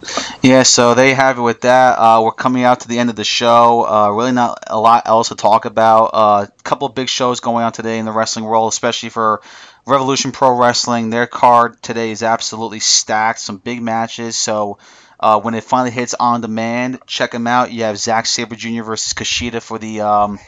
Yeah, 0.41 0.63
so 0.63 0.93
they 0.93 1.13
have 1.13 1.37
it 1.37 1.41
with 1.41 1.61
that. 1.61 1.97
Uh, 1.97 2.21
we're 2.23 2.31
coming 2.31 2.63
out 2.63 2.81
to 2.81 2.87
the 2.87 2.97
end 2.97 3.09
of 3.09 3.17
the 3.17 3.25
show. 3.25 3.85
Uh, 3.85 4.09
really, 4.11 4.31
not 4.31 4.63
a 4.67 4.79
lot 4.79 5.03
else 5.05 5.29
to 5.29 5.35
talk 5.35 5.65
about. 5.65 6.05
A 6.05 6.15
uh, 6.15 6.47
couple 6.63 6.87
of 6.87 6.95
big 6.95 7.09
shows 7.09 7.41
going 7.41 7.65
on 7.65 7.73
today 7.73 7.99
in 7.99 8.05
the 8.05 8.13
wrestling 8.13 8.45
world, 8.45 8.71
especially 8.71 9.09
for 9.09 9.41
Revolution 9.85 10.31
Pro 10.31 10.57
Wrestling. 10.57 11.09
Their 11.09 11.27
card 11.27 11.81
today 11.81 12.11
is 12.11 12.23
absolutely 12.23 12.79
stacked. 12.79 13.39
Some 13.39 13.57
big 13.57 13.81
matches. 13.81 14.37
So 14.37 14.77
uh, 15.19 15.41
when 15.41 15.53
it 15.53 15.65
finally 15.65 15.91
hits 15.91 16.13
on 16.13 16.39
demand, 16.39 16.99
check 17.05 17.31
them 17.31 17.47
out. 17.47 17.73
You 17.73 17.83
have 17.83 17.97
Zack 17.97 18.25
Sabre 18.25 18.55
Jr. 18.55 18.83
versus 18.83 19.13
Kushida 19.13 19.61
for 19.61 19.77
the. 19.77 20.01
Um, 20.01 20.39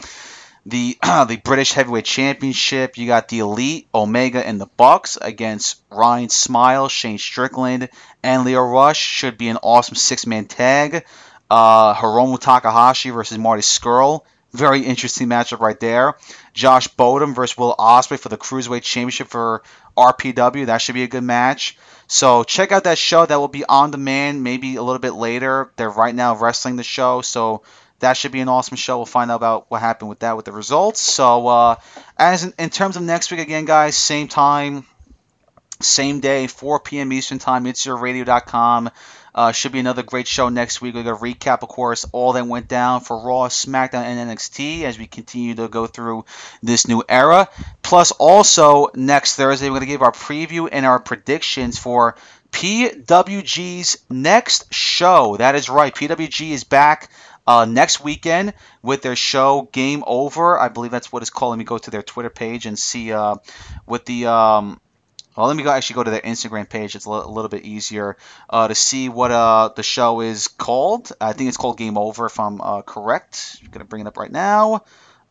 the 0.66 0.98
the 1.04 1.40
British 1.44 1.74
Heavyweight 1.74 2.06
Championship. 2.06 2.98
You 2.98 3.08
got 3.08 3.28
the 3.28 3.40
Elite, 3.40 3.88
Omega, 3.94 4.46
and 4.46 4.60
the 4.60 4.68
Bucks 4.78 5.18
against 5.22 5.82
Ryan 5.90 6.30
Smile, 6.30 6.90
Shane 6.90 7.18
Strickland, 7.18 7.90
and 8.24 8.46
Lio 8.46 8.62
Rush. 8.62 9.00
Should 9.00 9.38
be 9.38 9.50
an 9.50 9.58
awesome 9.58 9.96
six 9.96 10.26
man 10.26 10.46
tag. 10.46 11.06
Uh, 11.50 11.94
Hiromu 11.94 12.40
Takahashi 12.40 13.10
versus 13.10 13.38
Marty 13.38 13.62
Scurll. 13.62 14.22
Very 14.54 14.82
interesting 14.82 15.30
matchup 15.30 15.60
right 15.60 15.80
there. 15.80 16.16
Josh 16.54 16.88
Bodom 16.90 17.34
versus 17.34 17.58
Will 17.58 17.76
Ospreay 17.78 18.20
for 18.20 18.30
the 18.30 18.38
Cruiserweight 18.38 18.82
Championship 18.84 19.28
for 19.28 19.64
RPW. 19.98 20.66
That 20.66 20.80
should 20.80 20.96
be 20.96 21.04
a 21.04 21.08
good 21.08 21.24
match. 21.24 21.78
So 22.08 22.44
check 22.44 22.74
out 22.74 22.84
that 22.84 22.98
show. 22.98 23.26
That 23.26 23.38
will 23.38 23.48
be 23.48 23.64
on 23.64 23.92
demand 23.92 24.44
maybe 24.44 24.76
a 24.76 24.84
little 24.84 25.00
bit 25.00 25.14
later. 25.14 25.72
They're 25.78 25.90
right 25.90 26.14
now 26.14 26.36
wrestling 26.36 26.76
the 26.76 26.84
show, 26.84 27.22
so 27.22 27.64
that 28.02 28.18
should 28.18 28.32
be 28.32 28.42
an 28.42 28.50
awesome 28.50 28.78
show. 28.78 28.98
We'll 28.98 29.06
find 29.06 29.32
out 29.32 29.36
about 29.36 29.72
what 29.72 29.80
happened 29.82 30.10
with 30.10 30.20
that 30.20 30.36
with 30.36 30.46
the 30.46 30.52
results. 30.52 31.00
So 31.00 31.48
uh, 31.48 31.76
as 32.18 32.44
in, 32.44 32.54
in 32.60 32.70
terms 32.70 32.98
of 32.98 33.04
next 33.04 33.32
week 33.32 33.40
again, 33.40 33.66
guys, 33.66 33.96
same 33.96 34.28
time, 34.28 34.86
same 35.80 36.20
day, 36.20 36.48
4 36.48 36.80
p.m. 36.82 37.14
Eastern 37.14 37.40
time. 37.40 37.66
It's 37.66 37.86
your 37.86 37.98
radio.com. 37.98 38.92
Uh, 39.34 39.54
should 39.54 39.72
be 39.72 39.80
another 39.80 40.04
great 40.04 40.28
show 40.28 40.50
next 40.50 40.82
week. 40.82 40.94
We're 40.94 41.04
going 41.04 41.16
to 41.16 41.22
recap, 41.22 41.64
of 41.64 41.70
course, 41.70 42.06
all 42.12 42.34
that 42.34 42.46
went 42.46 42.68
down 42.68 43.00
for 43.00 43.18
Raw, 43.18 43.48
SmackDown, 43.48 44.04
and 44.04 44.30
NXT 44.30 44.84
as 44.84 45.00
we 45.00 45.08
continue 45.08 45.56
to 45.56 45.70
go 45.70 45.88
through 45.88 46.26
this 46.62 46.86
new 46.86 47.02
era. 47.08 47.48
Plus, 47.82 48.12
also, 48.12 48.90
next 48.94 49.38
Thursday, 49.38 49.68
we're 49.68 49.76
going 49.76 49.82
to 49.82 49.86
give 49.88 50.02
our 50.02 50.12
preview 50.12 50.68
and 50.70 50.86
our 50.86 51.00
predictions 51.00 51.80
for 51.80 52.16
PWG's 52.52 54.00
next 54.10 54.74
show. 54.74 55.38
That 55.38 55.56
is 55.56 55.70
right. 55.70 55.96
PWG 55.96 56.52
is 56.52 56.66
back 56.66 57.10
uh, 57.48 57.66
next 57.66 58.04
weekend 58.04 58.54
with 58.82 59.02
their 59.02 59.16
show 59.16 59.70
Game 59.72 60.04
Over. 60.06 60.60
I 60.60 60.70
believe 60.70 60.92
that's 60.92 61.12
what 61.12 61.22
it's 61.22 61.30
called. 61.30 61.52
Let 61.52 61.60
me 61.60 61.66
go 61.66 61.78
to 61.78 61.92
their 61.92 62.04
Twitter 62.04 62.30
page 62.30 62.66
and 62.66 62.78
see 62.78 63.12
uh, 63.12 63.36
what 63.86 64.06
the. 64.06 64.28
Um, 64.28 64.80
well, 65.36 65.48
let 65.48 65.56
me 65.56 65.64
go 65.64 65.72
actually 65.72 65.96
go 65.96 66.04
to 66.04 66.12
their 66.12 66.22
Instagram 66.22 66.70
page. 66.70 66.96
It's 66.96 67.06
a 67.06 67.10
little, 67.10 67.26
a 67.26 67.32
little 67.32 67.48
bit 67.48 67.64
easier 67.64 68.18
uh, 68.50 68.68
to 68.68 68.76
see 68.76 69.08
what 69.08 69.32
uh, 69.32 69.70
the 69.74 69.84
show 69.84 70.20
is 70.20 70.50
called. 70.50 71.12
I 71.22 71.32
think 71.32 71.48
it's 71.48 71.58
called 71.58 71.78
Game 71.78 71.98
Over, 71.98 72.26
if 72.26 72.38
I'm 72.38 72.60
uh, 72.60 72.82
correct. 72.82 73.58
I'm 73.64 73.72
gonna 73.72 73.86
bring 73.86 74.02
it 74.02 74.08
up 74.08 74.18
right 74.18 74.32
now. 74.32 74.84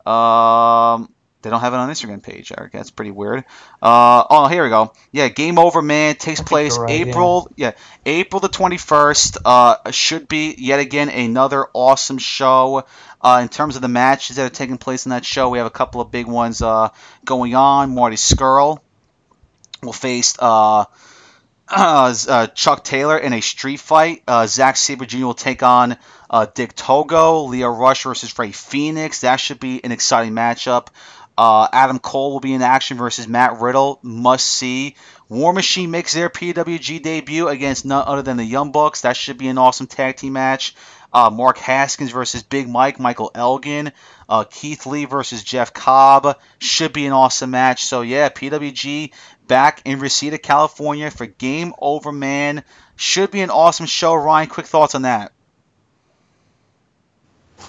Um, 0.03 1.13
they 1.41 1.49
don't 1.49 1.61
have 1.61 1.73
it 1.73 1.77
on 1.77 1.89
Instagram 1.89 2.21
page, 2.21 2.51
Eric. 2.55 2.73
That's 2.73 2.91
pretty 2.91 3.11
weird. 3.11 3.45
Uh, 3.81 4.23
oh, 4.29 4.47
here 4.47 4.63
we 4.63 4.69
go. 4.69 4.93
Yeah, 5.11 5.27
Game 5.27 5.57
Over 5.57 5.81
Man 5.81 6.15
takes 6.15 6.41
place 6.41 6.77
right, 6.77 6.89
April. 6.89 7.51
Yeah. 7.55 7.67
yeah. 8.05 8.13
April 8.13 8.39
the 8.39 8.47
twenty 8.47 8.77
first. 8.77 9.37
Uh, 9.43 9.91
should 9.91 10.27
be 10.27 10.55
yet 10.57 10.79
again 10.79 11.09
another 11.09 11.65
awesome 11.73 12.17
show. 12.17 12.85
Uh, 13.21 13.39
in 13.43 13.49
terms 13.49 13.75
of 13.75 13.81
the 13.81 13.87
matches 13.87 14.37
that 14.37 14.45
are 14.45 14.53
taking 14.53 14.77
place 14.77 15.05
in 15.05 15.11
that 15.11 15.23
show, 15.23 15.49
we 15.49 15.59
have 15.59 15.67
a 15.67 15.71
couple 15.71 16.01
of 16.01 16.11
big 16.11 16.25
ones 16.25 16.61
uh, 16.61 16.89
going 17.23 17.55
on. 17.55 17.93
Marty 17.93 18.15
Scurll 18.15 18.79
will 19.83 19.93
face 19.93 20.35
uh, 20.39 20.85
uh, 21.67 22.47
Chuck 22.47 22.83
Taylor 22.83 23.17
in 23.17 23.33
a 23.33 23.41
street 23.41 23.79
fight. 23.79 24.23
Uh, 24.27 24.47
Zack 24.47 24.75
Sabre 24.75 25.05
Jr. 25.05 25.25
will 25.25 25.33
take 25.33 25.63
on 25.63 25.97
uh, 26.29 26.47
Dick 26.53 26.75
Togo. 26.75 27.43
Lio 27.43 27.69
Rush 27.69 28.03
versus 28.03 28.37
Rey 28.37 28.51
Fenix. 28.51 29.21
That 29.21 29.37
should 29.37 29.59
be 29.59 29.83
an 29.83 29.91
exciting 29.91 30.33
matchup. 30.33 30.87
Uh, 31.37 31.67
Adam 31.71 31.99
Cole 31.99 32.33
will 32.33 32.39
be 32.39 32.53
in 32.53 32.61
action 32.61 32.97
versus 32.97 33.27
Matt 33.27 33.59
Riddle. 33.59 33.99
Must 34.01 34.45
see. 34.45 34.95
War 35.29 35.53
Machine 35.53 35.91
makes 35.91 36.13
their 36.13 36.29
PWG 36.29 37.01
debut 37.01 37.47
against 37.47 37.85
none 37.85 38.03
other 38.05 38.21
than 38.21 38.37
the 38.37 38.43
Young 38.43 38.71
Bucks. 38.71 39.01
That 39.01 39.15
should 39.15 39.37
be 39.37 39.47
an 39.47 39.57
awesome 39.57 39.87
tag 39.87 40.17
team 40.17 40.33
match. 40.33 40.75
Uh, 41.13 41.29
Mark 41.29 41.57
Haskins 41.57 42.11
versus 42.11 42.43
Big 42.43 42.69
Mike, 42.69 42.99
Michael 42.99 43.31
Elgin. 43.35 43.91
Uh, 44.29 44.45
Keith 44.49 44.85
Lee 44.85 45.05
versus 45.05 45.43
Jeff 45.43 45.73
Cobb. 45.73 46.37
Should 46.59 46.93
be 46.93 47.05
an 47.05 47.13
awesome 47.13 47.51
match. 47.51 47.85
So, 47.85 48.01
yeah, 48.01 48.29
PWG 48.29 49.13
back 49.47 49.81
in 49.85 49.99
Reseda, 49.99 50.37
California 50.37 51.11
for 51.11 51.25
Game 51.25 51.73
Over 51.79 52.11
Man. 52.11 52.63
Should 52.95 53.31
be 53.31 53.41
an 53.41 53.49
awesome 53.49 53.87
show. 53.87 54.13
Ryan, 54.13 54.47
quick 54.47 54.67
thoughts 54.67 54.95
on 54.95 55.01
that. 55.03 55.33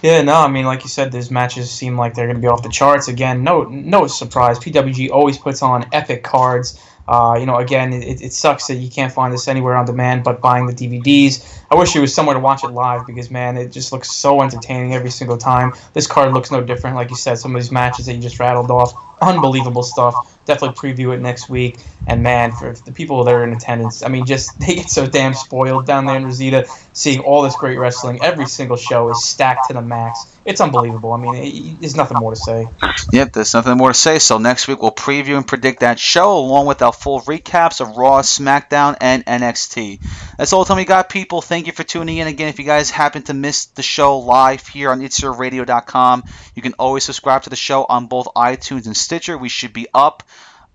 Yeah, 0.00 0.22
no, 0.22 0.34
I 0.34 0.48
mean, 0.48 0.64
like 0.64 0.82
you 0.82 0.88
said, 0.88 1.12
these 1.12 1.30
matches 1.30 1.70
seem 1.70 1.96
like 1.96 2.14
they're 2.14 2.26
going 2.26 2.36
to 2.36 2.42
be 2.42 2.48
off 2.48 2.62
the 2.62 2.68
charts 2.68 3.08
again. 3.08 3.44
No, 3.44 3.64
no 3.64 4.06
surprise. 4.06 4.58
PWG 4.58 5.10
always 5.10 5.38
puts 5.38 5.62
on 5.62 5.86
epic 5.92 6.22
cards. 6.24 6.80
Uh, 7.08 7.36
you 7.38 7.46
know, 7.46 7.56
again, 7.56 7.92
it, 7.92 8.22
it 8.22 8.32
sucks 8.32 8.68
that 8.68 8.76
you 8.76 8.88
can't 8.88 9.12
find 9.12 9.32
this 9.32 9.48
anywhere 9.48 9.74
on 9.74 9.84
demand 9.84 10.22
but 10.22 10.40
buying 10.40 10.66
the 10.66 10.72
DVDs. 10.72 11.60
I 11.70 11.74
wish 11.74 11.96
it 11.96 12.00
was 12.00 12.14
somewhere 12.14 12.34
to 12.34 12.40
watch 12.40 12.62
it 12.64 12.68
live 12.68 13.06
because, 13.06 13.30
man, 13.30 13.56
it 13.56 13.72
just 13.72 13.92
looks 13.92 14.10
so 14.10 14.40
entertaining 14.40 14.94
every 14.94 15.10
single 15.10 15.36
time. 15.36 15.72
This 15.94 16.06
card 16.06 16.32
looks 16.32 16.50
no 16.50 16.62
different. 16.62 16.96
Like 16.96 17.10
you 17.10 17.16
said, 17.16 17.38
some 17.38 17.54
of 17.54 17.60
these 17.60 17.72
matches 17.72 18.06
that 18.06 18.14
you 18.14 18.20
just 18.20 18.38
rattled 18.38 18.70
off, 18.70 18.94
unbelievable 19.22 19.82
stuff. 19.82 20.40
Definitely 20.44 20.92
preview 20.92 21.14
it 21.14 21.20
next 21.20 21.48
week. 21.48 21.78
And, 22.06 22.22
man, 22.22 22.50
for 22.52 22.72
the 22.72 22.92
people 22.92 23.22
that 23.22 23.32
are 23.32 23.44
in 23.44 23.52
attendance, 23.52 24.02
I 24.02 24.08
mean, 24.08 24.26
just 24.26 24.58
they 24.60 24.74
get 24.74 24.90
so 24.90 25.06
damn 25.06 25.34
spoiled 25.34 25.86
down 25.86 26.06
there 26.06 26.16
in 26.16 26.26
Reseda, 26.26 26.66
seeing 26.92 27.20
all 27.20 27.42
this 27.42 27.56
great 27.56 27.78
wrestling. 27.78 28.22
Every 28.22 28.46
single 28.46 28.76
show 28.76 29.08
is 29.10 29.24
stacked 29.24 29.68
to 29.68 29.74
the 29.74 29.82
max. 29.82 30.32
It's 30.44 30.60
unbelievable. 30.60 31.12
I 31.12 31.18
mean, 31.18 31.34
it, 31.36 31.80
there's 31.80 31.94
nothing 31.94 32.18
more 32.18 32.34
to 32.34 32.36
say. 32.36 32.66
Yep, 33.12 33.32
there's 33.32 33.54
nothing 33.54 33.76
more 33.76 33.90
to 33.90 33.94
say. 33.94 34.18
So 34.18 34.38
next 34.38 34.66
week 34.66 34.82
we'll 34.82 34.90
preview 34.90 35.36
and 35.36 35.46
predict 35.46 35.80
that 35.80 36.00
show 36.00 36.36
along 36.36 36.66
with 36.66 36.82
our 36.82 36.92
full 36.92 37.20
recaps 37.20 37.80
of 37.80 37.96
Raw, 37.96 38.22
SmackDown, 38.22 38.96
and 39.00 39.24
NXT. 39.24 40.00
That's 40.36 40.52
all 40.52 40.64
the 40.64 40.68
time 40.68 40.78
we 40.78 40.84
got, 40.84 41.08
people. 41.08 41.42
Thank 41.42 41.68
you 41.68 41.72
for 41.72 41.84
tuning 41.84 42.16
in. 42.16 42.26
Again, 42.26 42.48
if 42.48 42.58
you 42.58 42.64
guys 42.64 42.90
happen 42.90 43.22
to 43.24 43.34
miss 43.34 43.66
the 43.66 43.82
show 43.82 44.18
live 44.18 44.66
here 44.66 44.90
on 44.90 45.00
itsyourradio.com, 45.00 46.24
you 46.56 46.62
can 46.62 46.74
always 46.74 47.04
subscribe 47.04 47.42
to 47.42 47.50
the 47.50 47.56
show 47.56 47.84
on 47.84 48.08
both 48.08 48.26
iTunes 48.34 48.86
and 48.86 48.96
Stitcher. 49.12 49.36
We 49.36 49.50
should 49.50 49.74
be 49.74 49.88
up 49.92 50.22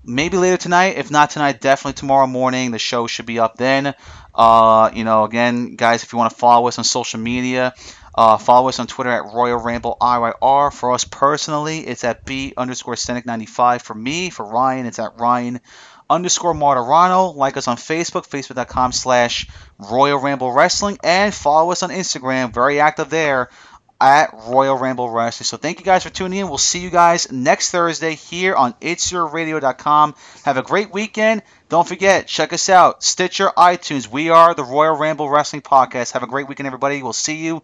maybe 0.05 0.37
later 0.37 0.57
tonight. 0.57 0.97
If 0.97 1.09
not 1.09 1.31
tonight, 1.31 1.59
definitely 1.59 1.93
tomorrow 1.93 2.27
morning. 2.27 2.69
The 2.69 2.77
show 2.77 3.07
should 3.07 3.25
be 3.25 3.39
up 3.39 3.57
then. 3.57 3.95
Uh, 4.35 4.91
you 4.93 5.03
know, 5.03 5.23
again, 5.23 5.75
guys, 5.75 6.03
if 6.03 6.13
you 6.13 6.19
want 6.19 6.31
to 6.31 6.37
follow 6.37 6.67
us 6.67 6.77
on 6.77 6.83
social 6.83 7.19
media, 7.19 7.73
uh, 8.13 8.37
follow 8.37 8.69
us 8.69 8.79
on 8.79 8.85
Twitter 8.85 9.09
at 9.09 9.33
Royal 9.33 9.57
Ramble 9.57 9.97
IYR. 9.99 10.71
For 10.71 10.93
us 10.93 11.03
personally, 11.03 11.79
it's 11.79 12.03
at 12.03 12.25
B 12.25 12.53
underscore 12.55 12.93
Scenic95. 12.93 13.81
For 13.81 13.95
me, 13.95 14.29
for 14.29 14.45
Ryan, 14.45 14.85
it's 14.85 14.99
at 14.99 15.17
Ryan 15.17 15.59
underscore 16.07 16.53
Martirano. 16.53 17.35
Like 17.35 17.57
us 17.57 17.67
on 17.67 17.77
Facebook, 17.77 18.27
facebook.com 18.27 18.91
slash 18.91 19.47
Royal 19.79 20.19
Ramble 20.19 20.51
Wrestling. 20.51 20.99
And 21.03 21.33
follow 21.33 21.71
us 21.71 21.81
on 21.81 21.89
Instagram, 21.89 22.53
very 22.53 22.79
active 22.79 23.09
there, 23.09 23.49
at 23.99 24.33
Royal 24.47 24.77
Ramble 24.77 25.09
Wrestling. 25.09 25.45
So 25.45 25.57
thank 25.57 25.79
you 25.79 25.85
guys 25.85 26.03
for 26.03 26.09
tuning 26.09 26.39
in. 26.39 26.49
We'll 26.49 26.57
see 26.57 26.79
you 26.79 26.89
guys 26.89 27.31
next 27.31 27.71
Thursday 27.71 28.15
here 28.15 28.55
on 28.55 28.73
itsyourradio.com. 28.73 30.15
Have 30.43 30.57
a 30.57 30.61
great 30.61 30.93
weekend. 30.93 31.41
Don't 31.69 31.87
forget, 31.87 32.27
check 32.27 32.53
us 32.53 32.69
out. 32.69 33.03
Stitcher, 33.03 33.49
iTunes. 33.57 34.07
We 34.07 34.29
are 34.29 34.53
the 34.53 34.63
Royal 34.63 34.95
Ramble 34.95 35.29
Wrestling 35.29 35.61
Podcast. 35.61 36.13
Have 36.13 36.23
a 36.23 36.27
great 36.27 36.47
weekend, 36.47 36.67
everybody. 36.67 37.01
We'll 37.01 37.13
see 37.13 37.37
you 37.37 37.55